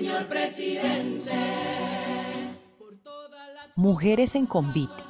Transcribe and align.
señor 0.00 0.26
presidente. 0.28 1.30
Mujeres 3.76 4.34
en 4.34 4.46
Convite. 4.46 5.02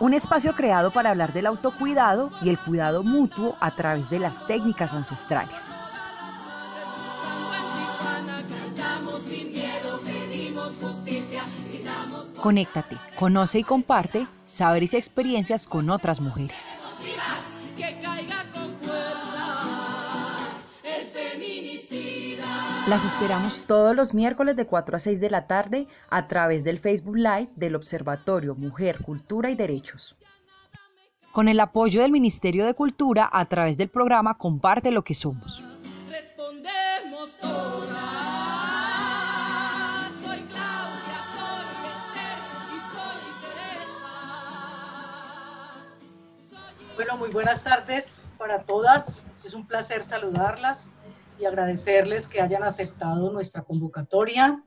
Un 0.00 0.12
espacio 0.12 0.54
creado 0.54 0.90
para 0.92 1.10
hablar 1.10 1.32
del 1.32 1.46
autocuidado 1.46 2.32
y 2.42 2.48
el 2.48 2.58
cuidado 2.58 3.04
mutuo 3.04 3.56
a 3.60 3.76
través 3.76 4.10
de 4.10 4.18
las 4.18 4.44
técnicas 4.48 4.92
ancestrales. 4.92 5.72
Conéctate, 12.40 12.96
conoce 13.16 13.60
y 13.60 13.62
comparte 13.62 14.26
saberes 14.46 14.94
y 14.94 14.96
experiencias 14.96 15.68
con 15.68 15.90
otras 15.90 16.20
mujeres. 16.20 16.76
Las 22.92 23.06
esperamos 23.06 23.64
todos 23.66 23.96
los 23.96 24.12
miércoles 24.12 24.54
de 24.54 24.66
4 24.66 24.96
a 24.96 24.98
6 24.98 25.18
de 25.18 25.30
la 25.30 25.46
tarde 25.46 25.86
a 26.10 26.28
través 26.28 26.62
del 26.62 26.78
Facebook 26.78 27.16
Live 27.16 27.48
del 27.56 27.74
Observatorio 27.74 28.54
Mujer, 28.54 28.98
Cultura 29.00 29.48
y 29.48 29.54
Derechos. 29.54 30.14
Con 31.32 31.48
el 31.48 31.58
apoyo 31.60 32.02
del 32.02 32.12
Ministerio 32.12 32.66
de 32.66 32.74
Cultura 32.74 33.30
a 33.32 33.46
través 33.46 33.78
del 33.78 33.88
programa 33.88 34.36
Comparte 34.36 34.90
lo 34.90 35.04
que 35.04 35.14
somos. 35.14 35.64
Bueno, 46.94 47.16
muy 47.16 47.30
buenas 47.30 47.64
tardes 47.64 48.26
para 48.36 48.64
todas. 48.64 49.24
Es 49.42 49.54
un 49.54 49.66
placer 49.66 50.02
saludarlas 50.02 50.91
y 51.42 51.46
agradecerles 51.46 52.28
que 52.28 52.40
hayan 52.40 52.62
aceptado 52.62 53.32
nuestra 53.32 53.62
convocatoria. 53.62 54.62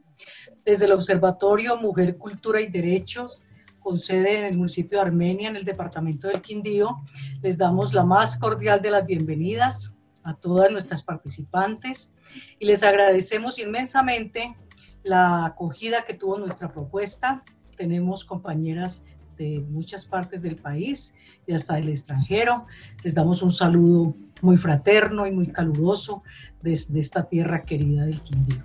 Desde 0.66 0.86
el 0.86 0.92
Observatorio 0.92 1.78
Mujer, 1.78 2.18
Cultura 2.18 2.59
y 2.59 2.68
Derechos, 2.68 3.45
con 3.80 3.98
sede 3.98 4.40
en 4.40 4.44
el 4.44 4.58
municipio 4.58 5.00
de 5.00 5.06
Armenia, 5.06 5.50
en 5.50 5.56
el 5.56 5.64
departamento 5.64 6.28
del 6.28 6.42
Quindío, 6.42 7.02
les 7.42 7.58
damos 7.58 7.94
la 7.94 8.03
más 8.03 8.38
cordial 8.38 8.81
de 8.81 8.90
las 8.90 9.06
bienvenidas 9.06 9.96
a 10.23 10.36
todas 10.36 10.70
nuestras 10.70 11.02
participantes 11.02 12.14
y 12.59 12.66
les 12.66 12.84
agradecemos 12.84 13.58
inmensamente 13.58 14.58
la 15.03 15.46
acogida 15.46 16.03
que 16.03 16.16
tuvo 16.16 16.40
nuestra 16.40 16.73
propuesta. 16.73 17.44
Tenemos 17.78 18.26
compañeras 18.26 19.06
de 19.38 19.64
muchas 19.70 20.06
partes 20.06 20.42
del 20.42 20.58
país 20.58 21.16
y 21.46 21.53
hasta 21.53 21.76
del 21.76 21.90
extranjero. 21.90 22.66
Les 23.03 23.14
damos 23.14 23.42
un 23.42 23.52
saludo 23.52 24.16
muy 24.46 24.58
fraterno 24.58 25.28
y 25.28 25.32
muy 25.32 25.48
caluroso 25.48 26.24
desde 26.62 27.00
esta 27.00 27.24
tierra 27.28 27.64
querida 27.64 28.06
del 28.06 28.22
Quindío. 28.22 28.64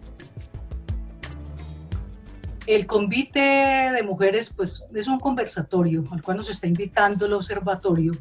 El 2.66 2.86
convite 2.86 3.40
de 3.40 4.02
mujeres 4.04 4.52
pues, 4.54 4.84
es 4.94 5.08
un 5.08 5.18
conversatorio 5.18 6.04
al 6.12 6.22
cual 6.22 6.36
nos 6.36 6.50
está 6.50 6.68
invitando 6.68 7.26
el 7.26 7.32
observatorio 7.32 8.12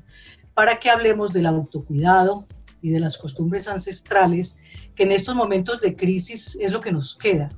para 0.55 0.77
que 0.77 0.89
hablemos 0.89 1.31
del 1.31 1.45
autocuidado 1.45 2.47
y 2.81 2.89
de 2.89 2.99
las 2.99 3.17
costumbres 3.17 3.67
ancestrales 3.67 4.57
que 4.95 5.03
en 5.03 5.11
estos 5.11 5.35
momentos 5.35 5.81
de 5.81 5.95
crisis 5.95 6.57
es 6.59 6.71
lo 6.71 6.79
que 6.79 6.91
nos 6.91 7.15
queda. 7.15 7.49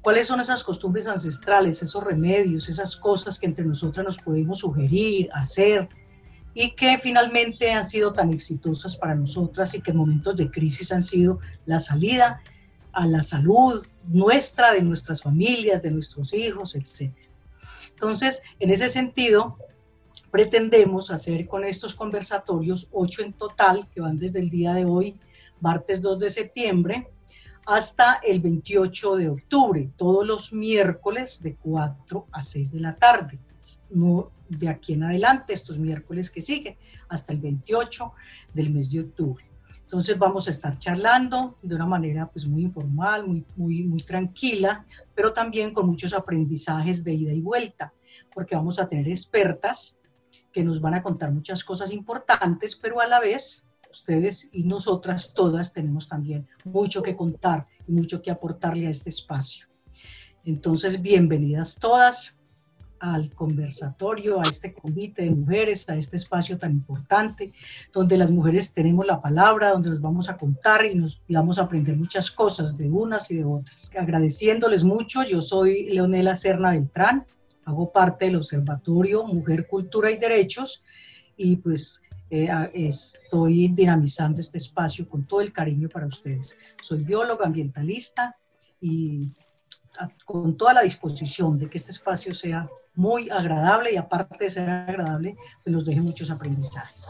¿Cuáles 0.00 0.28
son 0.28 0.40
esas 0.40 0.64
costumbres 0.64 1.06
ancestrales, 1.06 1.82
esos 1.82 2.02
remedios, 2.04 2.68
esas 2.68 2.96
cosas 2.96 3.38
que 3.38 3.46
entre 3.46 3.64
nosotras 3.64 4.04
nos 4.04 4.18
podemos 4.18 4.58
sugerir, 4.58 5.30
hacer, 5.32 5.88
y 6.54 6.70
que 6.70 6.98
finalmente 6.98 7.72
han 7.72 7.84
sido 7.84 8.12
tan 8.12 8.32
exitosas 8.32 8.96
para 8.96 9.14
nosotras 9.14 9.74
y 9.74 9.80
que 9.80 9.90
en 9.90 9.96
momentos 9.96 10.36
de 10.36 10.50
crisis 10.50 10.92
han 10.92 11.02
sido 11.02 11.40
la 11.66 11.80
salida 11.80 12.40
a 12.92 13.06
la 13.06 13.22
salud 13.22 13.84
nuestra, 14.06 14.72
de 14.72 14.82
nuestras 14.82 15.22
familias, 15.22 15.82
de 15.82 15.90
nuestros 15.90 16.32
hijos, 16.32 16.74
etc. 16.74 17.12
Entonces, 17.90 18.42
en 18.60 18.70
ese 18.70 18.88
sentido, 18.88 19.58
pretendemos 20.30 21.10
hacer 21.10 21.46
con 21.46 21.64
estos 21.64 21.94
conversatorios, 21.94 22.88
ocho 22.92 23.22
en 23.22 23.32
total, 23.32 23.88
que 23.92 24.00
van 24.00 24.18
desde 24.18 24.40
el 24.40 24.50
día 24.50 24.74
de 24.74 24.84
hoy, 24.84 25.18
martes 25.60 26.00
2 26.02 26.18
de 26.18 26.30
septiembre, 26.30 27.08
hasta 27.66 28.20
el 28.22 28.40
28 28.40 29.16
de 29.16 29.28
octubre, 29.30 29.90
todos 29.96 30.26
los 30.26 30.52
miércoles 30.52 31.42
de 31.42 31.56
4 31.56 32.26
a 32.30 32.42
6 32.42 32.72
de 32.72 32.80
la 32.80 32.92
tarde. 32.92 33.38
No, 33.90 34.30
de 34.58 34.68
aquí 34.68 34.94
en 34.94 35.04
adelante, 35.04 35.52
estos 35.52 35.78
miércoles 35.78 36.30
que 36.30 36.42
siguen, 36.42 36.76
hasta 37.08 37.32
el 37.32 37.40
28 37.40 38.12
del 38.52 38.72
mes 38.72 38.90
de 38.90 39.00
octubre. 39.00 39.44
Entonces 39.80 40.18
vamos 40.18 40.48
a 40.48 40.50
estar 40.50 40.78
charlando 40.78 41.58
de 41.62 41.74
una 41.74 41.86
manera 41.86 42.28
pues 42.30 42.46
muy 42.46 42.62
informal, 42.62 43.26
muy, 43.26 43.44
muy, 43.54 43.82
muy 43.84 44.02
tranquila, 44.02 44.86
pero 45.14 45.32
también 45.32 45.72
con 45.72 45.86
muchos 45.86 46.14
aprendizajes 46.14 47.04
de 47.04 47.12
ida 47.12 47.32
y 47.32 47.40
vuelta, 47.40 47.92
porque 48.34 48.56
vamos 48.56 48.78
a 48.78 48.88
tener 48.88 49.06
expertas 49.08 49.98
que 50.52 50.64
nos 50.64 50.80
van 50.80 50.94
a 50.94 51.02
contar 51.02 51.32
muchas 51.32 51.62
cosas 51.64 51.92
importantes, 51.92 52.76
pero 52.76 53.00
a 53.00 53.06
la 53.06 53.20
vez 53.20 53.68
ustedes 53.90 54.48
y 54.52 54.64
nosotras 54.64 55.32
todas 55.34 55.72
tenemos 55.72 56.08
también 56.08 56.48
mucho 56.64 57.02
que 57.02 57.14
contar 57.14 57.66
y 57.86 57.92
mucho 57.92 58.22
que 58.22 58.30
aportarle 58.30 58.86
a 58.86 58.90
este 58.90 59.10
espacio. 59.10 59.68
Entonces, 60.44 61.00
bienvenidas 61.00 61.78
todas 61.78 62.38
al 63.12 63.34
conversatorio, 63.34 64.40
a 64.40 64.44
este 64.44 64.72
convite 64.72 65.22
de 65.22 65.30
mujeres, 65.30 65.88
a 65.90 65.96
este 65.96 66.16
espacio 66.16 66.58
tan 66.58 66.72
importante, 66.72 67.52
donde 67.92 68.16
las 68.16 68.30
mujeres 68.30 68.72
tenemos 68.72 69.04
la 69.04 69.20
palabra, 69.20 69.70
donde 69.72 69.90
nos 69.90 70.00
vamos 70.00 70.30
a 70.30 70.36
contar 70.36 70.86
y 70.86 70.94
nos 70.94 71.20
vamos 71.28 71.58
a 71.58 71.62
aprender 71.62 71.96
muchas 71.96 72.30
cosas 72.30 72.78
de 72.78 72.88
unas 72.88 73.30
y 73.30 73.36
de 73.36 73.44
otras. 73.44 73.90
Agradeciéndoles 73.98 74.84
mucho, 74.84 75.22
yo 75.22 75.42
soy 75.42 75.90
Leonela 75.90 76.34
Serna 76.34 76.70
Beltrán, 76.70 77.26
hago 77.66 77.92
parte 77.92 78.24
del 78.26 78.36
Observatorio 78.36 79.24
Mujer, 79.24 79.66
Cultura 79.66 80.10
y 80.10 80.16
Derechos 80.16 80.82
y 81.36 81.56
pues 81.56 82.02
eh, 82.30 82.48
estoy 82.72 83.68
dinamizando 83.68 84.40
este 84.40 84.58
espacio 84.58 85.06
con 85.08 85.26
todo 85.26 85.42
el 85.42 85.52
cariño 85.52 85.90
para 85.90 86.06
ustedes. 86.06 86.56
Soy 86.82 87.04
bióloga 87.04 87.44
ambientalista 87.44 88.36
y 88.80 89.30
con 90.24 90.56
toda 90.56 90.74
la 90.74 90.82
disposición 90.82 91.58
de 91.58 91.68
que 91.68 91.78
este 91.78 91.90
espacio 91.90 92.34
sea 92.34 92.68
muy 92.94 93.28
agradable 93.30 93.92
y 93.92 93.96
aparte 93.96 94.44
de 94.44 94.50
ser 94.50 94.68
agradable, 94.68 95.36
pues 95.62 95.74
nos 95.74 95.84
deje 95.84 96.00
muchos 96.00 96.30
aprendizajes. 96.30 97.08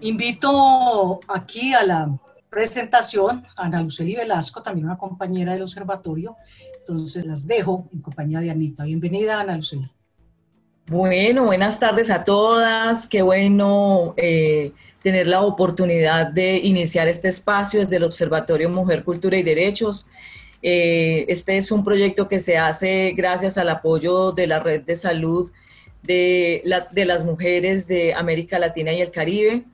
Invito 0.00 1.20
aquí 1.28 1.72
a 1.74 1.84
la 1.84 2.18
presentación 2.50 3.44
a 3.56 3.64
Ana 3.64 3.82
Luceli 3.82 4.16
Velasco, 4.16 4.62
también 4.62 4.86
una 4.86 4.98
compañera 4.98 5.52
del 5.52 5.62
observatorio. 5.62 6.36
Entonces 6.80 7.24
las 7.24 7.46
dejo 7.46 7.88
en 7.92 8.00
compañía 8.00 8.40
de 8.40 8.50
Anita. 8.50 8.82
Bienvenida, 8.82 9.40
Ana 9.40 9.56
Luceli. 9.56 9.88
Bueno, 10.86 11.44
buenas 11.44 11.78
tardes 11.78 12.10
a 12.10 12.24
todas. 12.24 13.06
Qué 13.06 13.22
bueno 13.22 14.14
eh, 14.16 14.72
tener 15.02 15.26
la 15.26 15.42
oportunidad 15.42 16.28
de 16.28 16.58
iniciar 16.58 17.08
este 17.08 17.28
espacio 17.28 17.80
desde 17.80 17.96
el 17.96 18.04
Observatorio 18.04 18.70
Mujer, 18.70 19.04
Cultura 19.04 19.36
y 19.36 19.42
Derechos. 19.42 20.06
Eh, 20.62 21.24
este 21.28 21.56
es 21.56 21.72
un 21.72 21.82
proyecto 21.82 22.28
que 22.28 22.38
se 22.38 22.56
hace 22.56 23.12
gracias 23.16 23.58
al 23.58 23.68
apoyo 23.68 24.30
de 24.30 24.46
la 24.46 24.60
Red 24.60 24.82
de 24.82 24.94
Salud 24.94 25.50
de, 26.02 26.62
de 26.92 27.04
las 27.04 27.24
Mujeres 27.24 27.88
de 27.88 28.14
América 28.14 28.58
Latina 28.60 28.92
y 28.92 29.00
el 29.00 29.10
Caribe 29.10 29.64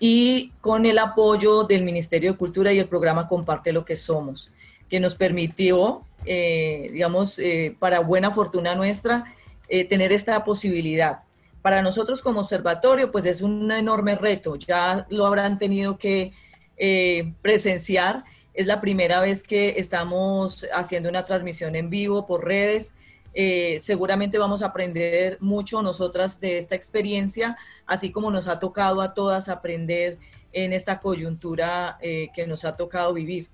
y 0.00 0.52
con 0.60 0.84
el 0.84 0.98
apoyo 0.98 1.62
del 1.62 1.84
Ministerio 1.84 2.32
de 2.32 2.38
Cultura 2.38 2.72
y 2.72 2.80
el 2.80 2.88
programa 2.88 3.28
Comparte 3.28 3.72
lo 3.72 3.84
que 3.84 3.94
somos, 3.94 4.50
que 4.88 4.98
nos 4.98 5.14
permitió, 5.14 6.00
eh, 6.26 6.88
digamos, 6.92 7.38
eh, 7.38 7.76
para 7.78 8.00
buena 8.00 8.32
fortuna 8.32 8.74
nuestra, 8.74 9.24
tener 9.88 10.12
esta 10.12 10.44
posibilidad. 10.44 11.20
Para 11.62 11.80
nosotros 11.80 12.20
como 12.22 12.40
observatorio, 12.40 13.10
pues 13.10 13.24
es 13.24 13.40
un 13.40 13.70
enorme 13.70 14.16
reto, 14.16 14.56
ya 14.56 15.06
lo 15.08 15.26
habrán 15.26 15.58
tenido 15.58 15.96
que 15.96 16.32
presenciar 17.40 18.24
es 18.54 18.66
la 18.66 18.80
primera 18.80 19.20
vez 19.20 19.42
que 19.42 19.74
estamos 19.78 20.66
haciendo 20.74 21.08
una 21.08 21.24
transmisión 21.24 21.74
en 21.74 21.88
vivo 21.88 22.26
por 22.26 22.44
redes. 22.44 22.94
Eh, 23.34 23.78
seguramente 23.80 24.36
vamos 24.36 24.62
a 24.62 24.66
aprender 24.66 25.38
mucho 25.40 25.80
nosotras 25.80 26.38
de 26.38 26.58
esta 26.58 26.74
experiencia, 26.74 27.56
así 27.86 28.10
como 28.10 28.30
nos 28.30 28.48
ha 28.48 28.60
tocado 28.60 29.00
a 29.00 29.14
todas 29.14 29.48
aprender 29.48 30.18
en 30.52 30.74
esta 30.74 31.00
coyuntura 31.00 31.96
eh, 32.02 32.28
que 32.34 32.46
nos 32.46 32.66
ha 32.66 32.76
tocado 32.76 33.14
vivir. 33.14 33.48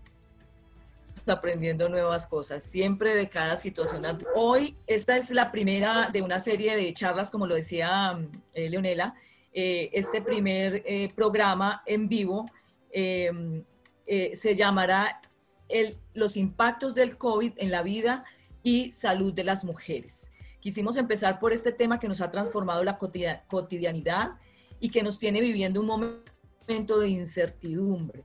aprendiendo 1.26 1.88
nuevas 1.88 2.26
cosas, 2.26 2.62
siempre 2.62 3.14
de 3.14 3.30
cada 3.30 3.56
situación. 3.56 4.04
Hoy 4.34 4.76
esta 4.86 5.16
es 5.16 5.30
la 5.30 5.50
primera 5.50 6.10
de 6.12 6.20
una 6.20 6.38
serie 6.40 6.76
de 6.76 6.92
charlas, 6.92 7.30
como 7.30 7.46
lo 7.46 7.54
decía 7.54 8.18
eh, 8.52 8.68
Leonela, 8.68 9.14
eh, 9.54 9.88
este 9.92 10.20
primer 10.20 10.82
programa 11.14 11.82
en 11.86 12.08
vivo 12.08 12.46
em, 12.90 13.64
se 14.06 14.54
llamará 14.54 15.22
el, 15.68 15.96
Los 16.12 16.36
impactos 16.36 16.94
del 16.94 17.16
COVID 17.16 17.54
en 17.56 17.70
la 17.70 17.82
vida 17.82 18.26
y 18.62 18.92
salud 18.92 19.32
de 19.32 19.44
las 19.44 19.64
mujeres. 19.64 20.31
Quisimos 20.62 20.96
empezar 20.96 21.40
por 21.40 21.52
este 21.52 21.72
tema 21.72 21.98
que 21.98 22.06
nos 22.06 22.20
ha 22.20 22.30
transformado 22.30 22.84
la 22.84 22.96
cotidianidad 22.96 24.36
y 24.78 24.90
que 24.90 25.02
nos 25.02 25.18
tiene 25.18 25.40
viviendo 25.40 25.80
un 25.80 25.86
momento 25.88 27.00
de 27.00 27.08
incertidumbre. 27.08 28.24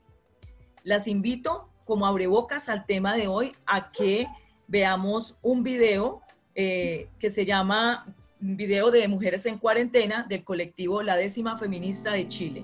Las 0.84 1.08
invito 1.08 1.72
como 1.84 2.06
abrebocas 2.06 2.70
al 2.70 2.86
tema 2.86 3.16
de 3.16 3.28
hoy 3.28 3.54
a 3.66 3.92
que 3.92 4.28
veamos 4.68 5.40
un 5.42 5.64
video 5.64 6.22
eh, 6.54 7.10
que 7.18 7.32
se 7.32 7.44
llama 7.44 8.06
Video 8.40 8.92
de 8.92 9.08
Mujeres 9.08 9.48
en 9.48 9.58
Cuarentena 9.58 10.24
del 10.30 10.44
colectivo 10.44 11.02
La 11.02 11.16
Décima 11.16 11.58
Feminista 11.58 12.12
de 12.12 12.28
Chile. 12.28 12.64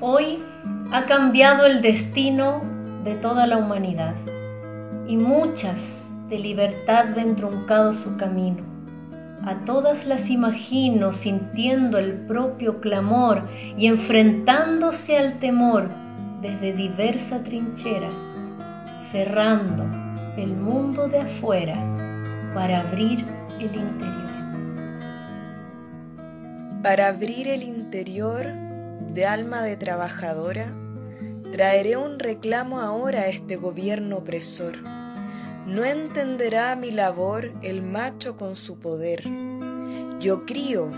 Hoy 0.00 0.42
ha 0.90 1.06
cambiado 1.06 1.66
el 1.66 1.82
destino 1.82 2.77
de 3.04 3.14
toda 3.16 3.46
la 3.46 3.56
humanidad 3.56 4.14
y 5.06 5.16
muchas 5.16 6.10
de 6.28 6.38
libertad 6.38 7.14
ven 7.14 7.36
truncado 7.36 7.94
su 7.94 8.16
camino 8.16 8.68
a 9.48 9.64
todas 9.64 10.04
las 10.04 10.28
imagino 10.28 11.12
sintiendo 11.12 11.98
el 11.98 12.12
propio 12.26 12.80
clamor 12.80 13.48
y 13.76 13.86
enfrentándose 13.86 15.16
al 15.16 15.38
temor 15.38 15.88
desde 16.42 16.72
diversa 16.72 17.42
trinchera, 17.42 18.10
cerrando 19.10 19.84
el 20.36 20.54
mundo 20.54 21.08
de 21.08 21.20
afuera 21.20 21.76
para 22.52 22.80
abrir 22.80 23.24
el 23.58 23.74
interior. 23.74 24.28
Para 26.82 27.08
abrir 27.08 27.48
el 27.48 27.62
interior 27.62 28.46
de 29.12 29.24
alma 29.24 29.62
de 29.62 29.76
trabajadora, 29.76 30.66
traeré 31.52 31.96
un 31.96 32.18
reclamo 32.18 32.80
ahora 32.80 33.20
a 33.20 33.28
este 33.28 33.56
gobierno 33.56 34.18
opresor 34.18 34.76
no 35.68 35.84
entenderá 35.84 36.74
mi 36.76 36.90
labor 36.90 37.52
el 37.60 37.82
macho 37.82 38.36
con 38.36 38.56
su 38.56 38.78
poder. 38.78 39.22
Yo 40.18 40.46
crío, 40.46 40.90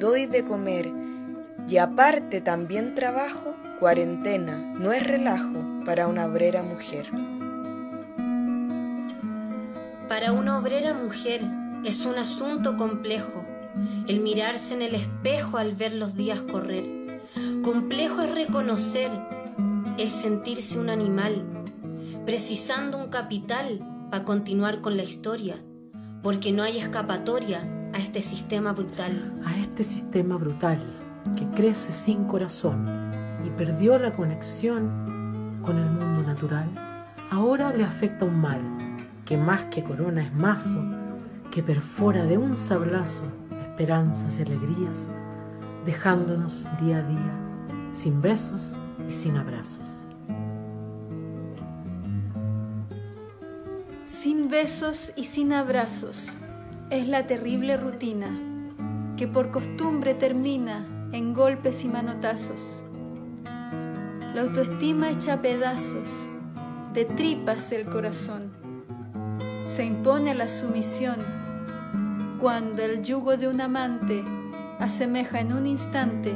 doy 0.00 0.26
de 0.26 0.44
comer 0.44 0.90
y 1.68 1.76
aparte 1.76 2.40
también 2.40 2.96
trabajo, 2.96 3.54
cuarentena, 3.78 4.58
no 4.58 4.90
es 4.90 5.06
relajo 5.06 5.84
para 5.86 6.08
una 6.08 6.26
obrera 6.26 6.64
mujer. 6.64 7.06
Para 10.08 10.32
una 10.32 10.58
obrera 10.58 10.92
mujer 10.92 11.42
es 11.84 12.04
un 12.04 12.16
asunto 12.16 12.76
complejo 12.76 13.46
el 14.08 14.20
mirarse 14.22 14.74
en 14.74 14.82
el 14.82 14.96
espejo 14.96 15.56
al 15.56 15.76
ver 15.76 15.94
los 15.94 16.16
días 16.16 16.42
correr. 16.42 17.20
Complejo 17.62 18.22
es 18.22 18.34
reconocer 18.34 19.08
el 20.00 20.08
sentirse 20.08 20.80
un 20.80 20.88
animal, 20.88 21.44
precisando 22.24 22.96
un 22.96 23.10
capital 23.10 23.80
para 24.10 24.24
continuar 24.24 24.80
con 24.80 24.96
la 24.96 25.02
historia, 25.02 25.56
porque 26.22 26.52
no 26.52 26.62
hay 26.62 26.78
escapatoria 26.78 27.68
a 27.92 27.98
este 27.98 28.22
sistema 28.22 28.72
brutal. 28.72 29.38
A 29.44 29.58
este 29.58 29.82
sistema 29.82 30.38
brutal 30.38 30.78
que 31.36 31.46
crece 31.50 31.92
sin 31.92 32.24
corazón 32.24 32.86
y 33.44 33.50
perdió 33.50 33.98
la 33.98 34.14
conexión 34.14 35.60
con 35.62 35.76
el 35.76 35.90
mundo 35.90 36.22
natural, 36.26 36.70
ahora 37.30 37.70
le 37.70 37.84
afecta 37.84 38.24
un 38.24 38.40
mal 38.40 38.62
que 39.26 39.36
más 39.36 39.64
que 39.64 39.84
corona 39.84 40.22
es 40.22 40.32
mazo, 40.32 40.82
que 41.50 41.62
perfora 41.62 42.24
de 42.24 42.38
un 42.38 42.56
sablazo 42.56 43.24
esperanzas 43.60 44.38
y 44.38 44.42
alegrías, 44.44 45.12
dejándonos 45.84 46.66
día 46.80 46.96
a 46.96 47.02
día 47.02 47.90
sin 47.92 48.22
besos 48.22 48.82
sin 49.10 49.36
abrazos. 49.36 50.04
Sin 54.04 54.48
besos 54.48 55.12
y 55.16 55.24
sin 55.24 55.52
abrazos 55.52 56.36
es 56.90 57.06
la 57.06 57.26
terrible 57.26 57.76
rutina 57.76 58.28
que 59.16 59.28
por 59.28 59.50
costumbre 59.50 60.14
termina 60.14 60.86
en 61.12 61.34
golpes 61.34 61.84
y 61.84 61.88
manotazos. 61.88 62.84
La 64.34 64.42
autoestima 64.42 65.10
echa 65.10 65.42
pedazos, 65.42 66.30
de 66.92 67.04
tripas 67.04 67.72
el 67.72 67.86
corazón. 67.86 68.50
Se 69.66 69.84
impone 69.84 70.34
la 70.34 70.48
sumisión 70.48 71.16
cuando 72.40 72.82
el 72.82 73.02
yugo 73.02 73.36
de 73.36 73.48
un 73.48 73.60
amante 73.60 74.24
asemeja 74.78 75.40
en 75.40 75.52
un 75.52 75.66
instante 75.66 76.34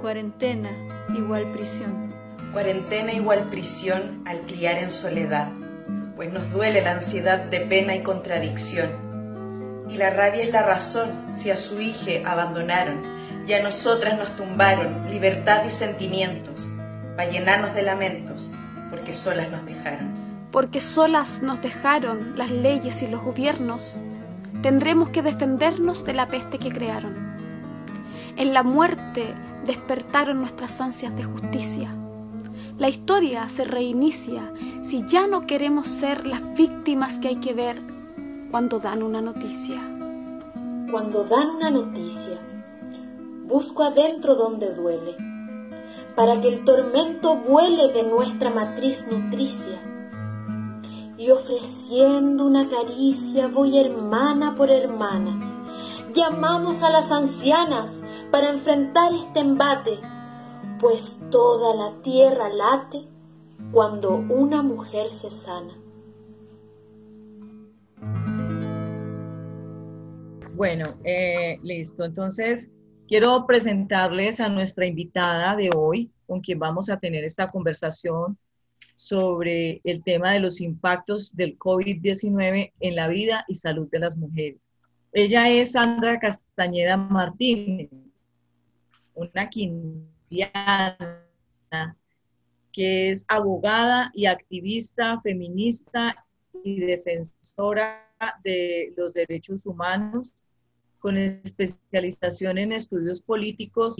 cuarentena 0.00 0.70
igual 1.16 1.50
prisión. 1.52 2.05
Cuarentena 2.56 3.12
igual 3.12 3.50
prisión 3.50 4.22
al 4.24 4.46
criar 4.46 4.78
en 4.78 4.90
soledad 4.90 5.48
pues 6.16 6.32
nos 6.32 6.50
duele 6.50 6.80
la 6.80 6.92
ansiedad 6.92 7.38
de 7.38 7.60
pena 7.60 7.94
y 7.94 8.02
contradicción. 8.02 9.84
Y 9.90 9.98
la 9.98 10.08
rabia 10.08 10.42
es 10.42 10.52
la 10.52 10.62
razón 10.62 11.34
si 11.34 11.50
a 11.50 11.58
su 11.58 11.78
hija 11.82 12.12
abandonaron 12.24 13.02
y 13.46 13.52
a 13.52 13.62
nosotras 13.62 14.16
nos 14.16 14.34
tumbaron 14.36 15.10
libertad 15.10 15.66
y 15.66 15.68
sentimientos 15.68 16.72
para 17.14 17.30
llenarnos 17.30 17.74
de 17.74 17.82
lamentos, 17.82 18.50
porque 18.88 19.12
solas 19.12 19.50
nos 19.50 19.66
dejaron. 19.66 20.14
Porque 20.50 20.80
solas 20.80 21.42
nos 21.42 21.60
dejaron 21.60 22.38
las 22.38 22.50
leyes 22.50 23.02
y 23.02 23.06
los 23.06 23.22
gobiernos, 23.22 24.00
tendremos 24.62 25.10
que 25.10 25.20
defendernos 25.20 26.06
de 26.06 26.14
la 26.14 26.28
peste 26.28 26.58
que 26.58 26.70
crearon. 26.70 27.36
En 28.38 28.54
la 28.54 28.62
muerte 28.62 29.34
despertaron 29.66 30.38
nuestras 30.38 30.80
ansias 30.80 31.14
de 31.14 31.24
justicia 31.24 31.94
la 32.78 32.88
historia 32.88 33.48
se 33.48 33.64
reinicia 33.64 34.52
si 34.82 35.06
ya 35.06 35.26
no 35.26 35.46
queremos 35.46 35.88
ser 35.88 36.26
las 36.26 36.42
víctimas 36.54 37.18
que 37.18 37.28
hay 37.28 37.36
que 37.36 37.54
ver 37.54 37.80
cuando 38.50 38.78
dan 38.78 39.02
una 39.02 39.22
noticia. 39.22 39.80
Cuando 40.90 41.24
dan 41.24 41.56
una 41.56 41.70
noticia, 41.70 42.38
busco 43.46 43.82
adentro 43.82 44.34
donde 44.34 44.74
duele, 44.74 45.16
para 46.14 46.40
que 46.40 46.48
el 46.48 46.64
tormento 46.64 47.36
vuele 47.36 47.92
de 47.92 48.02
nuestra 48.02 48.50
matriz 48.50 49.04
nutricia. 49.10 49.80
Y 51.16 51.30
ofreciendo 51.30 52.44
una 52.44 52.68
caricia 52.68 53.48
voy 53.48 53.78
hermana 53.78 54.54
por 54.54 54.70
hermana. 54.70 55.40
Llamamos 56.12 56.82
a 56.82 56.90
las 56.90 57.10
ancianas 57.10 57.90
para 58.30 58.50
enfrentar 58.50 59.12
este 59.14 59.40
embate 59.40 59.98
pues 60.80 61.16
toda 61.30 61.74
la 61.74 62.02
tierra 62.02 62.48
late 62.48 63.04
cuando 63.72 64.16
una 64.16 64.62
mujer 64.62 65.10
se 65.10 65.30
sana. 65.30 65.74
Bueno, 70.54 70.86
eh, 71.04 71.58
listo. 71.62 72.04
Entonces, 72.04 72.70
quiero 73.08 73.46
presentarles 73.46 74.40
a 74.40 74.48
nuestra 74.48 74.86
invitada 74.86 75.54
de 75.56 75.70
hoy, 75.74 76.10
con 76.26 76.40
quien 76.40 76.58
vamos 76.58 76.88
a 76.88 76.98
tener 76.98 77.24
esta 77.24 77.50
conversación 77.50 78.38
sobre 78.96 79.82
el 79.84 80.02
tema 80.02 80.32
de 80.32 80.40
los 80.40 80.60
impactos 80.60 81.34
del 81.36 81.58
COVID-19 81.58 82.72
en 82.80 82.96
la 82.96 83.08
vida 83.08 83.44
y 83.48 83.54
salud 83.54 83.88
de 83.90 83.98
las 83.98 84.16
mujeres. 84.16 84.74
Ella 85.12 85.50
es 85.50 85.72
Sandra 85.72 86.18
Castañeda 86.18 86.96
Martínez, 86.96 87.90
una 89.14 89.48
quinta 89.48 90.15
que 92.72 93.10
es 93.10 93.24
abogada 93.28 94.10
y 94.14 94.26
activista 94.26 95.20
feminista 95.22 96.26
y 96.64 96.80
defensora 96.80 98.10
de 98.42 98.92
los 98.96 99.12
derechos 99.12 99.66
humanos, 99.66 100.34
con 100.98 101.16
especialización 101.16 102.58
en 102.58 102.72
estudios 102.72 103.20
políticos 103.20 103.96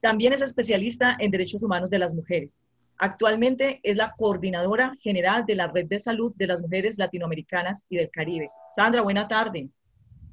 también 0.00 0.32
es 0.32 0.40
especialista 0.40 1.16
en 1.18 1.30
derechos 1.30 1.62
humanos 1.62 1.90
de 1.90 1.98
las 1.98 2.14
mujeres. 2.14 2.64
Actualmente 2.98 3.80
es 3.82 3.96
la 3.96 4.14
coordinadora 4.16 4.94
general 5.00 5.44
de 5.46 5.54
la 5.54 5.68
Red 5.68 5.86
de 5.86 5.98
Salud 5.98 6.32
de 6.36 6.46
las 6.46 6.60
Mujeres 6.60 6.98
Latinoamericanas 6.98 7.86
y 7.88 7.96
del 7.96 8.10
Caribe. 8.10 8.50
Sandra, 8.74 9.02
buena 9.02 9.28
tarde. 9.28 9.68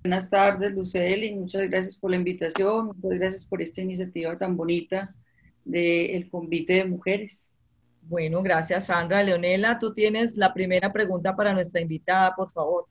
Buenas 0.06 0.30
tardes, 0.30 0.72
Luceli. 0.76 1.34
Muchas 1.34 1.68
gracias 1.68 1.96
por 1.96 2.12
la 2.12 2.18
invitación. 2.18 2.86
Muchas 2.96 3.20
gracias 3.20 3.44
por 3.44 3.60
esta 3.60 3.82
iniciativa 3.82 4.38
tan 4.38 4.56
bonita 4.56 5.16
del 5.64 6.30
convite 6.30 6.74
de 6.74 6.86
mujeres. 6.86 7.56
Bueno, 8.04 8.44
gracias, 8.44 8.86
Sandra. 8.86 9.24
Leonela, 9.24 9.80
tú 9.80 9.96
tienes 9.96 10.38
la 10.38 10.54
primera 10.54 10.94
pregunta 10.94 11.36
para 11.36 11.56
nuestra 11.56 11.82
invitada, 11.82 12.36
por 12.36 12.52
favor. 12.52 12.86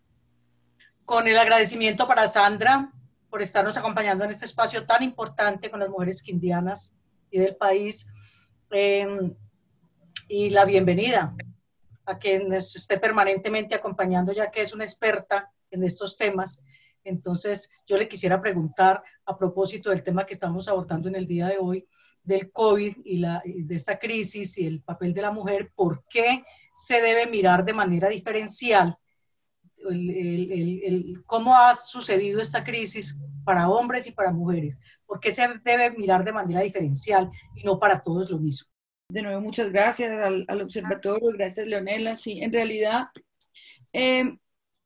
Con 1.05 1.29
el 1.29 1.39
agradecimiento 1.39 2.09
para 2.09 2.27
Sandra 2.27 2.93
por 3.31 3.43
estarnos 3.43 3.77
acompañando 3.77 4.25
en 4.25 4.31
este 4.33 4.47
espacio 4.47 4.85
tan 4.85 5.05
importante 5.05 5.71
con 5.71 5.79
las 5.79 5.91
mujeres 5.91 6.21
quindianas 6.21 6.93
y 7.31 7.39
del 7.39 7.55
país. 7.55 8.09
Em, 8.73 9.33
y 10.27 10.51
la 10.51 10.65
bienvenida 10.65 11.33
a 12.07 12.19
quien 12.19 12.49
nos 12.49 12.75
esté 12.75 12.99
permanentemente 12.99 13.77
acompañando, 13.77 14.33
ya 14.33 14.51
que 14.51 14.63
es 14.63 14.75
una 14.75 14.83
experta 14.83 15.53
en 15.71 15.85
estos 15.85 16.17
temas 16.17 16.65
entonces, 17.05 17.71
yo 17.87 17.97
le 17.97 18.09
quisiera 18.09 18.41
preguntar 18.41 19.03
a 19.27 19.37
propósito 19.37 19.91
del 19.91 20.03
tema 20.03 20.25
que 20.25 20.35
estamos 20.35 20.69
abordando 20.69 21.09
en 21.09 21.17
el 21.17 21.27
día 21.27 21.49
de 21.49 21.59
hoy, 21.59 21.87
del 22.23 22.51
COVID 22.51 22.97
y, 23.05 23.19
la, 23.19 23.43
de 23.45 23.75
esta 23.75 23.99
crisis 23.99 24.57
y 24.59 24.67
el 24.67 24.81
papel 24.81 25.13
de 25.13 25.23
la 25.23 25.31
mujer, 25.31 25.71
¿por 25.75 26.05
qué 26.09 26.43
se 26.75 27.01
debe 27.01 27.27
mirar 27.27 27.65
de 27.65 27.75
manera 27.75 28.09
diferencial? 28.09 28.97
¿Cómo 31.27 31.55
ha 31.55 31.77
sucedido 31.77 32.41
esta 32.41 32.65
crisis 32.65 33.23
para 33.45 33.69
hombres 33.69 34.07
y 34.07 34.13
para 34.13 34.33
mujeres? 34.33 34.79
¿Por 35.07 35.21
qué 35.21 35.31
se 35.31 35.47
debe 35.63 35.91
mirar 35.91 36.25
de 36.25 36.33
manera 36.33 36.63
diferencial 36.63 37.31
y 37.55 37.63
no 37.63 37.79
para 37.79 38.03
todos 38.03 38.31
lo 38.31 38.39
mismo? 38.39 38.71
De 39.11 39.21
nuevo, 39.21 39.43
muchas 39.43 39.71
gracias 39.71 40.11
al, 40.11 40.63
observatorio, 40.63 41.31
gracias 41.33 41.67
Leonela. 41.67 42.17
Sí, 42.17 42.41
en 42.41 42.53
realidad, 42.53 43.09
eh, 43.93 44.39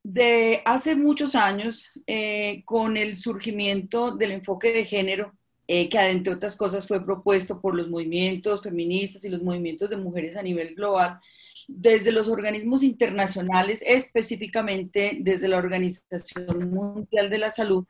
de 0.03 0.63
hace 0.65 0.95
muchos 0.95 1.35
años, 1.35 1.91
eh, 2.07 2.63
con 2.65 2.97
el 2.97 3.17
surgimiento 3.17 4.13
del 4.13 4.33
enfoque 4.33 4.73
de 4.73 4.85
género, 4.85 5.33
eh, 5.67 5.89
que 5.89 5.99
entre 5.99 6.33
otras 6.33 6.57
cosas 6.57 6.87
fue 6.87 7.05
propuesto 7.05 7.61
por 7.61 7.75
los 7.75 7.89
movimientos 7.91 8.63
feministas 8.63 9.25
y 9.25 9.29
los 9.29 9.43
movimientos 9.43 9.91
de 9.91 9.97
mujeres 9.97 10.37
a 10.37 10.43
nivel 10.43 10.75
global, 10.75 11.21
desde 11.67 12.13
los 12.13 12.29
organismos 12.29 12.83
internacionales, 12.83 13.85
específicamente 13.87 15.19
desde 15.21 15.49
la 15.49 15.59
Organización 15.59 16.71
Mundial 16.71 17.29
de 17.29 17.39
la 17.39 17.51
Salud, 17.51 17.85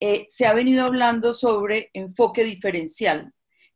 eh, 0.00 0.26
se 0.28 0.46
ha 0.46 0.52
venido 0.52 0.84
hablando 0.84 1.32
sobre 1.32 1.90
enfoque 1.94 2.44
diferencial 2.44 3.32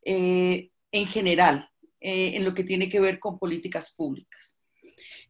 en 0.08 1.06
general, 1.08 1.68
en 2.00 2.44
lo 2.44 2.54
que 2.54 2.62
tiene 2.62 2.88
que 2.88 3.00
ver 3.00 3.18
con 3.18 3.40
políticas 3.40 3.92
públicas. 3.92 4.55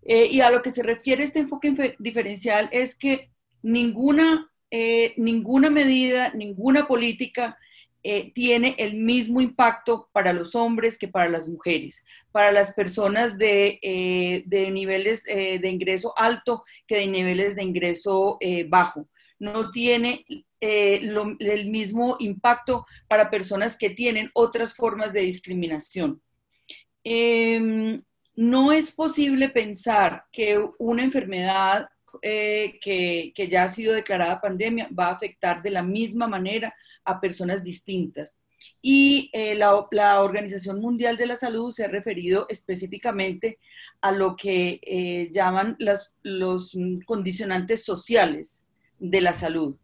Eh, 0.09 0.29
y 0.31 0.41
a 0.41 0.51
lo 0.51 0.63
que 0.63 0.71
se 0.71 0.85
refiere 0.85 1.25
este 1.25 1.41
enfoque 1.41 1.97
diferencial 1.99 2.69
es 2.71 2.97
que 2.97 3.31
ninguna, 3.63 4.51
eh, 4.71 5.15
ninguna 5.17 5.69
medida, 5.69 6.33
ninguna 6.33 6.87
política 6.87 7.59
eh, 8.05 8.31
tiene 8.33 8.77
el 8.79 8.95
mismo 8.95 9.41
impacto 9.41 10.09
para 10.13 10.33
los 10.33 10.55
hombres 10.55 10.97
que 10.97 11.09
para 11.09 11.29
las 11.29 11.49
mujeres, 11.49 12.05
para 12.31 12.53
las 12.53 12.73
personas 12.73 13.37
de, 13.37 14.45
de 14.47 14.71
niveles 14.71 15.25
de 15.25 15.69
ingreso 15.69 16.17
alto 16.17 16.65
que 16.87 16.99
de 16.99 17.09
niveles 17.09 17.57
de 17.57 17.65
ingreso 17.65 18.39
bajo. 18.69 19.09
No 19.41 19.73
tiene 19.73 20.25
el 20.61 21.69
mismo 21.69 22.17
impacto 22.21 22.87
para 23.09 23.29
personas 23.29 23.77
que 23.77 23.91
tienen 23.91 24.31
otras 24.35 24.75
formas 24.75 25.13
de 25.13 25.23
discriminación. 25.23 26.23
No 28.37 28.71
es 28.71 28.93
posible 28.93 29.49
pensar 29.49 30.25
que 30.31 30.63
una 30.79 31.03
enfermedad 31.03 31.89
eh, 32.23 32.79
que, 32.81 33.49
ya 33.51 33.65
ha 33.65 33.69
sido 33.69 33.95
declarada 33.95 34.41
pandemia 34.41 34.89
va 34.97 35.09
a 35.09 35.13
afectar 35.13 35.63
de 35.63 35.71
la 35.71 35.83
misma 35.83 36.27
manera 36.27 36.75
a 37.05 37.21
personas 37.21 37.65
distintas. 37.65 38.37
Y 38.83 39.31
eh, 39.33 39.55
la, 39.55 40.21
Organización 40.23 40.81
Mundial 40.81 41.17
de 41.17 41.27
la 41.27 41.37
Salud 41.37 41.71
se 41.71 41.85
ha 41.85 41.89
referido 41.89 42.47
específicamente 42.49 43.59
a 44.01 44.13
lo 44.13 44.37
que 44.37 44.81
eh, 44.83 45.31
llaman 45.33 45.77
los 45.79 46.77
condicionantes 47.07 47.85
sociales 47.85 48.67
de 48.99 49.21
la 49.21 49.33
salud. 49.33 49.77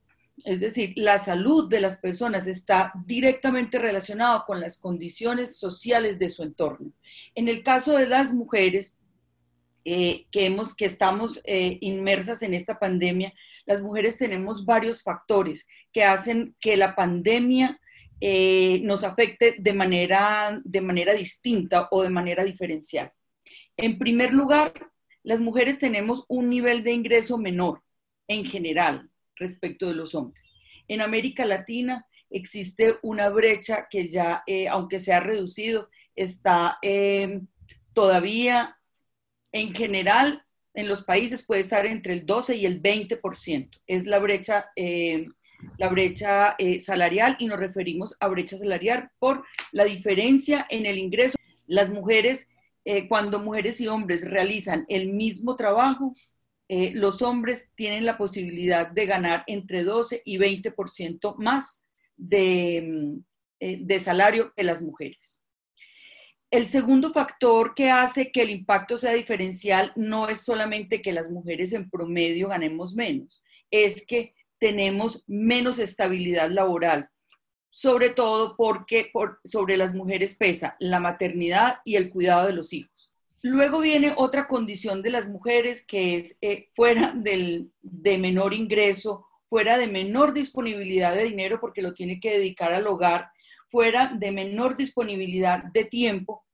Es 0.44 0.60
decir, 0.60 0.92
la 0.96 1.18
salud 1.18 1.68
de 1.68 1.80
las 1.80 1.98
personas 1.98 2.46
está 2.46 2.92
directamente 3.06 3.78
relacionada 3.78 4.44
con 4.46 4.60
las 4.60 4.78
condiciones 4.78 5.56
sociales 5.56 6.18
de 6.18 6.28
su 6.28 6.42
entorno. 6.42 6.92
En 7.34 7.48
el 7.48 7.62
caso 7.62 7.96
de 7.96 8.08
las 8.08 8.32
mujeres, 8.32 8.98
eh, 9.84 10.26
que, 10.30 10.46
hemos, 10.46 10.74
que 10.74 10.84
estamos 10.84 11.40
eh, 11.44 11.78
inmersas 11.80 12.42
en 12.42 12.54
esta 12.54 12.78
pandemia, 12.78 13.32
las 13.66 13.80
mujeres 13.80 14.18
tenemos 14.18 14.64
varios 14.64 15.02
factores 15.02 15.66
que 15.92 16.04
hacen 16.04 16.56
que 16.60 16.76
la 16.76 16.94
pandemia 16.94 17.80
eh, 18.20 18.80
nos 18.82 19.04
afecte 19.04 19.56
de 19.58 19.72
manera, 19.72 20.60
de 20.64 20.80
manera 20.80 21.14
distinta 21.14 21.88
o 21.90 22.02
de 22.02 22.10
manera 22.10 22.44
diferencial. 22.44 23.12
En 23.76 23.98
primer 23.98 24.32
lugar, 24.32 24.90
las 25.24 25.40
mujeres 25.40 25.78
tenemos 25.78 26.24
un 26.28 26.48
nivel 26.48 26.84
de 26.84 26.92
ingreso 26.92 27.38
menor 27.38 27.82
en 28.28 28.44
general 28.44 29.10
respecto 29.36 29.88
de 29.88 29.94
los 29.94 30.14
hombres. 30.14 30.52
En 30.88 31.00
América 31.00 31.44
Latina 31.44 32.06
existe 32.30 32.96
una 33.02 33.28
brecha 33.28 33.86
que 33.90 34.08
ya, 34.08 34.44
aunque 34.70 34.98
se 34.98 35.12
ha 35.12 35.20
reducido, 35.20 35.88
está 36.14 36.78
eh, 36.82 37.40
todavía 37.92 38.76
en 39.52 39.74
general 39.74 40.44
en 40.74 40.88
los 40.88 41.04
países 41.04 41.44
puede 41.44 41.60
estar 41.60 41.84
entre 41.84 42.14
el 42.14 42.24
12 42.24 42.56
y 42.56 42.64
el 42.64 42.80
20%. 42.80 43.68
Es 43.86 44.06
la 44.06 44.18
brecha, 44.18 44.70
eh, 44.74 45.28
la 45.76 45.88
brecha 45.88 46.54
eh, 46.58 46.80
salarial 46.80 47.36
y 47.38 47.46
nos 47.46 47.58
referimos 47.58 48.16
a 48.20 48.28
brecha 48.28 48.56
salarial 48.56 49.10
por 49.18 49.44
la 49.70 49.84
diferencia 49.84 50.66
en 50.70 50.86
el 50.86 50.96
ingreso. 50.96 51.36
Las 51.66 51.90
mujeres, 51.90 52.48
cuando 53.08 53.38
mujeres 53.38 53.80
y 53.80 53.86
hombres 53.86 54.28
realizan 54.28 54.84
el 54.88 55.12
mismo 55.12 55.56
trabajo, 55.56 56.14
los 56.94 57.22
hombres 57.22 57.70
tienen 57.74 58.06
la 58.06 58.16
posibilidad 58.16 58.90
de 58.90 59.06
ganar 59.06 59.44
entre 59.46 59.84
12 59.84 60.22
y 60.24 60.38
20% 60.38 61.36
más 61.36 61.86
de, 62.16 63.18
de 63.60 63.98
salario 63.98 64.52
que 64.54 64.62
las 64.62 64.80
mujeres. 64.80 65.42
El 66.50 66.66
segundo 66.66 67.12
factor 67.12 67.74
que 67.74 67.90
hace 67.90 68.30
que 68.30 68.42
el 68.42 68.50
impacto 68.50 68.98
sea 68.98 69.14
diferencial 69.14 69.92
no 69.96 70.28
es 70.28 70.40
solamente 70.42 71.00
que 71.00 71.12
las 71.12 71.30
mujeres 71.30 71.72
en 71.72 71.88
promedio 71.88 72.48
ganemos 72.48 72.94
menos, 72.94 73.42
es 73.70 74.06
que 74.06 74.34
tenemos 74.58 75.24
menos 75.26 75.78
estabilidad 75.78 76.50
laboral, 76.50 77.08
sobre 77.70 78.10
todo 78.10 78.54
porque 78.56 79.10
sobre 79.44 79.78
las 79.78 79.94
mujeres 79.94 80.36
pesa 80.36 80.76
la 80.78 81.00
maternidad 81.00 81.78
y 81.86 81.96
el 81.96 82.10
cuidado 82.10 82.46
de 82.46 82.52
los 82.52 82.72
hijos. 82.74 82.91
Luego 83.42 83.80
viene 83.80 84.14
otra 84.16 84.46
condición 84.46 85.02
de 85.02 85.10
las 85.10 85.28
mujeres 85.28 85.84
que 85.84 86.16
es 86.16 86.38
eh, 86.40 86.68
fuera 86.76 87.12
del, 87.12 87.72
de 87.80 88.16
menor 88.16 88.54
ingreso, 88.54 89.26
fuera 89.48 89.78
de 89.78 89.88
menor 89.88 90.32
disponibilidad 90.32 91.14
de 91.14 91.24
dinero 91.24 91.58
porque 91.60 91.82
lo 91.82 91.92
tiene 91.92 92.20
que 92.20 92.38
dedicar 92.38 92.72
al 92.72 92.86
hogar 92.86 93.30
fuera 93.68 94.12
de 94.14 94.30
menor 94.30 94.76
disponibilidad 94.76 95.64
de 95.64 95.84
tiempo 95.84 96.44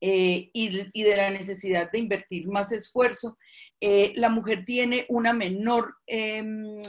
eh, 0.00 0.50
y, 0.52 1.02
de 1.02 1.16
la 1.16 1.30
necesidad 1.30 1.92
de 1.92 1.98
invertir 1.98 2.48
más 2.48 2.72
esfuerzo, 2.72 3.36
eh, 3.78 4.14
la 4.16 4.30
mujer 4.30 4.64
tiene 4.64 5.04
una 5.10 5.34
menor, 5.34 5.96
em, 6.06 6.82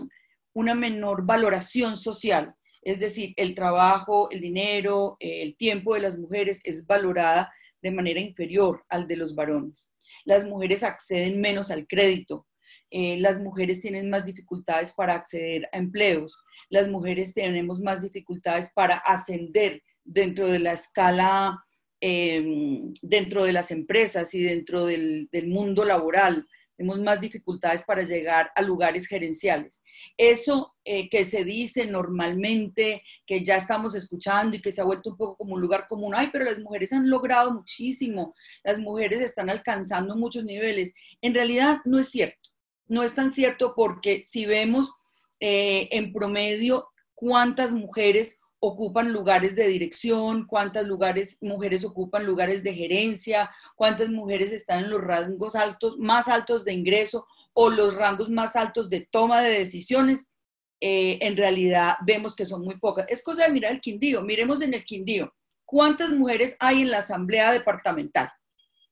una 0.54 0.74
menor 0.74 1.26
valoración 1.26 1.98
social. 1.98 2.56
Es 2.82 3.00
decir, 3.00 3.34
el 3.36 3.54
trabajo, 3.54 4.32
el 4.32 4.40
dinero, 4.40 5.18
el 5.20 5.56
tiempo 5.58 5.94
de 5.94 6.00
las 6.00 6.18
mujeres 6.18 6.62
es 6.64 6.88
valorada 6.88 7.54
de 7.82 7.92
manera 7.92 8.20
inferior 8.20 8.84
al 8.90 9.08
de 9.08 9.18
los 9.18 9.36
varones. 9.36 9.90
Las 10.26 10.46
mujeres 10.46 10.84
acceden 10.84 11.40
menos 11.40 11.72
al 11.72 11.88
crédito, 11.88 12.48
eh, 12.90 13.18
las 13.20 13.40
mujeres 13.40 13.82
tienen 13.82 14.10
más 14.10 14.26
dificultades 14.26 14.94
para 14.94 15.16
acceder 15.16 15.70
a 15.72 15.78
empleos, 15.78 16.38
las 16.70 16.90
mujeres 16.90 17.34
tenemos 17.34 17.80
más 17.80 18.02
dificultades 18.02 18.72
para 18.74 18.98
ascender 18.98 19.82
dentro 20.04 20.48
de 20.48 20.60
la 20.60 20.74
escala, 20.74 21.64
em, 22.02 22.94
dentro 23.02 23.46
de 23.46 23.54
las 23.54 23.72
empresas 23.72 24.34
y 24.34 24.44
dentro 24.44 24.86
del, 24.86 25.30
mundo 25.48 25.86
laboral. 25.86 26.46
Tenemos 26.82 27.02
más 27.02 27.22
dificultades 27.22 27.84
para 27.84 28.04
llegar 28.04 28.52
a 28.56 28.62
lugares 28.62 29.06
gerenciales. 29.08 29.84
Eso 30.18 30.74
eh, 30.84 31.10
que 31.10 31.24
se 31.24 31.44
dice 31.44 31.86
normalmente, 31.86 33.04
que 33.26 33.44
ya 33.44 33.56
estamos 33.56 33.94
escuchando 33.96 34.58
y 34.58 34.62
que 34.62 34.72
se 34.72 34.82
ha 34.82 34.86
vuelto 34.86 35.12
un 35.12 35.18
poco 35.18 35.38
como 35.38 35.54
un 35.56 35.62
lugar 35.62 35.88
común, 35.88 36.14
ay, 36.16 36.30
pero 36.32 36.46
las 36.46 36.60
mujeres 36.60 36.92
han 36.92 37.10
logrado 37.10 37.54
muchísimo, 37.54 38.34
las 38.64 38.80
mujeres 38.80 39.22
están 39.22 39.50
alcanzando 39.50 40.16
muchos 40.16 40.44
niveles. 40.44 40.94
En 41.22 41.34
realidad 41.34 41.78
no 41.86 42.00
es 42.00 42.10
cierto 42.10 42.52
no 42.92 43.04
es 43.04 43.16
tan 43.16 43.32
cierto 43.32 43.74
porque 43.74 44.22
si 44.22 44.46
vemos 44.46 44.92
eh, 45.40 45.88
en 45.92 46.12
promedio 46.12 46.90
cuántas 47.16 47.72
mujeres 47.72 48.41
ocupan 48.64 49.12
lugares 49.12 49.56
de 49.56 49.68
dirección, 49.68 50.46
cuántas 50.46 50.86
lugares, 50.86 51.40
mujeres 51.42 51.84
ocupan 51.84 52.26
lugares 52.26 52.64
de 52.64 52.76
gerencia, 52.76 53.50
cuántas 53.76 54.10
mujeres 54.10 54.54
están 54.54 54.84
en 54.84 54.92
los 54.92 55.02
rangos 55.02 55.56
altos, 55.56 55.98
más 55.98 56.28
altos 56.28 56.64
de 56.64 56.72
ingreso 56.72 57.26
o 57.54 57.72
los 57.72 57.96
rangos 57.96 58.30
más 58.30 58.56
altos 58.56 58.88
de 58.90 59.08
toma 59.12 59.42
de 59.42 59.50
decisiones, 59.50 60.32
eh, 60.80 61.18
en 61.22 61.36
realidad 61.36 61.96
vemos 62.06 62.36
que 62.36 62.46
son 62.46 62.64
muy 62.64 62.78
pocas. 62.78 63.08
Es 63.10 63.24
cosa 63.24 63.46
de 63.46 63.52
mirar 63.52 63.72
el 63.72 63.82
Quindío. 63.82 64.22
Miremos 64.22 64.62
en 64.62 64.76
el 64.76 64.86
Quindío. 64.86 65.34
¿Cuántas 65.66 66.12
mujeres 66.12 66.56
hay 66.60 66.84
en 66.84 66.92
la 66.92 67.00
asamblea 67.00 67.52
departamental? 67.52 68.32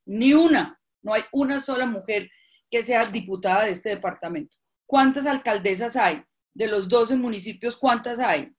Ni 0.05 0.33
una. 0.33 0.79
No 1.03 1.13
hay 1.13 1.23
una 1.31 1.59
sola 1.61 1.85
mujer 1.85 2.29
que 2.71 2.81
sea 2.81 3.05
diputada 3.05 3.65
de 3.65 3.71
este 3.71 3.89
departamento. 3.89 4.57
¿Cuántas 4.87 5.27
alcaldesas 5.27 5.95
hay? 5.95 6.23
De 6.53 6.67
los 6.67 6.89
12 6.89 7.15
municipios, 7.15 7.77
¿cuántas 7.77 8.19
hay? 8.19 8.51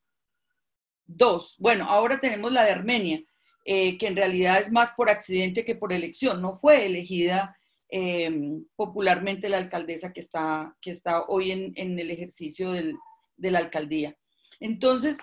Dos. 1.16 1.56
Bueno, 1.58 1.86
ahora 1.88 2.20
tenemos 2.20 2.52
la 2.52 2.64
de 2.64 2.70
Armenia, 2.70 3.22
eh, 3.64 3.98
que 3.98 4.06
en 4.06 4.16
realidad 4.16 4.60
es 4.60 4.70
más 4.70 4.92
por 4.92 5.10
accidente 5.10 5.64
que 5.64 5.74
por 5.74 5.92
elección. 5.92 6.40
No 6.40 6.58
fue 6.58 6.86
elegida 6.86 7.56
em, 7.88 8.64
popularmente 8.76 9.48
la 9.48 9.58
alcaldesa 9.58 10.12
que 10.12 10.20
está, 10.20 10.76
que 10.80 10.90
está 10.90 11.24
hoy 11.24 11.50
en, 11.50 11.98
el 11.98 12.10
ejercicio 12.10 12.70
de 12.70 13.50
la 13.50 13.58
alcaldía. 13.58 14.16
Entonces, 14.60 15.18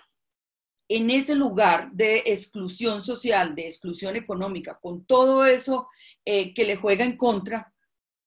en 0.90 1.10
ese 1.10 1.36
lugar 1.36 1.92
de 1.94 2.24
exclusión 2.26 3.02
social, 3.02 3.56
de 3.56 3.66
exclusión 3.66 4.16
económica, 4.18 4.78
con 4.82 5.06
todo 5.06 5.46
eso 5.46 5.88
eh, 6.26 6.54
que 6.54 6.66
le 6.66 6.76
juega 6.76 7.06
en 7.06 7.16
contra, 7.16 7.74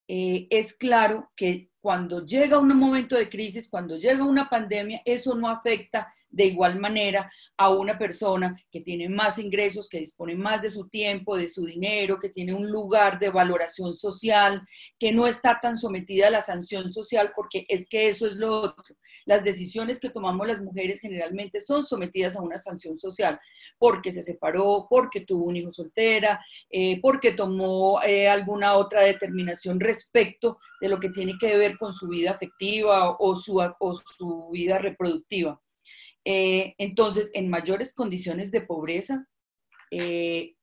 eh, 0.08 0.46
es 0.48 0.76
claro 0.76 1.30
que 1.36 1.70
cuando 1.80 2.24
llega 2.24 2.58
un 2.58 2.68
momento 2.76 3.16
de 3.16 3.28
crisis, 3.28 3.68
cuando 3.68 3.96
llega 3.96 4.24
una 4.24 4.48
pandemia, 4.48 5.02
eso 5.04 5.34
no 5.34 5.48
afecta 5.48 6.12
de 6.30 6.46
igual 6.46 6.78
manera 6.78 7.30
a 7.56 7.70
una 7.70 7.98
persona 7.98 8.56
que 8.70 8.80
tiene 8.80 9.08
más 9.08 9.38
ingresos, 9.38 9.88
que 9.88 9.98
dispone 9.98 10.34
más 10.34 10.62
de 10.62 10.70
su 10.70 10.88
tiempo, 10.88 11.36
de 11.36 11.48
su 11.48 11.66
dinero, 11.66 12.18
que 12.18 12.30
tiene 12.30 12.54
un 12.54 12.70
lugar 12.70 13.18
de 13.18 13.30
valoración 13.30 13.92
social, 13.92 14.66
que 14.98 15.12
no 15.12 15.26
está 15.26 15.58
tan 15.60 15.76
sometida 15.76 16.28
a 16.28 16.30
la 16.30 16.40
sanción 16.40 16.92
social, 16.92 17.32
porque 17.34 17.66
es 17.68 17.88
que 17.88 18.08
eso 18.08 18.26
es 18.26 18.34
lo 18.36 18.60
otro. 18.60 18.96
Las 19.26 19.44
decisiones 19.44 20.00
que 20.00 20.10
tomamos 20.10 20.46
las 20.46 20.62
mujeres 20.62 21.00
generalmente 21.00 21.60
son 21.60 21.86
sometidas 21.86 22.36
a 22.36 22.42
una 22.42 22.56
sanción 22.56 22.98
social, 22.98 23.38
porque 23.78 24.10
se 24.10 24.22
separó, 24.22 24.86
porque 24.88 25.20
tuvo 25.20 25.44
un 25.44 25.56
hijo 25.56 25.70
soltera, 25.70 26.44
eh, 26.70 27.00
porque 27.00 27.32
tomó 27.32 28.02
eh, 28.02 28.28
alguna 28.28 28.74
otra 28.74 29.02
determinación 29.02 29.80
respecto 29.80 30.58
de 30.80 30.88
lo 30.88 30.98
que 30.98 31.10
tiene 31.10 31.34
que 31.38 31.56
ver 31.56 31.76
con 31.76 31.92
su 31.92 32.08
vida 32.08 32.30
afectiva 32.30 33.16
o 33.18 33.36
su, 33.36 33.58
o 33.58 33.94
su 33.94 34.48
vida 34.50 34.78
reproductiva. 34.78 35.60
Eh, 36.24 36.74
entonces, 36.78 37.30
en 37.34 37.48
mayores 37.48 37.94
condiciones 37.94 38.50
de 38.50 38.60
pobreza, 38.60 39.26
eh, 39.90 40.54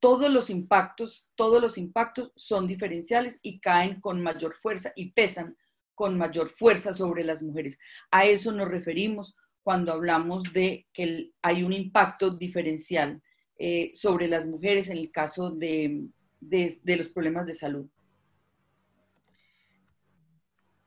todos 0.00 0.30
los 0.30 0.50
impactos, 0.50 1.28
todos 1.36 1.62
los 1.62 1.78
impactos 1.78 2.32
son 2.34 2.66
diferenciales 2.66 3.38
y 3.42 3.60
caen 3.60 4.00
con 4.00 4.20
mayor 4.20 4.56
fuerza 4.60 4.92
y 4.96 5.12
pesan 5.12 5.56
con 5.94 6.18
mayor 6.18 6.50
fuerza 6.50 6.92
sobre 6.92 7.22
las 7.22 7.42
mujeres. 7.42 7.78
A 8.10 8.24
eso 8.24 8.50
nos 8.50 8.68
referimos 8.68 9.36
cuando 9.62 9.92
hablamos 9.92 10.42
de 10.52 10.88
que 10.92 11.30
hay 11.40 11.62
un 11.62 11.72
impacto 11.72 12.30
diferencial 12.30 13.22
eh, 13.58 13.92
sobre 13.94 14.26
las 14.26 14.46
mujeres 14.46 14.88
en 14.88 14.96
el 14.96 15.12
caso 15.12 15.52
de, 15.52 16.08
de 16.40 16.96
los 16.96 17.10
problemas 17.10 17.46
de 17.46 17.52
salud. 17.52 17.86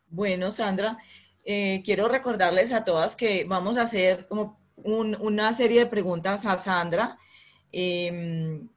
Bueno, 0.08 0.52
Sandra, 0.52 0.98
eh, 1.46 1.84
quiero 1.86 2.08
recordarles 2.08 2.74
a 2.74 2.84
todas 2.84 3.16
que 3.16 3.46
vamos 3.46 3.78
a 3.78 3.84
hacer 3.84 4.28
como 4.28 4.60
una 4.78 5.54
serie 5.54 5.80
de 5.80 5.86
preguntas 5.86 6.46
a 6.46 6.58
Sandra, 6.58 7.18
em, 7.72 8.68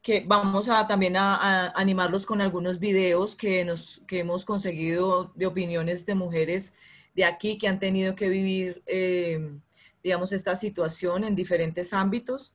que 0.00 0.24
vamos 0.26 0.68
a 0.68 0.86
también 0.86 1.16
a, 1.16 1.70
animarlos 1.74 2.24
con 2.24 2.40
algunos 2.40 2.78
videos 2.78 3.36
que, 3.36 3.64
nos, 3.64 4.02
que 4.06 4.20
hemos 4.20 4.44
conseguido 4.44 5.32
de 5.34 5.46
opiniones 5.46 6.06
de 6.06 6.14
mujeres 6.14 6.72
de 7.14 7.24
aquí 7.24 7.58
que 7.58 7.68
han 7.68 7.78
tenido 7.78 8.14
que 8.14 8.28
vivir, 8.28 8.82
em, 8.86 9.60
digamos, 10.02 10.32
esta 10.32 10.56
situación 10.56 11.24
en 11.24 11.34
diferentes 11.34 11.92
ámbitos. 11.92 12.54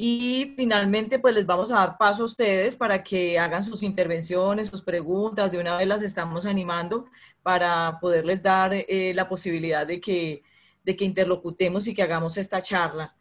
Y 0.00 0.54
finalmente, 0.56 1.18
pues 1.18 1.34
les 1.34 1.44
vamos 1.44 1.72
a 1.72 1.74
dar 1.74 1.98
paso 1.98 2.22
a 2.22 2.26
ustedes 2.26 2.76
para 2.76 3.02
que 3.02 3.36
hagan 3.36 3.64
sus 3.64 3.82
intervenciones, 3.82 4.68
sus 4.68 4.80
preguntas. 4.80 5.50
De 5.50 5.58
una 5.58 5.76
vez 5.76 5.88
las 5.88 6.02
estamos 6.02 6.46
animando 6.46 7.06
para 7.42 7.98
poderles 8.00 8.40
dar 8.40 8.72
eh, 8.72 9.12
la 9.12 9.28
posibilidad 9.28 9.84
de 9.84 10.00
que, 10.00 10.44
de 10.84 10.96
que 10.96 11.04
interlocutemos 11.04 11.88
y 11.88 11.94
que 11.94 12.02
hagamos 12.04 12.36
esta 12.36 12.62
charla. 12.62 13.16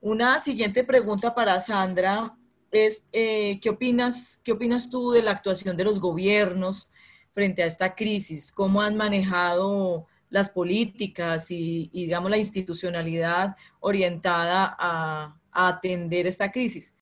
Una 0.00 0.38
siguiente 0.38 0.84
pregunta 0.84 1.34
para 1.34 1.58
Sandra 1.58 2.36
es, 2.70 3.04
eh, 3.10 3.58
¿qué, 3.60 3.70
opinas, 3.70 4.38
¿qué 4.44 4.52
opinas 4.52 4.90
tú 4.90 5.10
de 5.10 5.22
la 5.22 5.32
actuación 5.32 5.76
de 5.76 5.82
los 5.82 5.98
gobiernos 5.98 6.88
frente 7.34 7.64
a 7.64 7.66
esta 7.66 7.96
crisis? 7.96 8.52
¿Cómo 8.52 8.80
han 8.80 8.96
manejado 8.96 10.06
las 10.30 10.50
políticas 10.50 11.50
y, 11.50 11.90
y 11.92 12.04
digamos, 12.04 12.30
la 12.30 12.38
institucionalidad 12.38 13.56
orientada 13.80 14.76
a 14.78 15.41
atender 15.52 16.26
esta 16.26 16.50
crisis. 16.50 16.94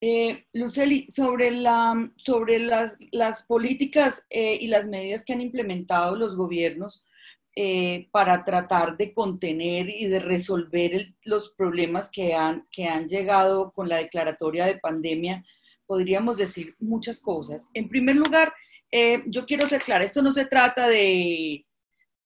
Eh, 0.00 0.44
Luceli, 0.52 1.06
sobre, 1.10 1.50
la, 1.50 2.12
sobre 2.16 2.60
las, 2.60 2.96
las 3.10 3.42
políticas 3.44 4.24
eh, 4.30 4.56
y 4.60 4.68
las 4.68 4.86
medidas 4.86 5.24
que 5.24 5.32
han 5.32 5.40
implementado 5.40 6.14
los 6.14 6.36
gobiernos 6.36 7.04
eh, 7.56 8.08
para 8.12 8.44
tratar 8.44 8.96
de 8.96 9.12
contener 9.12 9.88
y 9.88 10.06
de 10.06 10.20
resolver 10.20 11.14
los 11.24 11.50
problemas 11.50 12.10
que 12.12 12.34
han, 12.34 12.68
que 12.70 12.86
han 12.86 13.08
llegado 13.08 13.72
con 13.72 13.88
la 13.88 13.96
declaratoria 13.96 14.66
de 14.66 14.78
pandemia, 14.78 15.44
podríamos 15.84 16.36
decir 16.36 16.76
muchas 16.78 17.20
cosas. 17.20 17.68
En 17.74 17.88
primer 17.88 18.14
lugar, 18.14 18.52
yo 19.26 19.44
quiero 19.44 19.66
ser 19.66 19.82
clara, 19.82 20.04
esto 20.04 20.22
no 20.22 20.32
se 20.32 20.46
trata 20.46 20.88
de 20.88 21.66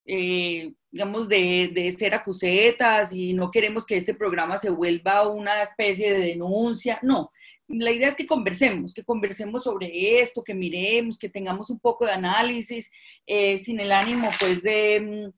eh, 0.04 0.72
digamos, 0.90 1.28
de, 1.28 1.70
de, 1.72 1.92
ser 1.92 2.14
acusetas 2.14 3.12
y 3.12 3.32
no 3.32 3.50
queremos 3.50 3.86
que 3.86 3.96
este 3.96 4.14
programa 4.14 4.58
se 4.58 4.70
vuelva 4.70 5.28
una 5.28 5.62
especie 5.62 6.12
de 6.12 6.18
denuncia. 6.18 6.98
No, 7.02 7.30
la 7.68 7.90
idea 7.90 8.08
es 8.08 8.16
que 8.16 8.26
conversemos, 8.26 8.92
que 8.92 9.04
conversemos 9.04 9.64
sobre 9.64 10.20
esto, 10.20 10.44
que 10.44 10.54
miremos, 10.54 11.18
que 11.18 11.28
tengamos 11.28 11.70
un 11.70 11.80
poco 11.80 12.04
de 12.04 12.12
análisis, 12.12 12.90
eh, 13.26 13.58
sin 13.58 13.80
el 13.80 13.92
ánimo, 13.92 14.30
pues, 14.38 14.62
de, 14.62 15.30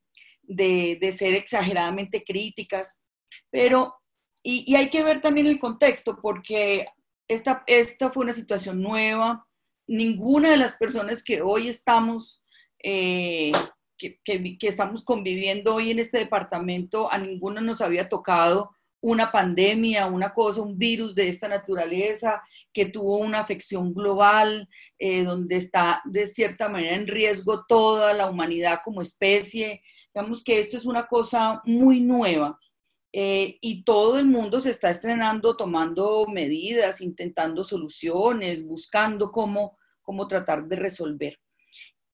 de, 0.42 0.98
de, 1.00 1.12
ser 1.12 1.34
exageradamente 1.34 2.24
críticas. 2.24 3.00
Pero, 3.50 3.94
y, 4.42 4.64
y, 4.66 4.76
hay 4.76 4.90
que 4.90 5.04
ver 5.04 5.20
también 5.20 5.46
el 5.46 5.60
contexto, 5.60 6.18
porque 6.20 6.88
esta, 7.28 7.62
esta 7.66 8.10
fue 8.10 8.24
una 8.24 8.32
situación 8.32 8.82
nueva. 8.82 9.46
Ninguna 9.86 10.50
de 10.50 10.56
las 10.56 10.74
personas 10.74 11.22
que 11.22 11.42
hoy 11.42 11.68
estamos 11.68 12.42
eh, 12.82 13.52
que, 13.98 14.18
estamos 14.62 15.04
conviviendo 15.04 15.74
hoy 15.74 15.90
en 15.90 15.98
este 15.98 16.18
departamento, 16.18 17.10
a 17.12 17.18
ninguno 17.18 17.60
nos 17.60 17.80
había 17.80 18.08
tocado 18.08 18.70
una 19.00 19.30
pandemia, 19.30 20.06
una 20.06 20.32
cosa, 20.32 20.62
un 20.62 20.78
virus 20.78 21.14
de 21.14 21.28
esta 21.28 21.46
naturaleza 21.46 22.42
que 22.72 22.86
tuvo 22.86 23.18
una 23.18 23.40
afección 23.40 23.92
global, 23.92 24.68
eh, 24.98 25.24
donde 25.24 25.56
está 25.56 26.00
de 26.06 26.26
cierta 26.26 26.70
manera 26.70 26.94
en 26.94 27.06
riesgo 27.06 27.66
toda 27.66 28.14
la 28.14 28.30
humanidad 28.30 28.80
como 28.82 29.02
especie. 29.02 29.82
Digamos 30.14 30.42
que 30.42 30.58
esto 30.58 30.78
es 30.78 30.86
una 30.86 31.06
cosa 31.06 31.60
muy 31.64 32.00
nueva. 32.00 32.58
Eh, 33.12 33.58
y 33.60 33.84
todo 33.84 34.18
el 34.18 34.26
mundo 34.26 34.58
se 34.60 34.70
está 34.70 34.90
estrenando, 34.90 35.56
tomando 35.56 36.26
medidas, 36.26 37.00
intentando 37.00 37.62
soluciones, 37.62 38.66
buscando 38.66 39.30
cómo, 39.30 39.78
cómo 40.02 40.26
tratar 40.26 40.66
de 40.66 40.76
resolver. 40.76 41.38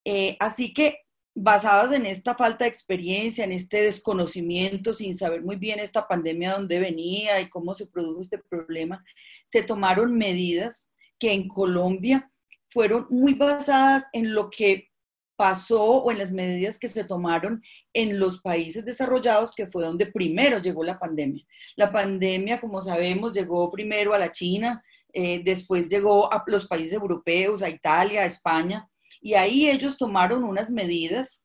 Eh, 0.04 0.36
así 0.40 0.74
que 0.74 0.98
basadas 1.34 1.92
en 1.92 2.06
esta 2.06 2.34
falta 2.34 2.64
de 2.64 2.68
experiencia, 2.68 3.44
en 3.44 3.52
este 3.52 3.82
desconocimiento, 3.82 4.92
sin 4.92 5.14
saber 5.14 5.42
muy 5.42 5.56
bien 5.56 5.78
esta 5.78 6.06
pandemia 6.06 6.54
dónde 6.54 6.80
venía 6.80 7.40
y 7.40 7.48
cómo 7.48 7.74
se 7.74 7.86
produjo 7.86 8.20
este 8.20 8.38
problema, 8.38 9.04
se 9.46 9.62
tomaron 9.62 10.16
medidas 10.16 10.90
que 11.18 11.32
en 11.32 11.48
Colombia 11.48 12.30
fueron 12.70 13.06
muy 13.10 13.34
basadas 13.34 14.08
en 14.12 14.34
lo 14.34 14.50
que 14.50 14.90
pasó 15.36 15.82
o 15.82 16.10
en 16.10 16.18
las 16.18 16.32
medidas 16.32 16.78
que 16.78 16.86
se 16.86 17.02
tomaron 17.02 17.62
en 17.94 18.18
los 18.18 18.42
países 18.42 18.84
desarrollados, 18.84 19.54
que 19.54 19.66
fue 19.66 19.82
donde 19.82 20.04
primero 20.04 20.58
llegó 20.58 20.84
la 20.84 20.98
pandemia. 20.98 21.42
La 21.76 21.90
pandemia, 21.90 22.60
como 22.60 22.80
sabemos, 22.82 23.32
llegó 23.32 23.70
primero 23.70 24.12
a 24.12 24.18
la 24.18 24.32
China, 24.32 24.84
eh, 25.14 25.40
después 25.42 25.88
llegó 25.88 26.30
a 26.30 26.44
los 26.46 26.66
países 26.66 26.92
europeos, 26.92 27.62
a 27.62 27.70
Italia, 27.70 28.20
a 28.20 28.26
España, 28.26 28.86
y 29.20 29.34
ahí 29.34 29.68
ellos 29.68 29.96
tomaron 29.96 30.44
unas 30.44 30.70
medidas 30.70 31.40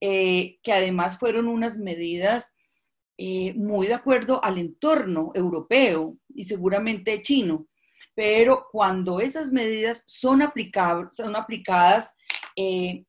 eh, 0.00 0.58
que 0.62 0.72
además 0.72 1.18
fueron 1.18 1.46
unas 1.46 1.76
medidas 1.76 2.56
eh, 3.18 3.52
muy 3.54 3.86
de 3.86 3.94
acuerdo 3.94 4.42
al 4.42 4.56
entorno 4.56 5.30
europeo 5.34 6.16
y 6.34 6.44
seguramente 6.44 7.20
chino. 7.20 7.66
Pero 8.14 8.66
cuando 8.72 9.20
esas 9.20 9.52
medidas 9.52 10.04
son, 10.06 10.40
son 11.12 11.36
aplicadas, 11.36 12.16
eh, 12.56 13.04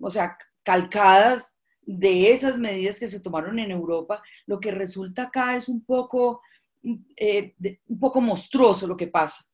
o 0.00 0.10
sea, 0.10 0.36
calcadas 0.62 1.56
de 1.80 2.30
esas 2.32 2.58
medidas 2.58 3.00
que 3.00 3.08
se 3.08 3.20
tomaron 3.20 3.58
en 3.58 3.70
Europa, 3.70 4.22
lo 4.46 4.60
que 4.60 4.70
resulta 4.72 5.24
acá 5.24 5.56
es 5.56 5.68
un 5.68 5.84
poco, 5.84 6.42
un 6.82 8.00
poco 8.00 8.20
monstruoso 8.20 8.86
lo 8.86 8.96
que 8.96 9.06
pasa, 9.06 9.44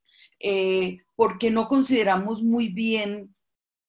porque 1.14 1.50
no 1.50 1.68
consideramos 1.68 2.42
muy 2.42 2.68
bien 2.68 3.34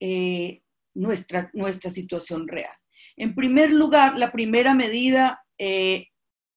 eh, 0.05 0.61
nuestra, 0.93 1.49
nuestra 1.53 1.89
situación 1.89 2.49
real. 2.49 2.75
En 3.15 3.33
primer 3.35 3.71
lugar, 3.71 4.17
la 4.17 4.33
primera 4.33 4.73
medida, 4.73 5.45
eh, 5.57 6.07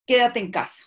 quédate 0.04 0.40
en 0.40 0.50
casa. 0.50 0.82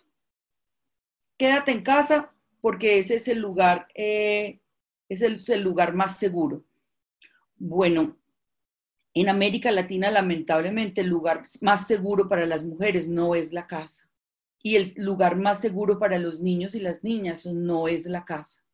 Quédate 1.38 1.72
en 1.72 1.84
casa 1.84 2.34
porque 2.60 3.00
ese 3.00 3.16
es 3.16 3.30
el 3.30 3.40
lugar, 3.40 3.88
eh, 3.96 4.60
es 5.08 5.22
el 5.22 5.62
lugar 5.62 5.94
más 5.94 6.18
seguro. 6.18 6.66
Bueno, 7.56 8.18
en 9.14 9.30
América 9.30 9.72
Latina, 9.72 10.12
lamentablemente, 10.12 11.00
el 11.00 11.08
lugar 11.08 11.44
más 11.62 11.88
seguro 11.88 12.28
para 12.28 12.46
las 12.46 12.66
mujeres 12.66 13.08
no 13.08 13.36
es 13.36 13.54
la 13.54 13.68
casa. 13.68 14.10
Y 14.62 14.76
el 14.76 14.94
lugar 14.98 15.38
más 15.38 15.62
seguro 15.62 15.98
para 15.98 16.20
los 16.20 16.42
niños 16.42 16.76
y 16.76 16.82
las 16.82 17.06
niñas 17.06 17.46
no 17.46 17.88
es 17.88 18.06
la 18.06 18.26
casa. 18.26 18.66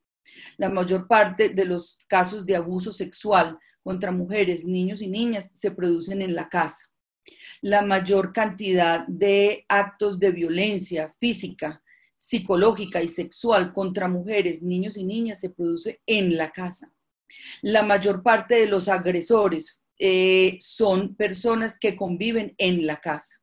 La 0.57 0.69
mayor 0.69 1.07
parte 1.07 1.49
de 1.49 1.65
los 1.65 1.99
casos 2.07 2.47
de 2.47 2.55
abuso 2.55 2.91
sexual 2.91 3.59
contra 3.85 4.11
mujeres, 4.11 4.65
niños 4.65 4.99
y 5.03 5.07
niñas 5.07 5.51
se 5.53 5.69
producen 5.69 6.23
en 6.23 6.33
la 6.33 6.49
casa. 6.49 6.89
La 7.61 7.83
mayor 7.83 8.33
cantidad 8.33 9.05
de 9.07 9.63
actos 9.69 10.19
de 10.19 10.31
violencia 10.31 11.13
física, 11.19 11.83
psicológica 12.15 13.03
y 13.03 13.09
sexual 13.09 13.73
contra 13.73 14.07
mujeres, 14.07 14.63
niños 14.63 14.97
y 14.97 15.03
niñas 15.03 15.39
se 15.39 15.51
produce 15.51 16.01
en 16.07 16.35
la 16.35 16.51
casa. 16.51 16.91
La 17.61 17.83
mayor 17.83 18.23
parte 18.23 18.55
de 18.55 18.65
los 18.65 18.87
agresores 18.87 19.79
eh, 19.99 20.57
son 20.59 21.15
personas 21.15 21.77
que 21.77 21.95
conviven 21.95 22.55
en 22.57 22.87
la 22.87 22.99
casa. 22.99 23.35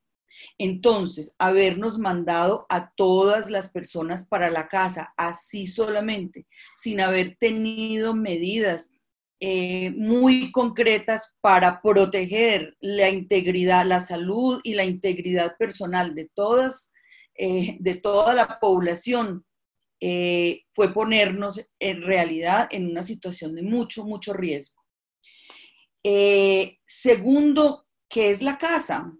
Entonces, 0.59 1.37
habernos 1.39 2.01
mandado 2.01 2.67
a 2.69 2.91
todas 2.97 3.49
las 3.49 3.71
personas 3.71 4.27
para 4.27 4.51
la 4.51 4.67
casa, 4.67 5.15
así 5.17 5.69
solamente, 5.69 6.49
sin 6.79 7.01
haber 7.01 7.37
tenido 7.37 8.13
medidas 8.17 8.93
eh, 9.45 9.91
muy 9.91 10.53
concretas 10.53 11.35
para 11.41 11.83
proteger 11.83 12.77
la 12.79 13.11
integridad, 13.11 13.85
la 13.85 13.99
salud 13.99 14.61
y 14.63 14.75
la 14.75 14.85
integridad 14.85 15.57
personal 15.59 16.15
de 16.15 16.31
todas, 16.33 16.93
eh, 17.35 17.77
de 17.81 17.97
toda 17.97 18.35
la 18.35 18.61
población, 18.61 19.45
fue 20.75 20.93
ponernos 20.93 21.65
en 21.79 22.03
realidad 22.03 22.67
en 22.73 22.91
una 22.91 23.05
situación 23.05 23.55
de 23.55 23.63
mucho, 23.63 24.05
mucho 24.05 24.33
riesgo. 24.33 24.83
Eh, 26.05 26.79
segundo, 26.85 27.87
¿qué 28.09 28.31
es 28.31 28.43
la 28.43 28.59
casa? 28.59 29.13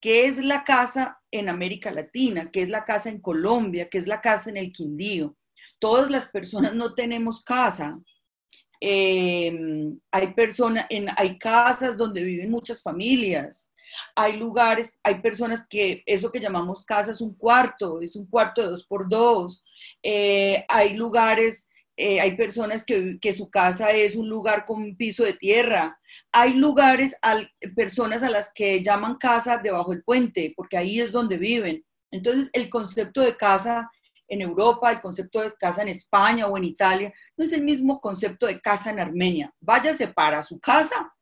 ¿Qué 0.00 0.26
es 0.26 0.42
la 0.42 0.64
casa 0.64 1.20
en 1.30 1.48
América 1.48 1.90
Latina? 1.92 2.50
¿Qué 2.50 2.62
es 2.62 2.68
la 2.68 2.84
casa 2.84 3.08
en 3.08 3.20
Colombia? 3.20 3.88
¿Qué 3.88 3.98
es 3.98 4.06
la 4.06 4.20
casa 4.20 4.50
en 4.50 4.56
el 4.56 4.72
Quindío? 4.72 5.36
Todas 5.78 6.10
las 6.10 6.28
personas 6.30 6.74
no 6.74 6.94
tenemos 6.94 7.44
casa. 7.44 7.98
Eh, 8.80 9.52
hay 10.10 10.26
personas, 10.34 10.86
hay 11.16 11.38
casas 11.38 11.96
donde 11.96 12.22
viven 12.22 12.50
muchas 12.50 12.82
familias. 12.82 13.70
Hay 14.14 14.36
lugares, 14.36 14.98
hay 15.02 15.20
personas 15.20 15.66
que 15.66 16.02
eso 16.06 16.30
que 16.30 16.40
llamamos 16.40 16.84
casa 16.84 17.12
es 17.12 17.20
un 17.20 17.34
cuarto, 17.34 18.00
es 18.00 18.16
un 18.16 18.26
cuarto 18.26 18.62
de 18.62 18.68
dos 18.68 18.84
por 18.84 19.08
dos. 19.08 19.62
Eh, 20.02 20.64
hay 20.68 20.94
lugares, 20.94 21.68
hay 21.96 22.36
personas 22.36 22.84
que, 22.84 23.18
que, 23.20 23.32
su 23.32 23.48
casa 23.48 23.90
es 23.90 24.16
un 24.16 24.28
lugar 24.28 24.66
con 24.66 24.82
un 24.82 24.96
piso 24.96 25.24
de 25.24 25.32
tierra 25.32 25.98
hay 26.38 26.52
lugares, 26.52 27.18
personas 27.74 28.22
a 28.22 28.28
las 28.28 28.52
que 28.52 28.82
llaman 28.82 29.16
casa 29.16 29.56
debajo 29.56 29.92
del 29.92 30.04
puente, 30.04 30.52
porque 30.54 30.76
ahí 30.76 31.00
es 31.00 31.10
donde 31.10 31.38
viven. 31.38 31.82
Entonces, 32.10 32.50
el 32.52 32.68
concepto 32.68 33.22
de 33.22 33.38
casa 33.38 33.90
en 34.28 34.40
Europa, 34.40 34.90
el 34.90 35.00
concepto 35.00 35.40
de 35.40 35.54
casa 35.54 35.82
en 35.82 35.88
España 35.88 36.46
o 36.46 36.56
en 36.56 36.64
Italia, 36.64 37.12
no 37.36 37.44
es 37.44 37.52
el 37.52 37.62
mismo 37.62 38.00
concepto 38.00 38.46
de 38.46 38.60
casa 38.60 38.90
en 38.90 39.00
Armenia. 39.00 39.52
Váyase 39.60 40.08
para 40.08 40.42
su 40.42 40.58
casa. 40.58 41.12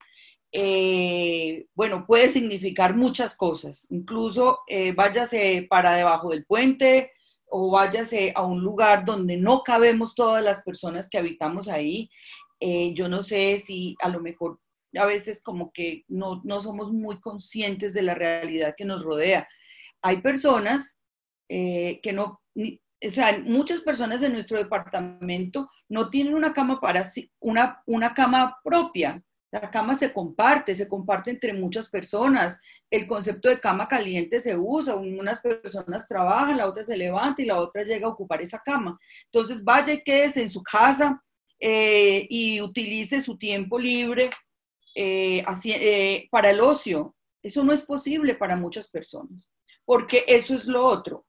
Eh, 0.53 1.67
bueno, 1.75 2.07
puede 2.07 2.29
significar 2.29 2.97
muchas 2.97 3.37
cosas. 3.37 3.87
Incluso 3.91 4.61
eh, 4.69 4.93
váyase 4.93 5.67
para 5.69 5.97
debajo 5.97 6.31
del 6.31 6.47
puente 6.47 7.13
o 7.47 7.73
váyase 7.73 8.33
a 8.35 8.43
un 8.43 8.63
lugar 8.63 9.05
donde 9.05 9.37
no 9.37 9.63
cabemos 9.63 10.15
todas 10.15 10.43
las 10.43 10.63
personas 10.63 11.11
que 11.11 11.19
habitamos 11.19 11.69
ahí. 11.69 12.09
Eh, 12.61 12.95
yo 12.95 13.09
no 13.09 13.21
sé 13.21 13.59
si 13.59 13.97
a 14.01 14.09
lo 14.09 14.21
mejor 14.21 14.61
a 14.97 15.07
veces 15.07 15.43
como 15.43 15.73
que 15.73 16.05
no, 16.07 16.41
somos 16.61 16.93
muy 16.93 17.21
conscientes 17.21 17.93
de 17.95 18.03
la 18.03 18.15
realidad 18.15 18.75
que 18.77 18.85
nos 18.85 19.03
rodea. 19.03 19.49
Hay 20.03 20.21
personas 20.21 20.99
que 21.49 22.13
no, 22.13 22.41
o 23.07 23.11
sea, 23.11 23.39
muchas 23.45 23.81
personas 23.81 24.23
en 24.23 24.33
nuestro 24.33 24.59
departamento 24.59 25.71
no 25.89 26.11
tienen 26.11 26.35
una 26.35 26.53
cama 26.53 26.81
para 26.81 27.05
una, 27.41 27.83
una 27.87 28.15
cama 28.15 28.57
propia. 28.63 29.23
La 29.51 29.71
cama 29.71 29.95
se 29.95 30.13
comparte, 30.13 30.75
se 30.75 30.89
comparte 30.89 31.31
entre 31.31 31.53
muchas 31.53 31.89
personas. 31.89 32.61
El 32.91 33.07
concepto 33.07 33.49
de 33.49 33.61
cama 33.61 33.87
caliente 33.87 34.41
se 34.41 34.57
usa. 34.57 34.97
Unas 34.97 35.41
personas 35.41 36.09
trabajan, 36.09 36.57
la 36.57 36.67
otra 36.67 36.83
se 36.83 36.97
levanta 36.97 37.41
y 37.41 37.47
la 37.47 37.61
otra 37.61 37.85
llega 37.85 38.07
a 38.07 38.11
ocupar 38.11 38.43
esa 38.43 38.59
cama. 38.59 38.99
Entonces, 39.27 39.63
vaya 39.63 39.93
y 39.93 40.03
quédese 40.03 40.43
en 40.43 40.51
su 40.51 40.63
casa 40.63 41.23
eh, 41.61 42.27
y 42.29 42.61
utilice 42.61 43.21
su 43.21 43.39
tiempo 43.39 43.79
libre 43.79 44.31
eh, 44.95 45.45
eh, 45.67 46.29
para 46.31 46.51
el 46.51 46.61
ocio. 46.61 47.15
Eso 47.43 47.63
no 47.63 47.73
es 47.73 47.83
posible 47.83 48.35
para 48.35 48.57
muchas 48.57 48.89
personas, 48.89 49.51
porque 49.85 50.25
eso 50.27 50.55
es 50.55 50.67
lo 50.67 50.85
otro. 50.85 51.27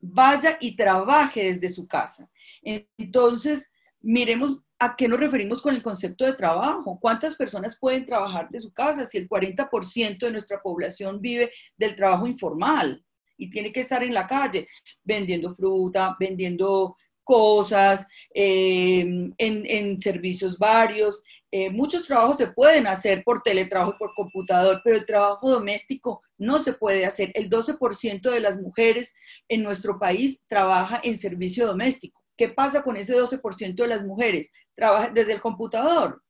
Vaya 0.00 0.56
y 0.60 0.76
trabaje 0.76 1.44
desde 1.44 1.68
su 1.68 1.86
casa. 1.86 2.30
Entonces, 2.62 3.72
miremos 4.00 4.58
a 4.78 4.94
qué 4.94 5.08
nos 5.08 5.20
referimos 5.20 5.62
con 5.62 5.74
el 5.74 5.82
concepto 5.82 6.24
de 6.24 6.34
trabajo. 6.34 6.98
¿Cuántas 7.00 7.34
personas 7.34 7.78
pueden 7.78 8.04
trabajar 8.04 8.48
de 8.50 8.60
su 8.60 8.72
casa 8.72 9.04
si 9.04 9.18
el 9.18 9.28
40% 9.28 10.18
de 10.18 10.30
nuestra 10.30 10.60
población 10.60 11.20
vive 11.20 11.50
del 11.76 11.96
trabajo 11.96 12.26
informal 12.26 13.02
y 13.38 13.50
tiene 13.50 13.72
que 13.72 13.80
estar 13.80 14.02
en 14.02 14.14
la 14.14 14.26
calle 14.26 14.66
vendiendo 15.04 15.50
fruta, 15.50 16.16
vendiendo 16.18 16.96
cosas, 17.26 18.06
eh, 18.32 19.04
en, 19.36 20.00
servicios 20.00 20.56
varios. 20.56 21.22
Eh, 21.50 21.70
muchos 21.70 22.06
trabajos 22.06 22.36
se 22.38 22.46
pueden 22.46 22.86
hacer 22.86 23.22
por 23.24 23.42
teletrabajo 23.42 23.96
por 23.98 24.14
computador, 24.14 24.80
pero 24.84 24.96
el 24.96 25.04
trabajo 25.04 25.50
doméstico 25.50 26.22
no 26.38 26.58
se 26.58 26.72
puede 26.72 27.04
hacer. 27.04 27.32
El 27.34 27.50
12% 27.50 28.30
de 28.30 28.40
las 28.40 28.58
mujeres 28.60 29.14
en 29.48 29.62
nuestro 29.62 29.98
país 29.98 30.40
trabaja 30.46 31.00
en 31.02 31.18
servicio 31.18 31.66
doméstico. 31.66 32.22
¿Qué 32.36 32.48
pasa 32.48 32.82
con 32.82 32.96
ese 32.96 33.16
12% 33.16 33.74
de 33.74 33.88
las 33.88 34.04
mujeres? 34.04 34.52
Trabaja 34.76 35.10
desde 35.10 35.32
el 35.32 35.40
computador. 35.40 36.22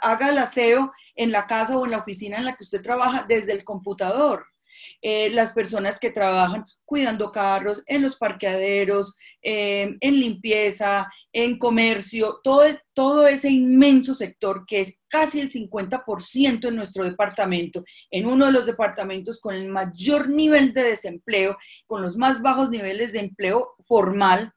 Haga 0.00 0.28
el 0.28 0.38
aseo 0.38 0.92
en 1.16 1.32
la 1.32 1.46
casa 1.46 1.76
o 1.76 1.84
en 1.84 1.90
la 1.90 1.98
oficina 1.98 2.38
en 2.38 2.44
la 2.44 2.54
que 2.54 2.62
usted 2.62 2.82
trabaja 2.82 3.24
desde 3.26 3.52
el 3.52 3.64
computador. 3.64 4.46
Eh, 5.02 5.30
las 5.30 5.52
personas 5.52 5.98
que 5.98 6.10
trabajan 6.10 6.66
cuidando 6.84 7.30
carros, 7.30 7.82
en 7.86 8.02
los 8.02 8.16
parqueaderos, 8.16 9.16
eh, 9.42 9.96
en 10.00 10.20
limpieza, 10.20 11.08
en 11.32 11.58
comercio, 11.58 12.40
todo, 12.42 12.64
todo 12.94 13.26
ese 13.28 13.50
inmenso 13.50 14.14
sector 14.14 14.64
que 14.66 14.80
es 14.80 15.02
casi 15.08 15.40
el 15.40 15.50
50% 15.50 16.68
en 16.68 16.76
nuestro 16.76 17.04
departamento, 17.04 17.84
en 18.10 18.26
uno 18.26 18.46
de 18.46 18.52
los 18.52 18.66
departamentos 18.66 19.40
con 19.40 19.54
el 19.54 19.68
mayor 19.68 20.28
nivel 20.28 20.72
de 20.72 20.82
desempleo, 20.82 21.56
con 21.86 22.02
los 22.02 22.16
más 22.16 22.42
bajos 22.42 22.70
niveles 22.70 23.12
de 23.12 23.20
empleo 23.20 23.74
formal, 23.86 24.52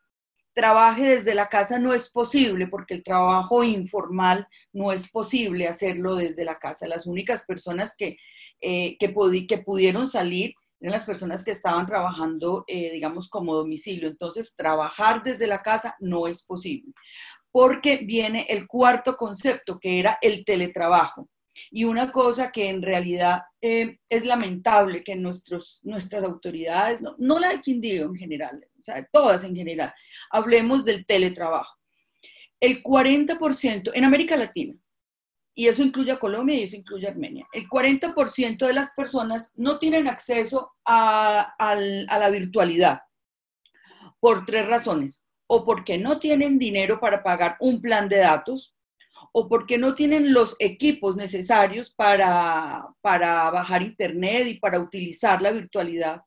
trabaje 0.53 1.09
desde 1.09 1.35
la 1.35 1.49
casa 1.49 1.79
no 1.79 1.93
es 1.93 2.09
posible 2.09 2.67
porque 2.67 2.93
el 2.93 3.03
trabajo 3.03 3.63
informal 3.63 4.47
no 4.71 4.91
es 4.91 5.09
posible 5.09 5.67
hacerlo 5.67 6.15
desde 6.15 6.45
la 6.45 6.59
casa. 6.59 6.87
Las 6.87 7.07
únicas 7.07 7.43
personas 7.45 7.95
que 7.97 8.17
eh, 8.65 8.97
que, 8.97 9.09
pudieron 9.09 10.07
salir 10.07 10.55
eran 10.79 10.93
las 10.93 11.03
personas 11.03 11.43
que 11.43 11.51
estaban 11.51 11.85
trabajando, 11.85 12.63
eh, 12.65 12.91
digamos, 12.93 13.29
como 13.29 13.55
domicilio. 13.55 14.07
Entonces, 14.07 14.55
trabajar 14.55 15.21
desde 15.21 15.47
la 15.47 15.61
casa 15.61 15.97
no 15.99 16.27
es 16.27 16.45
posible, 16.45 16.93
porque 17.51 17.97
viene 17.97 18.45
el 18.47 18.65
cuarto 18.65 19.17
concepto, 19.17 19.79
que 19.79 19.99
era 19.99 20.17
el 20.21 20.45
teletrabajo. 20.45 21.29
Y 21.71 21.83
una 21.83 22.09
cosa 22.11 22.51
que 22.51 22.69
en 22.69 22.81
realidad 22.81 23.41
eh, 23.61 23.99
es 24.09 24.25
lamentable 24.25 25.03
que 25.03 25.17
nuestros, 25.17 25.81
nuestras 25.83 26.23
autoridades, 26.23 27.01
no, 27.01 27.15
no 27.17 27.39
la 27.39 27.49
de 27.49 27.59
Quindío 27.61 28.05
en 28.05 28.15
general, 28.15 28.65
o 28.79 28.83
sea, 28.83 29.05
todas 29.11 29.43
en 29.43 29.55
general, 29.55 29.93
hablemos 30.31 30.85
del 30.85 31.05
teletrabajo. 31.05 31.77
El 32.61 32.81
40% 32.81 33.91
en 33.93 34.05
América 34.05 34.37
Latina, 34.37 34.73
y 35.55 35.67
eso 35.67 35.83
incluye 35.83 36.11
a 36.11 36.19
Colombia 36.19 36.55
y 36.55 36.63
eso 36.63 36.75
incluye 36.75 37.07
a 37.07 37.11
Armenia. 37.11 37.47
El 37.53 37.67
40% 37.69 38.65
de 38.65 38.73
las 38.73 38.91
personas 38.95 39.51
no 39.55 39.77
tienen 39.77 40.07
acceso 40.07 40.73
a, 40.85 41.55
la 41.59 42.29
virtualidad 42.29 43.01
por 44.19 44.45
tres 44.45 44.67
razones. 44.67 45.23
O 45.47 45.65
porque 45.65 45.97
no 45.97 46.17
tienen 46.17 46.57
dinero 46.57 46.99
para 46.99 47.21
pagar 47.21 47.57
un 47.59 47.81
plan 47.81 48.09
de 48.09 48.17
datos, 48.17 48.73
o 49.33 49.47
porque 49.47 49.77
no 49.77 49.93
tienen 49.93 50.33
los 50.33 50.55
equipos 50.59 51.15
necesarios 51.15 51.91
para, 51.91 52.87
para 53.01 53.51
bajar 53.51 53.83
internet 53.83 54.47
y 54.47 54.59
para 54.59 54.79
utilizar 54.79 55.41
la 55.41 55.51
virtualidad, 55.51 56.21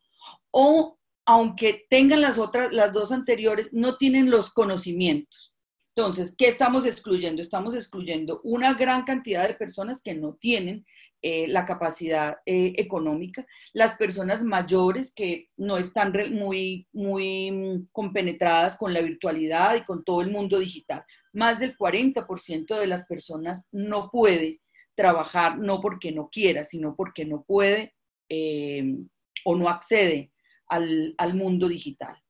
o 0.50 0.98
aunque 1.24 1.86
tengan 1.90 2.20
las 2.20 2.38
otras, 2.38 2.72
las 2.72 2.92
dos 2.92 3.10
anteriores, 3.10 3.68
no 3.72 3.96
tienen 3.96 4.30
los 4.30 4.52
conocimientos. 4.52 5.55
Entonces, 5.96 6.34
¿qué 6.36 6.46
estamos 6.46 6.84
excluyendo? 6.84 7.40
Estamos 7.40 7.74
excluyendo 7.74 8.42
una 8.44 8.74
gran 8.74 9.04
cantidad 9.04 9.48
de 9.48 9.54
personas 9.54 10.02
que 10.02 10.14
no 10.14 10.34
tienen 10.34 10.84
eh, 11.22 11.48
la 11.48 11.64
capacidad 11.64 12.36
eh, 12.44 12.74
económica, 12.76 13.46
las 13.72 13.96
personas 13.96 14.42
mayores 14.44 15.10
que 15.14 15.48
no 15.56 15.78
están 15.78 16.12
muy, 16.32 16.86
muy 16.92 17.50
mm, 17.50 17.88
compenetradas 17.92 18.76
con 18.76 18.92
la 18.92 19.00
virtualidad 19.00 19.74
y 19.74 19.84
con 19.84 20.04
todo 20.04 20.20
el 20.20 20.30
mundo 20.30 20.58
digital. 20.58 21.02
Más 21.32 21.60
del 21.60 21.74
40% 21.78 22.78
de 22.78 22.86
las 22.86 23.06
personas 23.06 23.66
no 23.72 24.10
puede 24.10 24.60
trabajar, 24.94 25.56
no 25.58 25.80
porque 25.80 26.12
no 26.12 26.28
quiera, 26.28 26.62
sino 26.64 26.94
porque 26.94 27.24
no 27.24 27.42
puede 27.42 27.94
eh, 28.28 28.98
o 29.46 29.56
no 29.56 29.70
accede 29.70 30.30
al, 30.68 31.14
al 31.16 31.32
mundo 31.32 31.68
digital. 31.68 32.22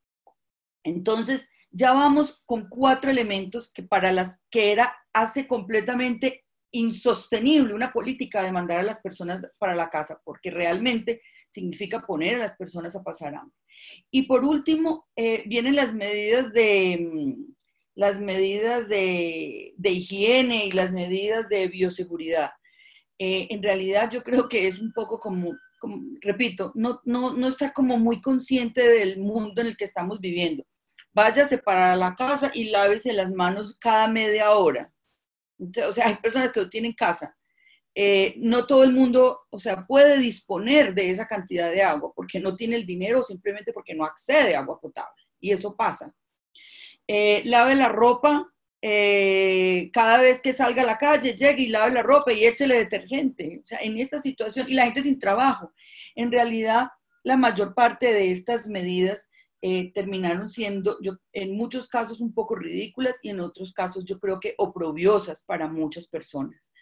Entonces, 0.84 1.50
ya 1.76 1.92
vamos 1.92 2.42
con 2.46 2.68
cuatro 2.68 3.10
elementos 3.10 3.70
que 3.70 3.82
para 3.82 4.10
las 4.10 4.40
que 4.50 4.72
era 4.72 4.96
hace 5.12 5.46
completamente 5.46 6.44
insostenible 6.70 7.74
una 7.74 7.92
política 7.92 8.42
de 8.42 8.50
mandar 8.50 8.80
a 8.80 8.82
las 8.82 9.00
personas 9.00 9.42
para 9.58 9.74
la 9.74 9.90
casa, 9.90 10.20
porque 10.24 10.50
realmente 10.50 11.20
significa 11.48 12.06
poner 12.06 12.36
a 12.36 12.38
las 12.38 12.56
personas 12.56 12.96
a 12.96 13.02
pasar 13.02 13.34
hambre. 13.34 13.56
Y 14.10 14.22
por 14.22 14.44
último, 14.44 15.06
eh, 15.16 15.42
vienen 15.46 15.76
las 15.76 15.92
medidas 15.92 16.52
de 16.52 16.98
mm, 16.98 17.54
las 17.94 18.20
medidas 18.20 18.88
de, 18.88 19.74
higiene 19.82 20.66
y 20.66 20.72
las 20.72 20.92
medidas 20.92 21.48
de 21.48 21.66
bioseguridad. 21.68 22.50
Eh, 23.18 23.48
en 23.50 23.62
realidad 23.62 24.10
yo 24.10 24.22
creo 24.22 24.48
que 24.48 24.66
es 24.66 24.78
un 24.78 24.92
poco 24.92 25.18
como, 25.18 25.54
repito, 26.20 26.72
no, 26.74 27.00
no, 27.04 27.34
no 27.34 27.48
está 27.48 27.72
como 27.72 27.98
muy 27.98 28.20
consciente 28.20 28.86
del 28.86 29.18
mundo 29.18 29.62
en 29.62 29.68
el 29.68 29.76
que 29.76 29.84
estamos 29.84 30.20
viviendo. 30.20 30.64
Váyase 31.16 31.58
para 31.58 31.96
la 31.96 32.14
casa 32.14 32.50
y 32.52 32.70
lávese 32.70 33.12
las 33.12 33.32
manos 33.32 33.76
cada 33.80 34.06
media 34.06 34.50
hora 34.50 34.92
o 35.58 35.92
sea, 35.92 36.08
hay 36.08 36.16
personas 36.16 36.52
que 36.52 36.60
no 36.60 36.68
tienen 36.68 36.92
casa. 36.92 37.36
Eh, 37.94 38.34
no 38.38 38.66
todo 38.66 38.84
el 38.84 38.92
mundo, 38.92 39.40
o 39.48 39.58
sea, 39.58 39.86
puede 39.86 40.18
disponer 40.18 40.92
de 40.92 41.10
esa 41.10 41.26
cantidad 41.26 41.70
de 41.70 41.82
agua 41.82 42.12
porque 42.14 42.38
no 42.38 42.54
tiene 42.54 42.76
el 42.76 42.84
dinero 42.84 43.20
o 43.20 43.22
simplemente 43.22 43.72
porque 43.72 43.94
no 43.94 44.04
accede 44.04 44.54
a 44.54 44.60
agua 44.60 44.78
potable. 44.78 45.22
Y 45.40 45.50
eso 45.52 45.74
pasa. 45.74 46.14
Eh, 47.08 47.42
lave 47.46 47.74
la 47.74 47.88
ropa 47.88 48.52
eh, 48.82 49.90
cada 49.92 50.18
vez 50.18 50.42
que 50.42 50.52
salga 50.52 50.82
a 50.82 50.86
la 50.86 50.98
calle, 50.98 51.34
llegue 51.34 51.62
y 51.62 51.68
lave 51.68 51.92
la 51.92 52.02
ropa 52.02 52.32
y 52.32 52.44
échele 52.44 52.76
detergente. 52.76 53.60
O 53.64 53.66
sea, 53.66 53.78
en 53.78 53.96
esta 53.98 54.18
situación, 54.18 54.66
y 54.68 54.74
la 54.74 54.84
gente 54.84 55.02
sin 55.02 55.18
trabajo. 55.18 55.72
En 56.14 56.30
realidad, 56.30 56.88
la 57.22 57.36
mayor 57.36 57.74
parte 57.74 58.12
de 58.12 58.30
estas 58.30 58.66
medidas 58.66 59.30
eh, 59.62 59.92
terminaron 59.92 60.48
siendo, 60.48 60.98
yo, 61.00 61.16
en 61.32 61.56
muchos 61.56 61.88
casos, 61.88 62.20
un 62.20 62.32
poco 62.34 62.56
ridículas 62.56 63.18
y 63.22 63.30
en 63.30 63.40
otros 63.40 63.72
casos 63.72 64.04
yo 64.04 64.18
creo 64.18 64.38
que 64.40 64.54
oprobiosas 64.58 65.42
para 65.44 65.68
muchas 65.68 66.06
personas. 66.06 66.72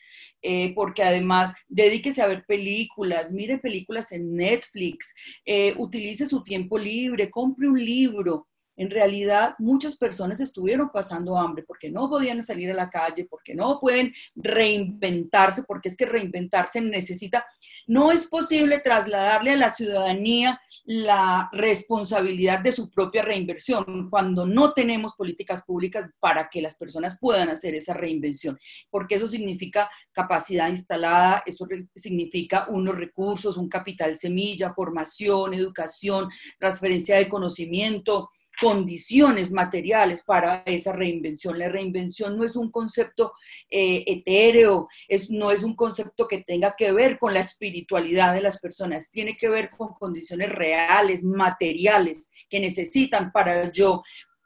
Eh, 0.42 0.74
porque 0.74 1.02
además 1.02 1.54
dedíquese 1.68 2.20
a 2.22 2.26
ver 2.26 2.44
películas, 2.46 3.32
mire 3.32 3.58
películas 3.58 4.12
en 4.12 4.36
Netflix, 4.36 5.14
eh, 5.44 5.74
utilice 5.78 6.26
su 6.26 6.42
tiempo 6.42 6.78
libre, 6.78 7.30
compre 7.30 7.68
un 7.68 7.82
libro, 7.82 8.46
en 8.76 8.90
realidad 8.90 9.54
muchas 9.58 9.96
personas 9.96 10.40
estuvieron 10.40 10.90
pasando 10.90 11.38
hambre 11.38 11.64
porque 11.66 11.90
no 11.90 12.08
podían 12.08 12.42
salir 12.42 12.70
a 12.70 12.74
la 12.74 12.90
calle, 12.90 13.26
porque 13.28 13.54
no 13.54 13.78
pueden 13.80 14.12
reinventarse, 14.34 15.62
porque 15.62 15.88
es 15.88 15.96
que 15.96 16.06
reinventarse 16.06 16.80
necesita, 16.80 17.46
no 17.86 18.12
es 18.12 18.26
posible 18.26 18.78
trasladarle 18.78 19.52
a 19.52 19.56
la 19.56 19.70
ciudadanía 19.70 20.60
la 20.84 21.48
responsabilidad 21.52 22.60
de 22.60 22.72
su 22.72 22.90
propia 22.90 23.22
reinversión 23.22 24.10
cuando 24.10 24.46
no 24.46 24.72
tenemos 24.72 25.14
políticas 25.14 25.62
públicas 25.64 26.04
para 26.20 26.48
que 26.50 26.60
las 26.60 26.74
personas 26.74 27.18
puedan 27.18 27.48
hacer 27.48 27.74
esa 27.74 27.94
reinvención, 27.94 28.58
porque 28.90 29.14
eso 29.14 29.28
significa 29.28 29.90
capacidad 30.12 30.68
instalada, 30.68 31.42
eso 31.46 31.66
significa 31.94 32.66
unos 32.68 32.96
recursos, 32.96 33.56
un 33.56 33.68
capital 33.68 34.16
semilla, 34.16 34.74
formación, 34.74 35.54
educación, 35.54 36.28
transferencia 36.58 37.16
de 37.16 37.28
conocimiento, 37.28 38.30
condiciones 38.60 39.50
materiales 39.50 40.22
para 40.22 40.62
esa 40.66 40.92
reinvención. 40.92 41.58
La 41.58 41.68
reinvención 41.68 42.36
no 42.36 42.44
es 42.44 42.56
un 42.56 42.70
concepto 42.70 43.32
eh, 43.70 44.04
etéreo, 44.06 44.88
es, 45.08 45.30
no 45.30 45.50
es 45.50 45.62
un 45.62 45.74
concepto 45.74 46.28
que 46.28 46.42
tenga 46.42 46.74
que 46.76 46.92
ver 46.92 47.18
con 47.18 47.34
la 47.34 47.40
espiritualidad 47.40 48.34
de 48.34 48.40
las 48.40 48.60
personas, 48.60 49.10
tiene 49.10 49.36
que 49.36 49.48
ver 49.48 49.70
con 49.70 49.94
condiciones 49.94 50.50
reales, 50.50 51.22
materiales, 51.22 52.30
que 52.48 52.60
necesitan 52.60 53.32
para 53.32 53.70
yo 53.72 54.02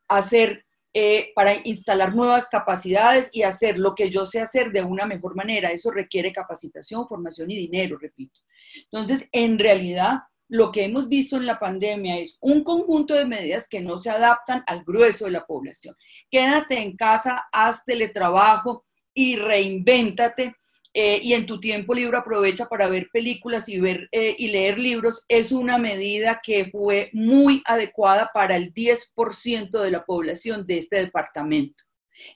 hacer, 0.09 0.65
eh, 0.95 1.33
para 1.35 1.55
instalar 1.65 2.15
nuevas 2.15 2.49
capacidades 2.49 3.31
y 3.33 3.43
hacer 3.43 3.79
lo 3.79 3.95
que 3.95 4.11
yo 4.11 4.25
sé 4.25 4.41
hacer 4.41 4.73
de 4.73 4.83
una 4.83 5.07
mejor 5.07 5.35
manera. 5.35 5.71
Eso 5.71 5.91
requiere 5.91 6.33
capacitación, 6.33 7.07
formación 7.07 7.51
y 7.51 7.57
dinero, 7.57 7.99
repito. 7.99 8.41
Entonces, 8.85 9.29
en 9.33 9.59
realidad, 9.59 10.21
lo 10.49 10.73
que 10.73 10.85
hemos 10.85 11.09
visto 11.09 11.37
en 11.37 11.47
la 11.47 11.59
pandemia 11.59 12.19
es 12.19 12.39
un 12.41 12.65
conjunto 12.65 13.15
de 13.15 13.27
medidas 13.27 13.69
que 13.69 13.81
no 13.81 13.99
se 13.99 14.11
adaptan 14.11 14.65
al 14.67 14.83
grueso 14.83 15.27
de 15.27 15.33
la 15.33 15.47
población. 15.47 15.95
Quédate 16.31 16.79
en 16.79 16.97
casa, 16.97 17.47
haz 17.53 17.85
teletrabajo 17.85 18.85
y 19.15 19.37
reinvéntate. 19.37 20.55
Eh, 20.95 21.21
y 21.23 21.35
en 21.35 21.45
tu 21.45 21.61
tiempo 21.61 21.95
libre 21.95 22.17
aprovecha 22.17 22.67
para 22.67 22.89
ver 22.89 23.09
películas 23.13 23.69
y, 23.69 23.79
ver, 23.79 24.09
eh, 24.11 24.35
y 24.37 24.49
leer 24.49 24.79
libros, 24.79 25.25
es 25.29 25.53
una 25.53 25.77
medida 25.77 26.41
que 26.43 26.71
fue 26.73 27.11
muy 27.13 27.63
adecuada 27.67 28.31
para 28.33 28.57
el 28.57 28.73
10% 28.73 29.83
de 29.83 29.91
la 29.91 30.05
población 30.05 30.67
de 30.67 30.79
este 30.79 30.97
departamento. 30.97 31.85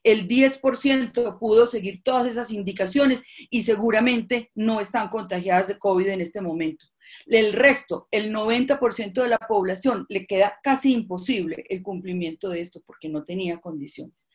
El 0.05 0.29
10% 0.29 1.39
pudo 1.39 1.67
seguir 1.67 2.03
todas 2.05 2.27
esas 2.27 2.53
indicaciones 2.53 3.23
y 3.51 3.63
seguramente 3.63 4.51
no 4.55 4.81
están 4.81 5.09
contagiadas 5.09 5.69
de 5.69 5.79
COVID 5.79 6.09
en 6.09 6.21
este 6.21 6.41
momento. 6.41 6.85
El 7.27 7.53
resto, 7.53 8.09
el 8.11 8.33
90% 8.33 9.23
de 9.23 9.29
la 9.29 9.39
población, 9.39 10.07
le 10.09 10.27
queda 10.27 10.59
casi 10.63 10.93
imposible 10.93 11.65
el 11.69 11.83
cumplimiento 11.83 12.49
de 12.49 12.61
esto 12.61 12.83
porque 12.87 13.09
no 13.09 13.25
tenía 13.25 13.61
condiciones. 13.61 14.29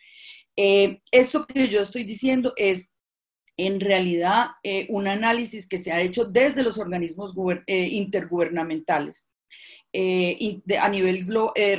Eh, 0.56 1.02
esto 1.12 1.46
que 1.46 1.68
yo 1.68 1.82
estoy 1.82 2.04
diciendo 2.04 2.54
es 2.56 2.92
en 3.58 3.80
realidad 3.80 4.48
eh, 4.64 4.88
un 4.90 5.08
análisis 5.08 5.68
que 5.68 5.78
se 5.78 5.92
ha 5.92 6.02
hecho 6.02 6.26
desde 6.26 6.64
los 6.64 6.80
organismos 6.80 7.34
eh, 7.68 7.88
intergubernamentales. 7.88 9.30
a 9.94 10.90
nivel 10.90 11.28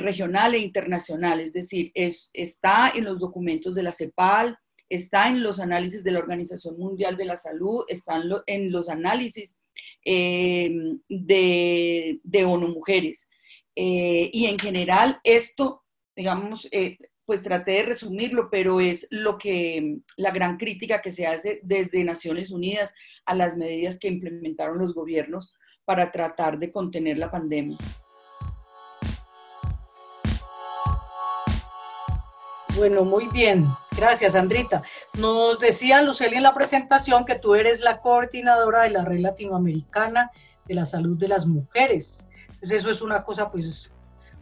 regional 0.01 0.55
e 0.55 0.59
internacional, 0.59 1.39
es 1.39 1.53
decir, 1.53 1.91
es, 1.93 2.29
está 2.33 2.91
en 2.95 3.05
los 3.05 3.19
documentos 3.19 3.75
de 3.75 3.83
la 3.83 3.91
CEPAL, 3.91 4.57
está 4.89 5.27
en 5.27 5.43
los 5.43 5.59
análisis 5.59 6.03
de 6.03 6.11
la 6.11 6.19
Organización 6.19 6.77
Mundial 6.77 7.15
de 7.15 7.25
la 7.25 7.35
Salud, 7.35 7.85
están 7.87 8.23
en 8.47 8.71
los 8.71 8.89
análisis 8.89 9.55
eh, 10.03 10.71
de, 11.07 12.19
de, 12.23 12.45
ONU 12.45 12.67
Mujeres. 12.69 13.29
Eh, 13.75 14.29
y 14.33 14.45
en 14.45 14.57
general 14.59 15.19
esto, 15.23 15.83
digamos, 16.15 16.67
eh, 16.71 16.97
pues 17.25 17.43
traté 17.43 17.73
de 17.73 17.83
resumirlo, 17.83 18.49
pero 18.49 18.79
es 18.79 19.07
lo 19.11 19.37
que 19.37 19.99
la 20.17 20.31
gran 20.31 20.57
crítica 20.57 21.01
que 21.01 21.11
se 21.11 21.27
hace 21.27 21.59
desde 21.63 22.03
Naciones 22.03 22.49
Unidas 22.49 22.93
a 23.25 23.35
las 23.35 23.55
medidas 23.55 23.99
que 23.99 24.07
implementaron 24.07 24.79
los 24.79 24.93
gobiernos 24.93 25.53
para 25.85 26.11
tratar 26.11 26.57
de 26.57 26.71
contener 26.71 27.17
la 27.17 27.29
pandemia. 27.29 27.77
Bueno, 32.79 33.03
muy 33.03 33.27
bien. 33.27 33.67
Gracias, 33.97 34.35
Andrita. 34.35 34.81
Nos 35.17 35.59
decía 35.59 36.01
Luceli 36.01 36.37
en 36.37 36.43
la 36.43 36.53
presentación 36.53 37.25
que 37.25 37.35
tú 37.35 37.55
eres 37.55 37.81
la 37.81 37.99
coordinadora 37.99 38.83
de 38.83 38.89
la 38.91 39.03
Red 39.03 39.19
Latinoamericana 39.19 40.31
de 40.65 40.75
la 40.75 40.85
Salud 40.85 41.17
de 41.17 41.27
las 41.27 41.45
Mujeres. 41.45 42.29
Entonces 42.47 42.71
eso 42.71 42.89
es 42.89 43.01
una 43.01 43.25
cosa, 43.25 43.51
pues, 43.51 43.97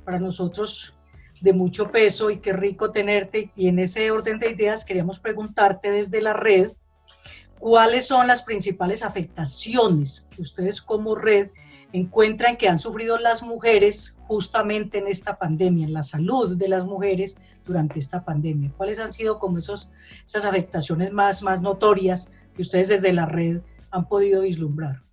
para 0.06 0.20
nosotros 0.20 0.94
de 1.42 1.52
mucho 1.52 1.92
peso 1.92 2.30
y 2.30 2.38
qué 2.38 2.54
rico 2.54 2.92
tenerte. 2.92 3.52
Y 3.56 3.70
en 3.70 3.80
ese 3.80 4.12
orden 4.12 4.38
de 4.38 4.52
ideas 4.52 4.86
queríamos 4.86 5.20
preguntarte 5.20 5.90
desde 5.90 6.22
la 6.22 6.34
red, 6.34 6.74
¿cuáles 7.58 8.06
son 8.06 8.28
las 8.28 8.44
principales 8.44 9.02
afectaciones 9.02 10.28
que 10.30 10.44
ustedes 10.44 10.80
como 10.80 11.16
red 11.16 11.50
encuentran 11.92 12.56
que 12.56 12.70
han 12.70 12.78
sufrido 12.78 13.18
las 13.18 13.42
mujeres 13.42 14.16
justamente 14.28 15.00
en 15.00 15.08
esta 15.08 15.40
pandemia, 15.40 15.88
en 15.88 15.94
la 15.94 16.04
salud 16.04 16.56
de 16.56 16.68
las 16.68 16.86
mujeres 16.86 17.38
durante 17.68 18.00
esta 18.00 18.24
pandemia? 18.24 18.72
¿Cuáles 18.76 19.00
han 19.00 19.14
sido 19.14 19.38
como 19.38 19.60
esos, 19.60 19.92
esas 20.26 20.46
afectaciones 20.46 21.12
más, 21.12 21.44
más 21.44 21.62
notorias 21.62 22.34
que 22.56 22.64
ustedes 22.64 22.88
desde 22.88 23.14
la 23.14 23.26
red 23.26 23.60
han 23.92 24.08
podido 24.08 24.42
vislumbrar? 24.42 25.04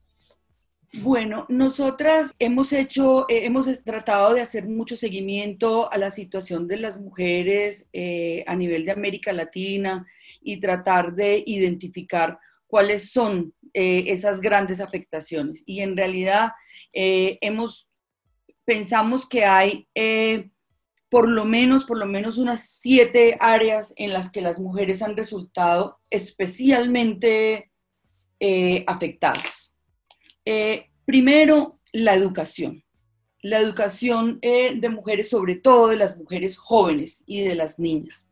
Bueno, 1.03 1.45
nosotras 1.49 2.33
hemos 2.39 2.73
hecho, 2.73 3.29
eh, 3.29 3.45
hemos 3.47 3.67
tratado 3.83 4.33
de 4.33 4.41
hacer 4.41 4.69
mucho 4.69 4.97
seguimiento 4.97 5.93
a 5.93 5.99
la 5.99 6.09
situación 6.09 6.69
de 6.69 6.77
las 6.77 7.01
mujeres 7.01 7.89
eh, 7.93 8.45
a 8.47 8.55
nivel 8.55 8.85
de 8.85 8.93
América 8.93 9.33
Latina 9.33 10.07
y 10.41 10.61
tratar 10.61 11.15
de 11.15 11.43
identificar 11.45 12.39
cuáles 12.69 13.11
son 13.11 13.53
eh, 13.73 14.05
esas 14.07 14.41
grandes 14.41 14.81
afectaciones. 14.81 15.65
Y 15.67 15.81
en 15.81 15.97
realidad 15.97 16.53
hemos, 16.93 17.89
pensamos 18.65 19.29
que 19.29 19.45
hay 19.45 19.89
por 21.15 21.29
lo 21.29 21.45
menos, 21.45 21.85
por 21.85 21.97
lo 21.97 22.07
menos 22.07 22.39
unas 22.39 22.71
siete 22.81 23.37
áreas 23.39 23.93
en 23.95 24.13
las 24.13 24.33
que 24.33 24.41
las 24.41 24.59
mujeres 24.59 25.01
han 25.01 25.17
resultado 25.17 26.01
especialmente 26.11 27.71
eh, 28.41 28.83
afectadas. 28.89 29.77
Eh, 30.45 30.91
primero, 31.05 31.79
la 31.93 32.17
educación. 32.17 32.83
La 33.43 33.61
educación 33.61 34.41
de 34.41 34.89
mujeres, 34.89 35.31
sobre 35.31 35.55
todo 35.55 35.87
de 35.87 35.99
las 35.99 36.19
mujeres 36.19 36.57
jóvenes 36.57 37.23
y 37.29 37.43
de 37.43 37.55
las 37.55 37.79
niñas. 37.79 38.29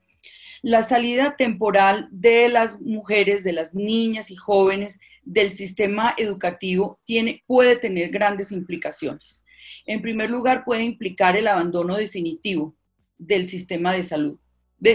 La 0.61 0.83
salida 0.83 1.37
temporal 1.37 2.09
de 2.11 2.49
las 2.49 2.81
mujeres, 2.81 3.45
de 3.45 3.53
las 3.53 3.77
niñas 3.77 4.33
y 4.33 4.35
jóvenes 4.35 4.99
del 5.23 5.53
sistema 5.53 6.17
educativo 6.19 6.99
tiene, 7.05 7.45
puede 7.47 7.77
tener 7.77 8.11
grandes 8.11 8.51
implicaciones. 8.51 9.42
En 9.87 10.03
primer 10.03 10.31
lugar, 10.31 10.65
puede 10.65 10.85
implicar 10.85 11.37
el 11.37 11.49
abandono 11.49 11.97
definitivo 11.97 12.75
del 13.19 13.47
sistema 13.47 13.93
de 13.93 14.03
salud, 14.03 14.39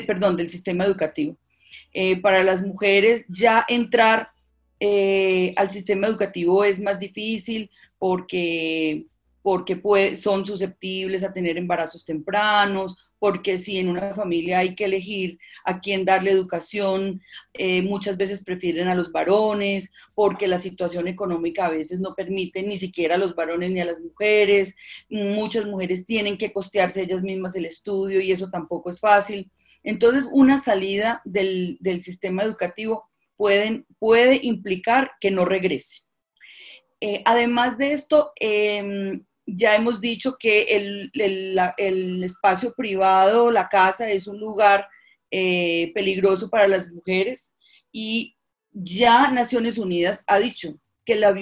perdón, 0.06 0.36
del 0.36 0.50
sistema 0.50 0.86
educativo. 0.86 1.38
Eh, 1.94 2.20
para 2.22 2.44
las 2.44 2.62
mujeres 2.62 3.26
ya 3.28 3.66
entrar 3.68 4.30
eh, 4.80 5.54
al 5.56 5.70
sistema 5.70 6.08
educativo 6.08 6.64
es 6.64 6.80
más 6.80 7.00
difícil 7.00 7.72
porque, 7.98 9.06
porque 9.42 10.16
son 10.16 10.46
susceptibles 10.46 11.24
a 11.24 11.34
tener 11.34 11.58
embarazos 11.58 12.06
tempranos 12.06 12.96
porque 13.20 13.58
si 13.58 13.78
en 13.78 13.90
una 13.90 14.14
familia 14.14 14.60
hay 14.60 14.76
que 14.76 14.86
elegir 14.86 15.40
a 15.66 15.80
quién 15.80 16.06
darle 16.06 16.32
educación, 16.32 17.22
eh, 17.54 17.82
muchas 17.82 18.18
veces 18.18 18.44
prefieren 18.44 18.88
a 18.88 18.96
los 18.96 19.12
varones, 19.12 19.92
porque 20.14 20.48
la 20.48 20.58
situación 20.58 21.08
económica 21.08 21.66
a 21.66 21.72
veces 21.72 22.00
no 22.00 22.14
permite 22.16 22.62
ni 22.62 22.78
siquiera 22.78 23.16
a 23.16 23.18
los 23.18 23.36
varones 23.36 23.72
ni 23.72 23.80
a 23.80 23.86
las 23.86 24.00
mujeres. 24.00 24.76
Muchas 25.10 25.66
mujeres 25.66 26.06
tienen 26.06 26.38
que 26.38 26.54
costearse 26.54 27.04
ellas 27.04 27.24
mismas 27.24 27.56
el 27.56 27.66
estudio 27.66 28.22
y 28.22 28.32
eso 28.32 28.50
tampoco 28.50 28.90
es 28.90 29.00
fácil. 29.00 29.50
Entonces, 29.84 30.30
una 30.32 30.58
salida 30.58 31.22
del, 31.26 31.80
sistema 32.02 32.44
educativo 32.44 33.10
pueden, 33.36 33.86
puede 34.00 34.40
implicar 34.44 35.12
que 35.20 35.32
no 35.32 35.46
regrese. 35.46 36.02
Eh, 37.00 37.22
además 37.26 37.78
de 37.78 37.94
esto, 37.94 38.32
em, 38.40 39.24
ya 39.48 39.76
hemos 39.76 40.02
dicho 40.02 40.38
que 40.38 40.64
el, 41.16 42.24
espacio 42.24 42.74
privado, 42.74 43.50
la 43.50 43.70
casa, 43.70 44.10
es 44.10 44.28
un 44.28 44.40
lugar 44.40 44.88
eh, 45.32 45.92
peligroso 45.96 46.50
para 46.50 46.68
las 46.68 46.92
mujeres 46.92 47.56
y 47.92 48.36
ya 48.72 49.32
Naciones 49.32 49.78
Unidas 49.78 50.24
ha 50.28 50.38
dicho 50.40 50.78
que 51.06 51.16
la 51.16 51.34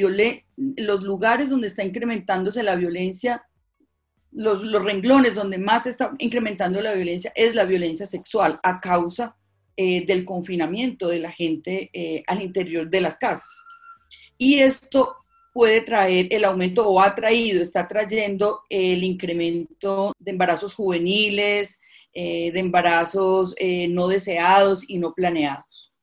los 0.56 1.04
lugares 1.04 1.50
donde 1.50 1.68
está 1.68 1.84
incrementándose 1.84 2.62
la 2.62 2.76
violencia, 2.76 3.44
los, 4.32 4.62
renglones 4.84 5.34
donde 5.34 5.58
más 5.58 5.88
está 5.88 6.14
incrementando 6.20 6.80
la 6.82 6.94
violencia 6.94 7.32
es 7.36 7.56
la 7.56 7.66
violencia 7.66 8.06
sexual 8.06 8.60
a 8.62 8.80
causa 8.80 9.36
eh, 9.76 10.06
del 10.06 10.24
confinamiento 10.24 11.08
de 11.08 11.20
la 11.20 11.32
gente 11.32 11.90
eh, 11.94 12.24
al 12.28 12.44
interior 12.44 12.88
de 12.88 13.02
las 13.02 13.18
casas. 13.18 13.64
Y 14.38 14.60
esto 14.60 15.16
puede 15.56 15.80
traer 15.80 16.28
el 16.32 16.44
aumento 16.44 16.86
o 16.86 17.00
ha 17.00 17.16
traído, 17.16 17.62
está 17.62 17.88
trayendo 17.88 18.64
el 18.68 19.06
incremento 19.06 20.12
de 20.20 20.32
embarazos 20.32 20.74
juveniles, 20.74 21.80
eh, 22.12 22.52
de 22.52 22.60
embarazos 22.60 23.56
eh, 23.58 23.88
no 23.88 24.10
deseados 24.10 24.84
y 24.86 24.98
no 24.98 25.14
planeados. 25.14 25.94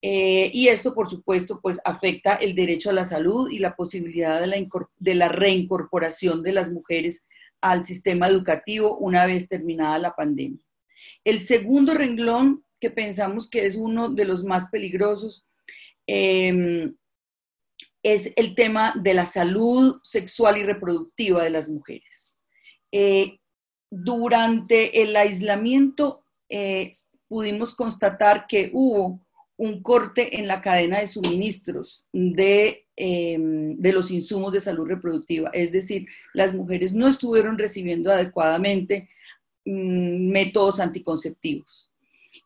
Eh, 0.00 0.48
y 0.54 0.68
esto, 0.68 0.94
por 0.94 1.10
supuesto, 1.10 1.58
pues 1.60 1.80
afecta 1.84 2.36
el 2.36 2.54
derecho 2.54 2.90
a 2.90 2.92
la 2.92 3.04
salud 3.04 3.50
y 3.50 3.58
la 3.58 3.74
posibilidad 3.74 4.40
de 4.40 4.46
la, 4.46 4.56
de 4.96 5.14
la 5.16 5.28
reincorporación 5.28 6.44
de 6.44 6.52
las 6.52 6.70
mujeres 6.70 7.26
al 7.60 7.82
sistema 7.82 8.28
educativo 8.28 8.96
una 8.96 9.26
vez 9.26 9.48
terminada 9.48 9.98
la 9.98 10.14
pandemia. 10.14 10.64
El 11.24 11.40
segundo 11.40 11.94
renglón, 11.94 12.64
que 12.78 12.90
pensamos 12.90 13.50
que 13.50 13.66
es 13.66 13.74
uno 13.74 14.10
de 14.10 14.24
los 14.24 14.44
más 14.44 14.70
peligrosos, 14.70 15.44
eh, 16.06 16.92
es 18.02 18.32
el 18.36 18.54
tema 18.54 18.94
de 18.96 19.14
la 19.14 19.26
salud 19.26 20.00
sexual 20.02 20.58
y 20.58 20.64
reproductiva 20.64 21.44
de 21.44 21.50
las 21.50 21.68
mujeres. 21.68 22.36
Eh, 22.90 23.38
durante 23.90 25.02
el 25.02 25.14
aislamiento 25.16 26.24
eh, 26.48 26.90
pudimos 27.28 27.74
constatar 27.74 28.46
que 28.46 28.70
hubo 28.72 29.20
un 29.56 29.82
corte 29.82 30.38
en 30.38 30.48
la 30.48 30.60
cadena 30.60 30.98
de 30.98 31.06
suministros 31.06 32.06
de, 32.12 32.86
em, 32.96 33.76
de, 33.76 33.92
los 33.92 34.10
insumos 34.10 34.52
de 34.52 34.60
salud 34.60 34.88
reproductiva. 34.88 35.50
Es 35.52 35.70
decir, 35.70 36.06
las 36.34 36.52
mujeres 36.52 36.92
no 36.92 37.06
estuvieron 37.06 37.56
recibiendo 37.56 38.10
adecuadamente 38.10 39.08
mm, 39.64 40.30
métodos 40.30 40.80
anticonceptivos. 40.80 41.90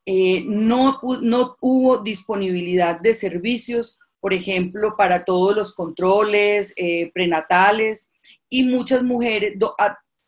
Eh, 0.05 0.45
no, 0.47 1.01
no 1.23 1.57
hubo 1.61 1.99
disponibilidad 1.99 3.01
de 3.01 3.15
servicios 3.15 3.99
por 4.21 4.33
ejemplo, 4.33 4.97
para 4.97 5.25
todos 5.25 5.55
los 5.55 5.75
controles 5.75 6.73
eh, 6.77 7.11
prenatales 7.13 8.11
y 8.49 8.65
muchas 8.65 9.03
mujeres, 9.03 9.55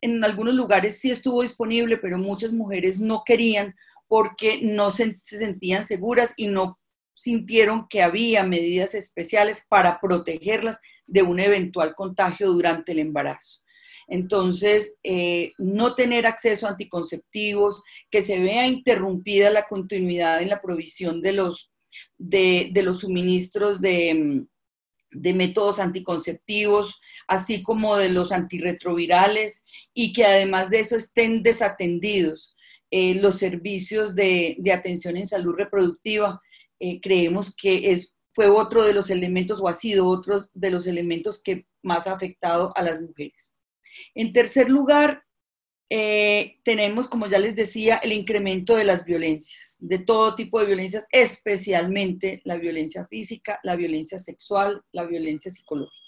en 0.01 0.23
algunos 0.23 0.53
lugares 0.53 0.99
sí 0.99 1.11
estuvo 1.11 1.41
disponible, 1.41 1.97
pero 1.97 2.17
muchas 2.17 2.51
mujeres 2.51 2.99
no 2.99 3.23
querían 3.25 3.75
porque 4.07 4.59
no 4.61 4.91
se, 4.91 5.19
sentían 5.23 5.83
seguras 5.83 6.33
y 6.37 6.47
no 6.47 6.79
sintieron 7.13 7.87
que 7.89 8.01
había 8.01 8.43
medidas 8.43 8.95
especiales 8.95 9.65
para 9.67 9.99
protegerlas 9.99 10.79
de 11.05 11.21
un 11.21 11.39
eventual 11.39 11.95
contagio 11.95 12.51
durante 12.51 12.93
el 12.93 12.99
embarazo. 12.99 13.59
Entonces, 14.07 14.97
eh, 15.03 15.51
no 15.57 15.93
tener 15.93 16.25
acceso 16.25 16.65
a 16.65 16.71
anticonceptivos, 16.71 17.83
que 18.09 18.21
se 18.21 18.39
vea 18.39 18.65
interrumpida 18.65 19.51
la 19.51 19.67
continuidad 19.67 20.41
en 20.41 20.49
la 20.49 20.61
provisión 20.61 21.21
de 21.21 21.33
los 21.33 21.68
de, 22.17 22.71
los 22.83 22.99
suministros 22.99 23.81
de, 23.81 24.45
métodos 25.11 25.79
anticonceptivos, 25.79 26.99
así 27.27 27.63
como 27.63 27.97
de 27.97 28.09
los 28.09 28.31
antirretrovirales, 28.31 29.63
y 29.93 30.13
que 30.13 30.25
además 30.25 30.69
de 30.69 30.81
eso 30.81 30.95
estén 30.95 31.43
desatendidos 31.43 32.55
eh, 32.91 33.15
los 33.15 33.37
servicios 33.37 34.15
de, 34.15 34.57
atención 34.73 35.17
en 35.17 35.27
salud 35.27 35.55
reproductiva. 35.55 36.41
Eh, 36.79 36.99
creemos 37.01 37.55
que 37.55 37.91
es, 37.91 38.15
fue 38.33 38.47
otro 38.47 38.83
de 38.83 38.93
los 38.93 39.09
elementos 39.09 39.59
o 39.61 39.67
ha 39.67 39.73
sido 39.73 40.07
otro 40.07 40.39
de 40.53 40.71
los 40.71 40.87
elementos 40.87 41.41
que 41.43 41.65
más 41.83 42.07
ha 42.07 42.13
afectado 42.13 42.71
a 42.75 42.83
las 42.83 43.01
mujeres. 43.01 43.55
En 44.15 44.33
tercer 44.33 44.69
lugar, 44.69 45.23
eh, 45.89 46.57
tenemos, 46.63 47.07
como 47.07 47.25
ya 47.25 47.39
les 47.39 47.55
decía, 47.55 47.97
el 47.97 48.11
incremento 48.11 48.75
de 48.75 48.83
las 48.83 49.05
violencias, 49.05 49.75
de 49.79 49.97
todo 49.97 50.35
tipo 50.35 50.59
de 50.59 50.67
violencias, 50.67 51.07
especialmente 51.11 52.41
la 52.45 52.57
violencia 52.57 53.07
física, 53.07 53.59
la 53.63 53.75
violencia 53.75 54.19
sexual, 54.19 54.83
la 54.91 55.05
violencia 55.05 55.49
psicológica, 55.49 56.05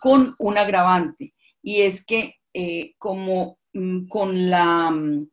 con 0.00 0.36
un 0.38 0.58
agravante, 0.58 1.34
y 1.60 1.82
es 1.82 2.04
que 2.04 2.36
eh, 2.54 2.94
como 2.98 3.58
mm, 3.72 4.06
con 4.08 4.50
la... 4.50 4.90
Mm, 4.90 5.28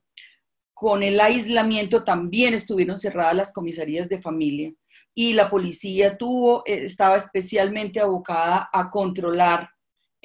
con 0.75 1.01
el 1.01 1.21
aislamiento 1.21 2.03
también 2.03 2.53
estuvieron 2.53 2.97
cerradas 2.97 3.35
las 3.35 3.53
comisarías 3.53 4.09
de 4.09 4.19
familia 4.19 4.73
y 5.13 5.31
la 5.31 5.49
policía 5.49 6.17
tuvo, 6.17 6.63
eh, 6.65 6.83
estaba 6.83 7.15
especialmente 7.15 8.01
abocada 8.01 8.69
a 8.73 8.89
controlar 8.89 9.69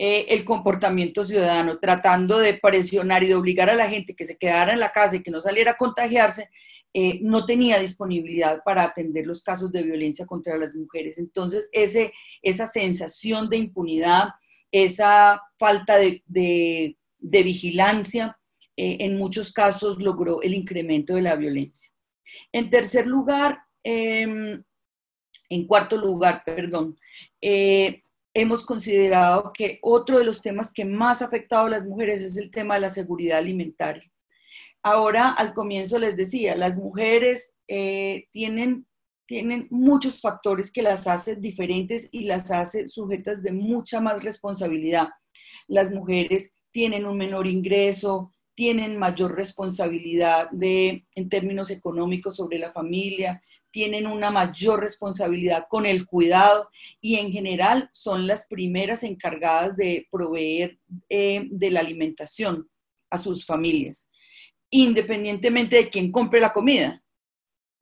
eh, 0.00 0.26
el 0.28 0.44
comportamiento 0.44 1.24
ciudadano, 1.24 1.80
tratando 1.80 2.38
de 2.38 2.54
presionar 2.54 3.24
y 3.24 3.26
de 3.26 3.34
obligar 3.34 3.68
a 3.68 3.74
la 3.74 3.88
gente 3.88 4.14
que 4.14 4.24
se 4.24 4.38
quedara 4.38 4.72
en 4.72 4.78
la 4.78 4.92
casa 4.92 5.16
y 5.16 5.24
que 5.24 5.32
no 5.32 5.40
saliera 5.40 5.72
a 5.72 5.76
contagiarse, 5.76 6.50
eh, 6.94 7.18
no 7.20 7.44
tenía 7.44 7.80
disponibilidad 7.80 8.62
para 8.64 8.84
atender 8.84 9.26
los 9.26 9.42
casos 9.42 9.72
de 9.72 9.82
violencia 9.82 10.24
contra 10.24 10.56
las 10.56 10.76
mujeres. 10.76 11.18
Entonces, 11.18 11.68
ese, 11.72 12.12
esa 12.42 12.66
sensación 12.66 13.48
de 13.50 13.56
impunidad, 13.56 14.28
esa 14.70 15.42
falta 15.58 15.96
de, 15.96 16.96
vigilancia, 17.18 18.38
eh, 18.76 18.98
en 19.00 19.18
muchos 19.18 19.52
casos 19.52 20.00
logró 20.00 20.42
el 20.42 20.54
incremento 20.54 21.16
de 21.16 21.22
la 21.22 21.34
violencia. 21.34 21.90
En 22.52 22.70
tercer 22.70 23.08
lugar, 23.08 23.58
em, 23.82 24.62
en 25.48 25.66
cuarto 25.66 25.96
lugar, 25.96 26.44
perdón, 26.46 26.96
hemos 28.40 28.64
considerado 28.64 29.52
que 29.52 29.78
otro 29.82 30.18
de 30.18 30.24
los 30.24 30.40
temas 30.40 30.72
que 30.72 30.84
más 30.84 31.20
ha 31.20 31.26
afectado 31.26 31.66
a 31.66 31.70
las 31.70 31.84
mujeres 31.84 32.22
es 32.22 32.36
el 32.36 32.50
tema 32.50 32.74
de 32.74 32.82
la 32.82 32.88
seguridad 32.88 33.38
alimentaria. 33.38 34.08
Ahora, 34.80 35.30
al 35.30 35.52
comienzo 35.54 35.98
les 35.98 36.16
decía, 36.16 36.54
las 36.54 36.78
mujeres 36.78 37.58
eh, 37.66 38.26
tienen, 38.30 38.86
tienen 39.26 39.66
muchos 39.70 40.20
factores 40.20 40.70
que 40.70 40.82
las 40.82 41.08
hacen 41.08 41.40
diferentes 41.40 42.08
y 42.12 42.24
las 42.24 42.52
hace 42.52 42.86
sujetas 42.86 43.42
de 43.42 43.50
mucha 43.50 44.00
más 44.00 44.22
responsabilidad. 44.22 45.08
Las 45.66 45.90
mujeres 45.90 46.54
tienen 46.70 47.06
un 47.06 47.18
menor 47.18 47.48
ingreso, 47.48 48.32
tienen 48.58 48.96
mayor 48.96 49.36
responsabilidad 49.36 50.50
de, 50.50 51.04
en 51.14 51.28
términos 51.28 51.70
económicos 51.70 52.34
sobre 52.34 52.58
la 52.58 52.72
familia, 52.72 53.40
tienen 53.70 54.04
una 54.08 54.32
mayor 54.32 54.80
responsabilidad 54.80 55.66
con 55.70 55.86
el 55.86 56.06
cuidado 56.06 56.68
y 57.00 57.18
en 57.20 57.30
general 57.30 57.88
son 57.92 58.26
las 58.26 58.48
primeras 58.48 59.04
encargadas 59.04 59.76
de 59.76 60.08
proveer 60.10 60.76
eh, 61.08 61.46
de 61.48 61.70
la 61.70 61.78
alimentación 61.78 62.68
a 63.10 63.16
sus 63.16 63.46
familias, 63.46 64.10
independientemente 64.70 65.76
de 65.76 65.88
quién 65.88 66.10
compre 66.10 66.40
la 66.40 66.52
comida. 66.52 67.00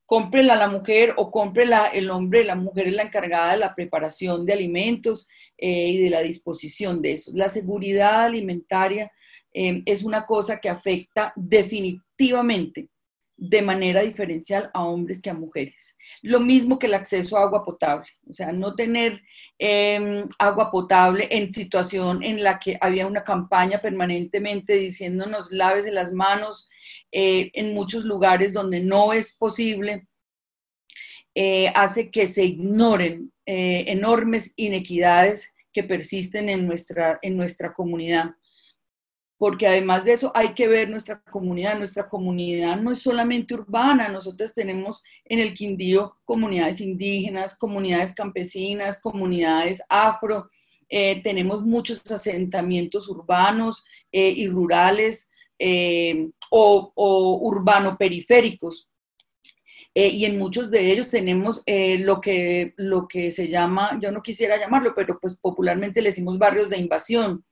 cómprela 0.05 0.57
la 0.57 0.69
mujer 0.69 1.15
o 1.17 1.31
cómprela 1.31 1.87
el 1.87 2.11
hombre, 2.11 2.45
la 2.45 2.55
mujer 2.55 2.89
es 2.89 2.93
la 2.93 3.05
encargada 3.05 3.53
de 3.53 3.57
la 3.57 3.75
preparación 3.75 4.45
de 4.45 4.53
alimentos 4.53 5.27
eh, 5.57 5.89
y 5.89 6.05
de 6.05 6.11
la 6.11 6.21
disposición 6.21 7.01
de 7.01 7.13
eso. 7.15 7.31
La 7.35 7.49
seguridad 7.49 8.27
alimentaria 8.27 9.11
eh, 9.59 9.83
es 9.87 10.05
una 10.05 10.27
cosa 10.27 10.61
que 10.61 10.69
afecta 10.69 11.33
definitivamente 11.35 12.91
de 13.39 13.63
manera 13.63 14.03
diferencial 14.03 14.71
a 14.75 14.85
hombres 14.85 15.21
que 15.21 15.31
a 15.31 15.35
mujeres. 15.35 15.97
Lo 16.21 16.41
mismo 16.41 16.79
que 16.79 16.87
el 16.87 16.95
acceso 16.95 17.39
a 17.39 17.43
agua 17.43 17.65
potable, 17.65 18.07
o 18.29 18.35
sea, 18.35 18.53
no 18.53 18.75
tener 18.75 19.23
em, 19.59 20.29
agua 20.39 20.71
potable 20.71 21.27
en 21.31 21.53
situación 21.53 22.23
en 22.23 22.43
la 22.43 22.59
que 22.59 22.77
había 22.81 23.07
una 23.07 23.25
campaña 23.25 23.81
permanentemente 23.81 24.75
diciéndonos 24.75 25.51
laves 25.51 25.87
las 25.91 26.13
manos 26.13 26.69
eh, 27.11 27.51
en 27.55 27.73
muchos 27.73 28.05
lugares 28.05 28.53
donde 28.53 28.81
no 28.81 29.15
es 29.15 29.35
posible, 29.37 30.07
eh, 31.35 31.69
hace 31.75 32.11
que 32.11 32.27
se 32.27 32.45
ignoren 32.45 33.33
eh, 33.47 33.85
enormes 33.89 34.53
inequidades 34.57 35.55
que 35.73 35.83
persisten 35.83 36.51
en 36.51 36.67
nuestra, 36.67 37.19
en 37.23 37.37
nuestra 37.39 37.73
comunidad 37.73 38.35
porque 39.39 39.67
además 39.67 40.05
de 40.05 40.13
eso 40.13 40.33
hay 40.35 40.55
que 40.55 40.69
ver 40.69 40.89
nuestra 40.89 41.21
comunidad. 41.31 41.77
Nuestra 41.77 42.09
comunidad 42.09 42.81
no 42.81 42.93
es 42.93 43.01
solamente 43.01 43.55
urbana, 43.55 44.09
nosotros 44.09 44.55
tenemos 44.55 45.03
en 45.25 45.41
el 45.41 45.55
Quindío 45.55 46.17
comunidades 46.25 46.81
indígenas, 46.81 47.57
comunidades 47.57 48.15
campesinas, 48.15 49.01
comunidades 49.01 49.83
afro, 49.89 50.49
eh, 50.89 51.21
tenemos 51.23 51.63
muchos 51.63 52.09
asentamientos 52.11 53.09
urbanos 53.09 53.85
eh, 54.13 54.33
y 54.37 54.47
rurales 54.49 55.31
eh, 55.59 56.31
o, 56.51 56.93
o 56.95 57.39
urbano-periféricos. 57.43 58.89
y 59.95 60.27
en 60.27 60.39
muchos 60.39 60.71
de 60.71 60.93
ellos 60.93 61.09
tenemos 61.09 61.63
lo, 61.67 62.21
que, 62.21 62.75
lo 62.77 63.09
que 63.09 63.31
se 63.31 63.49
llama, 63.49 63.99
yo 64.01 64.13
no 64.13 64.23
quisiera 64.23 64.59
llamarlo, 64.59 64.95
pero 64.95 65.19
pues 65.19 65.39
popularmente 65.41 66.03
le 66.03 66.11
decimos 66.11 66.39
barrios 66.39 66.69
de 66.69 66.79
invasión, 66.79 67.45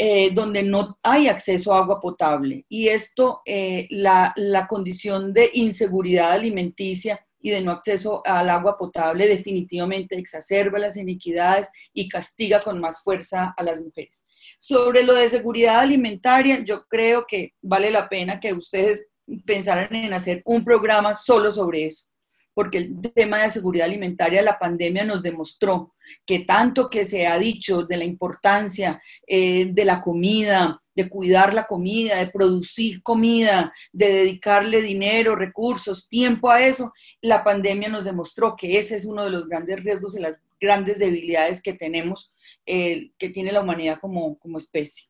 eh, 0.00 0.30
donde 0.32 0.62
no 0.62 0.96
hay 1.02 1.26
acceso 1.26 1.74
a 1.74 1.80
agua 1.80 2.00
potable. 2.00 2.64
Y 2.68 2.88
esto, 2.88 3.42
eh, 3.44 3.88
la, 3.90 4.32
la, 4.36 4.68
condición 4.68 5.32
de 5.32 5.50
inseguridad 5.54 6.30
alimenticia 6.30 7.26
y 7.40 7.50
de 7.50 7.60
no 7.60 7.72
acceso 7.72 8.22
al 8.24 8.48
agua 8.48 8.78
potable 8.78 9.26
definitivamente 9.26 10.16
exacerba 10.16 10.78
las 10.78 10.96
iniquidades 10.96 11.68
y 11.92 12.08
castiga 12.08 12.60
con 12.60 12.80
más 12.80 13.02
fuerza 13.02 13.54
a 13.56 13.62
las 13.64 13.80
mujeres. 13.80 14.24
Sobre 14.60 15.02
lo 15.02 15.14
de 15.14 15.28
seguridad 15.28 15.80
alimentaria, 15.80 16.64
yo 16.64 16.84
creo 16.86 17.26
que 17.26 17.54
vale 17.60 17.90
la 17.90 18.08
pena 18.08 18.38
que 18.38 18.52
ustedes 18.52 19.04
pensaran 19.44 19.92
en 19.94 20.12
hacer 20.12 20.42
un 20.44 20.64
programa 20.64 21.12
solo 21.12 21.50
sobre 21.50 21.86
eso 21.86 22.08
porque 22.58 22.78
el 22.78 23.00
tema 23.14 23.38
de 23.38 23.50
seguridad 23.50 23.86
alimentaria, 23.86 24.42
la 24.42 24.58
pandemia 24.58 25.04
nos 25.04 25.22
demostró 25.22 25.94
que 26.26 26.40
tanto 26.40 26.90
que 26.90 27.04
se 27.04 27.24
ha 27.24 27.38
dicho 27.38 27.84
de 27.84 27.96
la 27.96 28.04
importancia 28.04 29.00
eh, 29.28 29.66
de 29.70 29.84
la 29.84 30.00
comida, 30.00 30.82
de 30.92 31.08
cuidar 31.08 31.54
la 31.54 31.68
comida, 31.68 32.16
de 32.16 32.32
producir 32.32 33.00
comida, 33.04 33.72
de 33.92 34.12
dedicarle 34.12 34.82
dinero, 34.82 35.36
recursos, 35.36 36.08
tiempo 36.08 36.50
a 36.50 36.60
eso, 36.60 36.92
la 37.20 37.44
pandemia 37.44 37.90
nos 37.90 38.04
demostró 38.04 38.56
que 38.56 38.76
ese 38.76 38.96
es 38.96 39.04
uno 39.04 39.22
de 39.22 39.30
los 39.30 39.48
grandes 39.48 39.84
riesgos 39.84 40.16
y 40.16 40.20
las 40.20 40.34
grandes 40.60 40.98
debilidades 40.98 41.62
que 41.62 41.74
tenemos, 41.74 42.32
eh, 42.66 43.12
que 43.18 43.28
tiene 43.28 43.52
la 43.52 43.60
humanidad 43.60 44.00
como, 44.00 44.36
especie. 44.56 45.06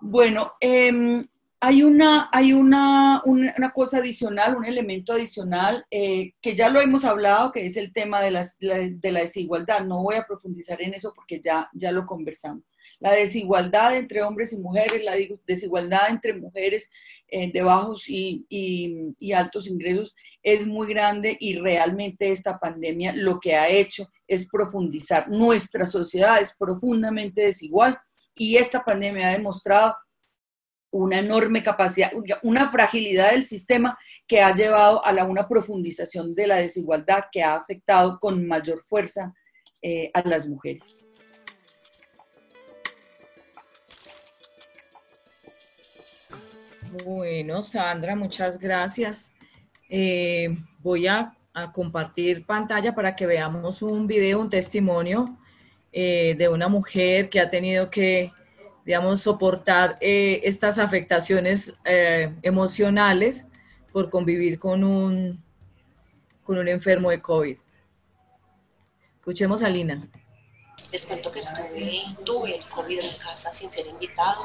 Bueno, 0.00 0.54
eh, 0.60 1.22
hay 1.60 1.82
una, 1.82 2.28
hay 2.32 2.52
una, 2.52 3.22
una, 3.24 3.70
cosa 3.72 3.98
adicional, 3.98 4.56
un 4.56 4.66
elemento 4.66 5.14
adicional 5.14 5.86
eh, 5.90 6.32
que 6.40 6.54
ya 6.54 6.68
lo 6.68 6.80
hemos 6.80 7.04
hablado, 7.04 7.50
que 7.50 7.64
es 7.64 7.76
el 7.76 7.92
tema 7.92 8.22
de, 8.22 8.30
las, 8.30 8.58
de 8.58 9.10
la 9.10 9.20
desigualdad. 9.20 9.84
No 9.84 10.02
voy 10.02 10.16
a 10.16 10.26
profundizar 10.26 10.80
en 10.82 10.94
eso 10.94 11.12
porque 11.14 11.40
ya, 11.40 11.68
ya 11.72 11.92
lo 11.92 12.04
conversamos. 12.04 12.62
La 12.98 13.12
desigualdad 13.12 13.96
entre 13.96 14.22
hombres 14.22 14.52
y 14.52 14.58
mujeres, 14.58 15.04
la 15.04 15.14
desigualdad 15.46 16.10
entre 16.10 16.34
mujeres 16.34 16.90
eh, 17.28 17.50
de 17.52 17.62
bajos 17.62 18.08
y, 18.08 18.46
y, 18.48 19.14
y 19.18 19.32
altos 19.32 19.66
ingresos 19.66 20.14
es 20.42 20.66
muy 20.66 20.88
grande 20.88 21.36
y 21.38 21.56
realmente 21.56 22.32
esta 22.32 22.58
pandemia 22.58 23.12
lo 23.14 23.40
que 23.40 23.54
ha 23.54 23.68
hecho 23.68 24.08
es 24.26 24.46
profundizar. 24.48 25.28
Nuestra 25.28 25.86
sociedad 25.86 26.40
es 26.40 26.54
profundamente 26.56 27.42
desigual 27.42 27.98
y 28.34 28.56
esta 28.56 28.84
pandemia 28.84 29.28
ha 29.28 29.32
demostrado 29.32 29.94
una 30.90 31.18
enorme 31.18 31.62
capacidad, 31.62 32.10
una 32.42 32.70
fragilidad 32.70 33.32
del 33.32 33.44
sistema 33.44 33.98
que 34.26 34.40
ha 34.40 34.54
llevado 34.54 35.04
a 35.04 35.24
una 35.24 35.48
profundización 35.48 36.34
de 36.34 36.46
la 36.46 36.56
desigualdad 36.56 37.24
que 37.30 37.42
ha 37.42 37.56
afectado 37.56 38.18
con 38.18 38.46
mayor 38.46 38.82
fuerza 38.86 39.34
eh, 39.82 40.10
a 40.14 40.22
las 40.22 40.46
mujeres. 40.48 41.06
Bueno, 47.04 47.62
Sandra, 47.62 48.16
muchas 48.16 48.58
gracias. 48.58 49.30
Eh, 49.88 50.56
voy 50.78 51.06
a, 51.06 51.32
compartir 51.72 52.44
pantalla 52.44 52.94
para 52.94 53.16
que 53.16 53.24
veamos 53.24 53.80
un 53.80 54.06
video, 54.06 54.40
un 54.40 54.50
testimonio 54.50 55.38
eh, 55.90 56.34
de 56.36 56.50
una 56.50 56.68
mujer 56.68 57.30
que 57.30 57.40
ha 57.40 57.48
tenido 57.48 57.88
que 57.88 58.30
digamos, 58.86 59.20
soportar 59.20 59.98
eh, 60.00 60.40
estas 60.44 60.78
afectaciones 60.78 61.74
eh, 61.84 62.32
emocionales 62.42 63.48
por 63.92 64.10
convivir 64.10 64.60
con 64.60 64.84
un, 64.84 65.42
con 66.44 66.56
un 66.56 66.68
enfermo 66.68 67.10
de 67.10 67.20
COVID. 67.20 67.58
Escuchemos 69.16 69.64
a 69.64 69.68
Lina. 69.68 70.08
Les 70.92 71.04
cuento 71.04 71.32
que 71.32 71.40
estuve, 71.40 72.04
tuve 72.24 72.58
el 72.58 72.68
COVID 72.68 73.00
en 73.00 73.18
casa 73.18 73.52
sin 73.52 73.70
ser 73.70 73.88
invitado. 73.88 74.40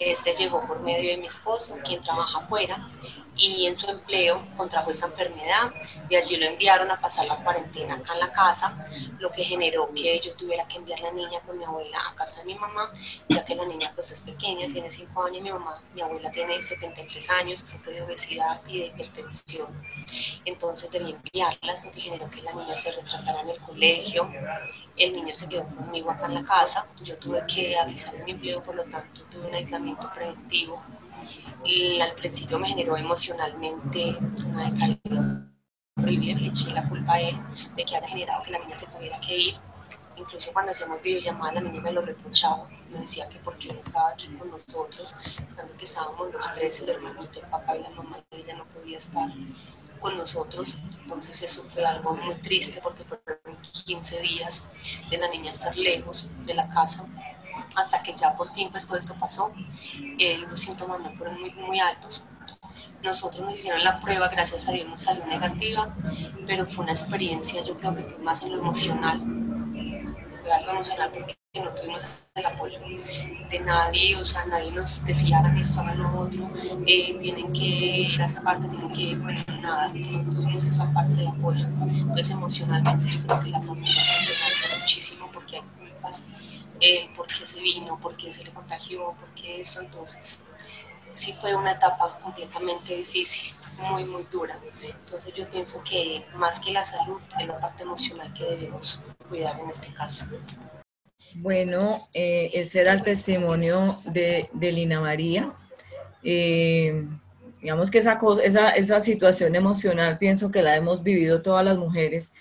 Este 0.00 0.34
llegó 0.34 0.66
por 0.66 0.80
medio 0.80 1.10
de 1.10 1.18
mi 1.18 1.26
esposo, 1.26 1.78
quien 1.84 2.00
trabaja 2.00 2.38
afuera, 2.38 2.88
y 3.36 3.66
en 3.66 3.74
su 3.74 3.88
empleo 3.88 4.46
contrajo 4.56 4.90
esta 4.90 5.06
enfermedad 5.06 5.72
y 6.08 6.16
allí 6.16 6.36
lo 6.36 6.46
enviaron 6.46 6.90
a 6.90 7.00
pasar 7.00 7.26
la 7.26 7.36
cuarentena 7.36 7.94
acá 7.96 8.14
en 8.14 8.20
la 8.20 8.32
casa, 8.32 8.84
lo 9.18 9.30
que 9.30 9.42
generó 9.42 9.92
que 9.92 10.20
yo 10.20 10.34
tuviera 10.34 10.66
que 10.68 10.76
enviar 10.76 11.00
la 11.00 11.12
niña 11.12 11.40
con 11.40 11.58
mi 11.58 11.64
abuela 11.64 11.98
a 12.08 12.14
casa 12.14 12.40
de 12.40 12.46
mi 12.46 12.54
mamá, 12.54 12.92
ya 13.28 13.44
que 13.44 13.54
la 13.54 13.64
niña 13.64 13.92
pues 13.94 14.10
es 14.10 14.20
pequeña, 14.20 14.72
tiene 14.72 14.90
5 14.90 15.24
años, 15.24 15.42
mi 15.42 15.50
mamá, 15.50 15.82
mi 15.94 16.00
abuela 16.00 16.30
tiene 16.30 16.62
73 16.62 17.30
años, 17.30 17.60
sufre 17.60 17.94
de 17.94 18.02
obesidad 18.02 18.60
y 18.66 18.80
de 18.80 18.86
hipertensión. 18.86 19.82
Entonces 20.44 20.90
debí 20.90 21.12
enviarlas, 21.12 21.84
lo 21.84 21.90
que 21.90 22.00
generó 22.00 22.30
que 22.30 22.42
la 22.42 22.52
niña 22.52 22.76
se 22.76 22.92
retrasara 22.92 23.40
en 23.40 23.50
el 23.50 23.60
colegio, 23.60 24.30
el 24.96 25.12
niño 25.12 25.34
se 25.34 25.48
quedó 25.48 25.64
conmigo 25.64 26.10
acá 26.10 26.26
en 26.26 26.34
la 26.34 26.44
casa, 26.44 26.86
yo 27.02 27.16
tuve 27.18 27.44
que 27.46 27.76
avisar 27.76 28.14
en 28.14 28.24
mi 28.24 28.30
empleo, 28.32 28.62
por 28.62 28.74
lo 28.74 28.84
tanto 28.84 29.22
tuve 29.24 29.48
un 29.48 29.54
aislamiento 29.54 30.10
preventivo 30.14 30.82
al 32.00 32.14
principio 32.14 32.58
me 32.58 32.68
generó 32.68 32.96
emocionalmente 32.96 34.16
una 34.46 34.70
decaída 34.70 35.48
horrible, 35.96 36.34
le 36.34 36.48
eché 36.48 36.70
la 36.72 36.88
culpa 36.88 37.14
a 37.14 37.20
él 37.20 37.36
de 37.76 37.84
que 37.84 37.96
haya 37.96 38.06
generado 38.06 38.42
que 38.42 38.50
la 38.50 38.58
niña 38.58 38.76
se 38.76 38.86
tuviera 38.86 39.20
que 39.20 39.36
ir. 39.36 39.54
Incluso 40.16 40.52
cuando 40.52 40.70
hacíamos 40.70 41.02
videollamadas, 41.02 41.54
la 41.54 41.60
niña 41.62 41.80
me 41.80 41.92
lo 41.92 42.02
reprochaba, 42.02 42.68
me 42.90 43.00
decía 43.00 43.28
que 43.28 43.38
porque 43.38 43.72
no 43.72 43.78
estaba 43.78 44.10
aquí 44.10 44.28
con 44.38 44.50
nosotros, 44.50 45.12
estando 45.36 45.76
que 45.76 45.84
estábamos 45.84 46.32
los 46.32 46.52
tres, 46.52 46.80
el 46.80 46.90
hermanito, 46.90 47.40
el 47.40 47.46
papá 47.46 47.76
y 47.76 47.82
la 47.82 47.90
mamá, 47.90 48.18
ella 48.30 48.54
no 48.54 48.64
podía 48.66 48.98
estar 48.98 49.28
con 50.00 50.16
nosotros. 50.16 50.76
Entonces 51.02 51.42
eso 51.42 51.64
fue 51.64 51.84
algo 51.84 52.14
muy 52.14 52.34
triste 52.36 52.80
porque 52.82 53.04
fueron 53.04 53.56
15 53.84 54.20
días 54.20 54.68
de 55.10 55.18
la 55.18 55.28
niña 55.28 55.50
estar 55.50 55.76
lejos 55.76 56.28
de 56.44 56.54
la 56.54 56.68
casa 56.68 57.06
hasta 57.76 58.02
que 58.02 58.14
ya 58.14 58.34
por 58.34 58.50
fin 58.50 58.68
pues 58.70 58.86
todo 58.86 58.98
esto 58.98 59.14
pasó. 59.18 59.52
Eh, 60.18 60.38
los 60.48 60.60
síntomas 60.60 61.00
no 61.00 61.12
fueron 61.12 61.40
muy, 61.40 61.52
muy 61.52 61.80
altos. 61.80 62.24
Nosotros 63.02 63.42
nos 63.44 63.54
hicieron 63.54 63.84
la 63.84 64.00
prueba, 64.00 64.28
gracias 64.28 64.68
a 64.68 64.72
Dios 64.72 64.88
nos 64.88 65.02
salió 65.02 65.26
negativa, 65.26 65.94
pero 66.46 66.66
fue 66.66 66.84
una 66.84 66.92
experiencia, 66.92 67.62
yo 67.62 67.76
creo 67.78 67.94
que 67.94 68.02
fue 68.02 68.18
más 68.18 68.42
en 68.42 68.52
lo 68.52 68.58
emocional. 68.60 69.22
Fue 70.42 70.52
algo 70.52 70.70
emocional 70.70 71.10
porque 71.12 71.36
no 71.62 71.70
tuvimos 71.70 72.02
el 72.34 72.46
apoyo 72.46 72.80
de 73.50 73.60
nadie, 73.60 74.16
o 74.16 74.24
sea, 74.24 74.44
nadie 74.46 74.72
nos 74.72 75.04
decía 75.04 75.38
hagan 75.38 75.56
esto, 75.58 75.80
hagan 75.80 76.02
lo 76.02 76.18
otro, 76.18 76.50
eh, 76.86 77.16
tienen 77.20 77.52
que 77.52 77.64
ir 77.64 78.20
a 78.20 78.24
esta 78.24 78.42
parte, 78.42 78.66
tienen 78.66 78.92
que, 78.92 79.14
bueno, 79.16 79.44
nada, 79.60 79.88
no 79.88 80.32
tuvimos 80.32 80.64
esa 80.64 80.92
parte 80.92 81.14
de 81.14 81.28
apoyo. 81.28 81.64
Entonces, 81.64 82.30
emocionalmente, 82.30 83.08
yo 83.08 83.26
creo 83.26 83.40
que 83.40 83.50
la 83.50 83.60
familia 83.60 84.02
se 84.02 84.78
muchísimo 84.78 85.30
porque 85.32 85.56
hay 85.56 85.62
eh, 86.84 87.08
por 87.16 87.26
qué 87.26 87.46
se 87.46 87.60
vino, 87.60 87.98
por 87.98 88.16
qué 88.16 88.32
se 88.32 88.44
le 88.44 88.50
contagió, 88.50 89.14
por 89.18 89.28
qué 89.34 89.60
eso. 89.60 89.80
Entonces, 89.80 90.42
sí 91.12 91.34
fue 91.40 91.54
una 91.54 91.72
etapa 91.72 92.18
completamente 92.22 92.96
difícil, 92.96 93.54
muy, 93.78 94.04
muy 94.04 94.24
dura. 94.24 94.58
Entonces, 94.82 95.32
yo 95.34 95.48
pienso 95.48 95.82
que 95.82 96.26
más 96.34 96.60
que 96.60 96.72
la 96.72 96.84
salud, 96.84 97.20
es 97.40 97.46
la 97.46 97.58
parte 97.58 97.82
emocional 97.82 98.32
que 98.34 98.44
debemos 98.44 99.00
cuidar 99.28 99.58
en 99.60 99.70
este 99.70 99.92
caso. 99.94 100.26
Bueno, 101.36 101.98
eh, 102.12 102.50
ese 102.52 102.82
era 102.82 102.92
el 102.92 103.02
testimonio 103.02 103.96
de, 104.06 104.50
de 104.52 104.72
Lina 104.72 105.00
María. 105.00 105.52
Eh, 106.22 107.06
Digamos 107.64 107.90
que 107.90 107.96
esa, 107.96 108.18
esa, 108.42 108.70
esa 108.72 109.00
situación 109.00 109.56
emocional 109.56 110.18
pienso 110.18 110.50
que 110.50 110.60
la 110.60 110.76
hemos 110.76 111.02
vivido 111.02 111.40
todas 111.40 111.64
las 111.64 111.78
mujeres 111.78 112.34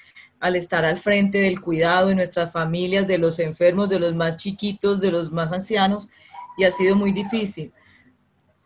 al 0.44 0.58
estar 0.58 0.84
al 0.84 0.98
frente 0.98 1.38
del 1.38 1.62
cuidado 1.62 2.10
de 2.10 2.16
nuestras 2.16 2.52
familias, 2.52 3.08
de 3.08 3.18
los 3.18 3.40
enfermos, 3.40 3.88
de 3.88 3.98
los 3.98 4.14
más 4.14 4.36
chiquitos, 4.36 5.00
de 5.00 5.10
los 5.10 5.32
más 5.32 5.54
ancianos, 5.54 6.10
y 6.58 6.66
ha 6.66 6.72
sido 6.72 6.98
muy 6.98 7.14
difícil. 7.14 7.72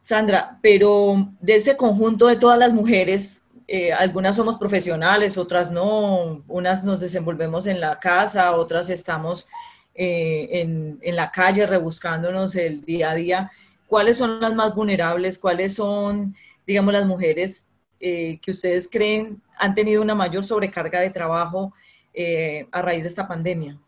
Sandra, 0.01 0.57
pero 0.63 1.29
de 1.39 1.55
ese 1.55 1.77
conjunto 1.77 2.25
de 2.25 2.35
todas 2.35 2.57
las 2.57 2.73
mujeres, 2.73 3.43
eh, 3.67 3.93
algunas 3.93 4.35
somos 4.35 4.55
profesionales, 4.55 5.37
otras 5.37 5.69
no, 5.69 6.43
unas 6.47 6.83
nos 6.83 6.99
desenvolvemos 6.99 7.67
en 7.67 7.79
la 7.79 7.99
casa, 7.99 8.55
otras 8.55 8.89
estamos 8.89 9.45
eh, 9.93 10.61
en, 10.61 11.15
la 11.15 11.29
calle 11.29 11.67
rebuscándonos 11.67 12.55
el 12.55 12.81
día 12.81 13.11
a 13.11 13.15
día. 13.15 13.51
¿Cuáles 13.85 14.17
son 14.17 14.41
las 14.41 14.55
más 14.55 14.73
vulnerables? 14.73 15.37
¿Cuáles 15.37 15.75
son, 15.75 16.35
digamos, 16.65 16.91
las 16.91 17.05
mujeres 17.05 17.67
eh, 17.99 18.39
que 18.41 18.49
ustedes 18.49 18.89
creen 18.91 19.43
han 19.59 19.75
tenido 19.75 20.01
una 20.01 20.15
mayor 20.15 20.43
sobrecarga 20.43 20.99
de 21.01 21.09
trabajo 21.09 21.73
eh, 22.13 22.67
a 22.71 22.81
raíz 22.81 23.03
de 23.03 23.09
esta 23.09 23.27
pandemia? 23.27 23.79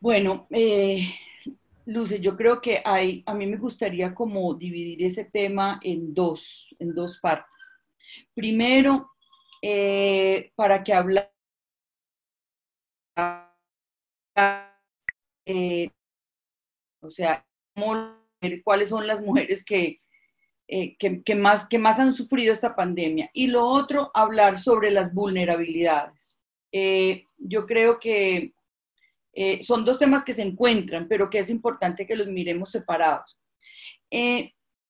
Bueno, 0.00 0.46
eh, 0.50 1.08
Luce, 1.86 2.20
yo 2.20 2.36
creo 2.36 2.60
que 2.60 2.80
hay, 2.84 3.22
a 3.26 3.34
mí 3.34 3.46
me 3.46 3.56
gustaría 3.56 4.14
como 4.14 4.54
dividir 4.54 5.02
ese 5.02 5.24
tema 5.24 5.80
en 5.82 6.14
dos, 6.14 6.68
en 6.78 6.94
dos 6.94 7.18
partes. 7.18 7.74
Primero, 8.34 9.10
eh, 9.62 10.52
para 10.54 10.84
que 10.84 10.92
hablar, 10.92 11.32
o 17.00 17.10
sea, 17.10 17.44
cuáles 18.62 18.88
son 18.88 19.06
las 19.06 19.20
mujeres 19.20 19.64
que, 19.64 20.00
eh, 20.70 20.98
que, 20.98 21.34
más, 21.34 21.66
que 21.66 21.78
más 21.78 21.98
han 21.98 22.12
sufrido 22.12 22.52
esta 22.52 22.76
pandemia. 22.76 23.30
Y 23.32 23.46
lo 23.46 23.66
otro, 23.66 24.10
hablar 24.12 24.58
sobre 24.58 24.90
las 24.90 25.14
vulnerabilidades. 25.14 26.38
Eh, 26.72 27.24
yo 27.38 27.64
creo 27.64 27.98
que 27.98 28.52
eh, 29.32 29.62
son 29.62 29.86
dos 29.86 29.98
temas 29.98 30.24
que 30.24 30.34
se 30.34 30.42
encuentran, 30.42 31.08
pero 31.08 31.30
que 31.30 31.38
es 31.38 31.48
importante 31.48 32.06
que 32.06 32.16
los 32.16 32.28
miremos 32.28 32.70
separados. 32.70 33.38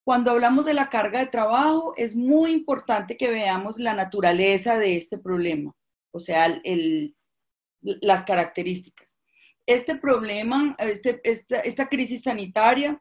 cuando 0.02 0.30
hablamos 0.32 0.64
de 0.64 0.74
la 0.74 0.88
carga 0.88 1.20
de 1.20 1.26
trabajo, 1.26 1.92
es 1.96 2.16
muy 2.16 2.50
importante 2.52 3.16
que 3.16 3.28
veamos 3.30 3.78
la 3.78 3.94
naturaleza 3.94 4.78
de 4.78 4.96
este 4.96 5.18
problema, 5.18 5.76
o 6.12 6.18
sea, 6.18 6.46
el, 6.64 7.14
las 7.82 8.24
características. 8.24 9.18
Este 9.66 9.94
problema, 9.96 10.74
este, 10.78 11.20
esta, 11.22 11.60
esta 11.60 11.88
crisis 11.88 12.22
sanitaria, 12.22 13.00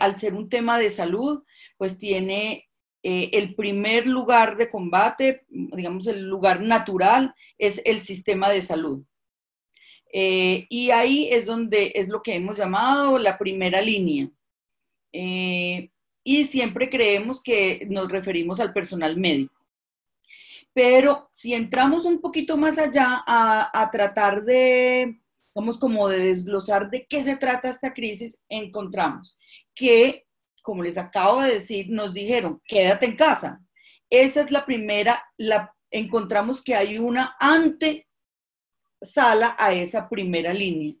al 0.00 0.18
ser 0.18 0.34
un 0.34 0.48
tema 0.48 0.78
de 0.78 0.90
salud, 0.90 1.44
pues 1.76 1.98
tiene 1.98 2.68
eh, 3.04 3.30
el 3.32 3.56
primer 3.56 4.06
lugar 4.06 4.56
de 4.56 4.70
combate, 4.70 5.44
digamos 5.48 6.06
el 6.06 6.22
lugar 6.28 6.60
natural, 6.60 7.34
es 7.58 7.82
el 7.84 8.02
sistema 8.02 8.48
de 8.48 8.60
salud. 8.60 9.04
Eh, 10.12 10.66
y 10.68 10.90
ahí 10.90 11.28
es 11.32 11.46
donde 11.46 11.92
es 11.96 12.08
lo 12.08 12.22
que 12.22 12.36
hemos 12.36 12.56
llamado 12.56 13.18
la 13.18 13.38
primera 13.38 13.80
línea. 13.80 14.30
Eh, 15.12 15.90
y 16.22 16.44
siempre 16.44 16.88
creemos 16.88 17.42
que 17.42 17.86
nos 17.90 18.08
referimos 18.08 18.60
al 18.60 18.72
personal 18.72 19.16
médico. 19.16 19.54
Pero 20.72 21.28
si 21.32 21.54
entramos 21.54 22.04
un 22.04 22.20
poquito 22.20 22.56
más 22.56 22.78
allá 22.78 23.22
a, 23.26 23.82
a 23.82 23.90
tratar 23.90 24.44
de, 24.44 25.20
vamos 25.54 25.76
como 25.76 26.08
de 26.08 26.18
desglosar 26.26 26.88
de 26.88 27.04
qué 27.06 27.22
se 27.22 27.36
trata 27.36 27.68
esta 27.68 27.92
crisis, 27.92 28.40
encontramos 28.48 29.36
que 29.74 30.26
como 30.62 30.82
les 30.82 30.96
acabo 30.96 31.42
de 31.42 31.54
decir, 31.54 31.90
nos 31.90 32.14
dijeron, 32.14 32.62
quédate 32.64 33.06
en 33.06 33.16
casa. 33.16 33.60
Esa 34.08 34.40
es 34.40 34.50
la 34.50 34.64
primera, 34.64 35.22
la, 35.36 35.74
encontramos 35.90 36.62
que 36.62 36.74
hay 36.74 36.98
una 36.98 37.36
antesala 37.40 38.06
a 39.58 39.74
esa 39.74 40.08
primera 40.08 40.54
línea. 40.54 40.94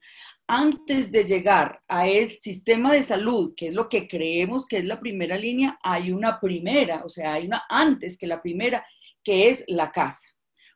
Antes 0.48 1.10
de 1.12 1.24
llegar 1.24 1.80
a 1.88 2.06
el 2.08 2.38
sistema 2.40 2.92
de 2.92 3.02
salud, 3.02 3.54
que 3.56 3.68
es 3.68 3.74
lo 3.74 3.88
que 3.88 4.08
creemos 4.08 4.66
que 4.66 4.78
es 4.78 4.84
la 4.84 5.00
primera 5.00 5.36
línea, 5.36 5.78
hay 5.82 6.10
una 6.10 6.40
primera, 6.40 7.02
o 7.04 7.08
sea, 7.08 7.34
hay 7.34 7.46
una 7.46 7.64
antes 7.68 8.18
que 8.18 8.26
la 8.26 8.42
primera, 8.42 8.84
que 9.22 9.48
es 9.48 9.64
la 9.68 9.92
casa. 9.92 10.28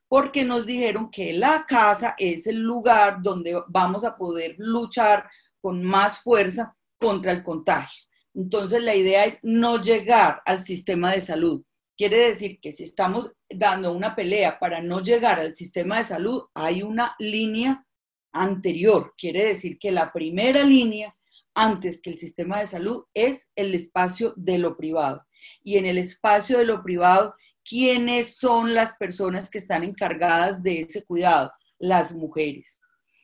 Porque 0.08 0.44
nos 0.44 0.64
dijeron 0.66 1.10
que 1.10 1.32
la 1.32 1.66
casa 1.66 2.14
es 2.16 2.46
el 2.46 2.62
lugar 2.62 3.20
donde 3.20 3.60
vamos 3.66 4.04
a 4.04 4.16
poder 4.16 4.54
luchar 4.56 5.28
con 5.60 5.82
más 5.82 6.22
fuerza 6.22 6.76
contra 6.98 7.32
el 7.32 7.42
contagio. 7.42 8.04
Entonces, 8.34 8.82
la 8.82 8.94
idea 8.94 9.24
es 9.24 9.38
no 9.42 9.80
llegar 9.80 10.42
al 10.44 10.60
sistema 10.60 11.12
de 11.12 11.20
salud. 11.20 11.64
Quiere 11.96 12.28
decir 12.28 12.60
que 12.60 12.72
si 12.72 12.82
estamos 12.82 13.32
dando 13.48 13.92
una 13.92 14.14
pelea 14.14 14.58
para 14.58 14.82
no 14.82 15.02
llegar 15.02 15.40
al 15.40 15.56
sistema 15.56 15.98
de 15.98 16.04
salud, 16.04 16.42
hay 16.52 16.82
una 16.82 17.14
línea 17.18 17.86
anterior. 18.32 19.14
Quiere 19.16 19.46
decir 19.46 19.78
que 19.78 19.90
la 19.90 20.12
primera 20.12 20.62
línea 20.62 21.16
antes 21.54 22.00
que 22.02 22.10
el 22.10 22.18
sistema 22.18 22.58
de 22.58 22.66
salud 22.66 23.04
es 23.14 23.50
el 23.56 23.74
espacio 23.74 24.34
de 24.36 24.58
lo 24.58 24.76
privado. 24.76 25.24
Y 25.64 25.78
en 25.78 25.86
el 25.86 25.96
espacio 25.96 26.58
de 26.58 26.66
lo 26.66 26.82
privado, 26.82 27.34
¿quiénes 27.64 28.36
son 28.36 28.74
las 28.74 28.94
personas 28.98 29.48
que 29.48 29.58
están 29.58 29.82
encargadas 29.82 30.62
de 30.62 30.80
ese 30.80 31.04
cuidado? 31.04 31.50
Las 31.78 32.14
mujeres. 32.14 32.78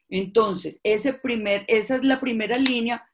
Entonces, 0.08 0.80
ese 0.82 1.12
primer, 1.12 1.64
esa 1.68 1.96
es 1.96 2.04
la 2.04 2.20
primera 2.20 2.56
línea 2.56 3.06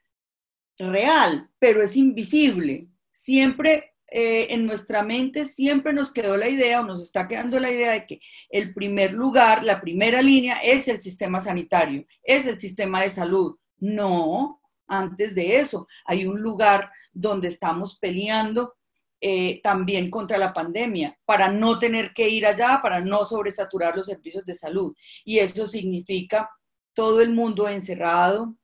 real, 0.79 1.49
pero 1.59 1.83
es 1.83 1.97
invisible. 1.97 2.87
Siempre 3.13 3.95
eh, 4.11 4.47
en 4.51 4.67
nuestra 4.67 5.03
mente 5.03 5.45
siempre 5.45 5.93
nos 5.93 6.13
quedó 6.13 6.37
la 6.37 6.49
idea 6.49 6.81
o 6.81 6.85
nos 6.85 7.03
está 7.03 7.29
quedando 7.29 7.59
la 7.59 7.71
idea 7.71 7.93
de 7.93 8.07
que 8.07 8.21
el 8.49 8.73
primer 8.73 9.13
lugar, 9.13 9.65
la 9.65 9.81
primera 9.81 10.23
línea 10.23 10.61
es 10.63 10.89
el 10.89 11.01
sistema 11.01 11.41
sanitario, 11.41 12.07
es 12.23 12.47
el 12.47 12.59
sistema 12.59 13.03
de 13.03 13.11
salud. 13.11 13.57
No, 13.79 14.63
antes 14.87 15.35
de 15.35 15.57
eso 15.57 15.87
hay 16.07 16.27
un 16.27 16.41
lugar 16.41 16.91
donde 17.13 17.49
estamos 17.49 17.99
peleando 17.99 18.75
eh, 19.21 19.61
también 19.63 20.11
contra 20.11 20.39
la 20.39 20.53
pandemia, 20.53 21.19
para 21.25 21.51
no 21.51 21.79
tener 21.79 22.13
que 22.15 22.29
ir 22.29 22.47
allá, 22.47 22.79
para 22.81 23.01
no 23.01 23.25
sobresaturar 23.25 23.97
los 23.97 24.07
servicios 24.07 24.47
de 24.47 24.55
salud. 24.55 24.95
Y 25.25 25.41
eso 25.41 25.67
significa 25.67 26.49
todo 26.95 27.21
el 27.21 27.31
mundo 27.31 27.69
encerrado, 27.69 28.55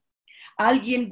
alguien 0.57 1.09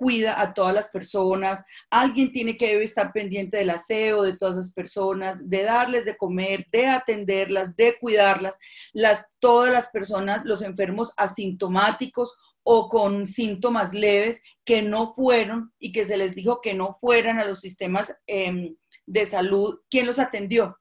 cuida 0.00 0.40
a 0.40 0.54
todas 0.54 0.72
las 0.72 0.88
personas, 0.88 1.62
alguien 1.90 2.32
tiene 2.32 2.56
que 2.56 2.82
estar 2.82 3.12
pendiente 3.12 3.58
del 3.58 3.68
aseo 3.68 4.22
de 4.22 4.38
todas 4.38 4.56
las 4.56 4.72
personas, 4.72 5.46
de 5.46 5.62
darles 5.62 6.06
de 6.06 6.16
comer, 6.16 6.64
de 6.72 6.86
atenderlas, 6.86 7.76
de 7.76 7.98
cuidarlas, 8.00 8.58
las, 8.94 9.26
todas 9.40 9.70
las 9.70 9.88
personas, 9.88 10.46
los 10.46 10.62
enfermos 10.62 11.12
asintomáticos 11.18 12.34
o 12.62 12.88
con 12.88 13.26
síntomas 13.26 13.92
leves 13.92 14.42
que 14.64 14.80
no 14.80 15.12
fueron 15.12 15.70
y 15.78 15.92
que 15.92 16.06
se 16.06 16.16
les 16.16 16.34
dijo 16.34 16.62
que 16.62 16.72
no 16.72 16.96
fueran 16.98 17.38
a 17.38 17.44
los 17.44 17.60
sistemas 17.60 18.16
em, 18.26 18.74
de 19.04 19.26
salud, 19.26 19.80
¿quién 19.90 20.06
los 20.06 20.18
atendió? 20.18 20.78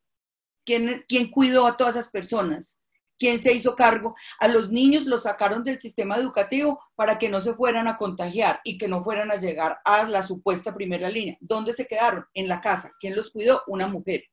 ¿Quién, 0.65 1.03
¿Quién 1.09 1.29
cuidó 1.29 1.67
a 1.67 1.75
todas 1.75 1.97
esas 1.97 2.09
personas? 2.09 2.78
¿Quién 3.19 3.39
se 3.39 3.51
hizo 3.51 3.75
cargo? 3.75 4.15
A 4.39 4.47
los 4.47 4.71
niños 4.71 5.05
los 5.05 5.23
sacaron 5.23 5.65
del 5.65 5.79
sistema 5.81 6.15
educativo 6.15 6.79
para 6.95 7.19
que 7.19 7.27
no 7.27 7.41
se 7.41 7.53
fueran 7.53 7.89
a 7.89 7.97
contagiar 7.97 8.61
y 8.63 8.77
que 8.77 8.87
no 8.87 9.03
fueran 9.03 9.29
a 9.29 9.35
llegar 9.35 9.79
a 9.83 10.05
la 10.05 10.23
supuesta 10.23 10.73
primera 10.73 11.09
línea. 11.09 11.37
¿Dónde 11.41 11.73
se 11.73 11.85
quedaron? 11.85 12.25
En 12.33 12.47
la 12.47 12.61
casa. 12.61 12.93
¿Quién 12.97 13.17
los 13.17 13.29
cuidó? 13.29 13.61
Una 13.67 13.87
mujer. 13.87 14.23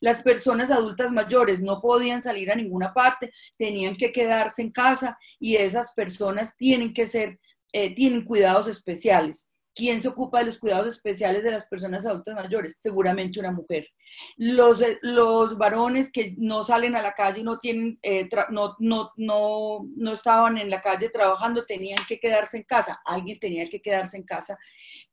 Las 0.00 0.22
personas 0.22 0.70
adultas 0.70 1.10
mayores 1.10 1.62
no 1.62 1.80
podían 1.80 2.20
salir 2.20 2.52
a 2.52 2.54
ninguna 2.54 2.92
parte, 2.92 3.32
tenían 3.56 3.96
que 3.96 4.12
quedarse 4.12 4.60
en 4.60 4.70
casa 4.70 5.18
y 5.40 5.56
esas 5.56 5.94
personas 5.94 6.54
tienen 6.56 6.92
que 6.92 7.06
ser, 7.06 7.40
eh, 7.72 7.94
tienen 7.94 8.24
cuidados 8.24 8.68
especiales. 8.68 9.48
¿Quién 9.74 10.00
se 10.00 10.08
ocupa 10.08 10.38
de 10.38 10.46
los 10.46 10.58
cuidados 10.58 10.86
especiales 10.86 11.42
de 11.42 11.50
las 11.50 11.66
personas 11.66 12.06
adultas 12.06 12.34
mayores? 12.34 12.76
Seguramente 12.78 13.40
una 13.40 13.50
mujer. 13.50 13.88
Los, 14.36 14.80
eh, 14.82 14.98
los 15.02 15.58
varones 15.58 16.12
que 16.12 16.34
no 16.38 16.62
salen 16.62 16.94
a 16.94 17.02
la 17.02 17.12
calle 17.12 17.42
no, 17.42 17.58
tienen, 17.58 17.98
eh, 18.02 18.28
no, 18.50 18.76
no, 18.78 19.10
no, 19.16 19.86
no 19.96 20.12
estaban 20.12 20.58
en 20.58 20.70
la 20.70 20.80
calle 20.80 21.08
trabajando, 21.08 21.66
tenían 21.66 22.04
que 22.06 22.20
quedarse 22.20 22.58
en 22.58 22.62
casa. 22.62 23.00
Alguien 23.04 23.38
tenía 23.40 23.66
que 23.66 23.82
quedarse 23.82 24.16
en 24.16 24.22
casa 24.22 24.56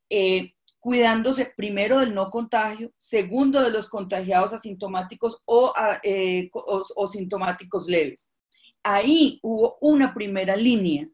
eh, 0.09 0.53
cuidándose 0.79 1.51
primero 1.55 1.99
del 1.99 2.13
no 2.13 2.29
contagio, 2.29 2.91
segundo 2.99 3.61
de 3.61 3.71
los 3.71 3.89
contagiados 3.89 4.53
asintomáticos 4.53 5.41
o, 5.45 5.73
o, 6.53 6.83
o 6.95 7.07
sintomáticos 7.07 7.87
leves. 7.87 8.29
Ahí 8.83 9.39
hubo 9.41 9.77
una 9.81 10.13
primera 10.13 10.55
línea 10.55 11.07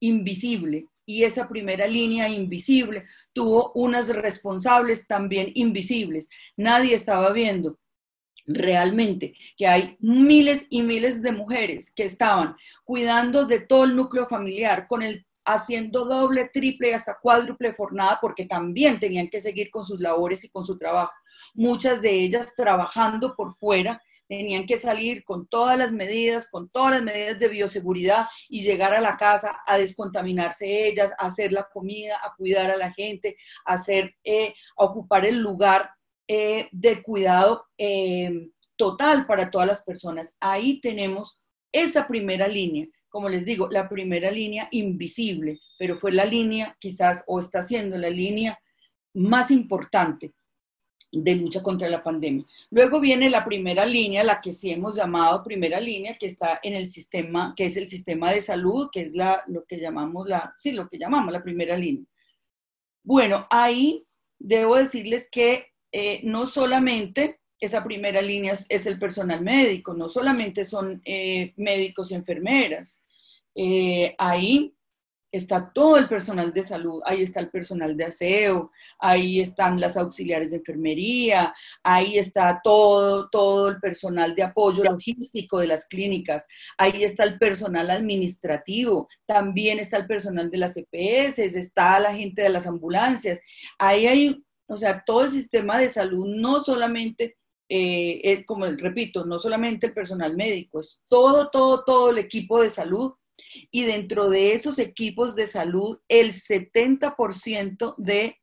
invisible 0.00 0.86
y 1.06 1.22
esa 1.22 1.48
primera 1.48 1.86
línea 1.86 2.28
invisible 2.28 3.06
tuvo 3.32 3.72
unas 3.74 4.08
responsables 4.08 5.06
también 5.06 5.52
invisibles. 5.54 6.28
Nadie 6.56 6.94
estaba 6.94 7.32
viendo 7.32 7.78
realmente 8.44 9.34
que 9.56 9.66
hay 9.66 9.96
miles 10.00 10.66
y 10.68 10.82
miles 10.82 11.22
de 11.22 11.32
mujeres 11.32 11.92
que 11.92 12.04
estaban 12.04 12.56
cuidando 12.84 13.44
de 13.44 13.60
todo 13.60 13.84
el 13.84 13.96
núcleo 13.96 14.26
familiar 14.28 14.86
con 14.88 15.02
el 15.02 15.26
haciendo 15.44 16.04
doble, 16.04 16.50
triple 16.52 16.92
hasta 16.92 17.18
cuádruple 17.20 17.72
jornada 17.72 18.18
porque 18.20 18.46
también 18.46 18.98
tenían 18.98 19.28
que 19.28 19.40
seguir 19.40 19.70
con 19.70 19.84
sus 19.84 20.00
labores 20.00 20.44
y 20.44 20.50
con 20.50 20.66
su 20.66 20.76
trabajo. 20.76 21.12
Muchas 21.54 22.02
de 22.02 22.10
ellas 22.10 22.54
trabajando 22.56 23.34
por 23.36 23.54
fuera 23.54 24.02
tenían 24.28 24.66
que 24.66 24.76
salir 24.76 25.24
con 25.24 25.46
todas 25.46 25.78
las 25.78 25.92
medidas, 25.92 26.50
con 26.50 26.68
todas 26.68 26.92
las 26.92 27.02
medidas 27.02 27.38
de 27.38 27.48
bioseguridad 27.48 28.26
y 28.48 28.62
llegar 28.62 28.92
a 28.94 29.00
la 29.00 29.16
casa 29.16 29.60
a 29.66 29.78
descontaminarse 29.78 30.88
ellas, 30.88 31.12
a 31.18 31.26
hacer 31.26 31.52
la 31.52 31.68
comida, 31.72 32.16
a 32.22 32.34
cuidar 32.36 32.70
a 32.70 32.76
la 32.76 32.92
gente, 32.92 33.36
a, 33.64 33.74
hacer, 33.74 34.14
eh, 34.24 34.54
a 34.76 34.84
ocupar 34.84 35.24
el 35.24 35.38
lugar 35.38 35.90
eh, 36.28 36.68
de 36.72 37.02
cuidado 37.02 37.66
eh, 37.78 38.50
total 38.76 39.26
para 39.26 39.50
todas 39.50 39.66
las 39.66 39.82
personas. 39.82 40.34
Ahí 40.40 40.80
tenemos 40.80 41.38
esa 41.72 42.06
primera 42.06 42.48
línea. 42.48 42.86
Como 43.08 43.28
les 43.28 43.44
digo, 43.44 43.68
la 43.70 43.88
primera 43.88 44.30
línea 44.30 44.68
invisible, 44.72 45.60
pero 45.78 45.98
fue 45.98 46.12
la 46.12 46.24
línea 46.24 46.76
quizás 46.78 47.24
o 47.26 47.38
está 47.38 47.62
siendo 47.62 47.96
la 47.96 48.10
línea 48.10 48.58
más 49.14 49.50
importante 49.50 50.34
de 51.12 51.34
lucha 51.36 51.62
contra 51.62 51.88
la 51.88 52.02
pandemia. 52.02 52.44
Luego 52.70 53.00
viene 53.00 53.30
la 53.30 53.44
primera 53.44 53.86
línea, 53.86 54.24
la 54.24 54.40
que 54.40 54.52
sí 54.52 54.70
hemos 54.70 54.96
llamado 54.96 55.42
primera 55.42 55.80
línea, 55.80 56.16
que 56.18 56.26
está 56.26 56.60
en 56.62 56.74
el 56.74 56.90
sistema, 56.90 57.54
que 57.56 57.66
es 57.66 57.76
el 57.76 57.88
sistema 57.88 58.32
de 58.32 58.40
salud, 58.40 58.88
que 58.92 59.02
es 59.02 59.14
la, 59.14 59.42
lo 59.46 59.64
que 59.64 59.78
llamamos 59.78 60.28
la, 60.28 60.54
sí, 60.58 60.72
lo 60.72 60.88
que 60.88 60.98
llamamos 60.98 61.32
la 61.32 61.42
primera 61.42 61.76
línea. 61.76 62.04
Bueno, 63.02 63.46
ahí 63.50 64.04
debo 64.38 64.76
decirles 64.76 65.30
que 65.30 65.66
eh, 65.92 66.20
no 66.24 66.44
solamente 66.44 67.40
esa 67.58 67.82
primera 67.82 68.20
línea 68.20 68.52
es, 68.52 68.86
el 68.86 68.98
personal 68.98 69.42
médico, 69.42 69.94
no 69.94 70.08
solamente 70.08 70.64
son 70.64 71.00
eh, 71.04 71.54
médicos 71.56 72.10
y 72.10 72.14
enfermeras. 72.14 73.00
Eh, 73.54 74.14
ahí 74.18 74.75
está 75.32 75.70
todo 75.72 75.96
el 75.96 76.08
personal 76.08 76.52
de 76.52 76.62
salud, 76.62 77.00
ahí 77.04 77.22
está 77.22 77.40
el 77.40 77.50
personal 77.50 77.96
de 77.96 78.04
aseo, 78.04 78.70
ahí 78.98 79.40
están 79.40 79.80
las 79.80 79.96
auxiliares 79.96 80.50
de 80.50 80.58
enfermería, 80.58 81.54
ahí 81.82 82.18
está 82.18 82.60
todo, 82.62 83.28
todo 83.28 83.68
el 83.68 83.80
personal 83.80 84.34
de 84.34 84.44
apoyo 84.44 84.84
logístico 84.84 85.58
de 85.58 85.66
las 85.66 85.86
clínicas, 85.86 86.46
ahí 86.78 87.04
está 87.04 87.24
el 87.24 87.38
personal 87.38 87.90
administrativo, 87.90 89.08
también 89.26 89.78
está 89.78 89.96
el 89.98 90.06
personal 90.06 90.50
de 90.50 90.58
las 90.58 90.76
EPS, 90.76 91.38
está 91.38 91.98
la 92.00 92.14
gente 92.14 92.42
de 92.42 92.48
las 92.48 92.66
ambulancias, 92.66 93.40
ahí 93.78 94.06
hay, 94.06 94.44
o 94.68 94.76
sea, 94.76 95.02
todo 95.04 95.24
el 95.24 95.30
sistema 95.30 95.78
de 95.78 95.88
salud, 95.88 96.26
no 96.36 96.62
solamente... 96.62 97.36
Eh, 97.68 98.20
es 98.22 98.46
como 98.46 98.64
repito, 98.64 99.26
no 99.26 99.40
solamente 99.40 99.88
el 99.88 99.92
personal 99.92 100.36
médico, 100.36 100.78
es 100.78 101.02
todo, 101.08 101.50
todo, 101.50 101.82
todo 101.82 102.10
el 102.10 102.18
equipo 102.18 102.62
de 102.62 102.68
salud 102.68 103.14
y 103.70 103.84
dentro 103.84 104.30
de 104.30 104.52
esos 104.52 104.78
equipos 104.78 105.34
de 105.34 105.46
salud, 105.46 105.98
el 106.08 106.32
70% 106.32 107.94
de, 107.98 108.36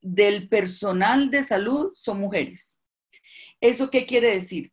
del 0.00 0.48
personal 0.48 1.30
de 1.30 1.42
salud 1.42 1.92
son 1.94 2.20
mujeres. 2.20 2.78
¿Eso 3.60 3.90
qué 3.90 4.06
quiere 4.06 4.34
decir? 4.34 4.72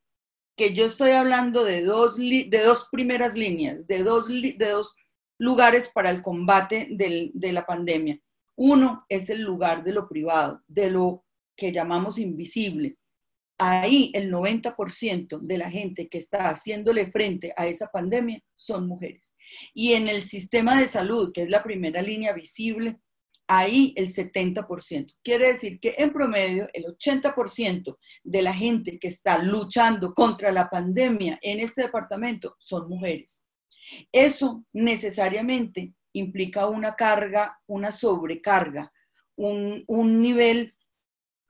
Que 0.55 0.73
yo 0.73 0.85
estoy 0.85 1.11
hablando 1.11 1.63
de 1.63 1.83
dos, 1.83 2.17
de 2.17 2.61
dos 2.63 2.87
primeras 2.91 3.35
líneas, 3.35 3.87
de 3.87 4.03
dos, 4.03 4.27
de 4.27 4.55
dos 4.57 4.95
lugares 5.37 5.89
para 5.93 6.09
el 6.09 6.21
combate 6.21 6.87
de 6.91 7.51
la 7.51 7.65
pandemia. 7.65 8.19
Uno 8.55 9.05
es 9.09 9.29
el 9.29 9.41
lugar 9.41 9.83
de 9.83 9.91
lo 9.91 10.07
privado, 10.07 10.61
de 10.67 10.89
lo 10.89 11.25
que 11.57 11.71
llamamos 11.71 12.17
invisible, 12.19 12.97
ahí 13.57 14.11
el 14.13 14.31
90% 14.31 15.39
de 15.39 15.57
la 15.57 15.69
gente 15.69 16.07
que 16.07 16.17
está 16.17 16.49
haciéndole 16.49 17.11
frente 17.11 17.53
a 17.55 17.67
esa 17.67 17.87
pandemia 17.87 18.41
son 18.53 18.87
mujeres. 18.87 19.33
Y 19.73 19.93
en 19.93 20.07
el 20.07 20.21
sistema 20.21 20.79
de 20.79 20.87
salud, 20.87 21.31
que 21.33 21.43
es 21.43 21.49
la 21.49 21.63
primera 21.63 22.01
línea 22.01 22.33
visible, 22.33 22.99
ahí 23.47 23.93
el 23.95 24.07
70%. 24.07 25.13
Quiere 25.23 25.49
decir 25.49 25.79
que 25.79 25.95
en 25.97 26.11
promedio 26.11 26.67
el 26.73 26.85
80% 26.85 27.97
de 28.23 28.41
la 28.41 28.53
gente 28.53 28.97
que 28.99 29.07
está 29.07 29.37
luchando 29.37 30.13
contra 30.13 30.51
la 30.51 30.69
pandemia 30.69 31.39
en 31.41 31.59
este 31.59 31.83
departamento 31.83 32.55
son 32.59 32.89
mujeres. 32.89 33.45
Eso 34.11 34.65
necesariamente 34.73 35.93
implica 36.13 36.67
una 36.67 36.95
carga, 36.95 37.59
una 37.67 37.91
sobrecarga, 37.91 38.91
un, 39.35 39.83
un 39.87 40.21
nivel 40.21 40.74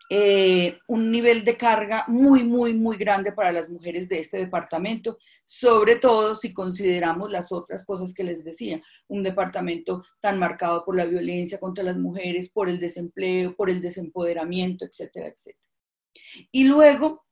eh, 0.09 0.77
un 0.87 1.09
nivel 1.09 1.43
de 1.43 1.57
carga 1.57 2.05
muy, 2.07 2.43
muy, 2.43 2.73
muy 2.73 2.95
grande 2.97 3.31
para 3.31 3.51
las 3.51 3.69
mujeres 3.69 4.07
de 4.07 4.19
este 4.19 4.37
departamento, 4.37 5.17
sobre 5.43 5.95
todo 5.95 6.35
si 6.35 6.53
consideramos 6.53 7.31
las 7.31 7.51
otras 7.51 7.83
cosas 7.85 8.13
que 8.13 8.23
les 8.23 8.43
decía, 8.43 8.81
un 9.07 9.23
departamento 9.23 10.03
tan 10.19 10.37
marcado 10.37 10.85
por 10.85 10.95
la 10.95 11.05
violencia 11.05 11.59
contra 11.59 11.83
las 11.83 11.97
mujeres, 11.97 12.49
por 12.49 12.69
el 12.69 12.79
desempleo, 12.79 13.55
por 13.55 13.69
el 13.69 13.81
desempoderamiento, 13.81 14.85
etcétera, 14.85 15.27
etcétera. 15.27 15.65
Y 16.51 16.65
luego, 16.65 17.25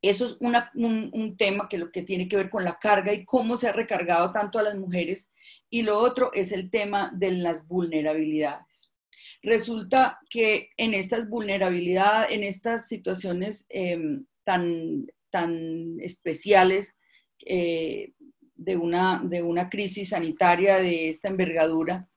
eso 0.00 0.26
es 0.26 0.36
un, 0.40 1.10
un 1.12 1.36
tema 1.36 1.68
que 1.68 1.76
lo 1.76 1.90
que 1.90 2.02
tiene 2.02 2.26
que 2.26 2.36
ver 2.36 2.48
con 2.48 2.64
la 2.64 2.78
carga 2.78 3.12
y 3.12 3.24
cómo 3.26 3.56
se 3.58 3.68
ha 3.68 3.72
recargado 3.72 4.32
tanto 4.32 4.58
a 4.58 4.62
las 4.62 4.76
mujeres. 4.76 5.30
Y 5.68 5.82
lo 5.82 5.98
otro 5.98 6.32
es 6.32 6.52
el 6.52 6.70
tema 6.70 7.12
de 7.14 7.32
las 7.32 7.66
vulnerabilidades. 7.66 8.94
Resulta 9.42 10.18
que 10.28 10.70
en 10.76 10.94
estas 10.94 11.28
vulnerabilidades, 11.28 12.32
en 12.32 12.42
estas 12.42 12.88
situaciones 12.88 13.66
em, 13.68 14.26
tan, 14.44 15.06
tan 15.30 16.00
especiales 16.00 16.98
eh, 17.46 18.12
de, 18.54 18.76
una, 18.76 19.22
de 19.24 19.42
una 19.42 19.70
crisis 19.70 20.10
sanitaria 20.10 20.78
de 20.78 21.08
esta 21.08 21.28
envergadura, 21.28 22.08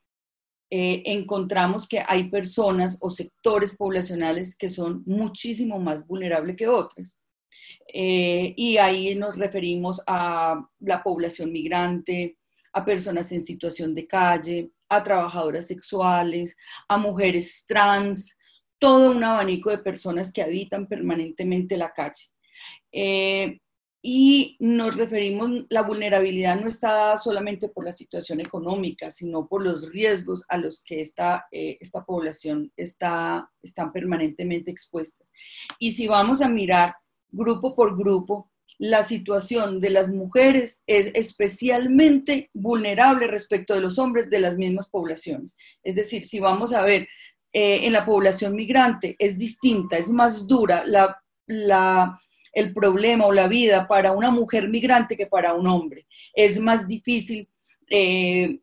eh, 0.74 1.04
encontramos 1.06 1.88
que 1.88 2.02
hay 2.08 2.30
personas 2.30 2.98
o 3.02 3.10
sectores 3.10 3.76
poblacionales 3.76 4.56
que 4.56 4.70
son 4.70 5.04
muchísimo 5.06 5.80
más 5.80 6.08
vulnerables 6.08 6.56
que 6.56 6.68
otras. 6.68 7.20
Eh, 7.94 8.54
y 8.56 8.78
ahí 8.78 9.14
nos 9.16 9.38
referimos 9.38 10.02
a 10.08 10.66
la 10.80 11.04
población 11.04 11.52
migrante, 11.52 12.38
a 12.72 12.86
personas 12.86 13.32
en 13.34 13.44
situación 13.44 13.94
de 13.94 14.08
calle, 14.08 14.72
a 14.92 15.02
trabajadoras 15.02 15.68
sexuales, 15.68 16.56
a 16.90 16.98
mujeres 16.98 17.64
trans, 17.66 18.38
todo 18.78 19.12
un 19.12 19.24
abanico 19.24 19.70
de 19.70 19.78
personas 19.78 20.34
que 20.34 20.42
habitan 20.42 20.86
permanentemente 20.86 21.78
la 21.78 21.94
calle. 21.94 22.26
Eh, 22.92 23.60
y 24.04 24.58
nos 24.60 24.98
referimos, 24.98 25.66
la 25.70 25.84
vulnerabilidad 25.84 26.60
no 26.60 26.68
está 26.68 27.18
solamente 27.18 27.70
por 27.70 27.86
la 27.86 27.94
situación 27.94 28.42
económica, 28.42 29.12
sino 29.12 29.48
por 29.48 29.64
los 29.64 29.90
riesgos 29.90 30.44
a 30.50 30.58
los 30.58 30.84
que 30.84 31.00
esta, 31.00 31.46
eh, 31.52 31.78
esta 31.80 32.04
población 32.04 32.74
está, 32.76 33.50
están 33.62 33.94
permanentemente 33.94 34.72
expuestas. 34.72 35.32
Y 35.80 35.92
si 35.92 36.08
vamos 36.08 36.42
a 36.42 36.50
mirar 36.50 36.96
grupo 37.30 37.76
por 37.76 37.98
grupo, 37.98 38.51
la 38.82 39.04
situación 39.04 39.80
de 39.80 39.92
las 39.92 40.10
mujeres 40.10 40.82
es 40.88 41.12
especialmente 41.14 42.50
vulnerable 42.52 43.28
respecto 43.28 43.76
de 43.76 43.80
los 43.80 44.00
hombres 44.00 44.28
de 44.28 44.40
las 44.40 44.58
mismas 44.58 44.90
poblaciones. 44.90 45.56
Es 45.84 45.94
decir, 45.94 46.26
si 46.26 46.40
vamos 46.40 46.74
a 46.74 46.82
ver 46.82 47.08
eh, 47.54 47.82
en 47.84 47.94
la 47.94 48.04
población 48.04 48.56
migrante, 48.56 49.16
es 49.20 49.38
distinta, 49.38 49.98
es 49.98 50.10
más 50.10 50.48
dura 50.48 50.84
el 51.46 52.74
problema 52.74 53.28
o 53.28 53.32
la 53.32 53.48
vida 53.48 53.88
para 53.88 54.14
una 54.14 54.32
mujer 54.32 54.68
migrante 54.68 55.16
que 55.16 55.28
para 55.28 55.54
un 55.54 55.68
hombre. 55.68 56.08
Es 56.34 56.60
más 56.60 56.88
difícil 56.88 57.48
eh, 57.88 58.62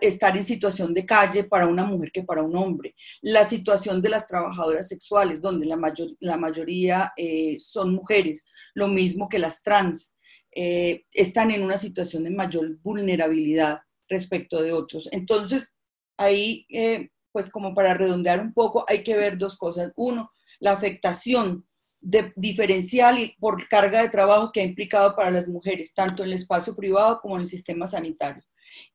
estar 0.00 0.36
en 0.36 0.44
situación 0.44 0.94
de 0.94 1.04
calle 1.04 1.44
para 1.44 1.66
una 1.66 1.84
mujer 1.84 2.12
que 2.12 2.22
para 2.22 2.42
un 2.42 2.56
hombre. 2.56 2.94
La 3.20 3.44
situación 3.44 4.00
de 4.00 4.10
las 4.10 4.26
trabajadoras 4.26 4.88
sexuales, 4.88 5.40
donde 5.40 5.66
la, 5.66 5.76
mayor, 5.76 6.08
la 6.20 6.36
mayoría 6.36 7.12
eh, 7.16 7.56
son 7.58 7.94
mujeres, 7.94 8.46
lo 8.74 8.88
mismo 8.88 9.28
que 9.28 9.38
las 9.38 9.62
trans, 9.62 10.16
eh, 10.54 11.04
están 11.12 11.50
en 11.50 11.62
una 11.62 11.76
situación 11.76 12.24
de 12.24 12.30
mayor 12.30 12.78
vulnerabilidad 12.82 13.80
respecto 14.08 14.62
de 14.62 14.72
otros. 14.72 15.08
Entonces, 15.10 15.68
ahí, 16.16 16.64
eh, 16.70 17.10
pues 17.32 17.50
como 17.50 17.74
para 17.74 17.94
redondear 17.94 18.40
un 18.40 18.54
poco, 18.54 18.84
hay 18.88 19.02
que 19.02 19.16
ver 19.16 19.36
dos 19.36 19.56
cosas. 19.56 19.92
Uno, 19.96 20.30
la 20.60 20.72
afectación 20.72 21.66
diferencial 22.00 23.34
por 23.40 23.66
carga 23.68 24.00
de 24.00 24.08
trabajo 24.10 24.52
que 24.52 24.60
ha 24.60 24.64
implicado 24.64 25.16
para 25.16 25.30
las 25.30 25.48
mujeres, 25.48 25.92
tanto 25.92 26.22
en 26.22 26.28
el 26.28 26.34
espacio 26.34 26.76
privado 26.76 27.20
como 27.20 27.34
en 27.34 27.40
el 27.40 27.46
sistema 27.48 27.86
sanitario 27.86 28.44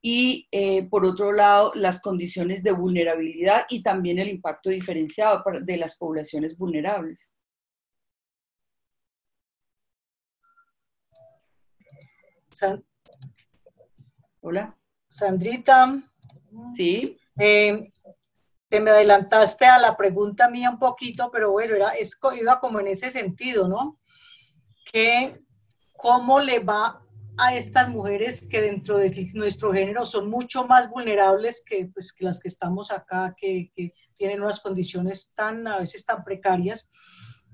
y 0.01 0.47
eh, 0.51 0.87
por 0.89 1.05
otro 1.05 1.31
lado 1.31 1.71
las 1.75 2.01
condiciones 2.01 2.63
de 2.63 2.71
vulnerabilidad 2.71 3.65
y 3.69 3.83
también 3.83 4.19
el 4.19 4.29
impacto 4.29 4.69
diferenciado 4.69 5.43
de 5.61 5.77
las 5.77 5.97
poblaciones 5.97 6.57
vulnerables. 6.57 7.33
Hola. 14.41 14.77
Sandrita. 15.07 16.01
Sí. 16.75 17.17
Eh, 17.39 17.91
te 18.67 18.79
me 18.79 18.91
adelantaste 18.91 19.65
a 19.65 19.77
la 19.77 19.97
pregunta 19.97 20.49
mía 20.49 20.69
un 20.69 20.79
poquito, 20.79 21.29
pero 21.31 21.51
bueno, 21.51 21.75
era, 21.75 21.91
iba 22.39 22.59
como 22.59 22.79
en 22.79 22.87
ese 22.87 23.11
sentido, 23.11 23.67
¿no? 23.67 23.99
Que 24.91 25.41
cómo 25.97 26.39
le 26.39 26.59
va 26.59 27.00
a 27.37 27.55
estas 27.55 27.89
mujeres 27.89 28.47
que 28.47 28.61
dentro 28.61 28.97
de 28.97 29.29
nuestro 29.33 29.73
género 29.73 30.05
son 30.05 30.29
mucho 30.29 30.65
más 30.65 30.89
vulnerables 30.89 31.63
que, 31.65 31.89
pues, 31.93 32.13
que 32.13 32.25
las 32.25 32.39
que 32.39 32.47
estamos 32.47 32.91
acá, 32.91 33.35
que, 33.37 33.71
que, 33.73 33.93
tienen 34.13 34.43
unas 34.43 34.59
condiciones 34.59 35.33
tan, 35.33 35.65
a 35.65 35.79
veces 35.79 36.05
tan 36.05 36.23
precarias 36.23 36.91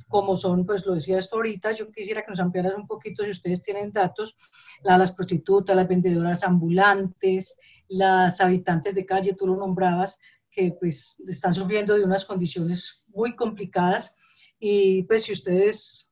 como 0.09 0.35
son, 0.35 0.65
pues 0.65 0.85
lo 0.85 0.95
decía 0.95 1.17
esto 1.17 1.37
ahorita, 1.37 1.71
yo 1.71 1.91
quisiera 1.91 2.21
que 2.21 2.31
nos 2.31 2.39
ampliaras 2.39 2.75
un 2.75 2.87
poquito, 2.87 3.23
si 3.23 3.31
ustedes 3.31 3.61
tienen 3.61 3.91
datos, 3.91 4.35
las 4.83 5.11
prostitutas, 5.13 5.75
las 5.75 5.87
vendedoras 5.87 6.43
ambulantes, 6.43 7.57
las 7.87 8.41
habitantes 8.41 8.95
de 8.95 9.05
calle, 9.05 9.33
tú 9.33 9.47
lo 9.47 9.55
nombrabas, 9.55 10.19
que 10.49 10.75
pues 10.79 11.21
están 11.27 11.53
sufriendo 11.53 11.95
de 11.95 12.03
unas 12.03 12.25
condiciones 12.25 13.03
muy 13.07 13.35
complicadas 13.35 14.15
y 14.59 15.03
pues 15.03 15.23
si 15.23 15.33
ustedes 15.33 16.06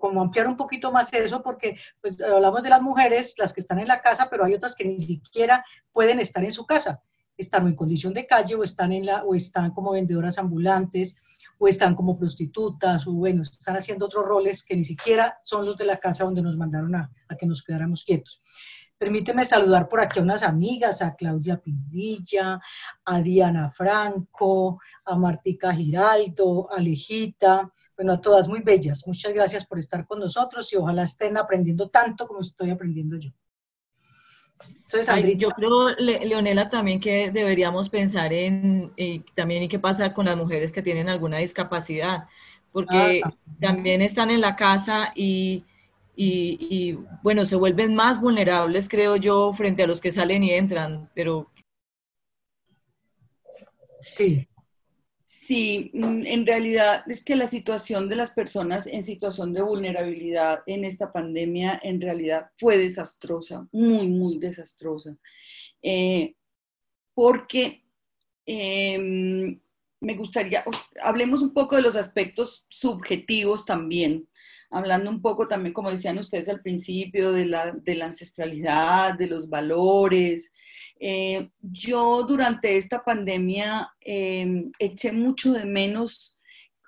como 0.00 0.22
ampliar 0.22 0.46
un 0.46 0.56
poquito 0.56 0.92
más 0.92 1.12
eso, 1.12 1.42
porque 1.42 1.76
pues, 2.00 2.20
hablamos 2.22 2.62
de 2.62 2.70
las 2.70 2.82
mujeres, 2.82 3.34
las 3.38 3.52
que 3.52 3.60
están 3.60 3.78
en 3.78 3.88
la 3.88 4.00
casa, 4.00 4.28
pero 4.30 4.44
hay 4.44 4.54
otras 4.54 4.74
que 4.74 4.84
ni 4.84 4.98
siquiera 5.00 5.64
pueden 5.92 6.20
estar 6.20 6.44
en 6.44 6.52
su 6.52 6.66
casa, 6.66 7.02
están 7.36 7.66
en 7.66 7.74
condición 7.74 8.14
de 8.14 8.26
calle 8.26 8.54
o 8.54 8.64
están, 8.64 8.92
en 8.92 9.06
la, 9.06 9.24
o 9.24 9.34
están 9.34 9.72
como 9.72 9.92
vendedoras 9.92 10.38
ambulantes 10.38 11.16
o 11.58 11.68
están 11.68 11.94
como 11.94 12.18
prostitutas 12.18 13.06
o 13.06 13.12
bueno, 13.12 13.42
están 13.42 13.76
haciendo 13.76 14.06
otros 14.06 14.26
roles 14.26 14.62
que 14.62 14.76
ni 14.76 14.84
siquiera 14.84 15.38
son 15.42 15.64
los 15.64 15.76
de 15.76 15.86
la 15.86 15.98
casa 15.98 16.24
donde 16.24 16.42
nos 16.42 16.56
mandaron 16.56 16.94
a, 16.94 17.10
a 17.28 17.36
que 17.36 17.46
nos 17.46 17.62
quedáramos 17.62 18.04
quietos. 18.04 18.42
Permíteme 18.98 19.44
saludar 19.44 19.88
por 19.90 20.00
aquí 20.00 20.20
a 20.20 20.22
unas 20.22 20.42
amigas, 20.42 21.02
a 21.02 21.14
Claudia 21.14 21.60
Pinilla, 21.60 22.58
a 23.04 23.20
Diana 23.20 23.70
Franco, 23.70 24.80
a 25.04 25.16
Martica 25.16 25.74
Giraldo, 25.74 26.72
a 26.72 26.80
Lejita, 26.80 27.70
bueno, 27.96 28.12
a 28.12 28.20
todas 28.20 28.48
muy 28.48 28.60
bellas. 28.62 29.06
Muchas 29.06 29.32
gracias 29.32 29.66
por 29.66 29.78
estar 29.78 30.06
con 30.06 30.20
nosotros 30.20 30.72
y 30.72 30.76
ojalá 30.76 31.04
estén 31.04 31.36
aprendiendo 31.36 31.88
tanto 31.88 32.26
como 32.26 32.40
estoy 32.40 32.70
aprendiendo 32.70 33.16
yo. 33.16 33.30
Entonces, 34.68 35.38
yo 35.38 35.50
creo, 35.50 35.90
Leonela, 35.98 36.70
también 36.70 37.00
que 37.00 37.30
deberíamos 37.30 37.88
pensar 37.90 38.32
en 38.32 38.92
también 39.34 39.64
en 39.64 39.68
qué 39.68 39.78
pasa 39.78 40.14
con 40.14 40.26
las 40.26 40.36
mujeres 40.36 40.72
que 40.72 40.82
tienen 40.82 41.08
alguna 41.08 41.38
discapacidad, 41.38 42.28
porque 42.72 43.20
ah, 43.24 43.34
también 43.60 44.00
están 44.00 44.30
en 44.30 44.40
la 44.40 44.56
casa 44.56 45.12
y 45.14 45.64
y, 46.18 46.98
bueno, 47.22 47.44
se 47.44 47.56
vuelven 47.56 47.94
más 47.94 48.18
vulnerables, 48.18 48.88
creo 48.88 49.16
yo, 49.16 49.52
frente 49.52 49.82
a 49.82 49.86
los 49.86 50.00
que 50.00 50.10
salen 50.10 50.42
y 50.42 50.50
entran, 50.50 51.10
pero... 51.14 51.50
Sí. 54.02 54.48
Sí, 55.46 55.92
mm, 55.94 56.26
en 56.26 56.44
realidad 56.44 57.04
es 57.08 57.22
que 57.22 57.36
la 57.36 57.46
situación 57.46 58.08
de 58.08 58.16
las 58.16 58.32
personas 58.32 58.88
en 58.88 59.04
situación 59.04 59.52
de 59.52 59.62
vulnerabilidad 59.62 60.64
en 60.66 60.84
esta 60.84 61.12
pandemia 61.12 61.78
en 61.84 62.00
realidad 62.00 62.50
fue 62.58 62.76
desastrosa, 62.76 63.68
muy, 63.70 64.08
muy 64.08 64.38
desastrosa. 64.38 65.16
Eh, 65.82 66.34
porque 67.14 67.84
em, 68.44 69.60
me 70.00 70.14
gustaría, 70.16 70.64
hablemos 71.00 71.42
un 71.42 71.54
poco 71.54 71.76
de 71.76 71.82
los 71.82 71.94
aspectos 71.94 72.66
subjetivos 72.68 73.64
también 73.64 74.26
hablando 74.70 75.10
un 75.10 75.20
poco 75.20 75.48
también, 75.48 75.72
como 75.72 75.90
decían 75.90 76.18
ustedes 76.18 76.48
al 76.48 76.60
principio, 76.60 77.32
de 77.32 77.46
la, 77.46 77.72
de 77.72 77.94
la 77.94 78.06
ancestralidad, 78.06 79.14
de 79.14 79.26
los 79.26 79.48
valores. 79.48 80.52
Eh, 80.98 81.50
yo 81.60 82.22
durante 82.22 82.76
esta 82.76 83.04
pandemia 83.04 83.88
em, 84.00 84.70
eché 84.78 85.12
mucho 85.12 85.52
de 85.52 85.64
menos 85.64 86.38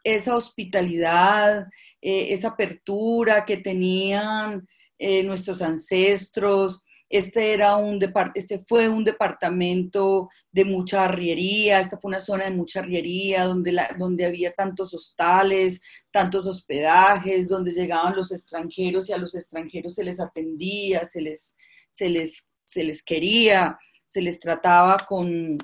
esa 0.03 0.35
hospitalidad, 0.35 1.67
eh, 2.01 2.33
esa 2.33 2.49
apertura 2.49 3.45
que 3.45 3.59
tenían 3.59 4.67
eh, 4.99 5.23
nuestros 5.23 5.61
ancestros, 5.61 6.85
este, 7.09 7.55
era 7.55 7.77
un 7.77 7.99
este 8.35 8.65
fue 8.67 8.89
un 8.89 9.05
departamento 9.05 10.29
de 10.53 10.65
mucha 10.65 11.05
arriería, 11.05 11.81
esta 11.81 11.99
fue 11.99 12.11
una 12.11 12.21
zona 12.21 12.45
de 12.45 12.51
mucha 12.51 12.81
arriería 12.81 13.45
donde, 13.45 13.73
la, 13.73 13.95
donde 13.99 14.27
había 14.27 14.53
tantos 14.53 14.93
hostales, 14.93 15.81
tantos 16.11 16.47
hospedajes, 16.47 17.49
donde 17.49 17.73
llegaban 17.73 18.17
los 18.17 18.31
extranjeros 18.31 19.09
y 19.09 19.13
a 19.13 19.19
los 19.19 19.35
extranjeros 19.35 19.95
se 19.95 20.05
les 20.05 20.21
atendía, 20.21 21.05
se 21.05 21.21
les, 21.23 21.57
se 21.91 22.09
les, 22.09 22.51
se 22.65 22.85
les 22.85 23.03
quería, 23.03 23.79
se 24.05 24.21
les 24.21 24.39
trataba 24.39 25.05
con, 25.07 25.59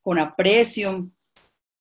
con 0.00 0.18
aprecio. 0.18 1.10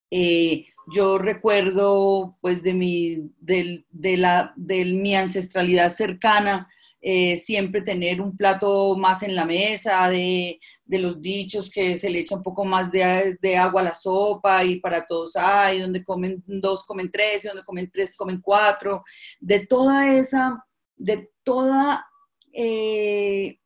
Eh, 0.10 0.66
yo 0.94 1.18
recuerdo 1.18 2.36
pues 2.42 2.62
de 2.62 2.74
mi, 2.74 3.32
de, 3.40 4.18
la, 4.18 4.54
de 4.56 4.86
mi 4.86 5.16
ancestralidad 5.16 5.90
cercana, 5.90 6.70
eh, 7.06 7.36
siempre 7.36 7.82
tener 7.82 8.22
un 8.22 8.38
plato 8.38 8.96
más 8.96 9.24
en 9.24 9.36
la 9.36 9.44
mesa, 9.44 10.08
de, 10.08 10.58
los 10.88 11.22
dichos 11.22 11.70
que 11.70 11.98
se 11.98 12.10
le 12.10 12.20
echa 12.20 12.38
un 12.38 12.44
poco 12.44 12.64
más 12.64 12.90
de, 12.90 13.58
agua 13.58 13.82
a 13.82 13.84
la 13.84 13.94
sopa 13.94 14.64
y 14.64 14.80
para 14.80 15.06
todos 15.06 15.36
hay, 15.36 15.82
donde 15.82 16.02
comen 16.02 16.42
dos, 16.48 16.86
comen 16.86 17.12
tres, 17.12 17.44
y 17.44 17.50
donde 17.50 17.66
comen 17.66 17.92
tres, 17.92 18.16
comen 18.16 18.40
cuatro, 18.40 19.04
de 19.42 19.66
toda 19.66 20.16
esa, 20.16 20.66
de 20.96 21.30
toda 21.44 22.08
eh, 22.54 23.60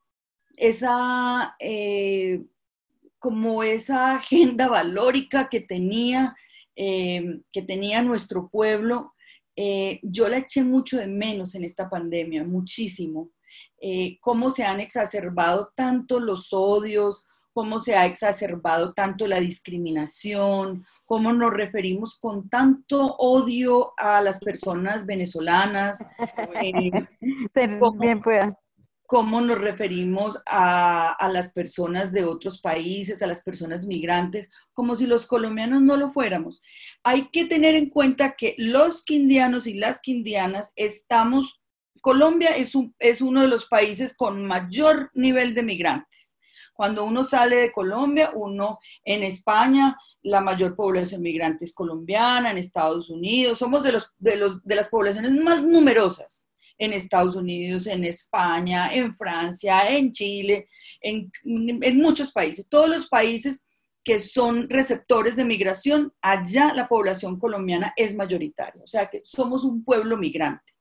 esa, 0.56 1.56
eh, 1.60 2.42
como 3.20 3.62
esa 3.62 4.16
agenda 4.16 4.68
valórica 4.68 5.48
que 5.48 5.60
tenía, 5.60 6.36
que 6.76 7.62
tenía 7.68 8.02
nuestro 8.02 8.50
pueblo, 8.50 9.14
eh, 9.60 10.00
yo 10.04 10.28
la 10.30 10.38
eché 10.38 10.64
mucho 10.64 10.98
de 10.98 11.08
menos 11.08 11.56
en 11.56 11.64
esta 11.64 11.90
pandemia, 11.90 12.44
muchísimo. 12.44 13.32
Eh, 13.82 14.20
cómo 14.22 14.52
se 14.52 14.64
han 14.64 14.80
exacerbado 14.80 15.74
tanto 15.76 16.20
los 16.20 16.54
odios, 16.54 17.28
cómo 17.54 17.80
se 17.80 17.96
ha 17.96 18.06
exacerbado 18.06 18.94
tanto 18.94 19.26
la 19.26 19.40
discriminación, 19.40 20.86
cómo 21.06 21.34
nos 21.34 21.52
referimos 21.52 22.20
con 22.20 22.50
tanto 22.50 23.16
odio 23.18 23.94
a 23.98 24.22
las 24.22 24.40
personas 24.40 25.06
venezolanas. 25.06 26.06
Eh, 26.62 26.92
bien 28.00 28.22
pueda 28.22 28.58
cómo 29.08 29.40
nos 29.40 29.58
referimos 29.60 30.38
a, 30.46 31.16
las 31.32 31.54
personas 31.54 32.12
de 32.12 32.26
otros 32.26 32.60
países, 32.60 33.24
a 33.24 33.28
las 33.28 33.42
personas 33.42 33.86
migrantes, 33.86 34.50
como 34.74 34.98
si 34.98 35.08
los 35.08 35.26
colombianos 35.26 35.82
no 35.82 35.96
lo 35.96 36.12
fuéramos. 36.12 36.62
Hay 37.04 37.30
que 37.30 37.46
tener 37.46 37.76
en 37.76 37.90
cuenta 37.90 38.36
que 38.36 38.54
los 38.58 39.04
quindianos 39.04 39.66
y 39.66 39.76
las 39.76 40.02
quindianas 40.02 40.74
estamos, 40.76 41.62
Colombia 42.02 42.50
es, 42.50 42.74
es 43.00 43.22
uno 43.22 43.42
de 43.42 43.48
los 43.48 43.66
países 43.66 44.16
con 44.16 44.46
mayor 44.46 45.10
nivel 45.14 45.56
de 45.56 45.64
migrantes. 45.64 46.38
Cuando 46.74 47.06
uno 47.06 47.24
sale 47.24 47.56
de 47.56 47.72
Colombia, 47.72 48.32
uno 48.36 48.80
en 49.06 49.24
España, 49.24 49.98
la 50.22 50.42
mayor 50.42 50.76
población 50.76 51.22
migrante 51.22 51.64
es 51.64 51.74
colombiana, 51.74 52.52
en 52.52 52.58
Estados 52.58 53.10
Unidos, 53.10 53.60
somos 53.60 53.84
de, 53.84 53.94
los, 53.94 54.12
de, 54.18 54.36
los, 54.36 54.62
de 54.66 54.76
las 54.76 54.90
poblaciones 54.90 55.32
más 55.32 55.64
numerosas 55.64 56.48
en 56.78 56.94
Estados 56.94 57.36
Unidos, 57.36 57.88
en 57.88 58.04
España, 58.04 58.94
en 58.94 59.14
Francia, 59.14 59.90
en 59.90 60.12
Chile, 60.12 60.68
en, 61.02 61.32
muchos 61.98 62.32
países. 62.32 62.68
Todos 62.70 62.90
los 62.90 63.08
países 63.08 63.66
que 64.04 64.20
son 64.20 64.70
receptores 64.70 65.36
de 65.36 65.44
migración, 65.44 66.14
allá 66.22 66.74
la 66.74 66.88
población 66.88 67.40
colombiana 67.40 67.94
es 67.98 68.16
mayoritaria, 68.16 68.82
o 68.84 68.88
sea 68.88 69.08
que 69.08 69.22
somos 69.24 69.64
un 69.64 69.84
pueblo 69.84 70.16
migrante. 70.18 70.74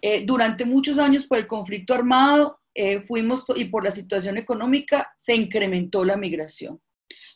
Eh, 0.00 0.24
durante 0.24 0.64
muchos 0.64 0.98
años 0.98 1.26
por 1.26 1.36
el 1.36 1.46
conflicto 1.46 1.92
armado 1.92 2.58
eh, 2.74 3.00
fuimos 3.02 3.44
y 3.54 3.66
por 3.66 3.84
la 3.84 3.90
situación 3.90 4.38
económica 4.38 5.12
se 5.16 5.34
incrementó 5.34 6.04
la 6.04 6.16
migración. 6.16 6.80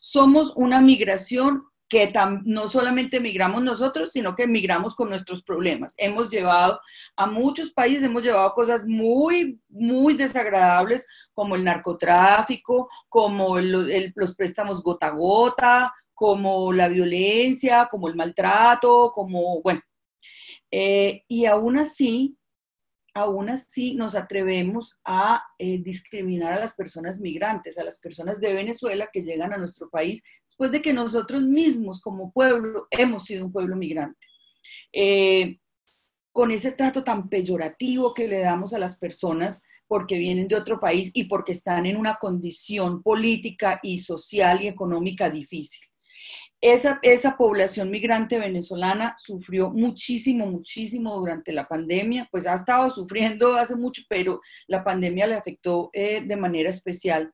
Somos 0.00 0.52
una 0.56 0.80
migración 0.80 1.64
que 1.88 2.12
no 2.44 2.66
solamente 2.66 3.20
migramos 3.20 3.62
nosotros, 3.62 4.10
sino 4.12 4.34
que 4.34 4.46
migramos 4.46 4.94
con 4.94 5.10
nuestros 5.10 5.42
problemas. 5.42 5.94
Hemos 5.98 6.30
llevado 6.30 6.80
a 7.16 7.26
muchos 7.26 7.72
países, 7.72 8.04
hemos 8.04 8.22
llevado 8.22 8.52
cosas 8.54 8.86
muy, 8.86 9.60
muy 9.68 10.14
desagradables, 10.14 11.06
como 11.32 11.56
el 11.56 11.64
narcotráfico, 11.64 12.88
como 13.08 13.58
los 13.58 14.34
préstamos 14.34 14.82
gota 14.82 15.08
a 15.08 15.10
gota, 15.10 15.94
como 16.14 16.72
la 16.72 16.88
violencia, 16.88 17.88
como 17.90 18.08
el 18.08 18.14
maltrato, 18.14 19.10
como, 19.12 19.60
bueno. 19.62 19.82
Eh, 20.70 21.22
y 21.28 21.44
aún 21.44 21.78
así, 21.78 22.36
aún 23.14 23.48
así 23.48 23.94
nos 23.94 24.16
atrevemos 24.16 24.98
a 25.04 25.44
eh, 25.58 25.78
discriminar 25.78 26.52
a 26.52 26.60
las 26.60 26.74
personas 26.74 27.20
migrantes, 27.20 27.78
a 27.78 27.84
las 27.84 27.98
personas 27.98 28.40
de 28.40 28.54
Venezuela 28.54 29.08
que 29.12 29.22
llegan 29.22 29.52
a 29.52 29.58
nuestro 29.58 29.88
país 29.90 30.22
después 30.54 30.70
de 30.70 30.82
que 30.82 30.92
nosotros 30.92 31.42
mismos 31.42 32.00
como 32.00 32.32
pueblo 32.32 32.86
hemos 32.92 33.24
sido 33.24 33.44
un 33.44 33.52
pueblo 33.52 33.74
migrante. 33.74 34.24
Eh, 34.92 35.56
con 36.30 36.52
ese 36.52 36.70
trato 36.70 37.02
tan 37.02 37.28
peyorativo 37.28 38.14
que 38.14 38.28
le 38.28 38.38
damos 38.38 38.72
a 38.72 38.78
las 38.78 38.96
personas 38.96 39.64
porque 39.88 40.16
vienen 40.16 40.46
de 40.46 40.54
otro 40.54 40.78
país 40.78 41.10
y 41.12 41.24
porque 41.24 41.52
están 41.52 41.86
en 41.86 41.96
una 41.96 42.18
condición 42.20 43.02
política 43.02 43.80
y 43.82 43.98
social 43.98 44.62
y 44.62 44.68
económica 44.68 45.28
difícil. 45.28 45.88
esa, 46.60 47.00
esa 47.02 47.36
población 47.36 47.90
migrante 47.90 48.38
venezolana 48.38 49.16
sufrió 49.18 49.70
muchísimo, 49.70 50.46
muchísimo 50.46 51.18
durante 51.18 51.52
la 51.52 51.66
pandemia, 51.66 52.28
pues 52.30 52.46
ha 52.46 52.54
estado 52.54 52.90
sufriendo 52.90 53.54
hace 53.54 53.74
mucho, 53.74 54.02
pero 54.08 54.40
la 54.68 54.84
pandemia 54.84 55.26
le 55.26 55.34
afectó 55.34 55.90
eh, 55.92 56.22
de 56.24 56.36
manera 56.36 56.68
especial. 56.68 57.32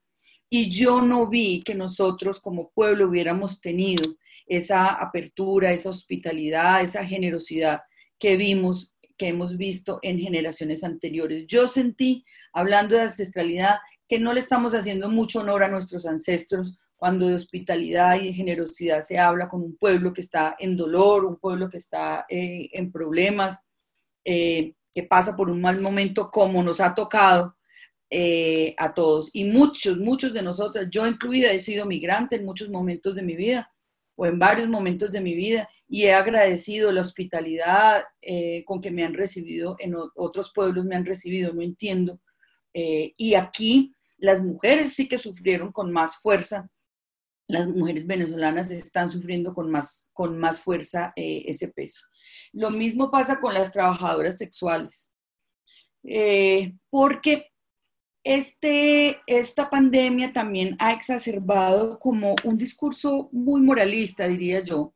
Y 0.53 0.69
yo 0.69 1.01
no 1.01 1.27
vi 1.27 1.63
que 1.63 1.75
nosotros 1.75 2.41
como 2.41 2.71
pueblo 2.71 3.07
hubiéramos 3.07 3.61
tenido 3.61 4.15
esa 4.45 4.87
apertura, 4.87 5.71
esa 5.71 5.89
hospitalidad, 5.89 6.81
esa 6.81 7.05
generosidad 7.05 7.83
que 8.19 8.35
vimos, 8.35 8.93
que 9.17 9.29
hemos 9.29 9.55
visto 9.55 9.99
en 10.01 10.19
generaciones 10.19 10.83
anteriores. 10.83 11.47
Yo 11.47 11.67
sentí, 11.67 12.25
hablando 12.51 12.95
de 12.95 13.03
ancestralidad, 13.03 13.75
que 14.09 14.19
no 14.19 14.33
le 14.33 14.41
estamos 14.41 14.73
haciendo 14.73 15.07
mucho 15.07 15.39
honor 15.39 15.63
a 15.63 15.69
nuestros 15.69 16.05
ancestros 16.05 16.77
cuando 16.97 17.27
de 17.27 17.35
hospitalidad 17.35 18.19
y 18.19 18.25
de 18.25 18.33
generosidad 18.33 18.99
se 18.99 19.17
habla 19.17 19.47
con 19.47 19.61
un 19.61 19.77
pueblo 19.77 20.11
que 20.11 20.19
está 20.19 20.57
en 20.59 20.75
dolor, 20.75 21.23
un 21.23 21.37
pueblo 21.37 21.69
que 21.69 21.77
está 21.77 22.25
eh, 22.27 22.69
en 22.73 22.91
problemas, 22.91 23.65
eh, 24.25 24.73
que 24.91 25.03
pasa 25.03 25.37
por 25.37 25.49
un 25.49 25.61
mal 25.61 25.79
momento 25.79 26.29
como 26.29 26.61
nos 26.61 26.81
ha 26.81 26.93
tocado 26.93 27.55
eh, 28.11 28.75
a 28.77 28.93
todos. 28.93 29.31
Y 29.33 29.45
muchos, 29.45 29.97
muchos 29.97 30.33
de 30.33 30.43
nosotros, 30.43 30.87
yo 30.91 31.07
incluida, 31.07 31.51
he 31.51 31.59
sido 31.59 31.85
migrante 31.85 32.35
en 32.35 32.45
muchos 32.45 32.69
momentos 32.69 33.15
de 33.15 33.23
mi 33.23 33.35
vida 33.35 33.71
o 34.15 34.27
en 34.27 34.37
varios 34.37 34.69
momentos 34.69 35.11
de 35.11 35.21
mi 35.21 35.33
vida 35.33 35.67
y 35.87 36.03
he 36.03 36.13
agradecido 36.13 36.91
la 36.91 37.01
hospitalidad 37.01 38.03
con 38.65 38.81
que 38.81 38.91
me 38.91 39.03
han 39.03 39.15
recibido, 39.15 39.75
en 39.79 39.95
otros 40.15 40.51
pueblos 40.53 40.85
me 40.85 40.95
han 40.95 41.05
recibido, 41.05 41.53
no 41.53 41.61
entiendo. 41.63 42.19
y 42.73 43.33
aquí 43.33 43.95
las 44.17 44.43
mujeres 44.43 44.93
sí 44.93 45.07
que 45.07 45.17
sufrieron 45.17 45.71
con 45.71 45.91
más 45.91 46.17
fuerza 46.17 46.69
las 47.51 47.67
mujeres 47.67 48.07
venezolanas 48.07 48.71
están 48.71 49.11
sufriendo 49.11 49.53
con 49.53 49.69
más, 49.69 50.09
con 50.13 50.39
más 50.39 50.61
fuerza 50.61 51.13
eh, 51.15 51.43
ese 51.47 51.67
peso. 51.67 52.01
Lo 52.53 52.71
mismo 52.71 53.11
pasa 53.11 53.39
con 53.39 53.53
las 53.53 53.71
trabajadoras 53.71 54.37
sexuales, 54.37 55.11
eh, 56.03 56.73
porque 56.89 57.50
este, 58.23 59.19
esta 59.25 59.69
pandemia 59.69 60.31
también 60.33 60.75
ha 60.79 60.93
exacerbado 60.93 61.97
como 61.99 62.35
un 62.43 62.57
discurso 62.57 63.29
muy 63.31 63.61
moralista, 63.61 64.27
diría 64.27 64.63
yo, 64.63 64.93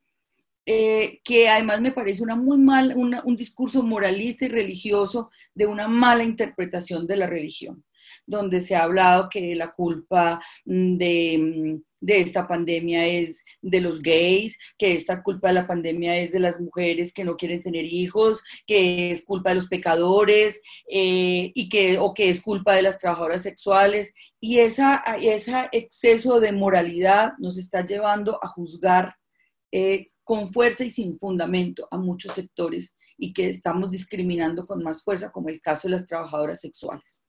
eh, 0.68 1.20
que 1.24 1.48
además 1.48 1.80
me 1.82 1.92
parece 1.92 2.24
una 2.24 2.36
muy 2.36 2.58
mal, 2.58 2.96
un 2.96 3.36
discurso 3.36 3.84
moralista 3.84 4.46
y 4.46 4.50
religioso 4.50 5.30
de 5.54 5.68
una 5.68 5.88
mala 5.88 6.24
interpretación 6.24 7.06
de 7.06 7.18
la 7.18 7.28
religión, 7.28 7.84
donde 8.26 8.62
se 8.62 8.76
ha 8.76 8.84
hablado 8.84 9.30
que 9.30 9.56
la 9.56 9.72
culpa 9.72 10.42
mm, 10.66 10.98
de 10.98 11.38
mm, 11.38 11.84
de 12.06 12.22
esta 12.22 12.48
pandemia 12.48 13.08
es 13.08 13.44
de 13.64 13.82
los 13.82 14.02
gays, 14.02 14.58
que 14.78 14.94
esta 14.94 15.24
culpa 15.24 15.48
de 15.48 15.56
la 15.56 15.68
pandemia 15.68 16.16
es 16.18 16.32
de 16.32 16.40
las 16.40 16.62
mujeres 16.62 17.12
que 17.12 17.24
no 17.24 17.36
quieren 17.36 17.64
tener 17.64 17.84
hijos, 17.86 18.44
que 18.68 19.10
es 19.10 19.26
culpa 19.26 19.50
de 19.50 19.56
los 19.56 19.68
pecadores 19.68 20.62
eh, 20.88 21.52
y 21.56 21.68
que, 21.68 21.98
o 21.98 22.14
que 22.14 22.30
es 22.30 22.44
culpa 22.44 22.76
de 22.76 22.84
las 22.84 23.00
trabajadoras 23.00 23.42
sexuales. 23.42 24.14
Y 24.40 24.60
esa, 24.60 25.04
ese 25.20 25.68
exceso 25.72 26.40
de 26.40 26.52
moralidad 26.52 27.34
nos 27.40 27.58
está 27.58 27.84
llevando 27.84 28.38
a 28.44 28.50
juzgar 28.50 29.16
eh, 29.72 30.06
con 30.24 30.54
fuerza 30.54 30.86
y 30.86 30.92
sin 30.92 31.18
fundamento 31.18 31.88
a 31.90 31.98
muchos 31.98 32.36
sectores 32.36 32.96
y 33.18 33.34
que 33.34 33.50
estamos 33.50 33.90
discriminando 33.90 34.64
con 34.68 34.84
más 34.84 35.04
fuerza, 35.04 35.32
como 35.32 35.50
el 35.50 35.60
caso 35.60 35.88
de 35.88 35.94
las 35.94 36.06
trabajadoras 36.06 36.62
sexuales. 36.62 37.25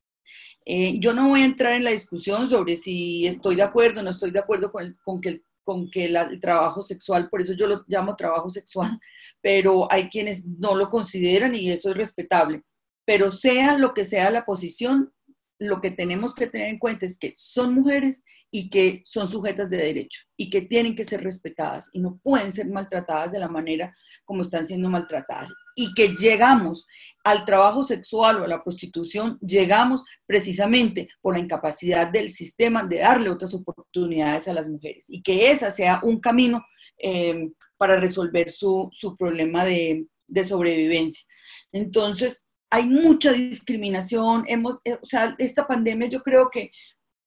Eh, 0.69 0.99
yo 0.99 1.13
no 1.13 1.29
voy 1.29 1.43
a 1.43 1.47
entrar 1.47 1.75
en 1.75 1.85
la 1.85 1.93
discusión 1.93 2.49
sobre 2.49 2.75
si 2.75 3.25
estoy 3.25 3.55
de 3.55 3.63
acuerdo 3.63 4.01
o 4.01 4.03
no 4.03 4.11
estoy 4.11 4.33
de 4.33 4.41
acuerdo 4.41 4.73
con, 4.73 4.93
con 5.05 5.21
que, 5.21 5.43
con 5.63 5.89
que 5.89 6.07
el 6.07 6.41
trabajo 6.41 6.83
sexual, 6.83 7.31
por 7.31 7.41
eso 7.41 7.53
yo 7.53 7.69
lo 7.69 7.85
llamo 7.87 8.17
trabajo 8.17 8.51
sexual, 8.51 8.99
pero 9.41 9.91
hay 9.93 10.09
quienes 10.09 10.45
no 10.45 10.75
lo 10.75 10.89
consideran 10.89 11.55
y 11.55 11.71
eso 11.71 11.91
es 11.91 11.97
respetable. 11.97 12.63
Pero 13.05 13.31
sea 13.31 13.79
lo 13.79 13.95
que 13.95 14.03
sea 14.03 14.29
la 14.33 14.45
posición, 14.45 15.13
lo 15.61 15.81
que 15.81 15.93
tenemos 15.93 16.35
que 16.35 16.49
tener 16.49 16.69
en 16.69 16.81
cuenta 16.81 17.07
es 17.07 17.17
que 17.17 17.33
son 17.37 17.73
mujeres 17.73 18.25
y 18.51 18.69
que 18.69 19.03
son 19.05 19.29
sujetas 19.29 19.71
de 19.71 19.77
derecho 19.77 20.23
y 20.37 20.51
que 20.51 20.63
tienen 20.63 20.97
que 20.97 21.05
ser 21.05 21.23
respetadas 21.23 21.91
y 21.93 22.01
no 22.01 22.19
pueden 22.23 22.51
ser 22.51 22.67
maltratadas 22.69 23.33
de 23.33 23.39
la 23.39 23.49
manera 23.49 23.95
como 24.27 24.43
están 24.43 24.67
siendo 24.67 24.91
maltratadas. 24.91 25.55
Y 25.75 25.95
que 25.95 26.09
llegamos 26.09 26.87
al 27.25 27.47
trabajo 27.47 27.83
sexual 27.83 28.37
o 28.37 28.45
a 28.45 28.49
la 28.49 28.63
prostitución, 28.63 29.39
llegamos 29.41 30.05
precisamente 30.27 31.09
por 31.23 31.35
la 31.35 31.41
incapacidad 31.41 32.09
del 32.11 32.31
sistema 32.31 32.85
de 32.85 32.99
darle 32.99 33.31
otras 33.31 33.55
oportunidades 33.55 34.47
a 34.49 34.53
las 34.53 34.69
mujeres 34.69 35.07
y 35.09 35.23
que 35.23 35.51
ese 35.51 35.71
sea 35.71 36.01
un 36.03 36.21
camino 36.21 36.65
eh, 36.99 37.49
para 37.79 37.99
resolver 37.99 38.51
su, 38.51 38.91
problema 39.19 39.65
de, 39.65 40.07
de 40.27 40.45
sobrevivencia. 40.45 41.27
Entonces, 41.73 42.45
hay 42.71 42.87
mucha 42.87 43.33
discriminación, 43.33 44.45
hemos, 44.49 44.81
eh, 44.85 44.99
o 45.01 45.07
sea, 45.07 45.35
esta 45.39 45.67
pandemia 45.67 46.09
yo 46.09 46.23
creo 46.23 46.51
que 46.51 46.71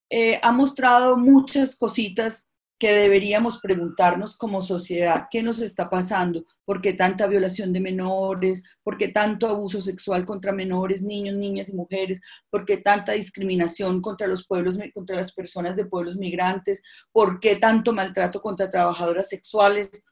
eh, 0.09 0.39
ha 0.41 0.51
mostrado 0.51 1.17
muchas 1.17 1.75
cositas 1.75 2.48
que 2.79 2.93
deberíamos 2.93 3.59
preguntarnos 3.59 4.37
como 4.37 4.61
sociedad, 4.61 5.27
¿qué 5.29 5.43
nos 5.43 5.61
está 5.61 5.89
pasando? 5.89 6.45
¿Por 6.63 6.81
qué 6.81 6.93
tanta 6.93 7.27
violación 7.27 7.73
de 7.73 7.81
menores? 7.81 8.63
¿Por 8.83 8.97
qué 8.97 9.09
tanto 9.09 9.47
abuso 9.49 9.81
sexual 9.81 10.23
contra 10.25 10.53
menores, 10.53 11.01
niños, 11.01 11.35
niñas 11.35 11.67
y 11.67 11.75
mujeres? 11.75 12.21
¿Por 12.49 12.63
qué 12.63 12.77
tanta 12.77 13.11
discriminación 13.11 14.01
contra 14.01 14.27
los 14.27 14.47
pueblos, 14.47 14.77
contra 14.93 15.17
las 15.17 15.33
personas 15.33 15.75
de 15.75 15.85
pueblos 15.85 16.15
migrantes? 16.15 16.81
¿Por 17.11 17.41
qué 17.41 17.57
tanto 17.57 17.91
maltrato 17.91 18.41
contra 18.41 18.69
trabajadoras 18.69 19.27
sexuales? 19.27 20.05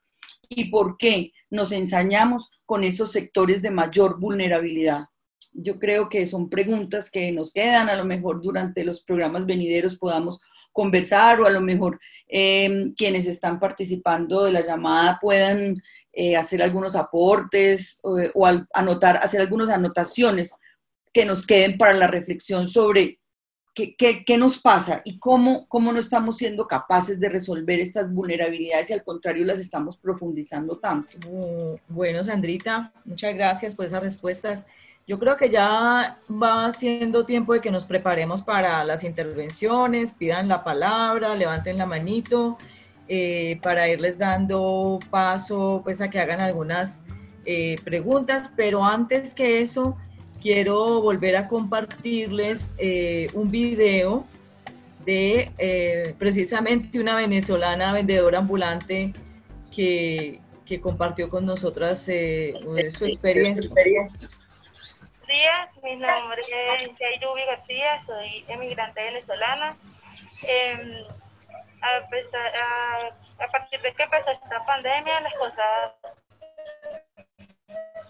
¿Y 0.49 0.65
por 0.65 0.97
qué 0.97 1.32
nos 1.49 1.72
ensañamos 1.72 2.51
con 2.65 2.84
esos 2.84 3.13
sectores 3.13 3.61
de 3.61 3.72
mayor 3.72 4.20
vulnerabilidad? 4.20 5.05
yo 5.59 5.80
creo 5.80 6.07
que 6.07 6.26
son 6.28 6.51
preguntas 6.51 7.09
que 7.09 7.32
nos 7.32 7.51
quedan, 7.51 7.89
a 7.89 7.95
lo 7.95 8.05
mejor 8.05 8.41
durante 8.41 8.84
los 8.84 9.01
programas 9.01 9.47
venideros 9.47 9.97
podamos 9.97 10.39
conversar 10.78 11.42
o 11.42 11.48
a 11.48 11.50
lo 11.50 11.60
mejor 11.60 12.00
em, 12.28 12.94
quienes 12.94 13.26
están 13.26 13.60
participando 13.60 14.44
de 14.44 14.52
la 14.52 14.62
llamada 14.62 15.18
puedan 15.20 15.82
eh, 16.14 16.38
hacer 16.38 16.62
algunos 16.62 16.96
aportes 16.96 18.00
o, 18.04 18.46
anotar, 18.76 19.18
hacer 19.18 19.42
algunas 19.42 19.70
anotaciones 19.70 20.56
que 21.12 21.26
nos 21.26 21.48
queden 21.48 21.80
para 21.80 21.94
la 21.94 22.06
reflexión 22.06 22.70
sobre 22.70 23.20
qué, 23.74 24.24
qué, 24.24 24.38
nos 24.38 24.60
pasa 24.60 25.02
y 25.04 25.18
cómo, 25.18 25.68
cómo 25.68 25.92
no 25.92 25.98
estamos 25.98 26.38
siendo 26.38 26.68
capaces 26.68 27.20
de 27.20 27.30
resolver 27.30 27.80
estas 27.80 28.14
vulnerabilidades 28.14 28.92
y 28.92 28.94
al 28.94 29.04
contrario 29.04 29.46
las 29.46 29.60
estamos 29.60 29.98
profundizando 29.98 30.78
tanto. 30.78 31.18
Bueno, 31.88 32.24
Sandrita, 32.24 32.92
muchas 33.04 33.34
gracias 33.34 33.74
por 33.74 33.86
esas 33.86 34.04
respuestas. 34.04 34.68
Yo 35.08 35.18
creo 35.20 35.38
que 35.38 35.49
ya 35.49 36.18
va 36.30 36.70
siendo 36.74 37.26
tiempo 37.26 37.53
de 37.53 37.62
que 37.62 37.72
nos 37.72 37.86
preparemos 37.86 38.41
para 38.41 38.84
las 38.84 39.05
intervenciones, 39.05 40.12
pidan 40.12 40.49
la 40.49 40.66
palabra, 40.66 41.34
levanten 41.34 41.78
la 41.78 41.86
manito 41.86 42.58
eh, 43.08 43.58
para 43.64 43.88
irles 43.88 44.18
dando 44.18 44.99
paso 45.10 45.80
pues 45.86 46.01
a 46.01 46.10
que 46.10 46.20
hagan 46.20 46.41
algunas 46.41 47.03
eh, 47.45 47.78
preguntas, 47.86 48.51
pero 48.58 48.84
antes 48.84 49.34
que 49.34 49.62
eso 49.62 49.95
quiero 50.41 51.01
volver 51.01 51.38
a 51.38 51.47
compartirles 51.47 52.72
eh, 52.78 53.28
un 53.34 53.49
video 53.49 54.26
de 55.05 56.16
precisamente 56.20 56.99
una 56.99 57.16
venezolana 57.16 57.93
vendedora 57.93 58.39
ambulante 58.39 59.14
que, 59.74 60.41
que 60.66 60.82
compartió 60.82 61.30
con 61.30 61.45
nosotras 61.45 62.01
su 62.89 63.05
experiencia 63.05 63.70
días, 65.28 65.78
mi 65.84 65.96
nombre 65.98 66.42
es 66.42 66.98
Yayubi 66.98 67.44
García, 67.46 68.00
soy 68.00 68.46
emigrante 68.48 69.04
venezolana. 69.04 69.76
Em, 70.44 71.06
a, 71.82 73.48
partir 73.52 73.82
de 73.82 73.94
que 73.94 74.04
empezó 74.04 74.32
esta 74.32 74.66
pandemia, 74.66 75.20
las 75.20 75.34
cosas, 75.36 75.94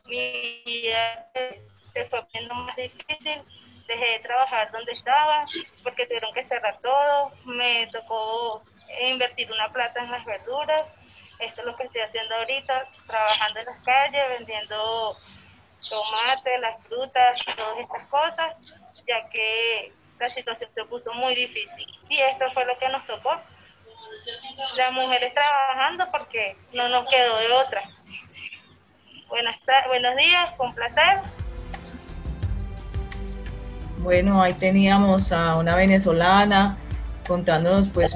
mi 0.06 0.62
vida 0.66 1.16
se, 1.34 2.06
fue 2.06 2.22
poniendo 2.22 2.54
más 2.54 2.76
difícil. 2.76 3.42
Dejé 3.88 4.06
de 4.06 4.20
trabajar 4.20 4.72
donde 4.72 4.92
estaba 4.92 5.44
porque 5.84 6.06
tuvieron 6.06 6.34
que 6.34 6.44
cerrar 6.44 6.78
todo. 6.82 7.32
Me 7.46 7.88
tocó 7.88 8.62
invertir 9.02 9.52
una 9.52 9.70
plata 9.70 10.04
en 10.04 10.12
las 10.12 10.24
verduras. 10.26 11.36
Esto 11.40 11.62
es 11.62 11.68
lo 11.68 11.76
que 11.76 11.84
estoy 11.84 12.02
haciendo 12.02 12.36
ahorita, 12.36 12.90
trabajando 13.08 13.60
en 13.60 13.66
las 13.66 13.84
calles, 13.84 14.30
vendiendo 14.38 15.16
tomate, 15.90 16.58
las 16.60 16.84
frutas, 16.84 17.46
todas 17.56 17.80
estas 17.80 18.06
cosas, 18.08 18.56
ya 19.08 19.30
que 19.30 19.92
la 20.20 20.30
situación 20.30 20.70
se 20.74 20.84
puso 20.86 21.14
muy 21.14 21.36
difícil. 21.36 21.86
Y 22.10 22.20
esto 22.20 22.46
fue 22.54 22.66
lo 22.66 22.78
que 22.78 22.90
nos 22.90 23.06
tocó. 23.06 23.32
Las 24.78 24.92
mujeres 24.94 25.34
trabajando 25.34 26.06
porque 26.12 26.56
no 26.74 26.90
nos 26.90 27.08
quedó 27.08 27.38
de 27.38 27.52
otra. 27.52 27.84
Buenas 29.30 29.58
buenos 29.88 30.16
días, 30.16 30.56
con 30.58 30.74
placer. 30.74 31.20
Bueno, 34.00 34.42
ahí 34.42 34.54
teníamos 34.54 35.32
a 35.32 35.56
una 35.56 35.76
venezolana 35.76 36.78
contándonos 37.28 37.90
pues 37.90 38.16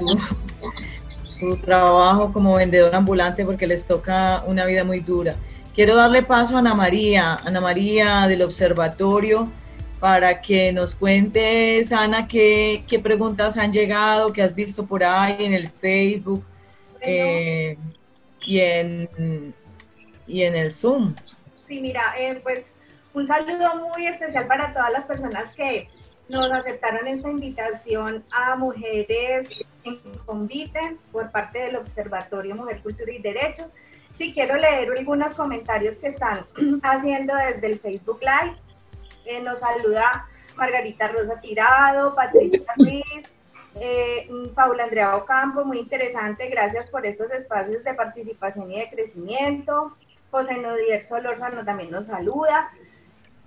su 1.22 1.60
trabajo 1.60 2.32
como 2.32 2.54
vendedor 2.54 2.94
ambulante 2.94 3.44
porque 3.44 3.66
les 3.66 3.86
toca 3.86 4.42
una 4.46 4.64
vida 4.64 4.84
muy 4.84 5.00
dura. 5.00 5.36
Quiero 5.74 5.96
darle 5.96 6.22
paso 6.22 6.56
a 6.56 6.58
Ana 6.58 6.74
María, 6.74 7.36
Ana 7.44 7.60
María 7.60 8.26
del 8.26 8.42
Observatorio, 8.42 9.50
para 10.00 10.42
que 10.42 10.70
nos 10.72 10.94
cuentes, 10.94 11.92
Ana, 11.92 12.28
qué, 12.28 12.84
qué 12.86 12.98
preguntas 12.98 13.56
han 13.56 13.72
llegado, 13.72 14.34
qué 14.34 14.42
has 14.42 14.54
visto 14.54 14.84
por 14.84 15.02
ahí 15.02 15.36
en 15.38 15.54
el 15.54 15.68
Facebook 15.68 16.44
eh, 17.00 17.78
y, 18.44 18.60
en, 18.60 19.54
y 20.26 20.42
en 20.42 20.56
el 20.56 20.72
Zoom. 20.72 21.14
Sí, 21.66 21.80
mira, 21.80 22.02
eh, 22.18 22.38
pues 22.42 22.78
un 23.14 23.26
saludo 23.26 23.76
muy 23.88 24.06
especial 24.06 24.46
para 24.46 24.74
todas 24.74 24.92
las 24.92 25.06
personas 25.06 25.54
que 25.54 25.88
nos 26.28 26.50
aceptaron 26.50 27.06
esta 27.06 27.30
invitación 27.30 28.24
a 28.30 28.56
mujeres 28.56 29.64
en 29.84 29.98
convite 30.26 30.96
por 31.12 31.30
parte 31.30 31.60
del 31.60 31.76
Observatorio 31.76 32.56
Mujer, 32.56 32.80
Cultura 32.82 33.10
y 33.10 33.22
Derechos. 33.22 33.66
Sí, 34.16 34.32
quiero 34.32 34.56
leer 34.56 34.88
algunos 34.96 35.34
comentarios 35.34 35.98
que 35.98 36.08
están 36.08 36.46
haciendo 36.82 37.34
desde 37.34 37.66
el 37.66 37.80
Facebook 37.80 38.20
Live. 38.20 38.56
Eh, 39.24 39.40
nos 39.40 39.60
saluda 39.60 40.28
Margarita 40.56 41.08
Rosa 41.08 41.40
Tirado, 41.40 42.14
Patricia 42.14 42.60
Ruiz, 42.76 43.24
eh, 43.74 44.28
Paula 44.54 44.84
Andrea 44.84 45.16
Ocampo, 45.16 45.64
muy 45.64 45.78
interesante, 45.78 46.48
gracias 46.48 46.90
por 46.90 47.06
estos 47.06 47.30
espacios 47.30 47.84
de 47.84 47.94
participación 47.94 48.70
y 48.70 48.80
de 48.80 48.90
crecimiento. 48.90 49.96
José 50.30 50.58
Nodier 50.58 51.04
Solórzano 51.04 51.64
también 51.64 51.90
nos 51.90 52.06
saluda. 52.06 52.70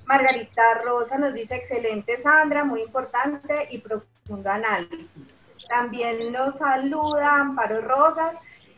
Margarita 0.05 0.61
Rosa 0.83 1.17
nos 1.17 1.33
dice, 1.33 1.55
excelente 1.55 2.17
Sandra, 2.17 2.63
muy 2.63 2.81
importante 2.81 3.67
y 3.71 3.79
profundo 3.79 4.49
análisis. 4.49 5.37
También 5.67 6.31
nos 6.31 6.59
saluda 6.59 7.37
Amparo 7.37 7.81
Rosas. 7.81 8.35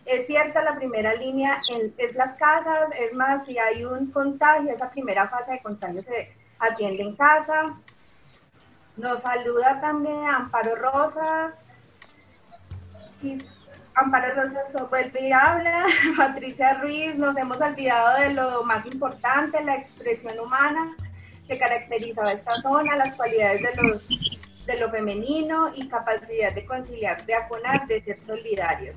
Es 0.08 0.26
cierta, 0.26 0.64
la 0.64 0.78
primera 0.78 1.14
línea 1.16 1.62
es 1.97 2.16
las 2.16 2.36
casas, 2.36 2.89
es 2.97 3.14
más, 3.14 3.45
si 3.45 3.58
hay 3.60 3.84
un 3.84 4.10
contagio, 4.10 4.72
esa 4.72 4.89
primera 4.89 5.28
fase 5.28 5.51
de 5.51 5.60
contagio 5.60 6.01
se 6.01 6.32
atiende 6.58 7.03
en 7.03 7.14
casa. 7.18 7.64
Nos 8.95 9.22
saluda 9.22 9.82
también 9.82 10.26
Amparo 10.26 10.78
Rosas. 10.78 11.66
Amparo 13.95 14.34
Rosas 14.34 14.89
vuelve 14.89 15.28
y 15.28 15.34
habla. 15.34 15.86
Patricia 16.18 16.76
Ruiz, 16.76 17.18
nos 17.18 17.36
hemos 17.36 17.60
olvidado 17.60 18.18
de 18.22 18.34
lo 18.34 18.64
más 18.64 18.86
importante, 18.86 19.62
la 19.62 19.76
expresión 19.76 20.39
humana 20.39 20.95
que 21.49 21.58
caracterizaba 21.60 22.32
esta 22.32 22.55
zona, 22.55 22.95
las 22.95 23.14
cualidades 23.16 23.62
de, 23.62 23.76
los, 23.84 24.08
de 24.08 24.80
lo 24.80 24.89
femenino 24.89 25.74
y 25.76 25.89
capacidad 25.89 26.53
de 26.53 26.66
conciliar, 26.66 27.26
de 27.26 27.36
aconar, 27.36 27.88
de 27.88 28.01
ser 28.01 28.18
solidarias. 28.18 28.95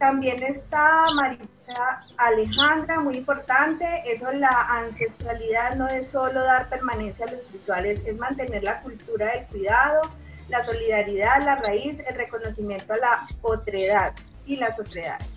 También 0.00 0.42
está 0.42 1.04
Marisa 1.14 2.06
Alejandra, 2.16 3.00
muy 3.00 3.18
importante, 3.18 3.84
eso 4.06 4.32
la 4.32 4.48
ancestralidad 4.48 5.74
no 5.74 5.88
es 5.88 6.08
solo 6.08 6.42
dar 6.42 6.70
permanencia 6.70 7.26
a 7.26 7.30
los 7.30 7.52
rituales, 7.52 8.00
es 8.06 8.16
mantener 8.16 8.64
la 8.64 8.80
cultura 8.80 9.26
del 9.26 9.44
cuidado, 9.48 10.00
la 10.48 10.62
solidaridad, 10.62 11.44
la 11.44 11.56
raíz, 11.56 12.00
el 12.00 12.14
reconocimiento 12.14 12.94
a 12.94 12.96
la 12.96 13.26
otredad 13.42 14.14
y 14.46 14.56
las 14.56 14.80
otredades. 14.80 15.28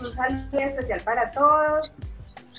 Un 0.00 0.12
saludo 0.12 0.60
especial 0.60 1.00
para 1.00 1.32
todos 1.32 1.92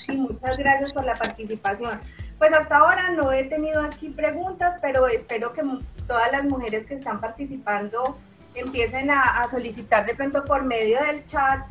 y 0.09 0.17
muchas 0.17 0.57
gracias 0.57 0.91
por 0.91 1.05
la 1.05 1.15
participación. 1.15 2.01
Pues 2.37 2.51
hasta 2.51 2.75
ahora 2.75 3.11
no 3.11 3.31
he 3.31 3.45
tenido 3.45 3.81
aquí 3.83 4.09
preguntas, 4.09 4.75
pero 4.81 5.07
espero 5.07 5.53
que 5.53 5.63
todas 6.07 6.29
las 6.29 6.43
mujeres 6.43 6.85
que 6.87 6.95
están 6.95 7.21
participando 7.21 8.17
empiecen 8.59 9.09
a, 9.09 9.45
solicitar 9.49 10.05
de 10.05 10.15
pronto 10.15 10.43
por 10.45 10.63
medio 10.63 10.99
del 11.03 11.23
chat 11.25 11.65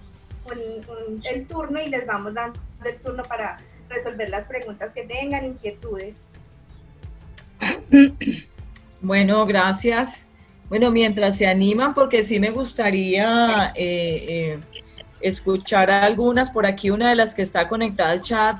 el 1.30 1.46
turno 1.46 1.80
y 1.80 1.88
les 1.88 2.06
vamos 2.06 2.32
dando 2.34 2.58
el 2.84 2.96
turno 2.98 3.22
para 3.24 3.56
resolver 3.88 4.30
las 4.30 4.44
preguntas 4.46 4.92
que 4.92 5.02
tengan, 5.02 5.44
inquietudes. 5.44 6.16
Bueno, 9.00 9.44
gracias. 9.46 10.26
Bueno, 10.68 10.90
mientras 10.90 11.36
se 11.36 11.46
animan, 11.46 11.94
porque 11.94 12.22
sí 12.22 12.40
me 12.40 12.50
gustaría 12.50 13.72
eh, 13.76 14.26
eh, 14.28 14.58
escuchar 15.20 15.90
algunas 15.90 16.50
por 16.50 16.66
aquí, 16.66 16.90
una 16.90 17.10
de 17.10 17.16
las 17.16 17.34
que 17.34 17.42
está 17.42 17.68
conectada 17.68 18.10
al 18.10 18.22
chat 18.22 18.58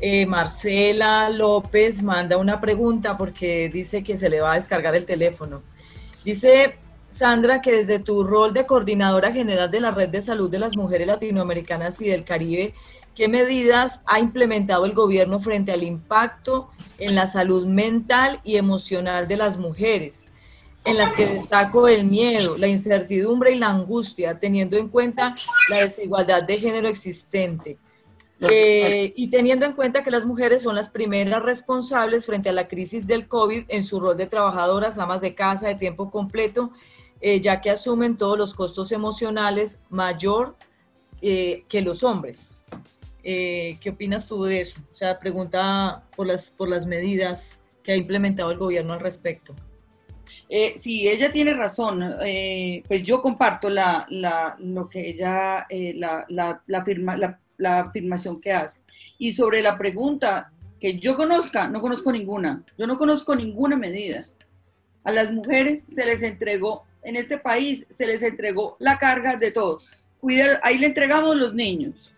eh, 0.00 0.26
Marcela 0.26 1.28
López 1.28 2.02
manda 2.02 2.36
una 2.36 2.60
pregunta 2.60 3.18
porque 3.18 3.68
dice 3.68 4.04
que 4.04 4.16
se 4.16 4.28
le 4.28 4.40
va 4.40 4.52
a 4.52 4.54
descargar 4.54 4.94
el 4.94 5.04
teléfono. 5.04 5.62
Dice 6.24 6.76
Sandra 7.08 7.62
que 7.62 7.72
desde 7.72 7.98
tu 7.98 8.22
rol 8.22 8.52
de 8.52 8.66
coordinadora 8.66 9.32
general 9.32 9.70
de 9.70 9.80
la 9.80 9.90
Red 9.90 10.10
de 10.10 10.20
Salud 10.20 10.50
de 10.50 10.58
las 10.58 10.76
Mujeres 10.76 11.06
Latinoamericanas 11.06 12.00
y 12.00 12.08
del 12.08 12.24
Caribe, 12.24 12.74
¿qué 13.14 13.28
medidas 13.28 14.02
ha 14.06 14.20
implementado 14.20 14.84
el 14.84 14.92
gobierno 14.92 15.40
frente 15.40 15.72
al 15.72 15.82
impacto 15.82 16.70
en 16.98 17.14
la 17.14 17.26
salud 17.26 17.66
mental 17.66 18.40
y 18.44 18.56
emocional 18.56 19.26
de 19.26 19.36
las 19.36 19.58
mujeres? 19.58 20.24
en 20.84 20.96
las 20.96 21.12
que 21.12 21.26
destaco 21.26 21.88
el 21.88 22.04
miedo, 22.04 22.56
la 22.56 22.68
incertidumbre 22.68 23.52
y 23.52 23.58
la 23.58 23.68
angustia, 23.68 24.38
teniendo 24.38 24.76
en 24.76 24.88
cuenta 24.88 25.34
la 25.68 25.78
desigualdad 25.78 26.42
de 26.42 26.56
género 26.56 26.88
existente. 26.88 27.78
Eh, 28.40 29.12
y 29.16 29.30
teniendo 29.30 29.66
en 29.66 29.72
cuenta 29.72 30.04
que 30.04 30.12
las 30.12 30.24
mujeres 30.24 30.62
son 30.62 30.76
las 30.76 30.88
primeras 30.88 31.42
responsables 31.42 32.24
frente 32.24 32.48
a 32.48 32.52
la 32.52 32.68
crisis 32.68 33.06
del 33.06 33.26
COVID 33.26 33.64
en 33.68 33.82
su 33.82 33.98
rol 33.98 34.16
de 34.16 34.28
trabajadoras, 34.28 34.98
amas 34.98 35.20
de 35.20 35.34
casa 35.34 35.66
de 35.66 35.74
tiempo 35.74 36.10
completo, 36.10 36.70
eh, 37.20 37.40
ya 37.40 37.60
que 37.60 37.70
asumen 37.70 38.16
todos 38.16 38.38
los 38.38 38.54
costos 38.54 38.92
emocionales 38.92 39.82
mayor 39.90 40.56
eh, 41.20 41.64
que 41.68 41.82
los 41.82 42.02
hombres. 42.02 42.62
¿Qué 43.22 43.90
opinas 43.92 44.26
tú 44.26 44.44
de 44.44 44.60
eso? 44.60 44.80
O 44.90 44.94
sea, 44.94 45.18
pregunta 45.18 46.02
por 46.16 46.26
las, 46.26 46.50
por 46.50 46.66
las 46.66 46.86
medidas 46.86 47.60
que 47.82 47.92
ha 47.92 47.96
implementado 47.96 48.50
el 48.50 48.56
gobierno 48.56 48.94
al 48.94 49.00
respecto. 49.00 49.54
sí, 50.76 51.06
ella 51.06 51.30
tiene 51.30 51.52
razón. 51.52 52.02
pues 52.88 53.02
yo 53.02 53.20
comparto 53.20 53.68
la, 53.68 54.06
la, 54.08 54.56
lo 54.58 54.88
que 54.88 55.10
ella, 55.10 55.66
la, 55.68 56.24
la, 56.30 56.62
la, 56.66 56.84
firma, 56.86 57.18
la 57.58 57.80
afirmación 57.80 58.40
que 58.40 58.52
hace. 58.52 58.80
Y 59.18 59.32
sobre 59.32 59.60
la 59.60 59.76
pregunta 59.76 60.50
que 60.80 60.98
yo 60.98 61.16
conozca, 61.16 61.68
no 61.68 61.80
conozco 61.80 62.12
ninguna. 62.12 62.64
Yo 62.78 62.86
no 62.86 62.98
conozco 62.98 63.34
ninguna 63.34 63.76
medida. 63.76 64.26
A 65.04 65.12
las 65.12 65.32
mujeres 65.32 65.84
se 65.88 66.06
les 66.06 66.22
entregó, 66.22 66.84
en 67.02 67.16
este 67.16 67.38
país 67.38 67.86
se 67.88 68.06
les 68.06 68.22
entregó 68.22 68.76
la 68.78 68.98
carga 68.98 69.36
de 69.36 69.50
todo. 69.50 69.80
Cuidar, 70.20 70.60
ahí 70.62 70.78
le 70.78 70.86
entregamos 70.86 71.36
los 71.36 71.54
niños. 71.54 72.12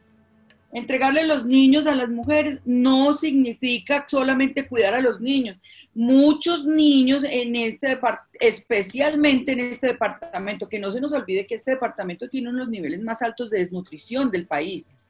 Entregarle 0.73 1.27
los 1.27 1.45
niños 1.45 1.87
a 1.87 1.97
las 1.97 2.11
mujeres 2.11 2.61
no 2.65 3.13
significa 3.13 4.07
solamente 4.09 4.69
cuidar 4.69 4.95
a 4.95 5.01
los 5.01 5.21
niños. 5.21 5.57
Muchos 5.93 6.65
niños 6.65 7.25
en 7.29 7.57
este 7.57 7.99
especialmente 8.39 9.53
en 9.53 9.61
este 9.61 9.89
departamento, 9.89 10.69
que 10.69 10.79
no 10.79 10.91
se 10.91 11.01
nos 11.01 11.13
olvide 11.13 11.47
que 11.47 11.57
este 11.57 11.73
departamento 11.73 12.29
tiene 12.29 12.49
uno 12.49 12.59
de 12.59 12.65
los 12.65 12.71
niveles 12.71 13.03
más 13.03 13.21
altos 13.23 13.51
de 13.51 13.59
desnutrición 13.59 14.31
del 14.31 14.47
país. 14.47 15.03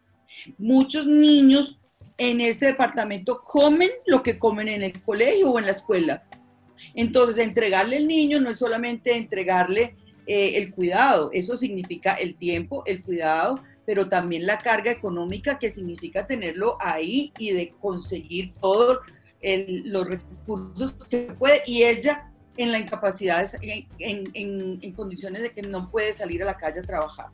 Muchos 0.56 1.06
niños 1.06 1.78
en 2.16 2.40
este 2.40 2.66
departamento 2.66 3.42
comen 3.42 3.90
lo 4.06 4.22
que 4.22 4.38
comen 4.38 4.68
en 4.68 4.82
el 4.82 5.02
colegio 5.02 5.50
o 5.50 5.58
en 5.58 5.66
la 5.66 5.72
escuela. 5.72 6.22
Entonces, 6.94 7.38
entregarle 7.38 7.96
al 7.96 8.06
niño 8.06 8.40
no 8.40 8.50
es 8.50 8.58
solamente 8.58 9.16
entregarle 9.16 9.94
eh, 10.26 10.56
el 10.56 10.72
cuidado, 10.72 11.30
eso 11.32 11.56
significa 11.56 12.14
el 12.14 12.36
tiempo, 12.36 12.82
el 12.86 13.02
cuidado, 13.02 13.56
pero 13.86 14.08
también 14.08 14.46
la 14.46 14.58
carga 14.58 14.92
económica 14.92 15.58
que 15.58 15.70
significa 15.70 16.26
tenerlo 16.26 16.76
ahí 16.80 17.32
y 17.38 17.50
de 17.52 17.72
conseguir 17.80 18.52
todos 18.60 18.98
los 19.42 20.06
recursos 20.06 20.92
que 21.08 21.32
puede. 21.38 21.62
Y 21.66 21.82
ella 21.82 22.30
en 22.56 22.72
la 22.72 22.78
incapacidad, 22.78 23.48
en, 23.62 24.30
en, 24.82 24.92
condiciones 24.92 25.42
de 25.42 25.50
que 25.50 25.62
no 25.62 25.90
puede 25.90 26.12
salir 26.12 26.42
a 26.42 26.46
la 26.46 26.56
calle 26.56 26.80
a 26.80 26.82
trabajar. 26.82 27.26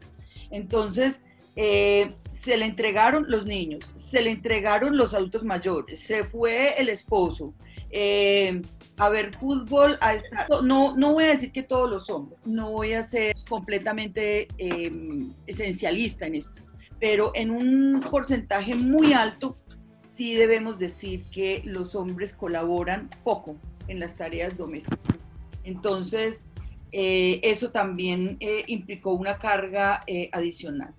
Entonces, 0.50 1.26
eh, 1.56 2.14
se 2.32 2.56
le 2.56 2.64
entregaron 2.64 3.24
los 3.28 3.46
niños, 3.46 3.90
se 3.94 4.22
le 4.22 4.30
entregaron 4.30 4.96
los 4.96 5.14
adultos 5.14 5.42
mayores, 5.42 6.00
se 6.00 6.22
fue 6.22 6.80
el 6.80 6.88
esposo. 6.88 7.54
Eh, 7.90 8.62
a 8.98 9.08
ver 9.08 9.34
fútbol, 9.34 9.98
a 10.00 10.14
estar, 10.14 10.46
no, 10.62 10.96
no 10.96 11.12
voy 11.12 11.24
a 11.24 11.28
decir 11.28 11.52
que 11.52 11.62
todos 11.62 11.90
los 11.90 12.08
hombres, 12.10 12.38
no 12.44 12.70
voy 12.70 12.94
a 12.94 13.02
ser 13.02 13.34
completamente 13.48 14.48
em, 14.58 15.32
esencialista 15.46 16.26
en 16.26 16.36
esto, 16.36 16.60
pero 16.98 17.32
en 17.34 17.50
un 17.50 18.00
porcentaje 18.10 18.74
muy 18.74 19.12
alto 19.12 19.56
sí 20.00 20.34
debemos 20.34 20.78
decir 20.78 21.20
que 21.32 21.62
los 21.64 21.94
hombres 21.94 22.32
colaboran 22.32 23.10
poco 23.22 23.56
en 23.88 24.00
las 24.00 24.16
tareas 24.16 24.56
domésticas. 24.56 25.16
Entonces, 25.64 26.46
eh, 26.92 27.40
eso 27.42 27.70
también 27.70 28.38
implicó 28.66 29.12
una 29.12 29.38
carga 29.38 30.00
adicional. 30.32 30.94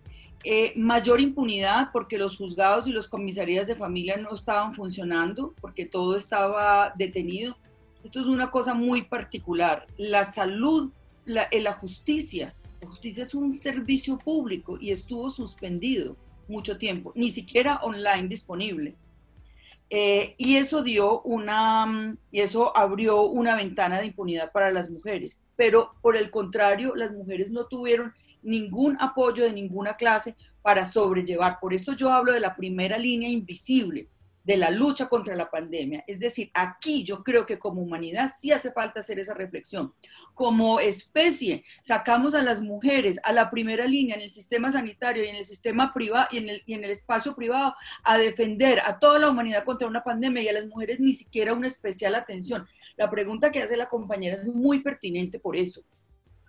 Eh, 0.50 0.72
mayor 0.78 1.20
impunidad 1.20 1.90
porque 1.92 2.18
los 2.18 2.38
juzgados 2.38 2.88
y 2.88 2.92
los 2.92 3.10
comisarías 3.10 3.68
de 3.68 3.76
familia 3.76 4.16
no 4.16 4.34
estaban 4.34 4.74
funcionando, 4.74 5.54
porque 5.60 5.86
todo 5.86 6.16
estaba 6.16 6.94
detenido. 6.98 7.58
Esto 8.08 8.22
es 8.22 8.28
una 8.28 8.50
cosa 8.50 8.74
muy 8.74 9.04
particular. 9.04 9.86
La 9.98 10.24
salud, 10.24 10.92
la, 11.26 11.44
eh, 11.44 11.62
la 11.62 11.74
justicia 11.74 12.54
justicia 12.86 13.24
es 13.24 13.34
un 13.34 13.54
servicio 13.54 14.18
público 14.18 14.78
y 14.80 14.92
estuvo 14.92 15.30
suspendido 15.30 16.16
mucho 16.48 16.78
tiempo, 16.78 17.12
ni 17.16 17.32
siquiera 17.32 17.78
online 17.84 18.28
disponible. 18.28 18.96
Eh, 19.90 20.36
y 20.38 20.56
eso 20.56 20.84
dio 20.84 21.22
una, 21.22 22.14
y 22.32 22.42
eso 22.42 22.76
abrió 22.76 23.24
una 23.24 23.56
ventana 23.56 24.00
de 24.00 24.08
impunidad 24.08 24.52
para 24.52 24.72
las 24.72 24.90
mujeres. 24.90 25.42
Pero 25.56 25.94
por 26.02 26.18
el 26.18 26.30
contrario, 26.30 26.96
las 26.96 27.12
mujeres 27.12 27.52
no 27.52 27.66
tuvieron 27.66 28.14
ningún 28.42 28.98
apoyo 29.00 29.44
de 29.44 29.54
ninguna 29.54 29.96
clase 29.96 30.36
para 30.62 30.86
sobrellevar. 30.86 31.60
Por 31.60 31.74
esto 31.74 31.94
yo 31.94 32.12
hablo 32.12 32.34
de 32.34 32.40
la 32.40 32.56
primera 32.56 32.98
línea 32.98 33.30
invisible, 33.30 34.08
de 34.48 34.56
la 34.56 34.72
lucha 34.72 35.10
contra 35.10 35.36
la 35.36 35.52
pandemia. 35.52 36.06
Es 36.08 36.22
decir, 36.22 36.50
aquí 36.54 37.04
yo 37.04 37.22
creo 37.22 37.46
que 37.46 37.60
como 37.60 37.82
humanidad 37.82 38.32
sí 38.40 38.54
hace 38.54 38.72
falta 38.72 39.02
hacer 39.02 39.20
esa 39.20 39.34
reflexión. 39.34 39.94
Como 40.34 40.80
especie, 40.80 41.66
sacamos 41.82 42.34
a 42.34 42.42
las 42.42 42.62
mujeres 42.62 43.20
a 43.24 43.34
la 43.34 43.50
primera 43.50 43.86
línea 43.86 44.16
en 44.16 44.22
el 44.22 44.30
sistema 44.30 44.72
sanitario 44.72 45.26
y 45.26 45.28
en 45.28 45.36
el 45.36 45.44
sistema 45.44 45.94
privado 45.94 46.30
y 46.32 46.38
y 46.66 46.74
en 46.76 46.84
el 46.86 46.92
espacio 46.92 47.36
privado 47.36 47.76
a 48.04 48.18
defender 48.18 48.80
a 48.80 49.00
toda 49.00 49.20
la 49.20 49.30
humanidad 49.30 49.66
contra 49.66 49.86
una 49.86 50.02
pandemia 50.02 50.44
y 50.44 50.48
a 50.48 50.54
las 50.54 50.66
mujeres 50.66 51.02
ni 51.02 51.14
siquiera 51.14 51.54
una 51.54 51.68
especial 51.68 52.16
atención. 52.16 52.66
La 52.96 53.10
pregunta 53.10 53.52
que 53.52 53.62
hace 53.62 53.76
la 53.76 53.90
compañera 53.90 54.38
es 54.38 54.48
muy 54.48 54.80
pertinente 54.80 55.40
por 55.40 55.58
eso 55.58 55.84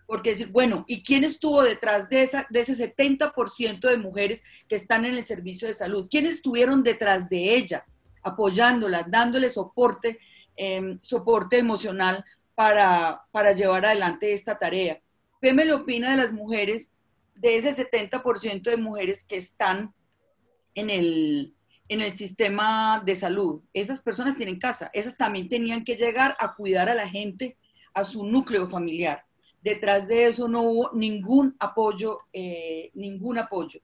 porque 0.08 0.30
decir, 0.30 0.48
bueno, 0.48 0.86
¿y 0.88 1.02
quién 1.02 1.22
estuvo 1.22 1.62
detrás 1.62 2.08
de, 2.08 2.22
esa, 2.22 2.46
de 2.48 2.60
ese 2.60 2.96
70% 2.96 3.80
de 3.90 3.98
mujeres 3.98 4.42
que 4.66 4.74
están 4.74 5.04
en 5.04 5.12
el 5.12 5.22
servicio 5.22 5.68
de 5.68 5.74
salud? 5.74 6.08
¿Quiénes 6.10 6.36
estuvieron 6.36 6.82
detrás 6.82 7.28
de 7.28 7.54
ella, 7.54 7.84
apoyándola, 8.22 9.04
dándole 9.06 9.50
soporte, 9.50 10.18
em, 10.56 10.98
soporte 11.02 11.58
emocional 11.58 12.24
para, 12.54 13.20
para 13.32 13.52
llevar 13.52 13.84
adelante 13.84 14.32
esta 14.32 14.58
tarea? 14.58 14.98
¿Qué 15.42 15.52
me 15.52 15.66
lo 15.66 15.76
opina 15.76 16.12
de 16.12 16.16
las 16.16 16.32
mujeres, 16.32 16.90
de 17.34 17.56
ese 17.56 17.74
70% 17.74 18.70
de 18.70 18.78
mujeres 18.78 19.22
que 19.22 19.36
están 19.36 19.92
en 20.74 20.88
el, 20.88 21.52
en 21.86 22.00
el 22.00 22.16
sistema 22.16 23.02
de 23.04 23.14
salud? 23.14 23.60
Esas 23.74 24.00
personas 24.00 24.38
tienen 24.38 24.58
casa, 24.58 24.88
esas 24.94 25.18
también 25.18 25.50
tenían 25.50 25.84
que 25.84 25.96
llegar 25.96 26.34
a 26.40 26.54
cuidar 26.54 26.88
a 26.88 26.94
la 26.94 27.10
gente, 27.10 27.58
a 27.92 28.04
su 28.04 28.24
núcleo 28.24 28.66
familiar 28.66 29.27
Detrás 29.62 30.06
de 30.06 30.26
eso 30.26 30.46
no 30.48 30.62
hubo 30.62 30.90
ningún 30.92 31.56
apoyo, 31.58 32.20
eh, 32.32 32.90
ningún 32.94 33.38
apoyo. 33.38 33.80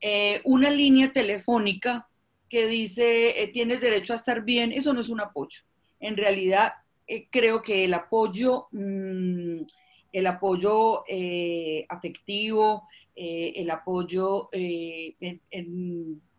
Eh, 0.00 0.40
una 0.44 0.70
línea 0.70 1.12
telefónica 1.12 2.08
que 2.48 2.66
dice 2.66 3.42
eh, 3.42 3.48
tienes 3.48 3.80
derecho 3.82 4.12
a 4.12 4.16
estar 4.16 4.42
bien, 4.42 4.72
eso 4.72 4.92
no 4.92 5.00
es 5.00 5.08
un 5.08 5.20
apoyo. 5.20 5.60
En 6.00 6.16
realidad, 6.16 6.72
creo 7.30 7.62
que 7.62 7.84
el 7.84 7.94
apoyo, 7.94 8.68
mm, 8.70 9.60
el 10.12 10.26
apoyo 10.26 11.04
afectivo, 11.88 12.88
el 13.14 13.70
apoyo 13.70 14.48
de, 14.52 15.16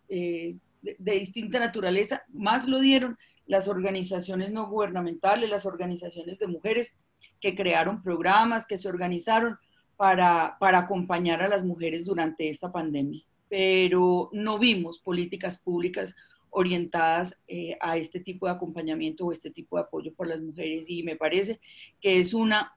de 0.07 1.11
distinta 1.11 1.59
naturaleza, 1.59 2.23
más 2.29 2.67
lo 2.67 2.79
dieron 2.79 3.17
las 3.45 3.67
organizaciones 3.67 4.51
no 4.51 4.67
gubernamentales, 4.67 5.49
las 5.49 5.65
organizaciones 5.65 6.39
de 6.39 6.47
mujeres 6.47 6.95
que 7.39 7.55
crearon 7.55 8.01
programas, 8.01 8.65
que 8.65 8.77
se 8.77 8.89
organizaron 8.89 9.57
para, 9.97 10.57
para 10.59 10.79
acompañar 10.79 11.41
a 11.41 11.47
las 11.47 11.63
mujeres 11.63 12.05
durante 12.05 12.49
esta 12.49 12.71
pandemia. 12.71 13.23
Pero 13.49 14.29
no 14.31 14.59
vimos 14.59 14.99
políticas 14.99 15.59
públicas 15.59 16.15
orientadas 16.51 17.39
eh, 17.47 17.77
a 17.79 17.97
este 17.97 18.19
tipo 18.19 18.45
de 18.45 18.53
acompañamiento 18.53 19.25
o 19.25 19.31
este 19.31 19.51
tipo 19.51 19.77
de 19.77 19.83
apoyo 19.83 20.13
por 20.13 20.27
las 20.27 20.41
mujeres 20.41 20.89
y 20.89 21.03
me 21.03 21.15
parece 21.15 21.59
que 22.01 22.19
es 22.19 22.33
una, 22.33 22.73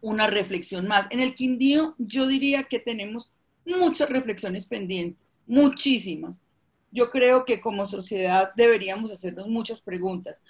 una 0.00 0.26
reflexión 0.26 0.88
más. 0.88 1.06
En 1.10 1.20
el 1.20 1.34
Quindío 1.34 1.94
yo 1.98 2.26
diría 2.26 2.64
que 2.64 2.78
tenemos 2.78 3.30
muchas 3.64 4.08
reflexiones 4.10 4.66
pendientes, 4.66 5.38
muchísimas. 5.46 6.42
Yo 6.90 7.10
creo 7.10 7.44
que 7.44 7.60
como 7.60 7.86
sociedad 7.86 8.50
deberíamos 8.56 9.12
hacernos 9.12 9.46
muchas 9.46 9.80
preguntas. 9.80 10.42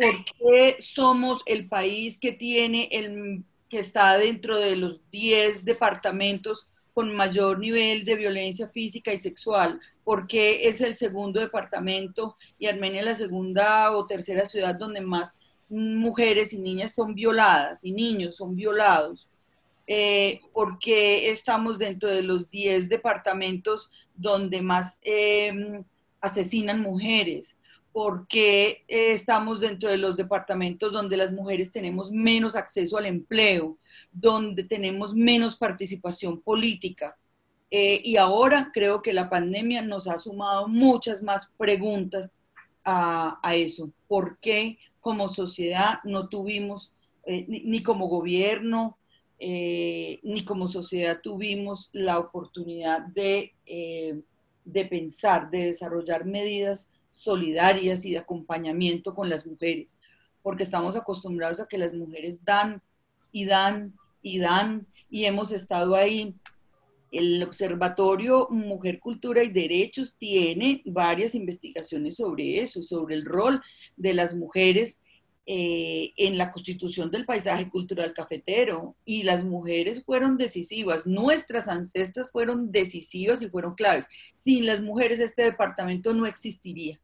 ¿Por 0.00 0.24
qué 0.38 0.76
somos 0.80 1.42
el 1.44 1.68
país 1.68 2.18
que 2.18 2.32
tiene 2.32 2.88
el 2.90 3.44
que 3.68 3.80
está 3.80 4.16
dentro 4.16 4.56
de 4.56 4.74
los 4.74 4.98
10 5.10 5.64
departamentos 5.64 6.68
con 6.94 7.14
mayor 7.14 7.58
nivel 7.58 8.06
de 8.06 8.16
violencia 8.16 8.68
física 8.68 9.12
y 9.12 9.18
sexual? 9.18 9.78
¿Por 10.02 10.26
qué 10.26 10.68
es 10.68 10.80
el 10.80 10.96
segundo 10.96 11.38
departamento 11.38 12.36
y 12.58 12.66
Armenia 12.66 13.02
la 13.02 13.14
segunda 13.14 13.94
o 13.94 14.06
tercera 14.06 14.46
ciudad 14.46 14.74
donde 14.74 15.02
más 15.02 15.38
mujeres 15.68 16.54
y 16.54 16.58
niñas 16.58 16.94
son 16.94 17.14
violadas 17.14 17.84
y 17.84 17.92
niños 17.92 18.36
son 18.36 18.56
violados? 18.56 19.28
Eh, 19.86 20.40
¿Por 20.54 20.78
qué 20.78 21.30
estamos 21.30 21.78
dentro 21.78 22.08
de 22.08 22.22
los 22.22 22.48
10 22.50 22.88
departamentos 22.88 23.90
donde 24.14 24.62
más 24.62 24.98
eh, 25.02 25.82
asesinan 26.22 26.80
mujeres? 26.80 27.58
Por 27.92 28.28
qué 28.28 28.84
eh, 28.88 29.12
estamos 29.12 29.60
dentro 29.60 29.90
de 29.90 29.98
los 29.98 30.16
departamentos 30.16 30.92
donde 30.92 31.16
las 31.16 31.32
mujeres 31.32 31.72
tenemos 31.72 32.10
menos 32.10 32.54
acceso 32.54 32.96
al 32.98 33.06
empleo, 33.06 33.78
donde 34.12 34.64
tenemos 34.64 35.14
menos 35.14 35.56
participación 35.56 36.40
política. 36.40 37.16
Eh, 37.70 38.00
y 38.04 38.16
ahora 38.16 38.70
creo 38.72 39.02
que 39.02 39.12
la 39.12 39.28
pandemia 39.28 39.82
nos 39.82 40.08
ha 40.08 40.18
sumado 40.18 40.68
muchas 40.68 41.22
más 41.22 41.50
preguntas 41.56 42.32
a, 42.84 43.38
eso. 43.54 43.92
¿Por 44.08 44.38
qué 44.40 44.78
como 45.00 45.28
sociedad 45.28 46.00
no 46.02 46.28
tuvimos, 46.28 46.90
eh, 47.24 47.44
ni, 47.46 47.82
como 47.82 48.08
gobierno, 48.08 48.96
ni 49.38 50.44
como 50.44 50.68
sociedad 50.68 51.20
tuvimos 51.22 51.88
la 51.92 52.18
oportunidad 52.18 53.00
de, 53.00 53.54
de 53.64 54.84
pensar, 54.84 55.50
de 55.50 55.66
desarrollar 55.66 56.26
medidas 56.26 56.92
solidarias 57.10 58.04
y 58.04 58.12
de 58.12 58.18
acompañamiento 58.18 59.14
con 59.14 59.28
las 59.28 59.46
mujeres, 59.46 59.98
porque 60.42 60.62
estamos 60.62 60.96
acostumbrados 60.96 61.60
a 61.60 61.66
que 61.66 61.78
las 61.78 61.92
mujeres 61.94 62.44
dan 62.44 62.82
y 63.32 63.44
dan 63.44 63.94
y 64.22 64.38
dan 64.38 64.86
y 65.10 65.24
hemos 65.24 65.52
estado 65.52 65.94
ahí. 65.94 66.34
El 67.10 67.42
Observatorio 67.42 68.46
Mujer, 68.50 69.00
Cultura 69.00 69.42
y 69.42 69.50
Derechos 69.50 70.14
tiene 70.16 70.80
varias 70.84 71.34
investigaciones 71.34 72.16
sobre 72.16 72.60
eso, 72.60 72.84
sobre 72.84 73.16
el 73.16 73.24
rol 73.24 73.60
de 73.96 74.14
las 74.14 74.34
mujeres 74.34 75.02
eh, 75.46 76.12
en 76.16 76.38
la 76.38 76.50
constitución 76.50 77.10
del 77.10 77.24
paisaje 77.24 77.68
cultural 77.70 78.12
cafetero 78.12 78.94
y 79.04 79.24
las 79.24 79.42
mujeres 79.42 80.04
fueron 80.04 80.36
decisivas, 80.36 81.06
nuestras 81.06 81.66
ancestras 81.66 82.30
fueron 82.30 82.70
decisivas 82.70 83.42
y 83.42 83.48
fueron 83.48 83.74
claves. 83.74 84.06
Sin 84.34 84.66
las 84.66 84.80
mujeres 84.80 85.18
este 85.18 85.42
departamento 85.42 86.12
no 86.12 86.26
existiría. 86.26 87.00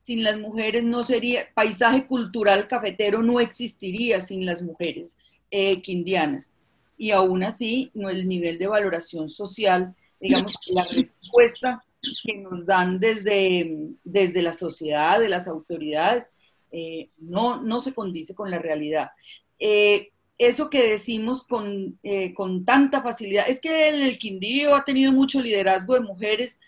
Sin 0.00 0.22
las 0.22 0.38
mujeres 0.38 0.82
no 0.82 1.02
sería, 1.02 1.48
paisaje 1.52 2.06
cultural 2.06 2.66
cafetero 2.66 3.22
no 3.22 3.38
existiría 3.38 4.20
sin 4.20 4.46
las 4.46 4.62
mujeres 4.62 5.18
eh, 5.50 5.82
quindianas. 5.82 6.50
Y 6.96 7.10
aún 7.10 7.42
así, 7.42 7.90
el 7.94 8.28
nivel 8.28 8.58
de 8.58 8.66
valoración 8.66 9.28
social, 9.28 9.94
digamos, 10.20 10.54
la 10.68 10.84
respuesta 10.84 11.84
que 12.24 12.38
nos 12.38 12.64
dan 12.64 12.98
desde, 12.98 13.90
desde 14.04 14.42
la 14.42 14.52
sociedad, 14.52 15.18
de 15.18 15.28
las 15.28 15.48
autoridades, 15.48 16.32
eh, 16.70 17.08
no, 17.18 17.60
no 17.62 17.80
se 17.80 17.94
condice 17.94 18.34
con 18.34 18.50
la 18.50 18.58
realidad. 18.58 19.10
Eh, 19.58 20.10
eso 20.38 20.70
que 20.70 20.88
decimos 20.88 21.44
con, 21.44 21.98
eh, 22.02 22.32
con, 22.32 22.64
tanta 22.64 23.02
facilidad, 23.02 23.48
es 23.48 23.60
que 23.60 23.88
el 23.88 24.18
Quindío 24.18 24.74
ha 24.74 24.84
tenido 24.84 25.12
mucho 25.12 25.42
liderazgo 25.42 25.94
de 25.94 26.00
mujeres, 26.00 26.58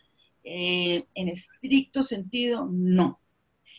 en 0.44 1.28
estricto 1.28 2.02
sentido, 2.02 2.68
no. 2.68 3.20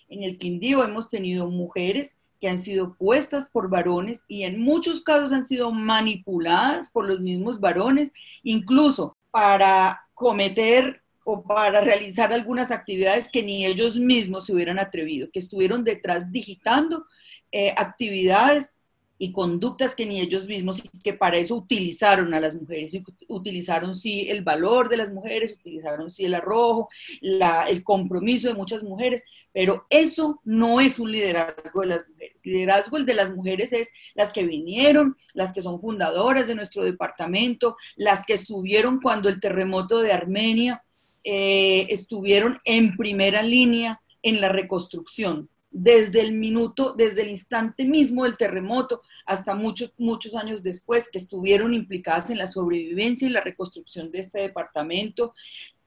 En 0.07 0.23
el 0.23 0.37
Quindío 0.37 0.83
hemos 0.83 1.09
tenido 1.09 1.49
mujeres 1.49 2.17
que 2.39 2.47
han 2.47 2.57
sido 2.57 2.95
puestas 2.95 3.49
por 3.49 3.69
varones 3.69 4.23
y 4.27 4.43
en 4.43 4.61
muchos 4.61 5.01
casos 5.01 5.31
han 5.33 5.45
sido 5.45 5.71
manipuladas 5.71 6.89
por 6.89 7.05
los 7.05 7.19
mismos 7.19 7.59
varones, 7.59 8.11
incluso 8.43 9.17
para 9.29 10.01
cometer 10.13 11.02
o 11.23 11.43
para 11.43 11.81
realizar 11.81 12.33
algunas 12.33 12.71
actividades 12.71 13.29
que 13.29 13.43
ni 13.43 13.65
ellos 13.65 13.97
mismos 13.97 14.45
se 14.45 14.53
hubieran 14.53 14.79
atrevido, 14.79 15.29
que 15.31 15.39
estuvieron 15.39 15.83
detrás 15.83 16.31
digitando 16.31 17.05
eh, 17.51 17.73
actividades 17.77 18.75
y 19.17 19.31
conductas 19.31 19.95
que 19.95 20.05
ni 20.05 20.19
ellos 20.19 20.47
mismos, 20.47 20.83
que 21.01 21.13
para 21.13 21.37
eso 21.37 21.55
utilizaron 21.55 22.33
a 22.33 22.39
las 22.39 22.55
mujeres, 22.55 22.93
utilizaron 23.29 23.95
sí 23.95 24.25
el 24.27 24.43
valor 24.43 24.89
de 24.89 24.97
las 24.97 25.13
mujeres, 25.13 25.53
utilizaron 25.53 26.11
sí 26.11 26.25
el 26.25 26.33
arrojo, 26.33 26.89
el 27.21 27.83
compromiso 27.83 28.49
de 28.49 28.55
muchas 28.55 28.83
mujeres, 28.83 29.23
pero 29.53 29.85
eso 29.89 30.41
no 30.43 30.81
es 30.81 30.99
un 30.99 31.11
liderazgo 31.11 31.81
de 31.81 31.87
las 31.87 32.09
mujeres. 32.09 32.41
Liderazgo 32.43 32.97
el 32.97 33.05
de 33.05 33.13
las 33.13 33.33
mujeres 33.33 33.71
es 33.71 33.93
las 34.15 34.33
que 34.33 34.43
vinieron, 34.43 35.15
las 35.33 35.53
que 35.53 35.61
son 35.61 35.79
fundadoras 35.79 36.47
de 36.47 36.55
nuestro 36.55 36.83
departamento, 36.83 37.77
las 37.95 38.25
que 38.25 38.33
estuvieron 38.33 38.99
cuando 38.99 39.29
el 39.29 39.39
terremoto 39.39 39.99
de 39.99 40.11
Armenia 40.11 40.83
eh, 41.23 41.87
estuvieron 41.89 42.59
en 42.65 42.95
primera 42.95 43.43
línea 43.43 44.01
en 44.21 44.41
la 44.41 44.49
reconstrucción. 44.49 45.49
desde 45.75 46.21
el 46.21 46.33
minuto, 46.33 46.93
desde 46.93 47.23
el 47.23 47.29
instante 47.29 47.83
mismo 47.83 48.25
del 48.25 48.37
terremoto 48.37 49.01
hasta 49.25 49.55
muchos, 49.55 49.91
muchos 49.97 50.35
años 50.35 50.61
después, 50.61 51.09
que 51.09 51.17
estuvieron 51.17 51.73
implicadas 51.73 52.29
en 52.29 52.37
la 52.37 52.45
sobrevivencia 52.45 53.27
y 53.27 53.31
la 53.31 53.41
reconstrucción 53.41 54.11
de 54.11 54.19
este 54.19 54.39
departamento, 54.39 55.33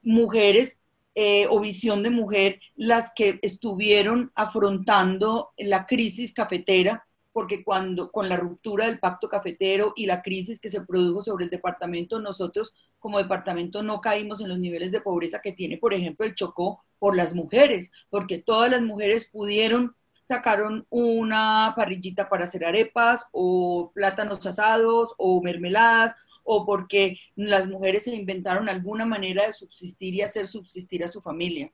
mujeres 0.01 0.81
eh, 1.15 1.47
o 1.49 1.59
visión 1.61 2.03
de 2.03 2.09
mujer, 2.09 2.59
las 2.75 3.11
que 3.15 3.39
estuvieron 3.41 4.31
afrontando 4.35 5.51
la 5.57 5.85
crisis 5.85 6.33
cafetera, 6.33 7.06
porque 7.37 7.63
cuando 7.63 8.11
con 8.11 8.29
la 8.29 8.35
ruptura 8.35 8.87
del 8.87 8.97
pacto 8.97 9.29
cafetero 9.29 9.93
y 9.95 10.07
la 10.07 10.23
crisis 10.23 10.59
que 10.59 10.71
se 10.71 10.81
produjo 10.81 11.21
sobre 11.21 11.45
el 11.45 11.51
departamento, 11.51 12.19
nosotros 12.19 12.73
como 12.97 13.19
departamento 13.19 13.83
no 13.83 14.01
caímos 14.01 14.41
en 14.41 14.49
los 14.49 14.57
niveles 14.57 14.91
de 14.91 15.01
pobreza 15.01 15.39
que 15.39 15.51
tiene, 15.51 15.77
por 15.77 15.93
ejemplo, 15.93 16.25
el 16.25 16.33
Chocó 16.33 16.83
por 16.97 17.15
las 17.15 17.35
mujeres, 17.35 17.91
porque 18.09 18.39
todas 18.39 18.71
las 18.71 18.81
mujeres 18.81 19.29
pudieron, 19.29 19.95
sacaron 20.23 20.87
una 20.89 21.73
parrillita 21.75 22.27
para 22.27 22.45
hacer 22.45 22.65
arepas 22.65 23.27
o 23.31 23.91
plátanos 23.93 24.43
asados 24.43 25.13
o 25.19 25.39
mermeladas 25.39 26.15
o 26.43 26.65
porque 26.65 27.19
las 27.35 27.67
mujeres 27.67 28.05
se 28.05 28.15
inventaron 28.15 28.67
alguna 28.67 29.05
manera 29.05 29.45
de 29.45 29.53
subsistir 29.53 30.15
y 30.15 30.23
hacer 30.23 30.47
subsistir 30.47 31.03
a 31.03 31.07
su 31.07 31.21
familia. 31.21 31.71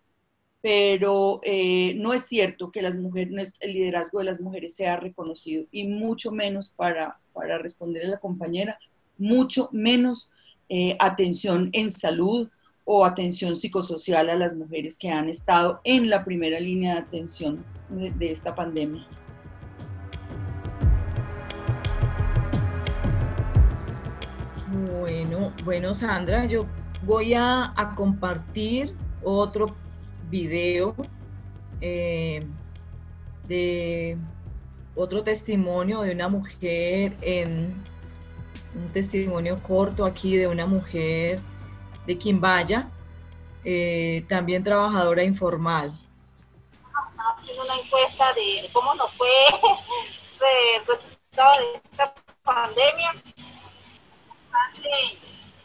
Pero 0.63 1.41
eh, 1.43 1.93
no 1.97 2.13
es 2.13 2.23
cierto 2.23 2.71
que 2.71 2.79
el 2.79 3.73
liderazgo 3.73 4.17
de 4.17 4.25
las 4.25 4.41
mujeres 4.41 4.75
sea 4.75 4.95
reconocido 4.95 5.65
y 5.71 5.85
mucho 5.85 6.31
menos 6.31 6.69
para, 6.69 7.19
para 7.33 7.59
responder 7.59 8.05
a 8.05 8.09
la 8.09 8.19
compañera, 8.19 8.79
mucho 9.19 9.69
menos 9.71 10.31
eh, 10.69 10.97
atención 10.99 11.69
en 11.73 11.91
salud, 11.91 12.49
o 12.85 13.05
atención 13.05 13.55
psicosocial 13.55 14.29
a 14.29 14.35
las 14.35 14.55
mujeres 14.55 14.97
que 14.97 15.09
han 15.09 15.29
estado 15.29 15.79
en 15.83 16.09
la 16.09 16.25
primera 16.25 16.59
línea 16.59 16.95
de 16.95 16.99
atención 17.01 17.63
de, 17.89 18.31
esta 18.31 18.53
pandemia. 18.53 19.05
Bueno, 24.99 25.53
bueno 25.63 25.93
Sandra, 25.93 26.45
yo 26.45 26.65
voy 27.05 27.33
a, 27.33 27.73
compartir 27.95 28.93
otro 29.23 29.75
video 30.33 30.95
eh, 31.79 32.43
de 33.47 34.17
otro 34.95 35.23
testimonio 35.23 36.01
de 36.01 36.11
una 36.11 36.27
mujer 36.27 37.15
en 37.21 37.85
un 38.73 38.91
testimonio 38.91 39.61
corto 39.61 40.05
aquí 40.05 40.35
de 40.35 40.47
una 40.47 40.65
mujer 40.65 41.39
de 42.07 42.17
Quimbaya, 42.17 42.89
eh, 43.63 44.25
también 44.27 44.63
trabajadora 44.63 45.23
informal. 45.23 45.99
Haciendo 47.37 47.63
una 47.65 47.75
encuesta 47.75 48.33
de 48.33 48.67
cómo 48.73 48.95
nos 48.95 49.11
fue 49.11 49.27
el 49.53 50.79
resultado 50.79 51.51
de 51.59 51.79
esta 51.91 52.13
pandemia. 52.41 53.13
Bastante 54.51 54.89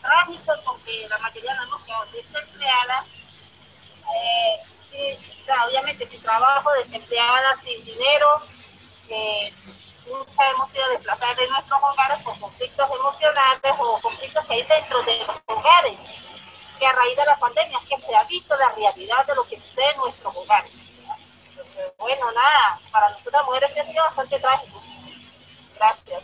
trágico 0.03 0.53
porque 0.67 1.09
la 1.09 1.19
mayoría 1.21 1.55
no 1.55 1.63
hemos 1.63 1.83
quedado 1.87 2.05
desempleadas. 2.13 3.18
Eh, 4.15 5.19
obviamente 5.67 6.09
sin 6.09 6.23
trabajo, 6.23 6.71
desempleadas, 6.73 7.61
sin 7.63 7.85
dinero. 7.85 8.29
Eh, 9.11 9.53
nunca 10.07 10.51
hemos 10.51 10.71
sido 10.71 10.89
desplazadas 10.91 11.37
de 11.37 11.49
nuestros 11.49 11.83
hogares 11.83 12.23
por 12.23 12.39
conflictos 12.39 12.89
emocionales 12.91 13.73
o 13.79 14.01
conflictos 14.01 14.45
que 14.47 14.55
hay 14.55 14.63
dentro 14.63 15.03
de 15.03 15.19
los 15.19 15.37
hogares 15.47 15.99
que 16.79 16.87
a 16.87 16.93
raíz 16.93 17.17
de 17.17 17.25
la 17.25 17.37
pandemia 17.37 17.79
se 17.81 18.17
ha 18.17 18.25
visto 18.25 18.55
la 18.57 18.69
realidad 18.71 19.27
de 19.27 19.35
lo 19.35 19.45
que 19.45 19.57
sucede 19.57 19.91
en 19.91 19.97
nuestros 19.99 20.37
hogares. 20.37 20.73
bueno, 21.99 22.31
nada, 22.33 22.81
para 22.93 23.09
nosotras 23.11 23.45
mujeres 23.45 23.71
ha 23.77 23.85
sido 23.85 24.05
bastante 24.05 24.39
trágico. 24.39 24.83
Gracias. 25.77 26.23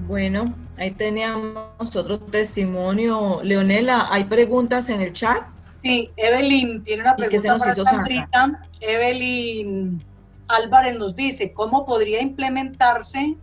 Bueno, 0.00 0.54
ahí 0.76 0.90
teníamos 0.90 1.96
otro 1.96 2.18
testimonio. 2.18 3.40
Leonela, 3.42 4.08
¿hay 4.10 4.24
preguntas 4.24 4.88
en 4.88 5.00
el 5.00 5.12
chat? 5.12 5.44
Sí, 5.82 6.10
Evelyn 6.16 6.82
tiene 6.82 7.02
una 7.02 7.14
pregunta 7.16 7.58
para 7.58 7.74
Sandrita. 7.74 8.62
Evelyn 8.80 10.02
Álvarez 10.48 10.98
nos 10.98 11.14
dice, 11.14 11.52
¿cómo 11.52 11.84
podría 11.84 12.22
implementarse 12.22 13.36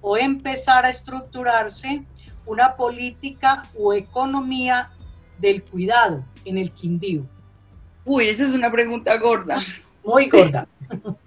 o 0.00 0.16
empezar 0.16 0.84
a 0.84 0.90
estructurarse 0.90 2.04
una 2.44 2.76
política 2.76 3.64
o 3.78 3.92
economía 3.92 4.90
del 5.38 5.62
cuidado 5.64 6.24
en 6.44 6.58
el 6.58 6.70
Quindío? 6.70 7.26
Uy, 8.04 8.28
esa 8.28 8.44
es 8.44 8.52
una 8.52 8.70
pregunta 8.70 9.16
gorda. 9.18 9.62
Muy 10.04 10.28
gorda. 10.28 10.68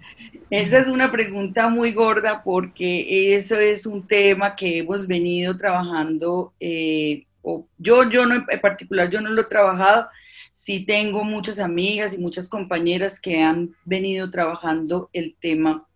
Esa 0.50 0.80
es 0.80 0.88
una 0.88 1.12
pregunta 1.12 1.68
muy 1.68 1.92
gorda 1.92 2.42
porque 2.42 3.36
eso 3.36 3.54
es 3.54 3.86
un 3.86 4.04
tema 4.08 4.56
que 4.56 4.78
hemos 4.78 5.06
venido 5.06 5.56
trabajando, 5.56 6.52
eh, 6.58 7.24
o 7.40 7.68
yo, 7.78 8.10
yo 8.10 8.26
no, 8.26 8.44
en 8.48 8.60
particular 8.60 9.08
yo 9.08 9.20
no 9.20 9.30
lo 9.30 9.42
he 9.42 9.44
trabajado, 9.44 10.08
sí 10.52 10.84
tengo 10.84 11.22
muchas 11.22 11.60
amigas 11.60 12.14
y 12.14 12.18
muchas 12.18 12.48
compañeras 12.48 13.20
que 13.20 13.40
han 13.40 13.76
venido 13.84 14.28
trabajando 14.28 15.08
el 15.12 15.36
tema 15.38 15.86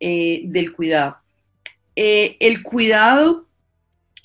eh, 0.00 0.42
del 0.44 0.72
cuidado. 0.72 1.16
Eh, 1.94 2.36
el 2.40 2.64
cuidado 2.64 3.46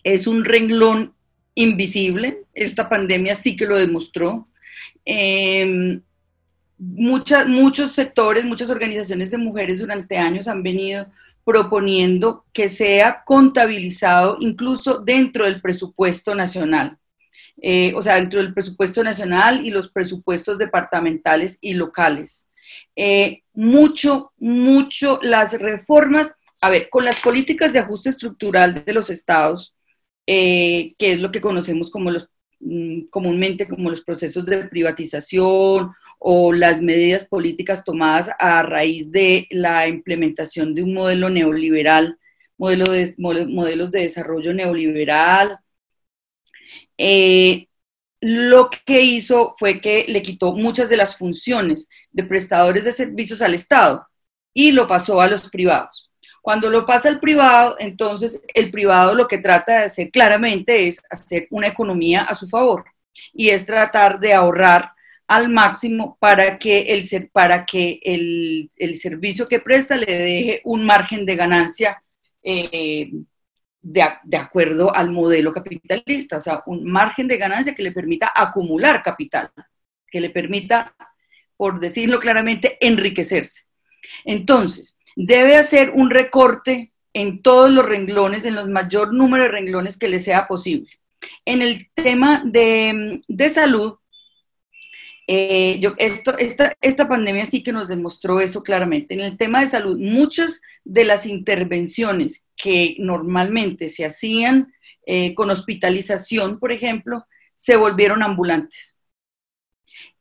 es 0.04 0.26
un 0.26 0.46
renglón 0.46 1.14
invisible, 1.54 2.40
esta 2.56 2.90
pandemia 2.90 3.36
sí 3.36 3.56
que 3.56 3.68
lo 3.68 3.78
demostró. 3.78 4.48
Em, 6.80 7.48
muchos 7.48 7.94
sectores, 7.94 8.46
muchas 8.46 8.70
organizaciones 8.70 9.32
de 9.32 9.38
mujeres 9.38 9.80
durante 9.80 10.18
años 10.18 10.48
han 10.48 10.64
venido 10.64 11.08
proponiendo 11.44 12.46
que 12.54 12.70
sea 12.70 13.24
contabilizado 13.26 14.38
incluso 14.40 15.00
dentro 15.00 15.46
del 15.46 15.62
presupuesto 15.62 16.34
nacional. 16.34 16.98
Eh, 17.62 17.94
o 17.96 18.02
sea, 18.02 18.16
dentro 18.16 18.42
del 18.42 18.54
presupuesto 18.54 19.04
nacional 19.04 19.66
y 19.66 19.70
los 19.70 19.90
presupuestos 19.90 20.58
departamentales 20.58 21.58
y 21.62 21.74
locales. 21.74 22.50
Eh, 22.96 23.44
mucho, 23.54 24.34
mucho, 24.38 25.20
las 25.22 25.54
reformas 25.60 26.36
a 26.62 26.70
ver, 26.70 26.90
con 26.90 27.06
las 27.06 27.20
políticas 27.20 27.74
de 27.74 27.80
ajuste 27.80 28.10
estructural 28.10 28.84
de 28.86 28.94
los 28.94 29.10
estados, 29.10 29.76
eh, 30.26 30.96
que 30.98 31.14
es 31.14 31.20
lo 31.20 31.32
que 31.32 31.42
conocemos 31.42 31.92
como 31.92 32.10
los, 32.12 32.28
mm, 32.60 33.02
comúnmente 33.12 33.68
como 33.68 33.90
los 33.90 34.02
procesos 34.02 34.46
de 34.46 34.66
privatización 34.66 35.92
o 36.20 36.54
las 36.54 36.82
medidas 36.82 37.26
políticas 37.26 37.84
tomadas 37.84 38.30
a 38.40 38.64
raíz 38.64 39.12
de 39.12 39.48
la 39.52 39.88
implementación 39.88 40.74
de 40.74 40.84
un 40.84 40.94
modelo 40.94 41.30
neoliberal, 41.30 42.18
modelo 42.58 42.86
de, 42.92 43.14
modelos 43.18 43.92
de 43.92 44.02
desarrollo 44.02 44.54
neoliberal, 44.54 45.60
eh, 46.98 47.68
lo 48.22 48.70
que 48.86 49.02
hizo 49.02 49.56
fue 49.60 49.80
que 49.82 50.06
le 50.08 50.22
quitó 50.22 50.54
muchas 50.54 50.90
de 50.90 50.98
las 50.98 51.18
funciones 51.18 51.90
de 52.12 52.24
prestadores 52.24 52.84
de 52.84 52.92
servicios 52.92 53.42
al 53.42 53.54
Estado 53.54 54.08
y 54.54 54.72
lo 54.72 54.88
pasó 54.88 55.22
a 55.22 55.28
los 55.28 55.50
privados. 55.50 56.10
Cuando 56.42 56.70
lo 56.70 56.86
pasa 56.86 57.10
al 57.10 57.20
privado, 57.20 57.76
entonces 57.80 58.42
el 58.54 58.72
privado 58.72 59.14
lo 59.16 59.28
que 59.28 59.40
trata 59.40 59.80
de 59.80 59.86
hacer 59.86 60.12
claramente 60.12 60.88
es 60.88 61.02
hacer 61.10 61.48
una 61.50 61.68
economía 61.68 62.24
a 62.24 62.36
su 62.36 62.48
favor 62.48 62.86
y 63.34 63.50
es 63.50 63.66
tratar 63.66 64.20
de 64.20 64.34
ahorrar 64.34 64.92
al 65.28 65.50
máximo 65.50 66.18
para 66.20 66.58
que 66.60 66.82
el, 66.82 67.30
para 67.32 67.66
que 67.66 68.00
el, 68.04 68.96
servicio 68.96 69.48
que 69.48 69.60
presta 69.60 69.98
le 69.98 70.06
deje 70.06 70.62
un 70.66 70.86
margen 70.86 71.26
de 71.26 71.36
ganancia 71.36 72.02
eh, 72.44 73.12
de, 73.82 74.04
de, 74.24 74.38
acuerdo 74.38 74.94
al 74.94 75.12
modelo 75.12 75.52
capitalista, 75.52 76.38
o 76.38 76.42
sea, 76.42 76.64
un 76.68 76.86
margen 76.86 77.28
de 77.28 77.38
ganancia 77.38 77.76
que 77.76 77.84
le 77.84 77.92
permita 77.92 78.32
acumular 78.36 79.02
capital, 79.04 79.52
que 80.08 80.20
le 80.20 80.30
permita, 80.30 80.96
por 81.58 81.80
decirlo 81.80 82.20
claramente, 82.20 82.78
enriquecerse. 82.80 83.64
Entonces, 84.24 84.98
debe 85.16 85.58
hacer 85.58 85.92
un 85.92 86.10
recorte 86.10 86.94
en 87.14 87.42
todos 87.42 87.72
los 87.72 87.86
renglones, 87.86 88.44
en 88.44 88.56
los 88.56 88.68
mayor 88.68 89.14
número 89.14 89.44
de 89.44 89.50
renglones 89.50 89.98
que 89.98 90.10
le 90.10 90.20
sea 90.20 90.48
posible. 90.48 90.90
En 91.46 91.62
el 91.62 91.90
tema 91.94 92.44
de, 92.46 93.22
salud, 93.50 93.96
eh, 95.28 95.80
yo, 95.80 95.94
esto, 95.98 96.38
esta, 96.38 96.74
esta 96.82 97.08
pandemia 97.08 97.46
sí 97.46 97.64
que 97.64 97.72
nos 97.72 97.88
demostró 97.88 98.42
eso 98.42 98.64
claramente. 98.64 99.14
En 99.14 99.22
el 99.22 99.38
tema 99.38 99.62
de 99.62 99.68
salud, 99.68 99.98
muchas 100.00 100.62
de 100.84 101.04
las 101.04 101.26
intervenciones 101.26 102.48
que 102.56 102.96
normalmente 103.00 103.90
se 103.90 104.06
hacían 104.06 104.74
eh, 105.06 105.34
con 105.36 105.50
hospitalización, 105.50 106.60
por 106.60 106.72
ejemplo, 106.72 107.26
se 107.56 107.76
volvieron 107.76 108.24
ambulantes 108.24 108.96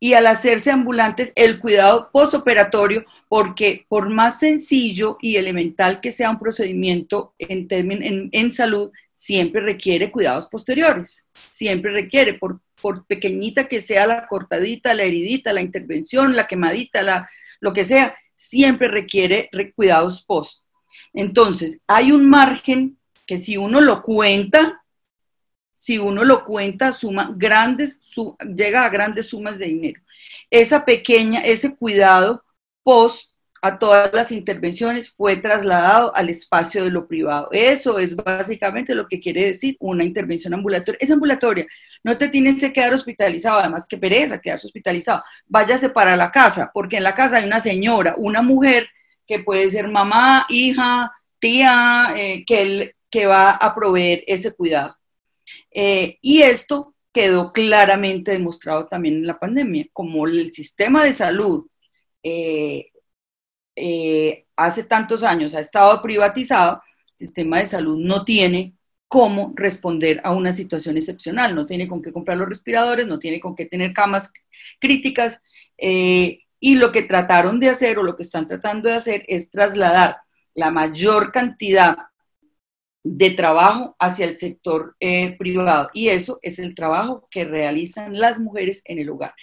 y 0.00 0.14
al 0.14 0.26
hacerse 0.26 0.70
ambulantes 0.70 1.32
el 1.34 1.58
cuidado 1.58 2.10
postoperatorio, 2.12 3.04
porque 3.28 3.86
por 3.88 4.10
más 4.10 4.38
sencillo 4.38 5.16
y 5.20 5.36
elemental 5.36 6.00
que 6.00 6.10
sea 6.10 6.30
un 6.30 6.38
procedimiento 6.38 7.34
en, 7.38 7.66
en, 7.70 8.28
en 8.30 8.52
salud, 8.52 8.92
siempre 9.12 9.60
requiere 9.62 10.10
cuidados 10.10 10.48
posteriores, 10.48 11.28
siempre 11.50 11.92
requiere, 11.92 12.34
por, 12.34 12.60
por 12.84 13.06
pequeñita 13.06 13.66
que 13.66 13.80
sea 13.80 14.06
la 14.06 14.26
cortadita, 14.26 14.92
la 14.92 15.04
heridita, 15.04 15.54
la 15.54 15.62
intervención, 15.62 16.36
la 16.36 16.46
quemadita, 16.46 17.00
la, 17.00 17.26
lo 17.58 17.72
que 17.72 17.82
sea, 17.82 18.14
siempre 18.34 18.88
requiere 18.88 19.48
cuidados 19.74 20.22
post. 20.26 20.66
Entonces, 21.14 21.80
hay 21.86 22.12
un 22.12 22.28
margen 22.28 22.98
que 23.24 23.38
si 23.38 23.56
uno 23.56 23.80
lo 23.80 24.02
cuenta, 24.02 24.84
si 25.72 25.96
uno 25.96 26.24
lo 26.24 26.44
cuenta, 26.44 26.92
suma 26.92 27.32
grandes, 27.34 28.02
llega 28.54 28.84
a 28.84 28.90
grandes 28.90 29.28
sumas 29.28 29.56
de 29.56 29.64
dinero. 29.64 30.02
Esa 30.50 30.84
pequeña, 30.84 31.40
ese 31.40 31.74
cuidado 31.74 32.44
post 32.82 33.30
a 33.64 33.78
todas 33.78 34.12
las 34.12 34.30
intervenciones 34.30 35.14
fue 35.16 35.36
trasladado 35.36 36.14
al 36.14 36.28
espacio 36.28 36.84
de 36.84 36.90
lo 36.90 37.08
privado. 37.08 37.48
Eso 37.50 37.98
es 37.98 38.14
básicamente 38.14 38.94
lo 38.94 39.08
que 39.08 39.20
quiere 39.20 39.46
decir 39.46 39.74
una 39.80 40.04
intervención 40.04 40.52
ambulatoria. 40.52 40.98
Es 41.00 41.10
ambulatoria, 41.10 41.66
no 42.02 42.18
te 42.18 42.28
tienes 42.28 42.60
que 42.60 42.74
quedar 42.74 42.92
hospitalizado, 42.92 43.60
además 43.60 43.86
que 43.88 43.96
pereza 43.96 44.38
quedarse 44.38 44.66
hospitalizado. 44.66 45.22
Váyase 45.46 45.88
para 45.88 46.14
la 46.14 46.30
casa, 46.30 46.70
porque 46.74 46.98
en 46.98 47.04
la 47.04 47.14
casa 47.14 47.38
hay 47.38 47.46
una 47.46 47.58
señora, 47.58 48.14
una 48.18 48.42
mujer 48.42 48.86
que 49.26 49.38
puede 49.38 49.70
ser 49.70 49.88
mamá, 49.88 50.44
hija, 50.50 51.10
tía, 51.38 52.12
eh, 52.14 52.44
que, 52.46 52.94
que 53.08 53.24
va 53.24 53.52
a 53.52 53.74
proveer 53.74 54.24
ese 54.26 54.52
cuidado. 54.52 54.94
Eh, 55.70 56.18
y 56.20 56.42
esto 56.42 56.94
quedó 57.14 57.50
claramente 57.50 58.32
demostrado 58.32 58.88
también 58.88 59.14
en 59.14 59.26
la 59.26 59.38
pandemia, 59.38 59.86
como 59.94 60.26
el 60.26 60.52
sistema 60.52 61.02
de 61.02 61.14
salud 61.14 61.66
eh, 62.22 62.90
eh, 63.76 64.46
hace 64.56 64.84
tantos 64.84 65.22
años 65.22 65.54
ha 65.54 65.60
estado 65.60 66.00
privatizado, 66.02 66.82
el 67.12 67.26
sistema 67.26 67.58
de 67.58 67.66
salud 67.66 67.98
no 67.98 68.24
tiene 68.24 68.74
cómo 69.08 69.52
responder 69.54 70.20
a 70.24 70.32
una 70.32 70.52
situación 70.52 70.96
excepcional, 70.96 71.54
no 71.54 71.66
tiene 71.66 71.86
con 71.86 72.02
qué 72.02 72.12
comprar 72.12 72.36
los 72.38 72.48
respiradores, 72.48 73.06
no 73.06 73.18
tiene 73.18 73.40
con 73.40 73.54
qué 73.54 73.66
tener 73.66 73.92
camas 73.92 74.32
críticas, 74.80 75.42
eh, 75.78 76.40
y 76.58 76.76
lo 76.76 76.92
que 76.92 77.02
trataron 77.02 77.60
de 77.60 77.68
hacer 77.68 77.98
o 77.98 78.02
lo 78.02 78.16
que 78.16 78.22
están 78.22 78.48
tratando 78.48 78.88
de 78.88 78.96
hacer 78.96 79.24
es 79.28 79.50
trasladar 79.50 80.16
la 80.54 80.70
mayor 80.70 81.30
cantidad 81.30 81.96
de 83.04 83.30
trabajo 83.32 83.94
hacia 83.98 84.26
el 84.26 84.38
sector 84.38 84.96
eh, 84.98 85.36
privado, 85.38 85.90
y 85.92 86.08
eso 86.08 86.38
es 86.42 86.58
el 86.58 86.74
trabajo 86.74 87.28
que 87.30 87.44
realizan 87.44 88.18
las 88.18 88.40
mujeres 88.40 88.82
en 88.86 88.98
el 88.98 89.10
hogar. 89.10 89.34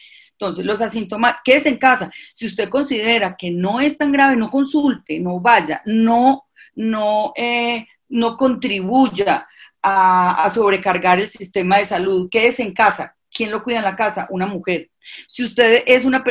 Entonces, 0.42 0.66
los 0.66 0.82
asintomáticos, 0.82 1.44
quédese 1.44 1.70
en 1.70 1.78
casa. 1.78 2.12
Si 2.34 2.48
usted 2.48 2.68
considera 2.68 3.36
que 3.38 3.52
no 3.52 3.80
es 3.80 3.96
tan 3.96 4.12
grave, 4.12 4.36
no 4.36 4.50
consulte, 4.50 5.20
no 5.20 5.40
vaya, 5.40 5.84
no, 5.86 6.46
no, 6.74 7.32
eh, 7.36 7.86
no 8.10 8.38
contribuya 8.38 9.48
a, 9.84 10.50
sobrecargar 10.50 11.20
el 11.20 11.30
sistema 11.30 11.78
de 11.78 11.86
salud, 11.86 12.28
quédese 12.28 12.64
en 12.64 12.74
casa. 12.74 13.16
¿Quién 13.32 13.52
lo 13.52 13.64
cuida 13.64 13.78
en 13.78 13.84
la 13.84 13.96
casa? 13.96 14.26
Una 14.32 14.48
mujer. 14.48 14.90
Si 15.28 15.44
usted 15.44 15.84
es 15.86 16.06
una, 16.06 16.24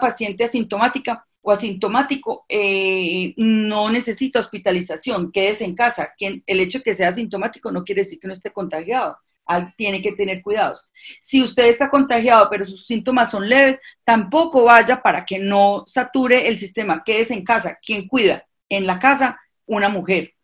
paciente 0.00 0.42
asintomática 0.42 1.24
o 1.40 1.52
asintomático, 1.52 2.44
eh, 2.48 3.32
no 3.36 3.90
necesita 3.90 4.40
hospitalización, 4.40 5.30
quédese 5.30 5.64
en 5.64 5.76
casa. 5.76 6.12
el 6.18 6.60
hecho 6.60 6.78
de 6.78 6.84
que 6.84 6.94
sea 6.94 7.10
asintomático 7.10 7.70
no 7.70 7.84
quiere 7.84 8.02
decir 8.02 8.18
que 8.18 8.26
no 8.26 8.32
esté 8.32 8.50
contagiado 8.50 9.18
tiene 9.76 10.02
que 10.02 10.12
tener 10.12 10.42
cuidados. 10.42 10.80
Si 11.20 11.42
usted 11.42 11.64
está 11.64 11.90
contagiado, 11.90 12.48
pero 12.50 12.64
sus 12.64 12.86
síntomas 12.86 13.30
son 13.30 13.48
leves, 13.48 13.80
tampoco 14.04 14.64
vaya 14.64 15.02
para 15.02 15.24
que 15.24 15.38
no 15.38 15.84
sature 15.86 16.48
el 16.48 16.58
sistema. 16.58 17.02
Quédese 17.04 17.34
en 17.34 17.44
casa. 17.44 17.78
¿Quién 17.84 18.06
cuida? 18.06 18.46
En 18.68 18.86
la 18.86 18.98
casa, 18.98 19.40
una 19.66 19.88
mujer. 19.88 20.34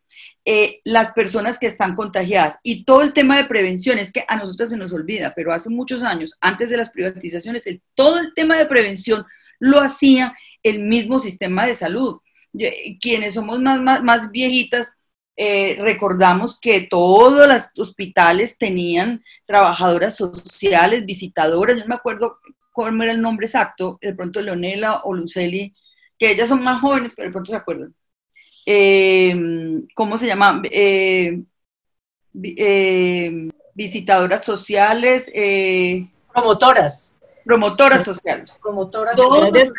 Eh, 0.45 0.81
las 0.85 1.13
personas 1.13 1.59
que 1.59 1.67
están 1.67 1.95
contagiadas 1.95 2.57
y 2.63 2.85
todo 2.85 3.03
el 3.03 3.13
tema 3.13 3.37
de 3.37 3.45
prevención 3.45 3.99
es 3.99 4.13
que 4.13 4.25
a 4.27 4.37
nosotros 4.37 4.71
se 4.71 4.79
nos 4.79 4.95
olvida, 4.95 5.35
pero 5.37 5.53
hace 5.53 5.69
muchos 5.69 6.03
años, 6.03 6.33
antes 6.41 6.71
de 6.71 6.79
las 6.79 6.89
privatizaciones, 6.89 7.69
todo 7.95 8.19
el 8.19 8.33
tema 8.35 8.57
de 8.57 8.65
prevención 8.65 9.27
lo 9.59 9.79
hacía 9.81 10.35
el 10.63 10.81
mismo 10.81 11.19
sistema 11.19 11.67
de 11.67 11.75
salud. 11.75 12.21
Quienes 13.01 13.35
somos 13.35 13.61
más, 13.61 13.81
más, 13.83 14.03
más 14.03 14.31
viejitas, 14.31 14.98
eh, 15.41 15.77
recordamos 15.81 16.59
que 16.59 16.89
todos 16.91 17.47
los 17.47 17.71
hospitales 17.79 18.59
tenían 18.59 19.23
trabajadoras 19.47 20.17
sociales, 20.17 21.07
visitadoras, 21.07 21.77
yo 21.77 21.83
no 21.85 21.91
me 21.91 21.95
acuerdo 21.95 22.39
cómo 22.73 23.05
era 23.05 23.13
el 23.13 23.23
nombre 23.23 23.47
exacto, 23.47 23.99
de 24.03 24.15
pronto 24.15 24.41
Leonela 24.41 25.03
o 25.05 25.15
Luceli, 25.15 25.73
que 26.19 26.33
ellas 26.33 26.49
son 26.49 26.65
más 26.65 26.81
jóvenes, 26.81 27.13
pero 27.15 27.29
de 27.29 27.33
pronto 27.33 27.53
se 27.53 27.57
acuerdan. 27.57 27.95
Eh, 28.67 29.81
¿Cómo 29.95 30.19
se 30.19 30.27
llama? 30.27 30.61
Eh, 30.65 31.41
visitadoras 33.75 34.43
sociales. 34.43 35.31
promotoras. 36.35 37.17
Promotoras 37.45 38.03
sociales. 38.03 38.59
Promotoras 38.61 39.17
sociales. 39.17 39.73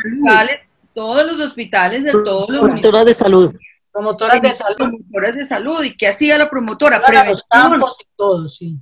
todos 0.93 1.25
los 1.25 1.37
hospitales 1.41 2.05
de 2.05 2.11
todos 2.13 2.49
los... 2.49 2.61
Promotoras 2.61 3.05
de 3.05 3.13
salud 3.13 3.53
Promotoras 3.99 4.41
de 4.41 4.51
salud. 4.53 4.77
Promotoras 4.77 5.35
de 5.35 5.45
salud. 5.45 5.83
¿Y 5.83 5.97
qué 5.97 6.07
hacía 6.07 6.37
la 6.37 6.49
promotora? 6.49 7.01
Prevención. 7.01 7.79
Los 7.79 7.99
y 7.99 8.05
todo, 8.15 8.47
sí. 8.47 8.77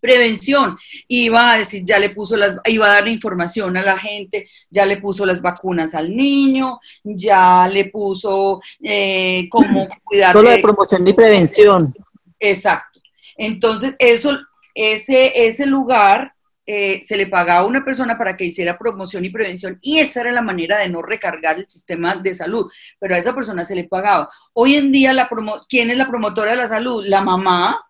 Prevención. 0.00 0.76
Iba 1.06 1.52
a 1.52 1.58
decir, 1.58 1.84
ya 1.84 1.98
le 2.00 2.10
puso 2.10 2.36
las, 2.36 2.58
iba 2.66 2.86
a 2.86 2.94
darle 2.94 3.12
información 3.12 3.76
a 3.76 3.82
la 3.82 3.96
gente, 3.96 4.48
ya 4.68 4.84
le 4.84 4.96
puso 4.96 5.24
las 5.24 5.40
vacunas 5.40 5.94
al 5.94 6.14
niño, 6.16 6.80
ya 7.04 7.68
le 7.68 7.84
puso 7.84 8.60
eh, 8.82 9.48
cómo 9.48 9.86
cuidar. 10.04 10.32
Solo 10.32 10.50
de 10.50 10.58
promoción 10.58 11.06
y 11.06 11.12
prevención. 11.12 11.94
Exacto. 12.40 13.00
Entonces, 13.36 13.94
eso, 14.00 14.36
ese, 14.74 15.46
ese 15.46 15.66
lugar 15.66 16.32
eh, 16.70 17.00
se 17.02 17.16
le 17.16 17.26
pagaba 17.26 17.60
a 17.60 17.66
una 17.66 17.82
persona 17.82 18.18
para 18.18 18.36
que 18.36 18.44
hiciera 18.44 18.76
promoción 18.76 19.24
y 19.24 19.30
prevención 19.30 19.78
y 19.80 20.00
esa 20.00 20.20
era 20.20 20.32
la 20.32 20.42
manera 20.42 20.76
de 20.76 20.90
no 20.90 21.00
recargar 21.00 21.56
el 21.56 21.66
sistema 21.66 22.16
de 22.16 22.34
salud, 22.34 22.70
pero 22.98 23.14
a 23.14 23.18
esa 23.18 23.34
persona 23.34 23.64
se 23.64 23.74
le 23.74 23.84
pagaba. 23.84 24.28
Hoy 24.52 24.74
en 24.74 24.92
día, 24.92 25.14
la 25.14 25.30
¿quién 25.66 25.88
es 25.88 25.96
la 25.96 26.06
promotora 26.06 26.50
de 26.50 26.58
la 26.58 26.66
salud? 26.66 27.02
La 27.06 27.22
mamá. 27.22 27.80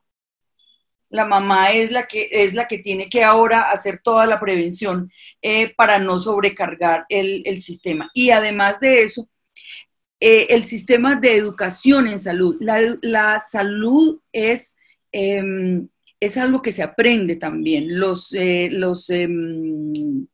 La 1.09 1.25
mamá 1.25 1.73
es 1.73 1.91
la 1.91 2.07
que, 2.07 2.29
es 2.31 2.55
la 2.55 2.69
que 2.69 2.79
tiene 2.79 3.09
que 3.09 3.25
ahora 3.25 3.63
hacer 3.63 4.01
toda 4.01 4.27
la 4.27 4.39
prevención 4.39 5.11
eh, 5.43 5.75
para 5.75 5.99
no 5.99 6.21
sobrecargar 6.21 7.05
el, 7.09 7.61
sistema. 7.61 8.11
Y 8.15 8.31
además 8.31 8.79
de 8.79 9.03
eso, 9.03 9.29
eh, 10.21 10.47
el 10.51 10.63
sistema 10.63 11.17
de 11.17 11.35
educación 11.35 12.07
en 12.07 12.21
salud. 12.21 12.57
La, 12.61 12.81
la 13.03 13.41
salud 13.41 14.21
es 14.33 14.77
em, 15.11 15.89
es 16.21 16.37
algo 16.37 16.63
que 16.63 16.73
se 16.73 16.83
aprende 16.83 17.37
también. 17.37 17.99
Los, 17.99 18.33
eh, 18.33 18.69
los, 18.71 19.11
em, 19.11 20.27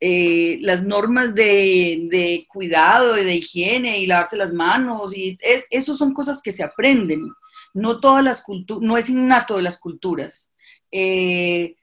eh, 0.00 0.58
las 0.62 0.82
normas 0.84 1.34
de, 1.34 2.46
cuidado 2.48 3.18
y 3.18 3.24
de 3.24 3.34
higiene 3.36 3.98
y 4.00 4.06
lavarse 4.06 4.36
las 4.36 4.52
manos, 4.52 5.16
y 5.16 5.38
eso 5.70 5.94
son 5.94 6.14
cosas 6.14 6.40
que 6.42 6.52
se 6.52 6.62
aprenden. 6.62 7.28
No 7.74 8.00
todas 8.00 8.24
las 8.24 8.42
culturas, 8.42 8.82
no 8.82 8.96
es 8.98 9.10
innato 9.10 9.56
de 9.56 9.62
las 9.62 9.78
culturas. 9.78 10.52
Eh, 10.90 11.76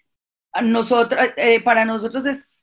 nosotras, 0.63 1.33
para 1.63 1.85
nosotros 1.85 2.25
es, 2.25 2.56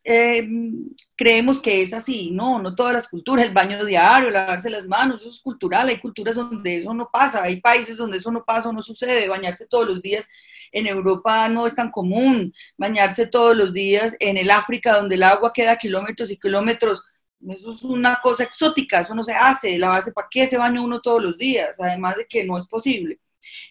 creemos 1.17 1.61
que 1.63 1.81
es 1.81 1.95
así, 1.95 2.31
no, 2.31 2.61
no 2.61 2.75
todas 2.75 2.93
las 2.93 3.09
culturas, 3.09 3.47
el 3.47 3.55
baño 3.55 3.85
diario, 3.85 4.31
lavarse 4.31 4.69
las 4.69 4.87
manos, 4.87 5.23
eso 5.23 5.31
es 5.31 5.41
cultural, 5.41 5.89
hay 5.89 5.99
culturas 5.99 6.37
donde 6.37 6.79
eso 6.79 6.93
no 6.93 7.09
pasa, 7.11 7.43
hay 7.43 7.61
países 7.61 7.97
donde 7.97 8.19
eso 8.19 8.31
no 8.31 8.45
pasa 8.45 8.69
o 8.69 8.73
no 8.73 8.83
sucede, 8.83 9.29
bañarse 9.29 9.67
todos 9.67 9.89
los 9.89 10.03
días 10.03 10.29
en 10.75 10.87
Europa 10.89 11.49
no 11.49 11.67
es 11.67 11.75
tan 11.75 11.91
común 11.91 12.53
bañarse 12.77 13.27
todos 13.27 13.57
los 13.57 13.73
días, 13.73 14.17
en 14.21 14.37
el 14.37 14.51
África 14.51 14.97
donde 14.97 15.15
el 15.15 15.23
agua 15.23 15.53
queda 15.53 15.77
kilómetros 15.77 16.31
y 16.31 16.37
kilómetros, 16.37 17.03
eso 17.49 17.73
es 17.73 17.83
una 17.83 18.21
cosa 18.21 18.45
exótica, 18.45 19.01
eso 19.01 19.15
no 19.15 19.23
se 19.23 19.33
hace, 19.33 19.79
la 19.79 19.89
base, 19.89 20.13
¿para 20.13 20.29
qué 20.31 20.47
se 20.47 20.59
baña 20.59 20.83
uno 20.83 21.01
todos 21.01 21.23
los 21.23 21.39
días? 21.39 21.81
Además 21.81 22.17
de 22.17 22.27
que 22.27 22.45
no 22.45 22.59
es 22.59 22.67
posible. 22.67 23.21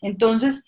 Entonces, 0.02 0.64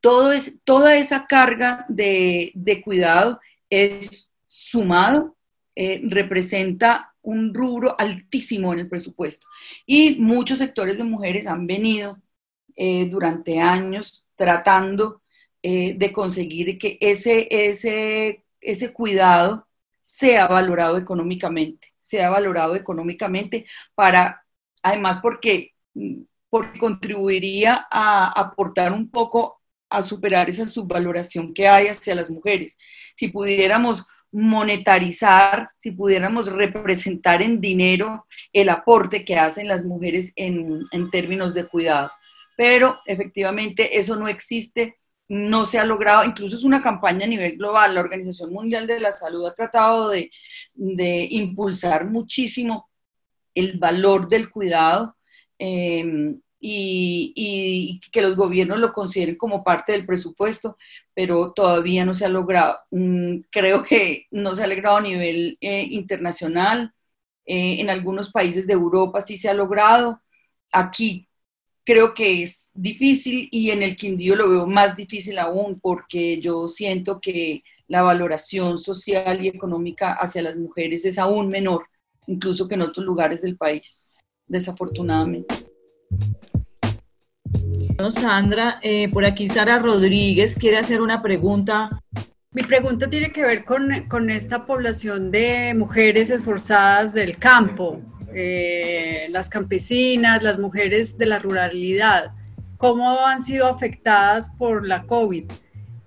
todo 0.00 0.32
es, 0.32 0.60
toda 0.64 0.96
esa 0.96 1.26
carga 1.26 1.86
de, 1.88 2.52
cuidado 2.84 3.40
es 3.70 4.30
sumado, 4.72 5.36
eh, 5.76 6.00
representa 6.04 7.14
un 7.22 7.54
rubro 7.54 7.94
altísimo 7.98 8.72
en 8.72 8.80
el 8.80 8.88
presupuesto. 8.88 9.46
Y 9.86 10.16
muchos 10.16 10.58
sectores 10.58 10.98
de 10.98 11.04
mujeres 11.04 11.46
han 11.46 11.66
venido 11.66 12.18
eh, 12.76 13.08
durante 13.10 13.60
años 13.60 14.26
tratando 14.34 15.22
eh, 15.62 15.94
de 15.96 16.12
conseguir 16.12 16.78
que 16.78 16.98
ese, 17.00 17.46
ese, 17.50 18.44
ese 18.60 18.92
cuidado 18.92 19.68
sea 20.00 20.48
valorado 20.48 20.96
económicamente, 20.98 21.92
sea 21.98 22.30
valorado 22.30 22.74
económicamente 22.74 23.66
para, 23.94 24.44
además 24.82 25.20
porque, 25.20 25.74
porque 26.50 26.78
contribuiría 26.78 27.86
a 27.90 28.32
aportar 28.40 28.92
un 28.92 29.10
poco 29.10 29.60
a 29.90 30.02
superar 30.02 30.48
esa 30.48 30.66
subvaloración 30.66 31.52
que 31.54 31.68
hay 31.68 31.86
hacia 31.88 32.14
las 32.14 32.30
mujeres. 32.30 32.78
Si 33.14 33.28
pudiéramos 33.28 34.06
monetarizar, 34.32 35.70
si 35.76 35.92
pudiéramos 35.92 36.50
representar 36.50 37.42
en 37.42 37.60
dinero 37.60 38.26
el 38.52 38.70
aporte 38.70 39.24
que 39.24 39.36
hacen 39.36 39.68
las 39.68 39.84
mujeres 39.84 40.32
en, 40.36 40.86
en 40.90 41.10
términos 41.10 41.54
de 41.54 41.64
cuidado. 41.64 42.10
Pero 42.56 43.00
efectivamente 43.06 43.98
eso 43.98 44.16
no 44.16 44.28
existe 44.28 44.96
no 45.32 45.64
se 45.64 45.78
ha 45.78 45.84
logrado, 45.84 46.24
incluso 46.26 46.56
es 46.56 46.62
una 46.62 46.82
campaña 46.82 47.24
a 47.24 47.28
nivel 47.28 47.56
global, 47.56 47.94
la 47.94 48.02
Organización 48.02 48.52
Mundial 48.52 48.86
de 48.86 49.00
la 49.00 49.12
Salud 49.12 49.46
ha 49.46 49.54
tratado 49.54 50.10
de, 50.10 50.30
impulsar 50.74 52.04
muchísimo 52.06 52.90
el 53.54 53.78
valor 53.78 54.28
del 54.28 54.50
cuidado 54.50 55.16
em, 55.58 56.38
y, 56.64 58.00
que 58.12 58.22
los 58.22 58.36
gobiernos 58.36 58.78
lo 58.78 58.92
consideren 58.92 59.36
como 59.36 59.64
parte 59.64 59.92
del 59.92 60.06
presupuesto, 60.06 60.78
pero 61.14 61.52
todavía 61.52 62.04
no 62.04 62.14
se 62.14 62.24
ha 62.24 62.28
logrado. 62.28 62.78
Mm, 62.90 63.40
creo 63.50 63.82
que 63.82 64.26
no 64.30 64.54
se 64.54 64.62
ha 64.64 64.66
logrado 64.66 64.98
a 64.98 65.00
nivel 65.02 65.58
eh, 65.60 65.82
internacional. 65.90 66.94
Eh, 67.46 67.80
en 67.80 67.90
algunos 67.90 68.30
países 68.30 68.66
de 68.66 68.74
Europa 68.74 69.20
sí 69.20 69.36
se 69.36 69.48
ha 69.48 69.54
logrado. 69.54 70.20
Aquí 70.72 71.28
creo 71.84 72.14
que 72.14 72.42
es 72.42 72.70
difícil 72.74 73.48
y 73.50 73.70
en 73.70 73.82
el 73.82 73.96
Quindío 73.96 74.36
lo 74.36 74.48
veo 74.50 74.66
más 74.66 74.96
difícil 74.96 75.38
aún 75.38 75.80
porque 75.80 76.40
yo 76.40 76.68
siento 76.68 77.20
que 77.20 77.62
la 77.88 78.02
valoración 78.02 78.78
social 78.78 79.44
y 79.44 79.48
económica 79.48 80.14
hacia 80.14 80.42
las 80.42 80.56
mujeres 80.56 81.04
es 81.04 81.18
aún 81.18 81.48
menor, 81.48 81.86
incluso 82.26 82.68
que 82.68 82.76
en 82.76 82.82
otros 82.82 83.04
lugares 83.04 83.42
del 83.42 83.56
país, 83.56 84.12
desafortunadamente. 84.46 85.71
Sandra, 88.10 88.78
eh, 88.82 89.08
por 89.10 89.24
aquí 89.24 89.48
Sara 89.48 89.78
Rodríguez 89.78 90.56
quiere 90.56 90.78
hacer 90.78 91.00
una 91.00 91.22
pregunta. 91.22 92.02
Mi 92.50 92.62
pregunta 92.62 93.08
tiene 93.08 93.32
que 93.32 93.42
ver 93.42 93.64
con, 93.64 94.08
con 94.08 94.28
esta 94.28 94.66
población 94.66 95.30
de 95.30 95.74
mujeres 95.74 96.30
esforzadas 96.30 97.14
del 97.14 97.38
campo. 97.38 98.00
Eh, 98.34 99.26
las 99.30 99.48
campesinas, 99.48 100.42
las 100.42 100.58
mujeres 100.58 101.18
de 101.18 101.26
la 101.26 101.38
ruralidad, 101.38 102.32
cómo 102.78 103.26
han 103.26 103.40
sido 103.42 103.66
afectadas 103.66 104.50
por 104.58 104.86
la 104.86 105.04
COVID. 105.04 105.50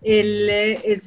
Eh, 0.02 0.98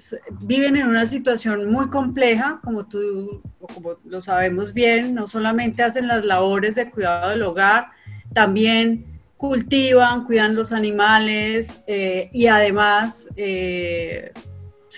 viven 0.40 0.76
en 0.76 0.88
una 0.88 1.06
situación 1.06 1.70
muy 1.70 1.88
compleja, 1.88 2.60
como 2.64 2.86
tú 2.86 3.42
como 3.58 3.96
lo 4.04 4.20
sabemos 4.20 4.72
bien, 4.72 5.14
no 5.14 5.26
solamente 5.26 5.82
hacen 5.82 6.08
las 6.08 6.24
labores 6.24 6.74
de 6.74 6.90
cuidado 6.90 7.30
del 7.30 7.42
hogar, 7.42 7.88
también 8.32 9.20
cultivan, 9.36 10.24
cuidan 10.24 10.54
los 10.54 10.72
animales 10.72 11.80
eh, 11.86 12.28
y 12.32 12.46
además 12.46 13.28
se 13.36 14.32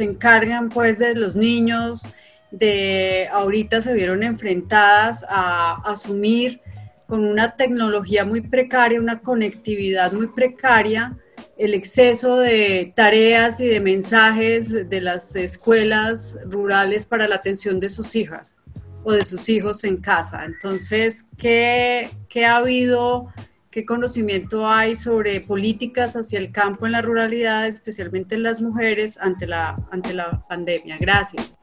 encargan 0.05 0.69
pues 0.69 0.99
de 0.99 1.15
los 1.15 1.37
niños, 1.37 2.07
de 2.51 3.29
ahorita 3.33 3.83
se 3.83 3.93
vieron 3.93 4.23
enfrentadas 4.23 5.25
a 5.29 5.83
asumir 5.85 6.61
con 7.07 7.25
una 7.25 7.57
tecnología 7.57 8.25
muy 8.25 8.41
precaria, 8.41 9.01
una 9.01 9.21
conectividad 9.21 10.13
muy 10.13 10.29
precaria, 10.29 11.17
el 11.59 11.75
exceso 11.75 12.39
de 12.39 12.93
tareas 12.95 13.61
y 13.61 13.67
de 13.67 13.81
mensajes 13.81 14.89
de 14.89 15.01
las 15.01 15.35
escuelas 15.37 16.39
rurales 16.47 17.07
para 17.07 17.29
la 17.29 17.37
atención 17.37 17.81
de 17.81 17.91
sus 17.91 18.15
hijas 18.15 18.61
o 19.05 19.13
de 19.13 19.25
sus 19.25 19.49
hijos 19.49 19.85
en 19.85 19.99
casa. 19.99 20.45
Entonces, 20.45 21.27
¿qué, 21.37 22.11
qué 22.29 22.47
ha 22.47 22.57
habido? 22.57 23.33
¿Qué 23.71 23.87
conocimiento 23.87 24.69
hay 24.69 24.97
sobre 24.97 25.41
políticas 25.41 26.17
hacia 26.17 26.41
el 26.41 26.51
campo 26.51 26.87
en 26.87 26.93
la 26.93 27.03
ruralidad, 27.03 27.67
especialmente 27.67 28.35
en 28.35 28.43
las 28.43 28.61
mujeres, 28.61 29.17
ante 29.21 29.47
la, 29.47 29.79
ante 29.93 30.13
la 30.13 30.45
pandemia? 30.49 30.99
Gracias. 30.99 31.59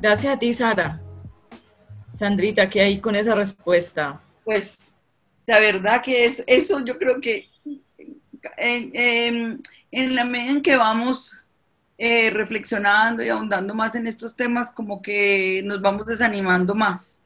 Gracias 0.00 0.34
a 0.34 0.38
ti, 0.38 0.54
Sara. 0.54 1.00
Sandrita, 2.08 2.68
¿qué 2.68 2.80
hay 2.80 2.98
con 2.98 3.16
esa 3.16 3.34
respuesta? 3.34 4.20
Pues 4.44 4.90
la 5.46 5.58
verdad 5.58 6.02
que 6.02 6.24
es, 6.24 6.44
eso 6.46 6.84
yo 6.84 6.96
creo 6.96 7.20
que 7.20 7.48
en, 8.56 9.62
la 9.92 10.24
medida 10.24 10.52
en 10.52 10.62
que 10.62 10.76
vamos 10.76 11.38
eh, 11.96 12.30
reflexionando 12.30 13.22
y 13.22 13.28
ahondando 13.28 13.74
más 13.74 13.94
en 13.94 14.06
estos 14.06 14.34
temas, 14.34 14.70
como 14.70 15.00
que 15.00 15.62
nos 15.64 15.80
vamos 15.80 16.06
desanimando 16.06 16.74
más. 16.74 17.22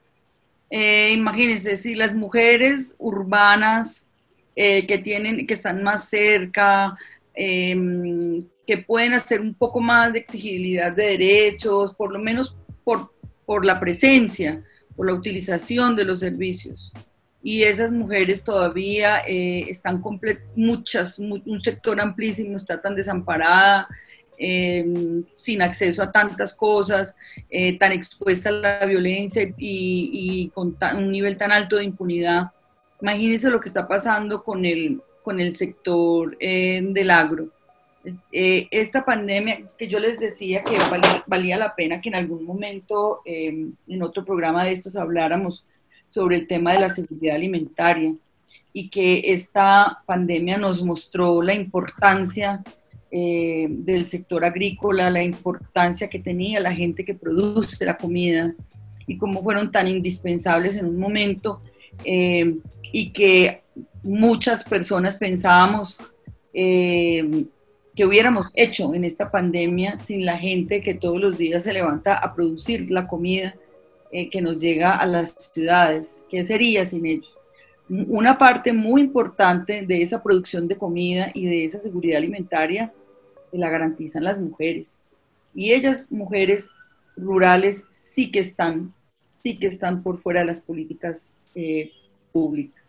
Eh, 0.70 1.12
imagínense, 1.14 1.76
si 1.76 1.94
las 1.94 2.14
mujeres 2.14 2.94
urbanas 2.98 4.06
eh, 4.54 4.86
que 4.86 4.98
tienen, 4.98 5.46
que 5.46 5.54
están 5.54 5.82
más 5.82 6.08
cerca, 6.08 6.96
em, 7.34 8.44
que 8.66 8.78
pueden 8.78 9.14
hacer 9.14 9.40
un 9.40 9.54
poco 9.54 9.80
más 9.80 10.12
de 10.12 10.18
exigibilidad 10.18 10.92
de 10.92 11.16
derechos, 11.16 11.94
por 11.94 12.12
lo 12.12 12.18
menos 12.18 12.56
por, 12.84 13.14
por 13.46 13.64
la 13.64 13.80
presencia, 13.80 14.62
por 14.94 15.06
la 15.06 15.14
utilización 15.14 15.96
de 15.96 16.04
los 16.04 16.20
servicios. 16.20 16.92
Y 17.42 17.62
esas 17.62 17.92
mujeres 17.92 18.44
todavía 18.44 19.20
eh, 19.26 19.64
están 19.70 20.02
muchas, 20.56 21.18
un 21.18 21.60
sector 21.62 22.00
amplísimo 22.00 22.56
está 22.56 22.82
tan 22.82 22.94
desamparada, 22.94 23.88
em, 24.38 25.24
sin 25.34 25.62
acceso 25.62 26.02
a 26.02 26.12
tantas 26.12 26.54
cosas, 26.54 27.16
eh, 27.50 27.78
tan 27.78 27.92
expuesta 27.92 28.48
a 28.48 28.52
la 28.52 28.86
violencia 28.86 29.42
y, 29.42 29.52
y 29.58 30.48
con 30.50 30.76
un 30.96 31.10
nivel 31.10 31.36
tan 31.36 31.52
alto 31.52 31.76
de 31.76 31.84
impunidad. 31.84 32.50
Imagínense 33.00 33.50
lo 33.50 33.60
que 33.60 33.68
está 33.68 33.86
pasando 33.86 34.42
con 34.42 34.64
el, 34.64 35.00
con 35.22 35.40
el 35.40 35.54
sector 35.54 36.36
eh, 36.40 36.80
del 36.82 37.10
agro 37.10 37.48
eh, 38.32 38.68
esta 38.70 39.04
pandemia 39.04 39.62
que 39.76 39.88
yo 39.88 39.98
les 39.98 40.18
decía 40.18 40.62
que 40.62 40.78
valía, 41.26 41.56
la 41.56 41.74
pena 41.74 42.00
que 42.00 42.08
en 42.08 42.14
algún 42.14 42.44
momento 42.44 43.20
em, 43.24 43.72
en 43.86 44.02
otro 44.02 44.24
programa 44.24 44.64
de 44.64 44.72
estos 44.72 44.96
habláramos 44.96 45.64
sobre 46.08 46.36
el 46.36 46.46
tema 46.46 46.72
de 46.72 46.80
la 46.80 46.88
seguridad 46.88 47.36
alimentaria 47.36 48.14
y 48.72 48.88
que 48.88 49.32
esta 49.32 50.02
pandemia 50.06 50.56
nos 50.58 50.82
mostró 50.82 51.42
la 51.42 51.54
importancia 51.54 52.62
eh, 53.10 53.66
del 53.70 54.06
sector 54.06 54.44
agrícola, 54.44 55.10
la 55.10 55.22
importancia 55.22 56.08
que 56.08 56.18
tenía 56.18 56.60
la 56.60 56.74
gente 56.74 57.04
que 57.04 57.14
produce 57.14 57.84
la 57.84 57.96
comida 57.96 58.54
y 59.06 59.16
cómo 59.16 59.42
fueron 59.42 59.72
tan 59.72 59.88
indispensables 59.88 60.76
en 60.76 60.84
un 60.84 60.98
momento 60.98 61.62
em, 62.04 62.60
y 62.92 63.10
que 63.10 63.62
muchas 64.02 64.64
personas 64.64 65.16
pensábamos 65.16 65.98
em, 66.52 67.46
que 67.96 68.04
hubiéramos 68.04 68.50
hecho 68.54 68.94
en 68.94 69.04
esta 69.04 69.30
pandemia 69.30 69.98
sin 69.98 70.24
la 70.24 70.36
gente 70.38 70.82
que 70.82 70.94
todos 70.94 71.20
los 71.20 71.38
días 71.38 71.64
se 71.64 71.72
levanta 71.72 72.14
a 72.14 72.34
producir 72.34 72.90
la 72.90 73.06
comida 73.06 73.54
eh, 74.10 74.30
que 74.30 74.40
nos 74.40 74.58
llega 74.58 74.96
a 74.96 75.06
las 75.06 75.34
ciudades? 75.52 76.24
¿Qué 76.30 76.42
sería 76.42 76.84
sin 76.84 77.04
ellos? 77.06 77.34
Una 77.88 78.38
parte 78.38 78.72
muy 78.72 79.00
importante 79.00 79.82
de 79.86 80.02
esa 80.02 80.22
producción 80.22 80.68
de 80.68 80.76
comida 80.76 81.30
y 81.34 81.46
de 81.46 81.64
esa 81.64 81.80
seguridad 81.80 82.18
alimentaria 82.18 82.92
la 83.52 83.70
garantizan 83.70 84.24
las 84.24 84.38
mujeres. 84.38 85.02
Y 85.54 85.72
ellas, 85.72 86.06
mujeres 86.10 86.70
rurales, 87.16 87.84
sí 87.90 88.30
que 88.30 88.40
están, 88.40 88.92
sí 89.38 89.58
que 89.58 89.66
están 89.66 90.02
por 90.02 90.20
fuera 90.20 90.40
de 90.40 90.46
las 90.46 90.60
políticas 90.60 91.40
eh, 91.54 91.90
públicas. 92.32 92.82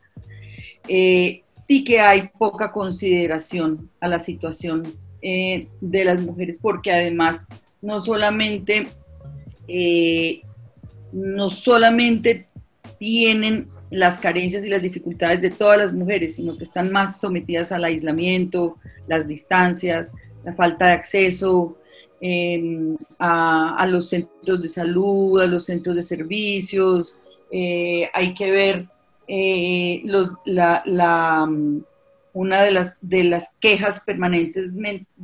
Eh, 0.87 1.41
sí 1.43 1.83
que 1.83 1.99
hay 1.99 2.29
poca 2.37 2.71
consideración 2.71 3.89
a 3.99 4.07
la 4.07 4.19
situación 4.19 4.83
eh, 5.21 5.67
de 5.81 6.05
las 6.05 6.21
mujeres, 6.21 6.57
porque 6.61 6.91
además 6.91 7.47
no 7.81 7.99
solamente, 7.99 8.87
no 11.11 11.49
solamente 11.49 12.47
tienen 12.97 13.69
las 13.89 14.17
carencias 14.17 14.63
y 14.65 14.69
las 14.69 14.81
dificultades 14.81 15.41
de 15.41 15.49
todas 15.49 15.77
las 15.77 15.93
mujeres, 15.93 16.35
sino 16.35 16.57
que 16.57 16.63
están 16.63 16.91
más 16.91 17.19
sometidas 17.19 17.71
al 17.71 17.85
aislamiento, 17.85 18.77
las 19.07 19.27
distancias, 19.27 20.13
la 20.49 20.55
falta 20.55 20.87
de 20.87 20.93
acceso 20.93 21.77
em, 22.21 22.97
a, 23.17 23.85
los 23.87 24.09
centros 24.09 24.61
de 24.61 24.67
salud, 24.67 25.41
a 25.41 25.47
los 25.47 25.65
centros 25.65 25.95
de 25.95 26.01
servicios. 26.01 27.19
hay 27.51 28.33
que 28.33 28.51
ver 28.51 28.87
eh, 29.31 30.01
los, 30.05 30.33
la, 30.45 31.45
mm, 31.47 31.83
una 32.33 32.63
de 32.63 32.71
las, 32.71 32.97
de 33.01 33.23
las 33.23 33.53
quejas 33.59 34.01
permanentes, 34.01 34.71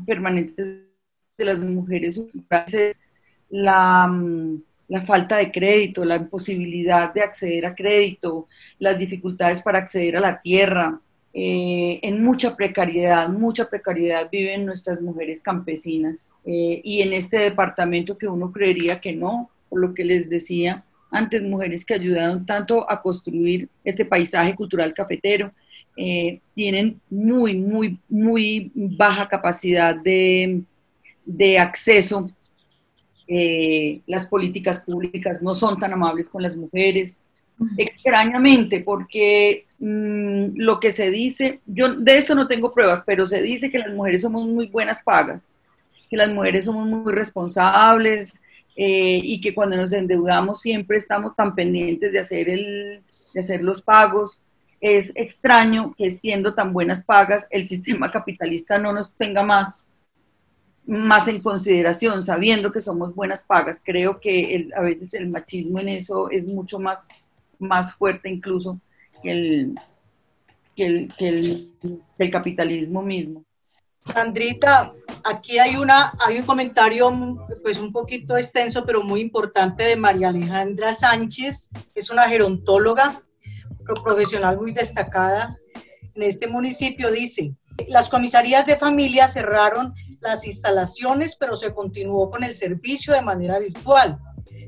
permanentes 0.06 0.86
de 1.38 1.46
las 1.46 1.58
mujeres 1.58 2.22
es 2.72 3.02
la, 3.50 4.08
mm, 4.08 4.62
la 4.90 5.02
falta 5.02 5.38
de 5.38 5.52
crédito, 5.52 6.06
la 6.06 6.18
imposibilidad 6.18 7.14
de 7.16 7.24
acceder 7.24 7.66
a 7.66 7.74
crédito, 7.74 8.48
las 8.78 9.00
dificultades 9.00 9.64
para 9.64 9.80
acceder 9.80 10.18
a 10.18 10.20
la 10.20 10.40
tierra. 10.40 11.00
Eh, 11.38 12.00
en 12.02 12.24
mucha 12.24 12.56
precariedad, 12.56 13.28
mucha 13.28 13.70
precariedad 13.70 14.30
viven 14.32 14.66
nuestras 14.66 15.02
mujeres 15.02 15.42
campesinas. 15.42 16.34
Eh, 16.46 16.80
y 16.82 17.02
en 17.02 17.12
este 17.12 17.38
departamento 17.40 18.18
que 18.18 18.28
uno 18.28 18.54
creería 18.54 19.02
que 19.02 19.12
no, 19.12 19.50
por 19.68 19.82
lo 19.82 19.94
que 19.94 20.06
les 20.06 20.30
decía, 20.30 20.86
antes 21.12 21.44
mujeres 21.44 21.84
que 21.84 21.94
ayudaron 21.94 22.46
tanto 22.46 22.90
a 22.90 23.02
construir 23.02 23.68
este 23.84 24.06
paisaje 24.06 24.56
cultural 24.56 24.94
cafetero, 24.94 25.52
eh, 25.98 26.40
tienen 26.54 27.02
muy, 27.10 27.56
muy, 27.56 28.00
muy 28.08 28.72
baja 28.74 29.28
capacidad 29.28 29.94
de, 29.94 30.62
de 31.26 31.60
acceso. 31.60 32.30
Eh, 33.28 34.00
las 34.08 34.28
políticas 34.28 34.86
públicas 34.86 35.42
no 35.42 35.54
son 35.54 35.78
tan 35.80 35.92
amables 35.92 36.30
con 36.30 36.42
las 36.42 36.56
mujeres, 36.56 37.20
extrañamente, 37.78 38.82
porque 38.82 39.65
mm, 39.80 40.56
lo 40.56 40.80
que 40.80 40.92
se 40.92 41.12
dice, 41.12 41.62
yo 41.66 41.96
de 41.96 42.18
esto 42.18 42.36
no 42.36 42.48
tengo 42.48 42.74
pruebas, 42.74 43.04
pero 43.06 43.26
se 43.26 43.42
dice 43.42 43.72
que 43.72 43.80
las 43.80 43.94
mujeres 43.94 44.22
somos 44.22 44.46
muy 44.46 44.68
buenas 44.68 45.04
pagas, 45.04 45.48
que 46.10 46.18
las 46.18 46.34
mujeres 46.34 46.66
somos 46.66 46.88
muy 46.88 47.14
responsables 47.14 48.42
eh, 48.76 49.22
y 49.24 49.42
que 49.42 49.54
cuando 49.54 49.78
nos 49.78 49.94
endeudamos 49.94 50.62
siempre 50.62 50.98
estamos 50.98 51.36
tan 51.36 51.56
pendientes 51.56 52.12
de 52.12 52.20
hacer, 52.20 52.50
el, 52.50 53.02
de 53.34 53.40
hacer 53.40 53.62
los 53.62 53.82
pagos. 53.82 54.42
Es 54.82 55.12
extraño 55.16 55.96
que 55.98 56.10
siendo 56.10 56.54
tan 56.54 56.74
buenas 56.74 57.04
pagas 57.04 57.48
el 57.50 57.68
sistema 57.70 58.12
capitalista 58.12 58.78
no 58.78 58.94
nos 58.94 59.14
tenga 59.14 59.44
más 59.44 59.96
más 60.88 61.28
en 61.28 61.42
consideración, 61.42 62.22
sabiendo 62.22 62.72
que 62.72 62.80
somos 62.80 63.16
buenas 63.16 63.44
pagas. 63.44 63.82
Creo 63.84 64.20
que 64.20 64.70
a 64.76 64.82
veces 64.82 65.14
el 65.14 65.30
machismo 65.30 65.80
en 65.80 65.90
eso 65.90 66.30
es 66.30 66.46
mucho 66.46 66.80
más, 66.80 67.08
más 67.58 67.94
fuerte 67.94 68.30
incluso 68.30 68.80
que 69.26 69.32
el, 69.32 71.10
que 71.18 71.70
el, 72.20 72.32
capitalismo 72.32 73.02
mismo. 73.02 73.44
Sandrita, 74.06 74.94
aquí 75.24 75.58
hay, 75.58 75.78
una, 75.78 76.14
hay 76.24 76.38
un 76.38 76.46
comentario 76.46 77.12
pues 77.64 77.80
un 77.80 77.92
poquito 77.92 78.38
extenso, 78.38 78.86
pero 78.86 79.02
muy 79.02 79.20
importante 79.20 79.84
de 79.84 79.96
María 79.96 80.30
Alejandra 80.30 80.94
Sánchez, 80.94 81.70
que 81.74 82.00
es 82.00 82.10
una 82.12 82.30
gerontóloga 82.30 83.24
profesional 84.04 84.58
muy 84.58 84.74
destacada 84.74 85.58
en 86.14 86.24
este 86.24 86.48
municipio. 86.48 87.12
Dice, 87.12 87.56
las 87.88 88.10
comisarías 88.10 88.66
de 88.68 88.78
familia 88.78 89.28
cerraron 89.28 89.96
las 90.20 90.46
instalaciones, 90.46 91.36
pero 91.36 91.56
se 91.56 91.74
continuó 91.74 92.30
con 92.30 92.44
el 92.44 92.54
servicio 92.54 93.14
de 93.14 93.22
manera 93.22 93.58
virtual. 93.58 94.20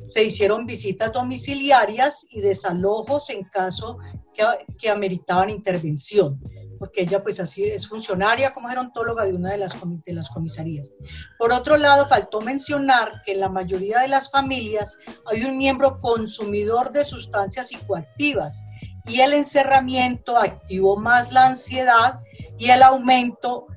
Se 0.03 0.23
hicieron 0.23 0.65
visitas 0.65 1.11
domiciliarias 1.11 2.25
y 2.29 2.41
desalojos 2.41 3.29
en 3.29 3.43
caso 3.43 3.99
que, 4.38 4.76
que 4.77 4.89
ameritaban 4.89 5.49
intervención, 5.49 6.39
porque 6.77 7.01
ella 7.01 7.23
pues 7.23 7.39
así 7.39 7.64
es 7.64 7.88
funcionaria 7.88 8.53
como 8.53 8.69
gerontóloga 8.69 9.26
de 9.26 9.34
una 9.34 9.51
de 9.51 9.57
las, 9.57 9.76
de 10.05 10.14
las 10.14 10.30
comisarías. 10.30 10.91
Por 11.38 11.51
otro 11.51 11.77
lado, 11.77 12.05
faltó 12.05 12.41
mencionar 12.41 13.23
que 13.26 13.34
en 13.34 13.39
la 13.39 13.49
mayoría 13.49 13.99
de 13.99 14.07
las 14.07 14.30
familias 14.30 14.97
hay 15.26 15.43
un 15.43 15.57
miembro 15.57 15.99
consumidor 15.99 16.91
de 16.91 17.03
sustancias 17.03 17.69
psicoactivas 17.69 18.64
y 19.07 19.22
el 19.22 19.34
encerramiento 19.34 20.38
activó 20.38 20.97
más 20.97 21.31
la 21.31 21.47
ansiedad 21.47 22.19
y 22.57 22.69
el 22.69 22.84
aumento 22.84 23.68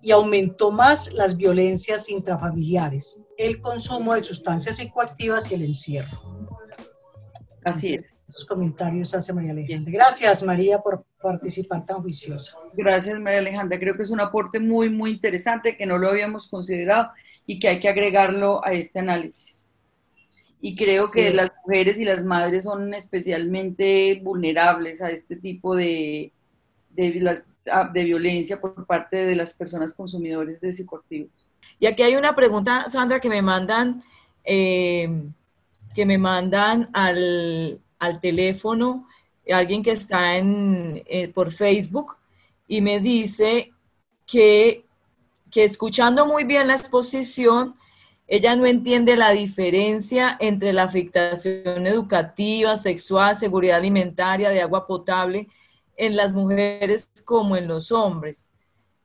y 0.00 0.12
aumentó 0.12 0.70
más 0.70 1.12
las 1.12 1.36
violencias 1.36 2.08
intrafamiliares, 2.08 3.20
el 3.36 3.60
consumo 3.60 4.14
de 4.14 4.24
sustancias 4.24 4.76
psicoactivas 4.76 5.50
y 5.50 5.54
el 5.54 5.64
encierro. 5.64 6.22
Así 7.64 7.94
es. 7.94 8.17
Esos 8.38 8.46
comentarios 8.46 9.12
hace 9.14 9.32
María 9.32 9.50
Alejandra. 9.50 9.90
Gracias, 9.92 10.44
María, 10.44 10.78
por 10.78 11.04
participar 11.20 11.84
tan 11.84 12.00
juiciosa. 12.00 12.56
Gracias, 12.72 13.18
María 13.18 13.40
Alejandra. 13.40 13.80
Creo 13.80 13.96
que 13.96 14.04
es 14.04 14.10
un 14.10 14.20
aporte 14.20 14.60
muy, 14.60 14.88
muy 14.88 15.10
interesante 15.10 15.76
que 15.76 15.86
no 15.86 15.98
lo 15.98 16.08
habíamos 16.08 16.46
considerado 16.46 17.10
y 17.46 17.58
que 17.58 17.66
hay 17.66 17.80
que 17.80 17.88
agregarlo 17.88 18.64
a 18.64 18.74
este 18.74 19.00
análisis. 19.00 19.68
Y 20.60 20.76
creo 20.76 21.10
que 21.10 21.34
las 21.34 21.50
mujeres 21.66 21.98
y 21.98 22.04
las 22.04 22.22
madres 22.22 22.62
son 22.62 22.94
especialmente 22.94 24.20
vulnerables 24.22 25.02
a 25.02 25.10
este 25.10 25.34
tipo 25.34 25.74
de, 25.74 26.32
de, 26.90 27.42
ah, 27.72 27.90
de 27.92 28.04
violencia 28.04 28.60
por 28.60 28.86
parte 28.86 29.16
de 29.16 29.34
las 29.34 29.52
personas 29.52 29.92
consumidores 29.94 30.60
de 30.60 30.70
psicoactivos. 30.70 31.32
Y 31.80 31.86
aquí 31.86 32.04
hay 32.04 32.14
una 32.14 32.36
pregunta, 32.36 32.88
Sandra, 32.88 33.18
que 33.18 33.30
me 33.30 33.42
mandan, 33.42 34.00
eh, 34.44 35.24
que 35.92 36.06
me 36.06 36.18
mandan 36.18 36.88
al, 36.92 37.82
al, 37.98 38.20
teléfono, 38.20 39.06
alguien 39.50 39.82
que 39.82 39.92
está 39.92 40.36
en, 40.36 41.02
eh, 41.06 41.28
por 41.28 41.52
Facebook, 41.52 42.16
y 42.66 42.80
me 42.80 43.00
dice 43.00 43.72
que, 44.26 44.84
que 45.50 45.64
escuchando 45.64 46.26
muy 46.26 46.44
bien 46.44 46.68
la 46.68 46.74
exposición, 46.74 47.74
ella 48.26 48.54
no 48.56 48.66
entiende 48.66 49.16
la 49.16 49.30
diferencia 49.30 50.36
entre 50.38 50.74
la 50.74 50.82
afectación 50.82 51.86
educativa, 51.86 52.76
sexual, 52.76 53.34
seguridad 53.34 53.78
alimentaria, 53.78 54.50
de 54.50 54.60
agua 54.60 54.86
potable 54.86 55.48
en 55.96 56.14
las 56.14 56.34
mujeres 56.34 57.10
como 57.24 57.56
en 57.56 57.66
los 57.66 57.90
hombres. 57.90 58.50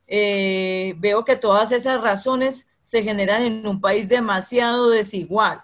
Eh, 0.07 0.93
veo 0.97 1.23
que 1.23 1.37
todas 1.37 1.71
esas 1.71 2.01
razones 2.01 2.67
se 2.81 3.01
generan 3.01 3.43
en 3.43 3.65
un 3.65 3.79
país 3.79 4.09
demasiado 4.09 4.89
desigual. 4.89 5.63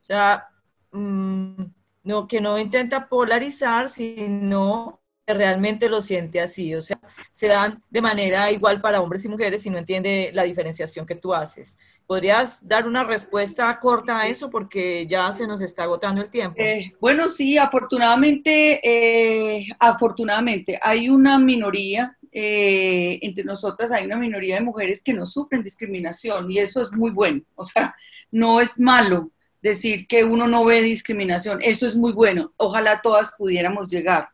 O 0.00 0.04
sea, 0.04 0.48
mm, 0.92 1.64
no, 2.02 2.26
que 2.26 2.40
no 2.40 2.58
intenta 2.58 3.08
polarizar, 3.08 3.88
sino 3.88 5.00
que 5.26 5.34
realmente 5.34 5.88
lo 5.88 6.00
siente 6.00 6.40
así. 6.40 6.74
O 6.74 6.80
sea, 6.80 6.98
se 7.32 7.48
dan 7.48 7.82
de 7.90 8.00
manera 8.00 8.50
igual 8.50 8.80
para 8.80 9.00
hombres 9.00 9.24
y 9.24 9.28
mujeres 9.28 9.64
y 9.66 9.70
no 9.70 9.78
entiende 9.78 10.30
la 10.32 10.44
diferenciación 10.44 11.06
que 11.06 11.14
tú 11.14 11.34
haces. 11.34 11.78
¿Podrías 12.06 12.66
dar 12.66 12.88
una 12.88 13.04
respuesta 13.04 13.78
corta 13.78 14.20
a 14.20 14.26
eso? 14.26 14.50
Porque 14.50 15.06
ya 15.06 15.30
se 15.32 15.46
nos 15.46 15.60
está 15.60 15.84
agotando 15.84 16.20
el 16.20 16.30
tiempo. 16.30 16.60
Eh, 16.60 16.92
bueno, 17.00 17.28
sí, 17.28 17.56
afortunadamente, 17.56 18.80
eh, 18.82 19.68
afortunadamente 19.78 20.78
hay 20.82 21.08
una 21.08 21.38
minoría, 21.38 22.16
eh, 22.32 23.18
entre 23.22 23.44
nosotras 23.44 23.92
hay 23.92 24.06
una 24.06 24.16
minoría 24.16 24.56
de 24.56 24.62
mujeres 24.62 25.02
que 25.02 25.14
no 25.14 25.24
sufren 25.24 25.62
discriminación 25.62 26.50
y 26.50 26.58
eso 26.58 26.82
es 26.82 26.90
muy 26.90 27.10
bueno. 27.10 27.42
O 27.54 27.64
sea, 27.64 27.94
no 28.32 28.60
es 28.60 28.78
malo 28.78 29.30
decir 29.62 30.06
que 30.06 30.24
uno 30.24 30.48
no 30.48 30.64
ve 30.64 30.82
discriminación, 30.82 31.60
eso 31.62 31.86
es 31.86 31.96
muy 31.96 32.12
bueno. 32.12 32.52
Ojalá 32.56 33.00
todas 33.02 33.32
pudiéramos 33.36 33.88
llegar. 33.88 34.28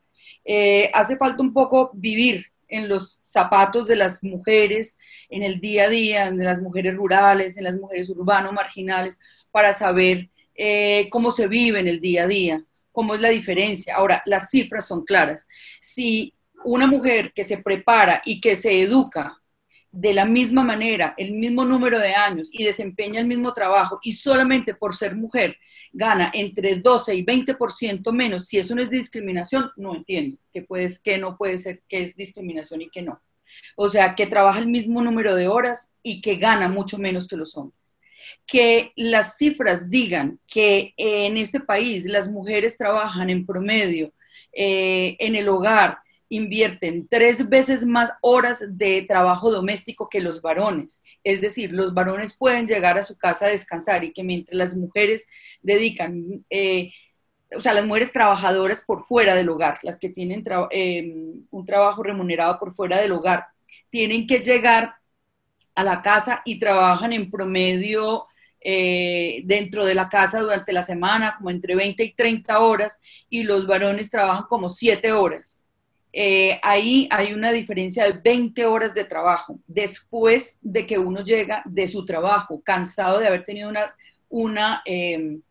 hace 0.92 1.16
falta 1.16 1.42
un 1.42 1.52
poco 1.52 1.90
vivir 1.94 2.46
en 2.68 2.88
los 2.88 3.20
zapatos 3.22 3.86
de 3.86 3.96
las 3.96 4.22
mujeres, 4.22 4.98
en 5.28 5.42
el 5.42 5.60
día 5.60 5.84
a 5.84 5.88
día, 5.88 6.30
de 6.30 6.44
las 6.44 6.60
mujeres 6.60 6.94
rurales, 6.94 7.56
en 7.56 7.64
las 7.64 7.76
mujeres 7.76 8.08
urbanos, 8.10 8.52
marginales, 8.52 9.18
para 9.50 9.72
saber 9.72 10.28
eh, 10.54 11.08
cómo 11.10 11.30
se 11.30 11.48
vive 11.48 11.80
en 11.80 11.88
el 11.88 12.00
día 12.00 12.24
a 12.24 12.26
día, 12.26 12.64
cómo 12.92 13.14
es 13.14 13.20
la 13.20 13.28
diferencia. 13.28 13.94
Ahora, 13.94 14.22
las 14.26 14.50
cifras 14.50 14.86
son 14.86 15.04
claras. 15.04 15.46
Si 15.80 16.34
una 16.64 16.86
mujer 16.86 17.32
que 17.32 17.44
se 17.44 17.58
prepara 17.58 18.22
y 18.24 18.40
que 18.40 18.56
se 18.56 18.80
educa 18.80 19.40
de 19.97 20.12
la 20.12 20.27
misma 20.27 20.62
manera, 20.62 21.14
el 21.16 21.32
mismo 21.32 21.64
número 21.64 21.98
de 21.98 22.14
años 22.14 22.51
y 22.52 22.64
desempeña 22.64 23.18
el 23.18 23.27
mismo 23.27 23.55
trabajo 23.55 23.98
y 24.02 24.12
solamente 24.12 24.74
por 24.74 24.94
ser 24.94 25.16
mujer 25.16 25.56
gana 25.90 26.31
entre 26.35 26.77
12 26.77 27.14
y 27.14 27.24
20% 27.24 28.12
menos, 28.12 28.47
si 28.47 28.59
eso 28.59 28.74
no 28.74 28.82
es 28.82 28.90
discriminación, 28.90 29.70
no 29.77 29.97
entiendo 29.97 30.36
que, 30.52 30.60
puedes, 30.60 30.98
que 30.98 31.16
no 31.16 31.39
puede 31.39 31.56
ser 31.56 31.82
que 31.89 32.02
es 32.02 32.14
discriminación 32.14 32.82
y 32.82 32.90
que 32.90 33.01
no. 33.01 33.23
O 33.74 33.89
sea, 33.89 34.14
que 34.14 34.27
trabaja 34.27 34.59
el 34.59 34.66
mismo 34.66 35.02
número 35.02 35.35
de 35.35 35.48
horas 35.48 35.94
y 36.02 36.20
que 36.20 36.36
gana 36.36 36.68
mucho 36.68 36.98
menos 36.98 37.27
que 37.27 37.36
los 37.36 37.56
hombres. 37.56 37.81
Que 38.47 38.93
las 38.97 39.39
cifras 39.39 39.89
digan 39.89 40.39
que 40.47 40.93
en 40.98 41.39
este 41.39 41.60
país 41.60 42.05
las 42.05 42.31
mujeres 42.31 42.77
trabajan 42.77 43.31
en 43.31 43.47
promedio 43.47 44.12
eh, 44.52 45.16
en 45.18 45.36
el 45.36 45.48
hogar 45.48 45.98
invierten 46.28 47.06
tres 47.08 47.48
veces 47.48 47.84
más 47.84 48.12
horas 48.20 48.64
de 48.68 49.02
trabajo 49.02 49.50
doméstico 49.50 50.08
que 50.08 50.20
los 50.20 50.42
varones. 50.42 51.02
Es 51.22 51.40
decir, 51.40 51.72
los 51.72 51.94
varones 51.94 52.36
pueden 52.36 52.66
llegar 52.66 52.98
a 52.98 53.02
su 53.02 53.16
casa 53.16 53.46
a 53.46 53.50
descansar 53.50 54.04
y 54.04 54.12
que 54.12 54.24
mientras 54.24 54.56
las 54.56 54.76
mujeres 54.76 55.26
dedican, 55.62 56.44
eh, 56.50 56.92
o 57.56 57.60
sea, 57.60 57.74
las 57.74 57.86
mujeres 57.86 58.12
trabajadoras 58.12 58.82
por 58.84 59.06
fuera 59.06 59.34
del 59.34 59.48
hogar, 59.48 59.78
las 59.82 59.98
que 59.98 60.08
tienen 60.08 60.44
em, 60.70 61.44
un 61.50 61.66
trabajo 61.66 62.02
remunerado 62.02 62.58
por 62.58 62.74
fuera 62.74 63.00
del 63.00 63.12
hogar, 63.12 63.46
tienen 63.90 64.26
que 64.26 64.40
llegar 64.40 64.94
a 65.74 65.84
la 65.84 66.02
casa 66.02 66.42
y 66.44 66.58
trabajan 66.58 67.12
en 67.12 67.30
promedio 67.30 68.26
eh, 68.60 69.42
dentro 69.44 69.84
de 69.84 69.94
la 69.94 70.08
casa 70.08 70.40
durante 70.40 70.72
la 70.72 70.82
semana, 70.82 71.36
como 71.36 71.50
entre 71.50 71.76
20 71.76 72.02
y 72.02 72.14
30 72.14 72.58
horas, 72.58 73.00
y 73.30 73.44
los 73.44 73.66
varones 73.66 74.10
trabajan 74.10 74.46
como 74.48 74.68
7 74.68 75.12
horas. 75.12 75.65
Eh, 76.18 76.59
ahí 76.62 77.06
hay 77.10 77.34
una 77.34 77.52
diferencia 77.52 78.05
de 78.05 78.12
20 78.12 78.64
horas 78.64 78.94
de 78.94 79.05
trabajo 79.05 79.60
después 79.66 80.59
de 80.62 80.86
que 80.86 80.98
uno 80.98 81.22
llega 81.22 81.62
de 81.66 81.86
su 81.86 82.06
trabajo, 82.06 82.62
cansado 82.62 83.18
de 83.18 83.26
haber 83.26 83.44
tenido 83.44 83.68
una, 83.68 83.94
una, 84.30 84.82
em, 84.86 85.43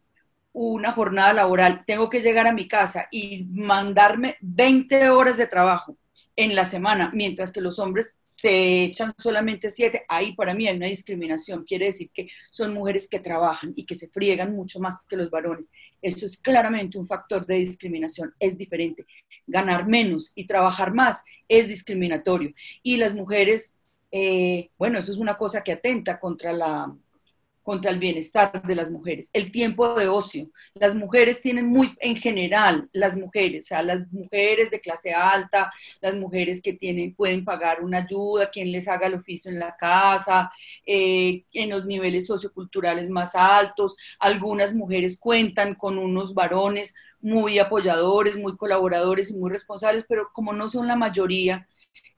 una 0.54 0.92
jornada 0.92 1.34
laboral. 1.34 1.84
Tengo 1.86 2.10
que 2.10 2.22
llegar 2.22 2.48
a 2.48 2.52
mi 2.54 2.68
casa 2.68 3.08
y 3.12 3.46
mandarme 3.52 4.38
20 4.42 5.12
horas 5.12 5.38
de 5.38 5.46
trabajo 5.46 5.98
en 6.36 6.56
la 6.56 6.66
semana, 6.66 7.12
mientras 7.14 7.52
que 7.52 7.62
los 7.62 7.78
hombres 7.78 8.20
se 8.28 8.84
echan 8.84 9.14
solamente 9.18 9.70
siete, 9.70 10.04
ahí 10.10 10.34
para 10.34 10.54
mí 10.54 10.68
hay 10.68 10.76
una 10.76 10.88
discriminación. 10.88 11.64
Quiere 11.64 11.86
decir 11.86 12.10
que 12.14 12.28
son 12.52 12.74
mujeres 12.74 13.08
que 13.08 13.20
trabajan 13.20 13.74
y 13.76 13.86
que 13.86 13.96
se 13.96 14.10
friegan 14.10 14.54
mucho 14.54 14.80
más 14.80 15.02
que 15.08 15.16
los 15.16 15.30
varones. 15.30 15.72
Eso 16.02 16.26
es 16.26 16.38
claramente 16.38 16.98
un 16.98 17.08
factor 17.08 17.46
de 17.46 17.56
discriminación, 17.56 18.34
es 18.40 18.58
diferente. 18.58 19.06
Ganar 19.48 19.88
menos 19.88 20.32
y 20.36 20.48
trabajar 20.48 20.94
más 20.94 21.24
es 21.48 21.68
discriminatorio. 21.68 22.54
Y 22.84 22.98
las 22.98 23.14
mujeres, 23.14 23.74
eh, 24.12 24.70
bueno, 24.78 25.00
eso 25.00 25.12
es 25.12 25.18
una 25.18 25.38
cosa 25.38 25.64
que 25.64 25.74
atenta 25.74 26.20
contra 26.20 26.54
la, 26.54 26.96
contra 27.66 27.90
el 27.90 27.98
bienestar 27.98 28.62
de 28.62 28.76
las 28.76 28.92
mujeres. 28.92 29.28
El 29.34 29.52
tiempo 29.52 29.96
de 29.96 30.08
ocio. 30.08 30.52
Las 30.76 30.94
mujeres 30.94 31.42
tienen 31.42 31.66
muy, 31.66 31.96
en 32.00 32.16
general, 32.16 32.88
las 32.94 33.18
mujeres, 33.18 33.66
o 33.66 33.68
sea, 33.70 33.82
las 33.82 34.08
mujeres 34.12 34.70
de 34.70 34.80
clase 34.80 35.14
alta, 35.16 35.74
las 36.00 36.14
mujeres 36.14 36.62
que 36.62 36.74
tienen, 36.74 37.16
pueden 37.16 37.44
pagar 37.44 37.82
una 37.82 38.04
ayuda, 38.04 38.52
quien 38.52 38.72
les 38.72 38.88
haga 38.88 39.08
el 39.08 39.16
oficio 39.16 39.50
en 39.50 39.58
la 39.58 39.76
casa, 39.76 40.52
eh, 40.86 41.44
en 41.54 41.72
los 41.72 41.88
niveles 41.88 42.28
socioculturales 42.28 43.10
más 43.10 43.34
altos. 43.34 43.96
Algunas 44.20 44.76
mujeres 44.76 45.20
cuentan 45.20 45.74
con 45.74 45.98
unos 45.98 46.36
varones 46.36 46.94
muy 47.20 47.58
apoyadores, 47.58 48.38
muy 48.38 48.56
colaboradores 48.56 49.32
y 49.32 49.38
muy 49.40 49.50
responsables, 49.50 50.06
pero 50.08 50.30
como 50.32 50.54
no 50.54 50.70
son 50.70 50.88
la 50.88 50.96
mayoría, 50.96 51.68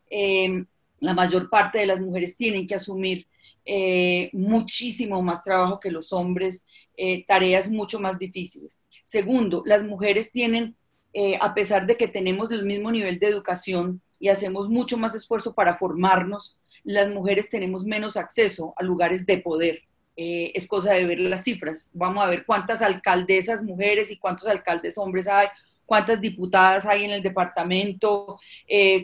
eh, 0.10 0.66
la 1.00 1.14
mayor 1.14 1.50
parte 1.50 1.80
de 1.80 1.86
las 1.86 2.02
mujeres 2.02 2.36
tienen 2.36 2.68
que 2.68 2.76
asumir 2.76 3.28
eh, 3.70 4.30
muchísimo 4.32 5.22
más 5.22 5.44
trabajo 5.44 5.82
que 5.82 5.92
los 5.92 6.14
hombres, 6.14 6.66
eh, 6.96 7.26
tareas 7.28 7.70
mucho 7.70 8.00
más 8.00 8.18
difíciles. 8.18 8.80
Segundo, 9.04 9.62
las 9.66 9.84
mujeres 9.84 10.32
tienen, 10.32 10.78
eh, 11.12 11.38
a 11.42 11.54
pesar 11.54 11.86
de 11.86 11.98
que 11.98 12.08
tenemos 12.08 12.50
el 12.52 12.64
mismo 12.64 12.90
nivel 12.94 13.20
de 13.20 13.28
educación 13.28 14.02
y 14.20 14.30
hacemos 14.30 14.70
mucho 14.70 14.98
más 14.98 15.16
esfuerzo 15.16 15.54
para 15.54 15.78
formarnos, 15.78 16.58
las 16.86 17.10
mujeres 17.10 17.50
tenemos 17.50 17.84
menos 17.84 18.16
acceso 18.16 18.74
a 18.78 18.84
lugares 18.84 19.26
de 19.26 19.40
poder. 19.40 19.82
es 20.20 20.68
cosa 20.68 20.94
de 20.94 21.06
ver 21.06 21.20
las 21.20 21.44
cifras. 21.44 21.92
Vamos 21.94 22.24
a 22.24 22.28
ver 22.28 22.44
cuántas 22.46 22.82
alcaldesas 22.82 23.62
mujeres 23.62 24.10
y 24.10 24.18
cuántos 24.18 24.48
alcaldes 24.48 24.98
hombres 24.98 25.28
hay, 25.28 25.48
cuántas 25.86 26.20
diputadas 26.20 26.88
hay 26.88 27.04
en 27.04 27.12
el 27.12 27.22
departamento, 27.22 28.40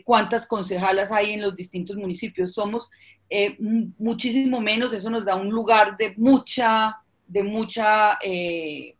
cuántas 0.06 0.48
concejalas 0.48 1.11
hay 1.11 1.34
en 1.34 1.41
los 1.41 1.56
distintos 1.56 1.98
municipios. 1.98 2.53
Somos 2.53 2.90
eh, 3.30 3.56
muchísimo 3.98 4.62
menos, 4.62 4.94
eso 4.94 5.10
nos 5.10 5.26
da 5.26 5.36
un 5.36 5.50
lugar 5.50 5.98
de 5.98 6.14
mucha, 6.18 6.98
de 7.28 7.41
mucha, 7.41 8.20
eh, 8.22 8.95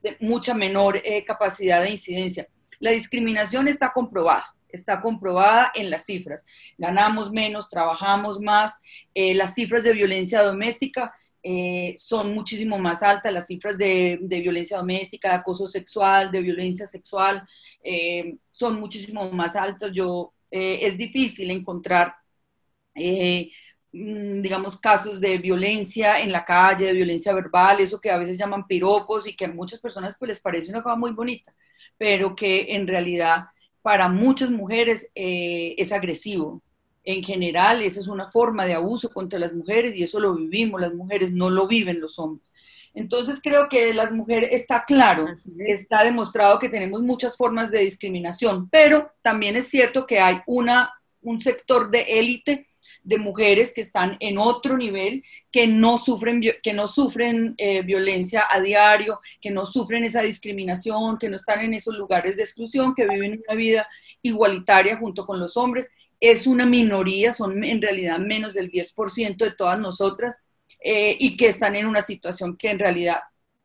de 0.00 0.16
mucha 0.20 0.54
menor 0.54 1.00
eh, 1.04 1.24
capacidad 1.24 1.82
de 1.82 1.90
incidencia. 1.90 2.46
La 2.78 2.92
discriminación 2.92 3.66
está 3.66 3.92
comprobada, 3.92 4.54
está 4.68 5.00
comprobada 5.00 5.72
en 5.74 5.90
las 5.90 6.04
cifras. 6.04 6.44
Ganamos 6.78 7.32
menos, 7.32 7.68
trabajamos 7.68 8.38
más, 8.38 8.78
las 9.14 9.54
cifras 9.54 9.82
de 9.82 9.92
violencia 9.92 10.42
doméstica 10.42 11.12
son 11.96 12.32
muchísimo 12.32 12.78
más 12.78 13.02
altas, 13.02 13.32
las 13.32 13.46
cifras 13.46 13.76
de, 13.76 14.18
de, 14.22 14.40
violencia 14.40 14.78
doméstica, 14.78 15.28
de 15.28 15.34
acoso 15.34 15.66
sexual, 15.66 16.30
de 16.30 16.40
violencia 16.40 16.86
sexual, 16.86 17.46
son 18.50 18.80
muchísimo 18.80 19.30
más 19.30 19.56
altas. 19.56 19.92
Yo, 19.92 20.32
es 20.50 20.96
difícil 20.96 21.50
encontrar 21.50 22.14
Mm, 23.94 24.42
digamos, 24.42 24.76
casos 24.76 25.20
de 25.20 25.38
violencia 25.38 26.18
en 26.18 26.32
la 26.32 26.44
calle, 26.44 26.86
de 26.86 26.92
violencia 26.92 27.32
verbal, 27.32 27.78
eso 27.78 28.00
que 28.00 28.10
a 28.10 28.18
veces 28.18 28.36
llaman 28.36 28.66
piropos 28.66 29.28
y 29.28 29.36
que 29.36 29.44
a 29.44 29.48
muchas 29.52 29.78
personas 29.78 30.16
pues 30.18 30.30
les 30.30 30.40
parece 30.40 30.70
una 30.70 30.82
cosa 30.82 30.96
muy 30.96 31.12
bonita, 31.12 31.54
pero 31.96 32.34
que 32.34 32.74
en 32.74 32.88
realidad 32.88 33.44
para 33.82 34.08
muchas 34.08 34.50
mujeres 34.50 35.12
eh, 35.14 35.76
es 35.78 35.92
agresivo. 35.92 36.60
En 37.04 37.22
general, 37.22 37.82
esa 37.82 38.00
es 38.00 38.08
una 38.08 38.32
forma 38.32 38.66
de 38.66 38.74
abuso 38.74 39.10
contra 39.10 39.38
las 39.38 39.52
mujeres 39.52 39.94
y 39.94 40.02
eso 40.02 40.18
lo 40.18 40.34
vivimos, 40.34 40.80
las 40.80 40.94
mujeres 40.94 41.30
no 41.32 41.48
lo 41.48 41.68
viven 41.68 42.00
los 42.00 42.18
hombres. 42.18 42.52
Entonces 42.94 43.40
creo 43.40 43.68
que 43.68 43.94
las 43.94 44.10
mujeres 44.10 44.50
está 44.52 44.82
claro, 44.82 45.26
está 45.58 46.02
demostrado 46.02 46.58
que 46.58 46.68
tenemos 46.68 47.00
muchas 47.00 47.36
formas 47.36 47.70
de 47.70 47.80
discriminación, 47.80 48.68
pero 48.70 49.12
también 49.22 49.54
es 49.54 49.68
cierto 49.68 50.04
que 50.04 50.18
hay 50.18 50.40
una, 50.46 50.92
un 51.22 51.40
sector 51.40 51.90
de 51.90 52.02
élite 52.08 52.66
de 53.04 53.18
mujeres 53.18 53.72
que 53.72 53.82
están 53.82 54.16
en 54.18 54.38
otro 54.38 54.76
nivel, 54.76 55.22
que 55.52 55.66
no 55.66 55.98
sufren, 55.98 56.42
que 56.62 56.72
no 56.72 56.86
sufren 56.86 57.54
eh, 57.58 57.82
violencia 57.82 58.46
a 58.50 58.60
diario, 58.60 59.20
que 59.40 59.50
no 59.50 59.66
sufren 59.66 60.04
esa 60.04 60.22
discriminación, 60.22 61.18
que 61.18 61.28
no 61.28 61.36
están 61.36 61.60
en 61.60 61.74
esos 61.74 61.96
lugares 61.96 62.36
de 62.36 62.42
exclusión, 62.42 62.94
que 62.94 63.06
viven 63.06 63.42
una 63.46 63.54
vida 63.54 63.86
igualitaria 64.22 64.96
junto 64.96 65.26
con 65.26 65.38
los 65.38 65.56
hombres. 65.56 65.90
Es 66.18 66.46
una 66.46 66.64
minoría, 66.64 67.32
son 67.34 67.62
en 67.62 67.82
realidad 67.82 68.18
menos 68.18 68.54
del 68.54 68.70
10% 68.70 69.36
de 69.36 69.52
todas 69.52 69.78
nosotras 69.78 70.42
eh, 70.80 71.16
y 71.20 71.36
que 71.36 71.48
están 71.48 71.76
en 71.76 71.86
una 71.86 72.00
situación 72.00 72.56
que 72.56 72.70
en 72.70 72.78
realidad 72.78 73.18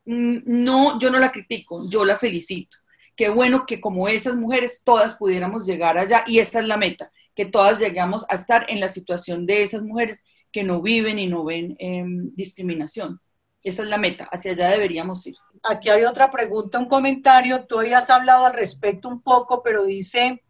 no, 0.04 0.98
yo 0.98 1.10
no 1.10 1.18
la 1.18 1.32
critico, 1.32 1.88
yo 1.88 2.04
la 2.04 2.18
felicito. 2.18 2.76
Qué 3.16 3.30
bueno 3.30 3.64
que 3.66 3.80
como 3.80 4.06
esas 4.06 4.36
mujeres 4.36 4.82
todas 4.84 5.16
pudiéramos 5.16 5.66
llegar 5.66 5.96
allá 5.96 6.24
y 6.26 6.38
esa 6.38 6.60
es 6.60 6.66
la 6.66 6.76
meta 6.76 7.10
que 7.34 7.46
todas 7.46 7.78
llegamos 7.78 8.24
a 8.28 8.34
estar 8.34 8.66
en 8.68 8.80
la 8.80 8.88
situación 8.88 9.46
de 9.46 9.62
esas 9.62 9.82
mujeres 9.82 10.24
que 10.52 10.64
no 10.64 10.82
viven 10.82 11.18
y 11.18 11.26
no 11.26 11.44
ven 11.44 11.76
em, 11.78 12.34
discriminación. 12.34 13.20
Esa 13.62 13.82
es 13.82 13.88
la 13.88 13.98
meta, 13.98 14.28
hacia 14.32 14.52
allá 14.52 14.70
deberíamos 14.70 15.26
ir. 15.26 15.36
Aquí 15.62 15.90
hay 15.90 16.04
otra 16.04 16.30
pregunta, 16.30 16.78
un 16.78 16.86
comentario, 16.86 17.66
tú 17.66 17.78
habías 17.80 18.08
hablado 18.08 18.46
al 18.46 18.54
respecto 18.54 19.08
un 19.08 19.20
poco, 19.20 19.62
pero 19.62 19.84
dice, 19.84 20.42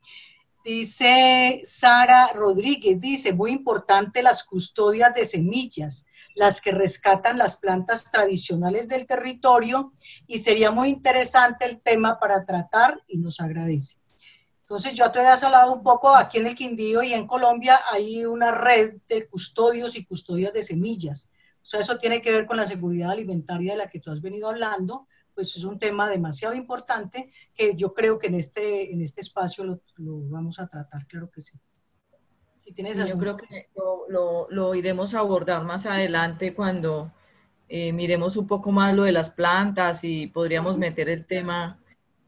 dice 0.64 1.60
Sara 1.64 2.28
Rodríguez, 2.34 3.00
dice, 3.00 3.32
muy 3.32 3.50
importante 3.50 4.22
las 4.22 4.44
custodias 4.44 5.12
de 5.14 5.24
semillas, 5.24 6.06
las 6.36 6.60
que 6.60 6.70
rescatan 6.70 7.38
las 7.38 7.56
plantas 7.56 8.10
tradicionales 8.10 8.86
del 8.86 9.06
territorio 9.06 9.92
y 10.28 10.38
sería 10.38 10.70
muy 10.70 10.88
interesante 10.88 11.64
el 11.64 11.80
tema 11.80 12.20
para 12.20 12.44
tratar 12.44 13.02
y 13.08 13.18
nos 13.18 13.40
agradece. 13.40 13.99
Entonces, 14.70 14.94
yo 14.94 15.10
te 15.10 15.18
había 15.18 15.34
hablado 15.34 15.72
un 15.72 15.82
poco 15.82 16.14
aquí 16.14 16.38
en 16.38 16.46
el 16.46 16.54
Quindío 16.54 17.02
y 17.02 17.12
en 17.12 17.26
Colombia 17.26 17.80
hay 17.90 18.24
una 18.24 18.52
red 18.52 18.98
de 19.08 19.26
custodios 19.26 19.96
y 19.96 20.04
custodias 20.04 20.52
de 20.52 20.62
semillas. 20.62 21.28
O 21.60 21.66
sea, 21.66 21.80
eso 21.80 21.98
tiene 21.98 22.22
que 22.22 22.30
ver 22.30 22.46
con 22.46 22.56
la 22.56 22.68
seguridad 22.68 23.10
alimentaria 23.10 23.72
de 23.72 23.78
la 23.78 23.88
que 23.90 23.98
tú 23.98 24.12
has 24.12 24.22
venido 24.22 24.48
hablando, 24.48 25.08
pues 25.34 25.56
es 25.56 25.64
un 25.64 25.76
tema 25.80 26.08
demasiado 26.08 26.54
importante 26.54 27.32
que 27.52 27.74
yo 27.74 27.92
creo 27.92 28.16
que 28.20 28.28
en 28.28 28.36
este, 28.36 28.92
en 28.92 29.02
este 29.02 29.22
espacio 29.22 29.64
lo, 29.64 29.80
vamos 29.96 30.60
a 30.60 30.68
tratar, 30.68 31.04
claro 31.08 31.28
que 31.32 31.42
sí. 31.42 31.58
Si 32.58 32.70
tienes 32.70 32.96
yo 32.96 33.18
creo 33.18 33.36
que 33.36 33.70
lo, 34.08 34.46
lo, 34.50 34.74
iremos 34.76 35.14
a 35.14 35.18
abordar 35.18 35.64
más 35.64 35.84
adelante 35.84 36.54
cuando 36.54 37.12
eh, 37.68 37.92
miremos 37.92 38.36
un 38.36 38.46
poco 38.46 38.70
más 38.70 38.94
lo 38.94 39.02
de 39.02 39.10
las 39.10 39.30
plantas 39.30 40.04
y 40.04 40.28
podríamos 40.28 40.78
meter 40.78 41.08
el 41.08 41.26
tema 41.26 41.79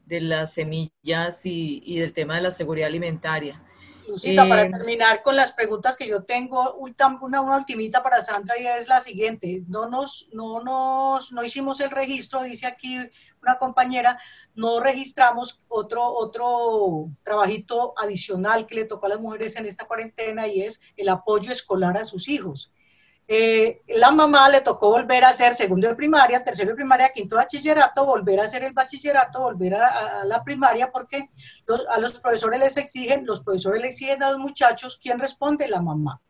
de 0.05 0.21
las 0.21 0.53
semillas 0.53 1.45
y, 1.45 1.81
y, 1.85 1.99
del 1.99 2.13
tema 2.13 2.35
de 2.35 2.41
la 2.41 2.51
seguridad 2.51 2.87
alimentaria. 2.87 3.61
Lucita, 4.07 4.47
para 4.47 4.63
eh, 4.63 4.69
terminar 4.69 5.21
con 5.21 5.35
las 5.35 5.51
preguntas 5.51 5.95
que 5.95 6.07
yo 6.07 6.23
tengo, 6.23 6.73
una, 6.75 7.19
una 7.21 7.55
ultimita 7.55 8.03
para 8.03 8.21
Sandra 8.21 8.59
y 8.59 8.65
es 8.65 8.87
la 8.87 9.01
siguiente. 9.01 9.63
No 9.67 9.87
nos, 9.87 10.29
no 10.33 10.61
nos, 10.61 11.31
no 11.31 11.43
hicimos 11.43 11.79
el 11.79 11.89
registro, 11.89 12.43
dice 12.43 12.67
aquí 12.67 12.97
una 13.41 13.57
compañera, 13.57 14.19
no 14.55 14.79
registramos 14.79 15.61
otro, 15.67 16.05
otro 16.05 17.09
trabajito 17.23 17.93
adicional 17.97 18.65
que 18.65 18.75
le 18.75 18.85
tocó 18.85 19.05
a 19.05 19.09
las 19.09 19.19
mujeres 19.19 19.55
en 19.55 19.65
esta 19.65 19.85
cuarentena 19.85 20.47
y 20.47 20.61
es 20.61 20.81
el 20.97 21.09
apoyo 21.09 21.51
escolar 21.51 21.97
a 21.97 22.05
sus 22.05 22.27
hijos. 22.27 22.72
Eh, 23.25 23.81
la 23.87 24.11
mamá 24.11 24.49
le 24.49 24.61
tocó 24.61 24.89
volver 24.89 25.23
a 25.23 25.29
hacer 25.29 25.53
segundo 25.53 25.87
de 25.87 25.95
primaria, 25.95 26.43
tercero 26.43 26.69
de 26.69 26.75
primaria, 26.75 27.09
quinto 27.09 27.35
de 27.35 27.43
bachillerato, 27.43 28.05
volver 28.05 28.39
a 28.39 28.43
hacer 28.43 28.63
el 28.63 28.73
bachillerato, 28.73 29.41
volver 29.41 29.75
a, 29.75 30.25
la 30.25 30.43
primaria, 30.43 30.91
porque 30.91 31.29
a 31.89 31.99
los 31.99 32.19
profesores 32.19 32.59
les 32.59 32.75
exigen, 32.77 33.25
los 33.25 33.43
profesores 33.43 33.81
le 33.81 33.87
exigen 33.89 34.23
a 34.23 34.31
los 34.31 34.39
muchachos, 34.39 34.99
¿quién 35.01 35.19
responde? 35.19 35.67
La 35.69 35.81
mamá. 35.81 36.21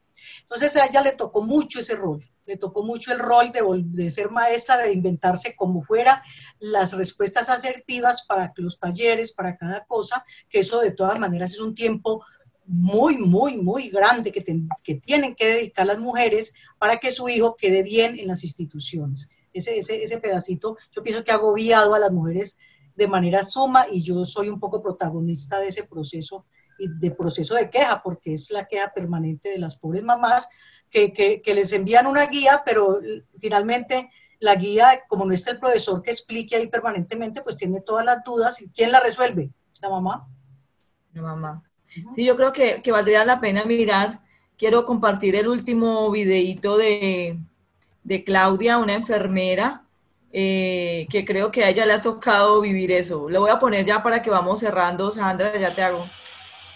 Entonces 0.41 0.75
a 0.77 0.85
ella 0.85 1.01
le 1.01 1.13
tocó 1.13 1.41
mucho 1.41 1.79
ese 1.79 1.95
rol, 1.95 2.23
le 2.45 2.57
tocó 2.57 2.83
mucho 2.83 3.11
el 3.11 3.19
rol 3.19 3.51
de, 3.51 3.61
de 3.85 4.09
ser 4.09 4.29
maestra, 4.29 4.77
de 4.77 4.93
inventarse 4.93 5.55
como 5.55 5.81
fuera 5.81 6.23
las 6.59 6.93
respuestas 6.93 7.49
asertivas 7.49 8.23
para 8.23 8.53
los 8.57 8.79
talleres, 8.79 9.33
para 9.33 9.57
cada 9.57 9.83
cosa, 9.85 10.23
que 10.47 10.59
eso 10.59 10.79
de 10.79 10.91
todas 10.91 11.19
maneras 11.19 11.53
es 11.53 11.59
un 11.59 11.73
tiempo 11.73 12.23
muy, 12.65 13.17
muy, 13.17 13.57
muy 13.57 13.89
grande 13.89 14.31
que, 14.31 14.43
que, 14.83 14.95
tienen 14.95 15.35
que 15.35 15.47
dedicar 15.47 15.85
las 15.85 15.99
mujeres 15.99 16.53
para 16.79 16.97
que 16.97 17.11
su 17.11 17.27
hijo 17.29 17.55
quede 17.55 17.83
bien 17.83 18.17
en 18.17 18.27
las 18.27 18.43
instituciones. 18.43 19.29
Ese, 19.53 19.77
ese, 19.77 20.01
ese 20.01 20.17
pedacito 20.19 20.77
yo 20.91 21.03
pienso 21.03 21.23
que 21.23 21.31
ha 21.31 21.35
agobiado 21.35 21.93
a 21.93 21.99
las 21.99 22.11
mujeres 22.11 22.57
de 22.95 23.07
manera 23.07 23.43
suma 23.43 23.85
y 23.91 24.01
yo 24.01 24.23
soy 24.25 24.49
un 24.49 24.59
poco 24.59 24.81
protagonista 24.81 25.59
de 25.59 25.67
ese 25.67 25.83
proceso 25.83 26.45
y 26.77 26.87
de 26.87 27.11
proceso 27.11 27.55
de 27.55 27.69
queja, 27.69 28.01
porque 28.01 28.33
es 28.33 28.49
la 28.51 28.67
queja 28.67 28.91
permanente 28.93 29.49
de 29.49 29.59
las 29.59 29.77
pobres 29.77 30.03
mamás 30.03 30.47
que, 30.89 31.11
que, 31.11 31.53
les 31.53 31.73
envían 31.73 32.05
una 32.05 32.27
guía, 32.27 32.61
pero 32.63 32.99
finalmente 33.39 34.11
la 34.39 34.55
guía, 34.55 35.01
como 35.07 35.25
no 35.25 35.33
está 35.33 35.51
el 35.51 35.59
profesor 35.59 36.03
que 36.03 36.11
explique 36.11 36.55
ahí 36.55 36.67
permanentemente, 36.67 37.41
pues 37.41 37.57
tiene 37.57 37.81
todas 37.81 38.05
las 38.05 38.23
dudas. 38.23 38.63
¿Quién 38.75 38.91
la 38.91 38.99
resuelve? 38.99 39.51
La 39.81 39.89
mamá. 39.89 40.27
La 41.13 41.21
mamá. 41.21 41.63
Sí, 42.15 42.25
yo 42.25 42.35
creo 42.35 42.53
que, 42.53 42.81
que, 42.81 42.91
valdría 42.91 43.25
la 43.25 43.39
pena 43.39 43.63
mirar. 43.65 44.19
Quiero 44.57 44.85
compartir 44.85 45.35
el 45.35 45.47
último 45.47 46.09
videíto 46.11 46.77
de, 46.77 47.37
de 48.03 48.23
Claudia, 48.23 48.77
una 48.77 48.93
enfermera, 48.93 49.83
eh, 50.31 51.07
que 51.09 51.25
creo 51.25 51.51
que 51.51 51.63
a 51.63 51.69
ella 51.69 51.85
le 51.85 51.93
ha 51.93 52.01
tocado 52.01 52.61
vivir 52.61 52.91
eso. 52.91 53.29
Lo 53.29 53.41
voy 53.41 53.51
a 53.51 53.59
poner 53.59 53.85
ya 53.85 54.01
para 54.01 54.21
que 54.21 54.29
vamos 54.29 54.59
cerrando. 54.59 55.11
Sandra, 55.11 55.55
ya 55.57 55.73
te 55.73 55.83
hago. 55.83 56.07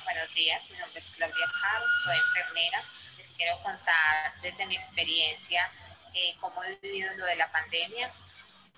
Buenos 0.03 0.33
días, 0.35 0.69
mi 0.71 0.77
nombre 0.77 0.99
es 0.99 1.11
Claudia 1.11 1.45
Caro, 1.61 1.85
soy 2.03 2.17
enfermera. 2.17 2.83
Les 3.17 3.33
quiero 3.33 3.57
contar 3.63 4.33
desde 4.41 4.65
mi 4.65 4.75
experiencia 4.75 5.69
eh, 6.13 6.35
cómo 6.39 6.63
he 6.63 6.75
vivido 6.81 7.13
lo 7.17 7.25
de 7.25 7.35
la 7.35 7.51
pandemia. 7.51 8.11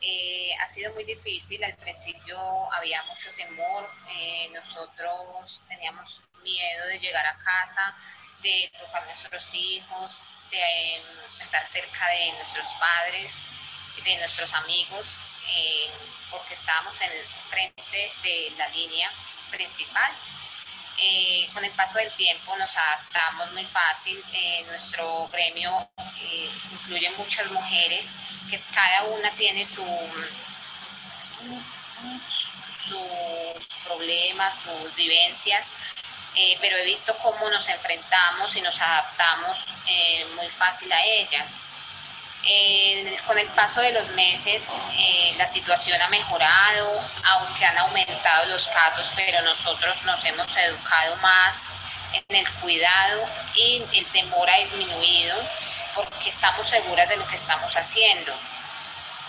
Eh, 0.01 0.51
ha 0.61 0.67
sido 0.67 0.93
muy 0.93 1.03
difícil, 1.03 1.61
al 1.63 1.75
principio 1.75 2.37
había 2.73 3.03
mucho 3.03 3.29
temor, 3.35 3.89
eh, 4.09 4.49
nosotros 4.53 5.61
teníamos 5.67 6.21
miedo 6.43 6.87
de 6.87 6.99
llegar 6.99 7.25
a 7.25 7.37
casa, 7.37 7.95
de 8.41 8.71
tocar 8.77 9.03
a 9.03 9.05
nuestros 9.05 9.53
hijos, 9.53 10.21
de 10.51 11.03
estar 11.41 11.65
cerca 11.65 12.07
de 12.07 12.31
nuestros 12.33 12.67
padres, 12.79 13.43
de 14.03 14.17
nuestros 14.17 14.53
amigos, 14.53 15.05
porque 16.31 16.53
estábamos 16.53 16.99
en 17.01 17.11
frente 17.49 18.11
de 18.23 18.53
la 18.57 18.67
línea 18.69 19.09
principal 19.51 20.11
eh, 21.01 21.47
con 21.53 21.63
el 21.63 21.71
paso 21.71 21.97
del 21.97 22.11
tiempo 22.11 22.57
nos 22.57 22.75
adaptamos 22.75 23.53
muy 23.53 23.63
fácil. 23.65 24.21
Eh, 24.33 24.65
nuestro 24.67 25.29
gremio 25.29 25.89
eh, 26.21 26.49
incluye 26.73 27.09
muchas 27.11 27.49
mujeres 27.51 28.07
que 28.49 28.59
cada 28.73 29.03
una 29.03 29.31
tiene 29.31 29.65
su, 29.65 29.85
sus 32.85 33.65
problemas, 33.85 34.59
sus 34.59 34.93
vivencias, 34.95 35.67
pero 36.61 36.77
he 36.77 36.85
visto 36.85 37.15
cómo 37.17 37.49
nos 37.49 37.67
enfrentamos 37.67 38.55
y 38.55 38.61
nos 38.61 38.79
adaptamos 38.81 39.57
muy 40.35 40.47
fácil 40.49 40.91
a 40.91 41.03
ellas 41.03 41.59
con 43.27 43.37
el 43.37 43.47
paso 43.49 43.81
de 43.81 43.91
los 43.91 44.09
meses 44.11 44.67
eh, 44.97 45.35
la 45.37 45.45
situación 45.45 46.01
ha 46.01 46.09
mejorado, 46.09 46.99
aunque 47.23 47.65
han 47.65 47.77
aumentado 47.77 48.45
los 48.47 48.67
casos, 48.69 49.05
pero 49.15 49.41
nosotros 49.43 50.01
nos 50.03 50.23
hemos 50.25 50.55
educado 50.57 51.15
más 51.17 51.67
en 52.13 52.35
el 52.35 52.49
cuidado 52.53 53.27
y 53.55 53.83
el 53.93 54.05
temor 54.07 54.49
ha 54.49 54.57
disminuido 54.57 55.37
porque 55.93 56.29
estamos 56.29 56.67
seguras 56.67 57.07
de 57.09 57.17
lo 57.17 57.27
que 57.27 57.35
estamos 57.35 57.75
haciendo. 57.75 58.33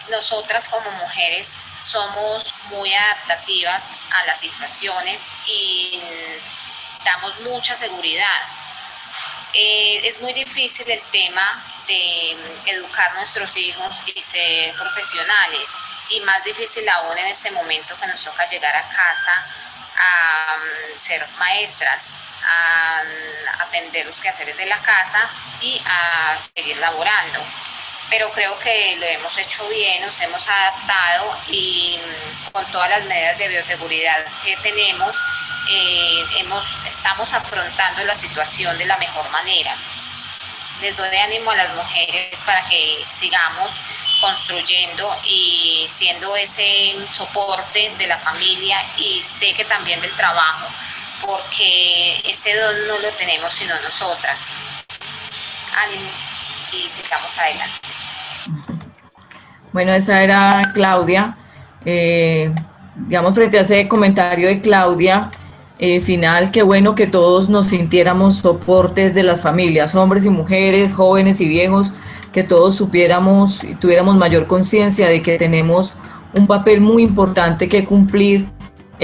Nosotras 0.09 0.69
como 0.69 0.91
mujeres 0.93 1.57
somos 1.85 2.55
muy 2.71 2.95
adaptativas 2.95 3.91
a 4.19 4.25
las 4.27 4.41
situaciones 4.41 5.29
y 5.47 6.01
damos 7.05 7.39
mucha 7.41 7.75
seguridad. 7.77 8.43
Eh, 9.53 10.01
es 10.05 10.21
muy 10.21 10.33
difícil 10.33 10.89
el 10.91 11.03
tema 11.11 11.65
de 11.87 12.37
educar 12.67 13.11
a 13.11 13.15
nuestros 13.15 13.57
hijos 13.57 13.95
y 14.07 14.21
ser 14.21 14.75
profesionales. 14.75 15.69
Y 16.09 16.21
más 16.21 16.43
difícil 16.45 16.89
aún 16.89 17.17
en 17.19 17.27
este 17.27 17.51
momento 17.51 17.97
que 17.97 18.07
nos 18.07 18.23
toca 18.23 18.49
llegar 18.49 18.77
a 18.77 18.83
casa 18.89 19.47
a 19.97 20.57
mm, 20.57 20.99
ser 20.99 21.25
maestras, 21.39 22.09
a 22.45 23.03
mm, 23.05 23.63
atender 23.63 24.07
los 24.07 24.21
quehaceres 24.21 24.57
de 24.57 24.67
la 24.67 24.79
casa 24.79 25.29
y 25.61 25.81
a 25.85 26.39
seguir 26.39 26.77
laborando. 26.79 27.41
Pero 28.09 28.31
creo 28.33 28.59
que 28.59 28.97
lo 28.97 29.07
hemos 29.07 29.37
hecho 29.39 29.69
bien, 29.69 30.05
nos 30.05 30.21
hemos 30.21 30.49
adaptado 30.49 31.39
y 31.49 31.99
mm, 31.99 32.51
con 32.51 32.65
todas 32.73 32.91
las 32.91 33.05
medidas 33.05 33.39
de 33.39 33.49
bioseguridad 33.49 34.27
que 34.45 34.57
tenemos, 34.59 35.17
eh, 35.71 36.25
estamos 36.87 37.33
afrontando 37.33 38.05
la 38.05 38.15
situación 38.15 38.77
de 38.77 38.87
la 38.87 38.97
mejor 38.99 39.29
manera 39.31 39.75
les 40.81 40.97
doy 40.97 41.15
ánimo 41.17 41.51
a 41.51 41.57
las 41.57 41.75
mujeres 41.75 42.43
para 42.45 42.65
que 42.67 42.99
sigamos 43.09 43.71
construyendo 44.21 45.09
y 45.25 45.85
siendo 45.89 46.37
ese 46.37 46.95
soporte 47.13 47.93
de 47.99 48.07
la 48.07 48.19
familia 48.19 48.79
y 48.97 49.23
sé 49.23 49.53
que 49.55 49.65
también 49.65 50.01
del 50.01 50.11
trabajo, 50.13 50.67
porque 51.25 52.21
ese 52.25 52.55
don 52.55 52.87
no 52.87 52.99
lo 52.99 53.09
tenemos 53.13 53.53
sino 53.53 53.75
nosotras. 53.83 54.47
Ánimo 55.77 56.11
y 56.73 56.89
sigamos 56.89 57.39
adelante. 57.39 57.89
Bueno, 59.73 59.93
esa 59.93 60.23
era 60.23 60.71
Claudia. 60.75 61.37
Eh, 61.85 62.53
digamos, 62.95 63.35
frente 63.35 63.59
a 63.59 63.63
ese 63.63 63.89
comentario 63.89 64.49
de 64.49 64.61
Claudia, 64.61 65.31
eh, 65.83 66.03
final, 66.03 66.51
qué 66.51 66.63
bueno 66.63 66.95
que 66.95 67.07
todos 67.07 67.49
nos 67.49 67.69
sintiéramos 67.69 68.37
soportes 68.37 69.15
de 69.15 69.23
las 69.23 69.41
familias, 69.41 69.95
hombres 69.95 70.27
y 70.27 70.29
mujeres, 70.29 70.93
jóvenes 70.93 71.41
y 71.41 71.49
viejos, 71.49 71.95
que 72.33 72.43
todos 72.43 72.77
supiéramos 72.77 73.65
y 73.65 73.75
tuviéramos 73.77 74.17
mayor 74.17 74.47
conciencia 74.47 75.09
de 75.09 75.23
que 75.23 75.39
tenemos 75.39 75.95
un 76.35 76.47
papel 76.47 76.83
muy 76.83 77.03
importante 77.03 77.69
que 77.69 77.87
cumplir 77.87 78.47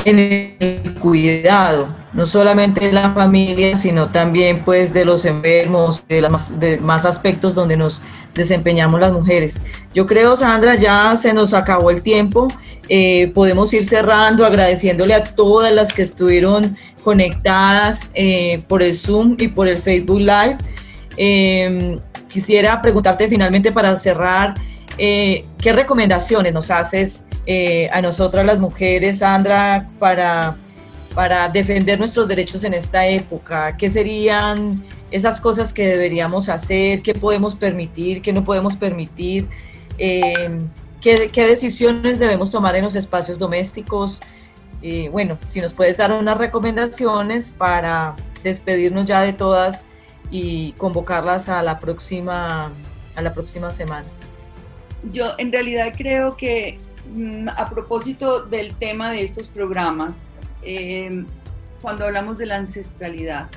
en 0.05 0.19
el 0.19 0.95
cuidado, 1.01 1.89
no 2.17 2.27
solamente 2.27 2.87
de 2.87 2.93
la 2.93 3.13
familia, 3.13 3.77
sino 3.77 4.09
también 4.09 4.63
pues 4.65 4.93
de 4.93 5.05
los 5.05 5.25
enfermos, 5.25 6.09
de, 6.09 6.23
las, 6.23 6.59
de 6.59 6.79
más 6.79 7.05
aspectos 7.05 7.55
donde 7.55 7.77
nos 7.77 8.03
desempeñamos 8.35 8.99
las 8.99 9.13
mujeres. 9.13 9.61
Yo 9.95 10.07
creo, 10.07 10.35
Sandra, 10.35 10.75
ya 10.75 11.15
se 11.17 11.33
nos 11.33 11.55
acabó 11.55 11.91
el 11.91 12.03
tiempo 12.03 12.49
eh, 12.89 13.33
podemos 13.35 13.73
ir 13.75 13.85
cerrando 13.85 14.47
agradeciéndole 14.47 15.15
a 15.15 15.25
todas 15.25 15.73
las 15.73 15.93
que 15.93 16.03
estuvieron 16.03 16.77
conectadas 17.03 18.11
eh, 18.15 18.63
por 18.69 18.83
el 18.83 18.95
Zoom 18.95 19.37
y 19.39 19.49
por 19.49 19.67
el 19.67 19.77
Facebook 19.77 20.21
Live. 20.21 20.57
Em, 21.17 21.99
quisiera 22.29 22.81
preguntarte 22.81 23.29
finalmente 23.29 23.73
para 23.73 23.97
cerrar, 23.97 24.55
eh, 24.99 25.45
¿qué 25.59 25.73
recomendaciones 25.73 26.53
nos 26.53 26.71
haces 26.71 27.25
a 27.93 28.01
nosotras 28.01 28.45
las 28.45 28.59
mujeres, 28.59 29.19
Sandra, 29.19 29.89
para, 30.01 30.57
para 31.17 31.49
defender 31.49 31.99
nuestros 31.99 32.29
derechos 32.29 32.63
en 32.63 32.75
esta 32.75 33.07
época? 33.07 33.75
¿Qué 33.79 33.89
serían 33.89 34.85
esas 35.11 35.41
cosas 35.41 35.73
que 35.73 35.89
deberíamos 35.89 36.51
hacer? 36.51 37.01
¿Qué 37.01 37.15
podemos 37.15 37.55
permitir? 37.55 38.21
¿Qué 38.21 38.35
no 38.35 38.45
podemos 38.45 38.77
permitir? 38.77 39.49
Em, 39.97 40.69
¿Qué, 41.01 41.31
decisiones 41.35 42.19
debemos 42.19 42.51
tomar 42.51 42.77
en 42.77 42.85
los 42.85 42.97
espacios 42.97 43.39
domésticos? 43.39 44.21
Y 44.83 45.09
bueno, 45.09 45.39
si 45.47 45.63
nos 45.63 45.73
puedes 45.73 45.97
dar 45.97 46.13
unas 46.13 46.37
recomendaciones 46.37 47.51
para 47.51 48.15
despedirnos 48.45 49.07
ya 49.07 49.23
de 49.23 49.33
todas 49.33 49.87
y 50.31 50.73
convocarlas 50.73 51.49
a 51.49 51.63
la 51.63 51.79
próxima, 51.79 52.71
a 53.15 53.23
la 53.23 53.33
próxima 53.33 53.73
semana. 53.73 54.05
Yo 55.13 55.33
en 55.39 55.51
realidad 55.51 55.95
creo 55.97 56.37
que 56.37 56.79
mm, 57.15 57.49
a 57.49 57.65
propósito 57.71 58.43
del 58.43 58.75
tema 58.75 59.11
de 59.13 59.23
estos 59.23 59.47
programas, 59.47 60.33
eh, 60.67 61.25
cuando 61.81 62.05
hablamos 62.05 62.39
de 62.39 62.47
la 62.47 62.57
ancestralidad, 62.57 63.49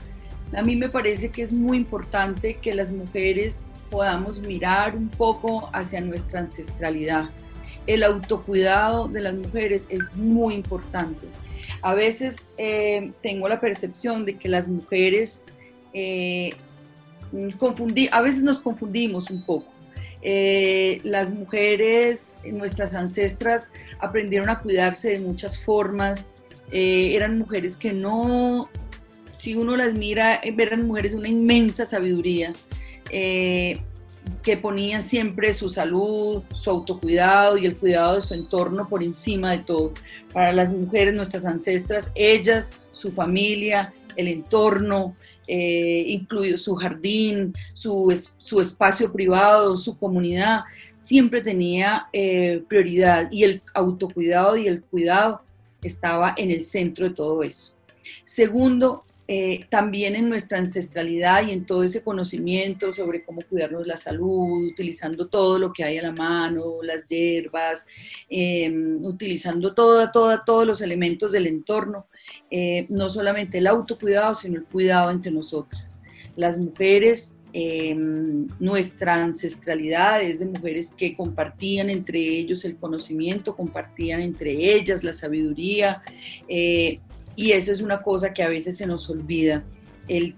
a 0.54 0.62
mí 0.62 0.76
me 0.76 0.90
parece 0.90 1.30
que 1.30 1.42
es 1.42 1.52
muy 1.52 1.78
importante 1.78 2.56
que 2.56 2.74
las 2.74 2.92
mujeres 2.92 3.66
podamos 3.90 4.40
mirar 4.40 4.96
un 4.96 5.10
poco 5.10 5.70
hacia 5.74 6.02
nuestra 6.02 6.42
ancestralidad. 6.42 7.30
El 7.88 8.04
autocuidado 8.04 9.08
de 9.08 9.22
las 9.22 9.34
mujeres 9.34 9.86
es 9.90 10.16
muy 10.16 10.54
importante. 10.56 11.28
A 11.82 11.94
veces 11.94 12.50
eh, 12.58 13.12
tengo 13.22 13.48
la 13.48 13.60
percepción 13.60 14.26
de 14.26 14.38
que 14.38 14.50
las 14.50 14.68
mujeres 14.68 15.44
eh, 15.94 16.52
a 18.12 18.22
veces 18.22 18.44
nos 18.44 18.60
confundimos 18.60 19.30
un 19.30 19.46
poco. 19.46 19.72
Eh, 20.22 21.00
las 21.04 21.30
mujeres, 21.30 22.38
nuestras 22.44 22.94
ancestras, 22.96 23.72
aprendieron 24.00 24.50
a 24.50 24.60
cuidarse 24.60 25.12
de 25.12 25.20
muchas 25.20 25.64
formas. 25.64 26.32
Eran 26.72 27.38
mujeres 27.38 27.78
que 27.78 27.94
no, 27.94 28.70
si 29.38 29.56
uno 29.56 29.76
las 29.76 29.94
mira, 29.94 30.36
eran 30.36 30.88
mujeres 30.88 31.14
una 31.14 31.28
inmensa 31.28 31.86
sabiduría 31.86 32.54
que 34.44 34.58
ponían 34.58 35.04
siempre 35.04 35.54
su 35.54 35.70
salud, 35.70 36.44
su 36.54 36.70
autocuidado 36.70 37.58
y 37.58 37.66
el 37.66 37.76
cuidado 37.76 38.16
de 38.16 38.22
su 38.22 38.34
entorno 38.34 38.88
por 38.88 39.04
encima 39.04 39.52
de 39.52 39.60
todo. 39.60 39.94
Para 40.34 40.54
las 40.54 40.72
mujeres, 40.72 41.14
nuestras 41.14 41.46
ancestras, 41.46 42.12
ellas, 42.16 42.74
su 42.92 43.12
familia, 43.12 43.94
el 44.16 44.28
entorno, 44.28 45.16
eh, 45.48 46.06
incluido 46.08 46.58
su 46.58 46.76
jardín, 46.76 47.54
su, 47.74 48.14
su, 48.38 48.62
espacio 48.62 49.12
privado, 49.12 49.76
su 49.78 49.98
comunidad, 49.98 50.62
siempre 50.96 51.42
tenía 51.42 52.08
eh, 52.14 52.62
prioridad 52.68 53.32
y 53.32 53.44
el 53.44 53.62
autocuidado 53.74 54.56
y 54.58 54.68
el 54.68 54.84
cuidado 54.84 55.42
estaba 55.84 56.34
en 56.38 56.52
el 56.52 56.64
centro 56.64 57.10
de 57.10 57.16
todo 57.16 57.44
eso. 57.44 57.74
Segundo, 58.24 59.06
eh, 59.32 59.66
también 59.70 60.16
en 60.16 60.28
nuestra 60.28 60.58
ancestralidad 60.58 61.48
y 61.48 61.52
en 61.52 61.68
todo 61.68 61.84
ese 61.84 62.04
conocimiento 62.04 62.92
sobre 62.92 63.22
cómo 63.22 63.42
cuidarnos 63.48 63.86
la 63.86 63.96
salud, 63.96 64.70
utilizando 64.72 65.28
todo 65.28 65.60
lo 65.60 65.72
que 65.72 65.84
hay 65.84 66.00
a 66.00 66.02
la 66.02 66.12
mano, 66.12 66.82
las 66.82 67.06
hierbas, 67.06 67.86
em, 68.28 69.06
utilizando 69.06 69.76
toda, 69.76 70.12
toda, 70.12 70.44
todos 70.44 70.66
los 70.66 70.82
elementos 70.82 71.32
del 71.32 71.46
entorno, 71.46 72.08
eh, 72.50 72.88
no 72.90 73.08
solamente 73.08 73.60
el 73.60 73.68
autocuidado, 73.68 74.34
sino 74.34 74.58
el 74.58 74.66
cuidado 74.66 75.12
entre 75.12 75.32
nosotras. 75.32 76.00
Las 76.36 76.58
mujeres 76.58 77.38
em, 77.54 78.48
nuestra 78.60 79.16
ancestralidad 79.16 80.22
es 80.22 80.40
de 80.40 80.46
mujeres 80.46 80.94
que 80.96 81.16
compartían 81.16 81.90
entre 81.90 82.20
ellos 82.20 82.66
el 82.66 82.76
conocimiento, 82.76 83.56
compartían 83.56 84.22
entre 84.22 84.52
ellas 84.52 85.04
la 85.04 85.14
sabiduría, 85.14 86.02
eh, 86.48 87.00
y 87.36 87.52
eso 87.52 87.72
es 87.72 87.82
una 87.82 88.02
cosa 88.02 88.34
que 88.34 88.44
a 88.44 88.50
veces 88.50 88.78
se 88.78 88.86
nos 88.86 89.10
olvida. 89.10 89.64
El, 90.08 90.36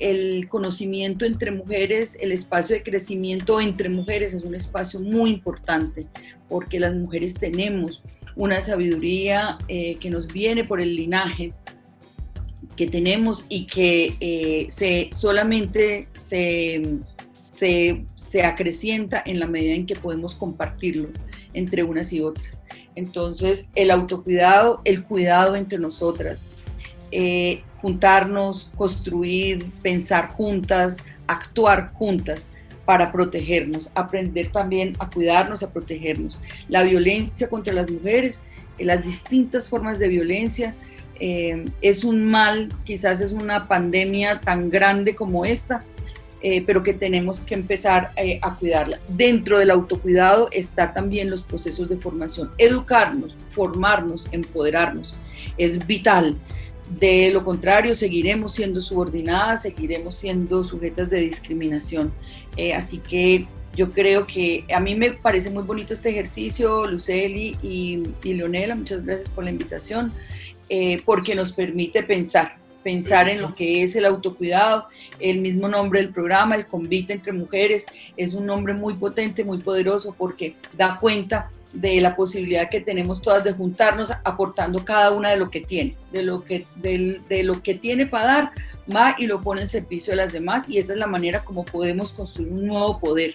el, 0.00 0.48
conocimiento 0.48 1.24
entre 1.24 1.52
mujeres, 1.52 2.18
el 2.20 2.32
espacio 2.32 2.74
de 2.74 2.82
crecimiento 2.82 3.60
entre 3.60 3.88
mujeres 3.88 4.34
es 4.34 4.42
un 4.42 4.56
espacio 4.56 4.98
muy 4.98 5.30
importante 5.30 6.08
porque 6.48 6.80
las 6.80 6.94
mujeres 6.96 7.34
tenemos 7.34 8.02
una 8.36 8.60
sabiduría 8.60 9.56
eh, 9.68 9.96
que 10.00 10.10
nos 10.10 10.32
viene 10.32 10.64
por 10.64 10.80
el 10.80 10.96
linaje 10.96 11.52
que 12.76 12.86
tenemos 12.86 13.44
y 13.48 13.66
que 13.66 14.14
eh, 14.20 14.66
se, 14.68 15.10
solamente 15.12 16.08
se, 16.14 16.82
se, 17.32 18.04
se, 18.16 18.42
acrecienta 18.42 19.22
en 19.24 19.40
la 19.40 19.46
medida 19.46 19.74
en 19.74 19.86
que 19.86 19.94
podemos 19.94 20.34
compartirlo 20.34 21.08
entre 21.52 21.82
unas 21.84 22.12
y 22.12 22.20
otras. 22.20 22.60
Entonces, 22.96 23.66
el 23.74 23.90
autocuidado, 23.90 24.80
el 24.84 25.04
cuidado 25.04 25.56
entre 25.56 25.78
nosotras, 25.78 26.64
eh, 27.10 27.62
juntarnos, 27.80 28.70
construir, 28.76 29.64
pensar 29.82 30.28
juntas, 30.28 31.04
actuar 31.26 31.92
juntas 31.92 32.50
para 32.84 33.12
protegernos, 33.12 33.90
aprender 33.94 34.52
también 34.52 34.94
a 34.98 35.08
cuidarnos, 35.08 35.62
a 35.62 35.72
protegernos. 35.72 36.38
La 36.68 36.82
violencia 36.82 37.48
contra 37.48 37.72
las 37.74 37.90
mujeres, 37.90 38.42
eh, 38.78 38.84
las 38.84 39.02
distintas 39.02 39.68
formas 39.68 39.98
de 39.98 40.08
violencia, 40.08 40.74
eh, 41.20 41.64
es 41.80 42.04
un 42.04 42.24
mal, 42.24 42.68
quizás 42.84 43.20
es 43.20 43.32
una 43.32 43.68
pandemia 43.68 44.40
tan 44.40 44.70
grande 44.70 45.14
como 45.14 45.44
esta, 45.44 45.82
pero 46.66 46.82
que 46.82 46.92
tenemos 46.92 47.40
que 47.40 47.54
empezar 47.54 48.10
a 48.42 48.54
cuidarla. 48.56 48.98
Dentro 49.08 49.58
del 49.58 49.70
autocuidado 49.70 50.50
está 50.52 50.92
también 50.92 51.30
los 51.30 51.42
procesos 51.42 51.88
de 51.88 51.96
formación, 51.96 52.50
educarnos, 52.58 53.34
formarnos, 53.54 54.28
empoderarnos, 54.30 55.16
es 55.56 55.86
vital. 55.86 56.36
De 56.98 57.30
lo 57.30 57.44
contrario, 57.44 57.94
seguiremos 57.94 58.52
siendo 58.52 58.82
subordinadas, 58.82 59.62
seguiremos 59.62 60.16
siendo 60.16 60.64
sujetas 60.64 61.08
de 61.08 61.20
discriminación. 61.20 62.12
Eh, 62.56 62.74
así 62.74 62.98
que 62.98 63.46
yo 63.74 63.90
creo 63.90 64.26
que 64.26 64.64
a 64.74 64.80
mí 64.80 64.94
me 64.94 65.12
parece 65.12 65.50
muy 65.50 65.62
bonito 65.62 65.94
este 65.94 66.10
ejercicio, 66.10 66.84
Luceli 66.84 67.56
y, 67.62 68.02
Leonela, 68.22 68.74
muchas 68.74 69.04
gracias 69.04 69.28
por 69.28 69.44
la 69.44 69.50
invitación, 69.50 70.12
eh, 70.68 71.00
porque 71.04 71.34
nos 71.34 71.52
permite 71.52 72.02
pensar, 72.02 72.56
pensar 72.82 73.28
en 73.28 73.40
lo 73.40 73.54
que 73.54 73.82
es 73.82 73.96
el 73.96 74.04
autocuidado. 74.04 74.86
El 75.20 75.40
mismo 75.40 75.68
nombre 75.68 76.00
del 76.00 76.12
programa, 76.12 76.54
el 76.56 76.66
convite 76.66 77.12
entre 77.12 77.32
mujeres, 77.32 77.86
es 78.16 78.34
un 78.34 78.46
nombre 78.46 78.74
muy 78.74 78.94
potente, 78.94 79.44
muy 79.44 79.58
poderoso, 79.58 80.14
porque 80.16 80.56
da 80.76 80.98
cuenta 80.98 81.50
de 81.74 82.00
la 82.00 82.14
posibilidad 82.14 82.70
que 82.70 82.80
tenemos 82.80 83.20
todas 83.20 83.42
de 83.42 83.52
juntarnos 83.52 84.12
aportando 84.22 84.84
cada 84.84 85.10
una 85.10 85.30
de 85.30 85.36
lo 85.36 85.50
que 85.50 85.60
tiene, 85.60 85.96
de 86.12 86.22
lo 86.22 86.44
que, 86.44 86.66
de, 86.76 87.42
lo 87.42 87.60
que 87.62 87.74
tiene 87.74 88.06
para 88.06 88.26
dar, 88.26 88.50
va 88.94 89.16
y 89.18 89.26
lo 89.26 89.40
pone 89.40 89.62
en 89.62 89.68
servicio 89.68 90.12
de 90.12 90.18
las 90.18 90.32
demás 90.32 90.68
y 90.68 90.78
esa 90.78 90.92
es 90.92 91.00
la 91.00 91.08
manera 91.08 91.44
como 91.44 91.64
podemos 91.64 92.12
construir 92.12 92.52
un 92.52 92.66
nuevo 92.66 93.00
poder 93.00 93.34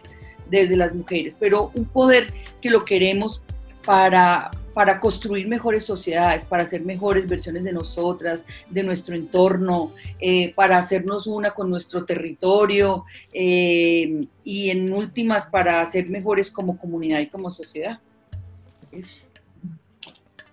desde 0.49 0.77
las 0.77 0.95
mujeres, 0.95 1.35
pero 1.37 1.71
un 1.75 1.85
poder 1.85 2.33
que 2.61 2.69
lo 2.69 2.85
queremos 2.85 3.41
para, 3.85 4.51
para 4.79 4.97
construir 5.01 5.45
mejores 5.45 5.85
sociedades, 5.85 6.45
para 6.45 6.63
hacer 6.63 6.83
mejores 6.83 7.27
versiones 7.27 7.65
de 7.65 7.73
nosotras, 7.73 8.45
de 8.69 8.81
nuestro 8.81 9.13
entorno, 9.13 9.91
eh, 10.21 10.53
para 10.55 10.77
hacernos 10.77 11.27
una 11.27 11.51
con 11.51 11.69
nuestro 11.69 12.05
territorio 12.05 13.03
eh, 13.33 14.25
y 14.41 14.69
en 14.69 14.93
últimas 14.93 15.47
para 15.47 15.85
ser 15.85 16.07
mejores 16.07 16.49
como 16.49 16.77
comunidad 16.77 17.19
y 17.19 17.27
como 17.27 17.49
sociedad. 17.49 17.99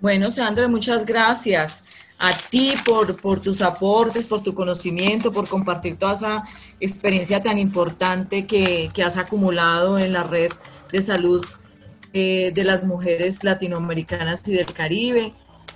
Bueno, 0.00 0.32
Sandra, 0.32 0.66
muchas 0.66 1.06
gracias 1.06 1.84
a 2.18 2.36
ti 2.36 2.74
por, 2.84 3.14
por, 3.20 3.38
tus 3.38 3.62
aportes, 3.62 4.26
por 4.26 4.42
tu 4.42 4.54
conocimiento, 4.54 5.30
por 5.30 5.48
compartir 5.48 5.98
toda 5.98 6.14
esa 6.14 6.44
experiencia 6.80 7.40
tan 7.40 7.58
importante 7.58 8.44
que, 8.44 8.88
que 8.92 9.04
has 9.04 9.18
acumulado 9.18 10.00
en 10.00 10.12
la 10.12 10.24
red 10.24 10.50
de 10.90 11.00
salud 11.00 11.46
eh, 12.18 12.50
de 12.50 12.64
las 12.64 12.82
mujeres 12.82 13.44
latinoamericanas 13.44 14.48
y 14.48 14.54
del 14.54 14.72
Caribe. 14.72 15.34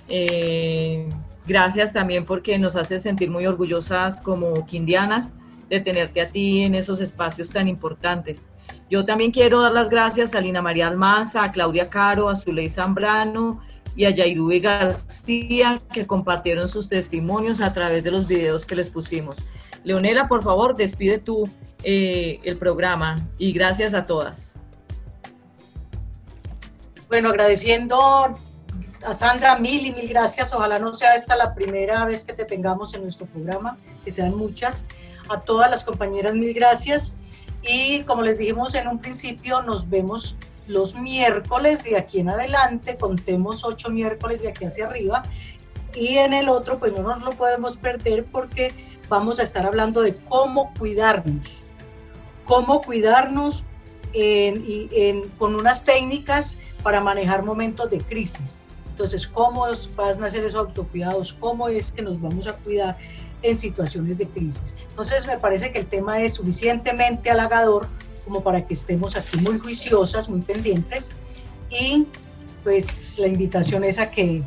Eh, 0.09 1.07
gracias 1.45 1.93
también 1.93 2.25
porque 2.25 2.57
nos 2.57 2.75
hace 2.75 2.97
sentir 2.97 3.29
muy 3.29 3.45
orgullosas 3.45 4.21
como 4.21 4.65
quindianas 4.65 5.33
de 5.69 5.81
tenerte 5.81 6.19
a 6.19 6.29
ti 6.29 6.63
en 6.63 6.73
esos 6.73 6.99
espacios 6.99 7.51
tan 7.51 7.67
importantes. 7.67 8.47
Yo 8.89 9.05
también 9.05 9.29
quiero 9.29 9.61
dar 9.61 9.71
las 9.71 9.91
gracias 9.91 10.33
a 10.33 10.41
Lina 10.41 10.63
María 10.63 10.87
Almanza, 10.87 11.43
a 11.43 11.51
Claudia 11.51 11.91
Caro, 11.91 12.27
a 12.27 12.35
Zuley 12.35 12.69
Zambrano 12.69 13.61
y 13.95 14.05
a 14.05 14.09
Yairube 14.09 14.61
García, 14.61 15.79
que 15.93 16.07
compartieron 16.07 16.67
sus 16.67 16.89
testimonios 16.89 17.61
a 17.61 17.71
través 17.71 18.03
de 18.03 18.09
los 18.09 18.27
videos 18.27 18.65
que 18.65 18.75
les 18.75 18.89
pusimos. 18.89 19.37
Leonela, 19.83 20.27
por 20.27 20.41
favor, 20.41 20.75
despide 20.75 21.19
tú 21.19 21.47
eh, 21.83 22.39
el 22.43 22.57
programa 22.57 23.27
y 23.37 23.51
gracias 23.51 23.93
a 23.93 24.07
todas. 24.07 24.57
Bueno, 27.11 27.27
agradeciendo 27.27 28.37
a 29.05 29.13
Sandra 29.13 29.57
mil 29.57 29.85
y 29.85 29.91
mil 29.91 30.07
gracias. 30.07 30.53
Ojalá 30.53 30.79
no 30.79 30.93
sea 30.93 31.13
esta 31.13 31.35
la 31.35 31.53
primera 31.53 32.05
vez 32.05 32.23
que 32.23 32.31
te 32.31 32.45
tengamos 32.45 32.93
en 32.93 33.03
nuestro 33.03 33.25
programa, 33.25 33.77
que 34.05 34.13
sean 34.13 34.33
muchas. 34.37 34.85
A 35.27 35.41
todas 35.41 35.69
las 35.69 35.83
compañeras, 35.83 36.35
mil 36.35 36.53
gracias. 36.53 37.17
Y 37.63 38.03
como 38.03 38.21
les 38.21 38.37
dijimos 38.37 38.75
en 38.75 38.87
un 38.87 38.99
principio, 38.99 39.61
nos 39.61 39.89
vemos 39.89 40.37
los 40.67 40.95
miércoles 40.95 41.83
de 41.83 41.97
aquí 41.97 42.21
en 42.21 42.29
adelante, 42.29 42.95
contemos 42.95 43.65
ocho 43.65 43.89
miércoles 43.89 44.41
de 44.41 44.47
aquí 44.47 44.63
hacia 44.63 44.85
arriba. 44.85 45.21
Y 45.93 46.15
en 46.15 46.33
el 46.33 46.47
otro, 46.47 46.79
pues 46.79 46.93
no 46.93 47.03
nos 47.03 47.23
lo 47.23 47.31
podemos 47.33 47.75
perder 47.75 48.23
porque 48.23 48.73
vamos 49.09 49.37
a 49.41 49.43
estar 49.43 49.65
hablando 49.65 49.99
de 49.99 50.15
cómo 50.15 50.73
cuidarnos. 50.79 51.61
Cómo 52.45 52.79
cuidarnos 52.79 53.65
con 55.37 55.55
unas 55.55 55.83
técnicas 55.83 56.57
para 56.83 57.01
manejar 57.01 57.43
momentos 57.43 57.89
de 57.89 57.99
crisis. 57.99 58.61
Entonces, 58.89 59.25
¿cómo 59.27 59.65
van 59.95 60.23
a 60.23 60.27
hacer 60.27 60.43
esos 60.43 60.59
autocuidados? 60.59 61.33
¿Cómo 61.33 61.67
es 61.69 61.91
que 61.91 62.01
nos 62.01 62.21
vamos 62.21 62.47
a 62.47 62.53
cuidar 62.53 62.97
en 63.43 63.57
situaciones 63.57 64.17
de 64.17 64.27
crisis. 64.27 64.75
Entonces 64.89 65.25
me 65.27 65.37
parece 65.37 65.71
que 65.71 65.79
el 65.79 65.87
tema 65.87 66.21
es 66.21 66.35
suficientemente 66.35 67.29
halagador 67.29 67.87
como 68.25 68.43
para 68.43 68.65
que 68.65 68.73
estemos 68.73 69.15
aquí 69.15 69.37
muy 69.39 69.57
juiciosas, 69.57 70.29
muy 70.29 70.41
pendientes 70.41 71.11
y 71.69 72.05
pues 72.63 73.17
la 73.17 73.27
invitación 73.27 73.83
es 73.83 73.97
a 73.97 74.11
que 74.11 74.43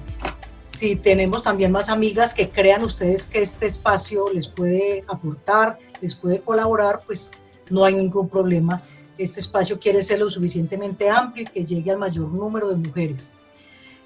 si 0.66 0.96
tenemos 0.96 1.42
también 1.42 1.72
más 1.72 1.88
amigas 1.88 2.34
que 2.34 2.48
crean 2.48 2.84
ustedes 2.84 3.26
que 3.26 3.42
este 3.42 3.66
espacio 3.66 4.26
les 4.32 4.46
puede 4.46 5.04
aportar, 5.08 5.78
les 6.00 6.14
puede 6.14 6.40
colaborar, 6.40 7.02
pues 7.06 7.32
no 7.70 7.84
hay 7.84 7.94
ningún 7.94 8.28
problema. 8.28 8.82
Este 9.18 9.40
espacio 9.40 9.78
quiere 9.78 10.02
ser 10.02 10.18
lo 10.18 10.30
suficientemente 10.30 11.08
amplio 11.08 11.44
y 11.44 11.46
que 11.46 11.64
llegue 11.64 11.90
al 11.90 11.98
mayor 11.98 12.28
número 12.28 12.68
de 12.68 12.76
mujeres. 12.76 13.30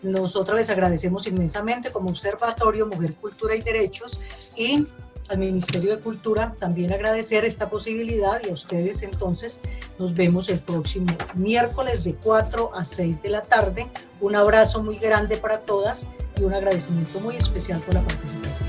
Nosotros 0.03 0.57
les 0.57 0.71
agradecemos 0.71 1.27
inmensamente 1.27 1.91
como 1.91 2.11
Observatorio 2.11 2.87
Mujer, 2.87 3.15
Cultura 3.15 3.57
y 3.57 3.63
Derechos 3.63 4.21
y 4.57 4.87
al 5.29 5.39
Ministerio 5.39 5.95
de 5.95 6.03
Cultura 6.03 6.55
también 6.59 6.93
agradecer 6.93 7.45
esta 7.45 7.69
posibilidad 7.69 8.41
y 8.43 8.49
a 8.49 8.53
ustedes 8.53 9.03
entonces 9.03 9.61
nos 9.99 10.15
vemos 10.15 10.49
el 10.49 10.59
próximo 10.59 11.15
miércoles 11.35 12.03
de 12.03 12.15
4 12.15 12.75
a 12.75 12.85
6 12.85 13.23
de 13.23 13.29
la 13.29 13.43
tarde. 13.43 13.89
Un 14.21 14.37
abrazo 14.37 14.83
muy 14.83 14.97
grande 14.97 15.37
para 15.37 15.61
todas 15.61 16.07
y 16.39 16.45
un 16.45 16.55
agradecimiento 16.55 17.21
muy 17.21 17.37
especial 17.37 17.81
por 17.81 17.95
la 17.95 18.03
participación. 18.03 18.69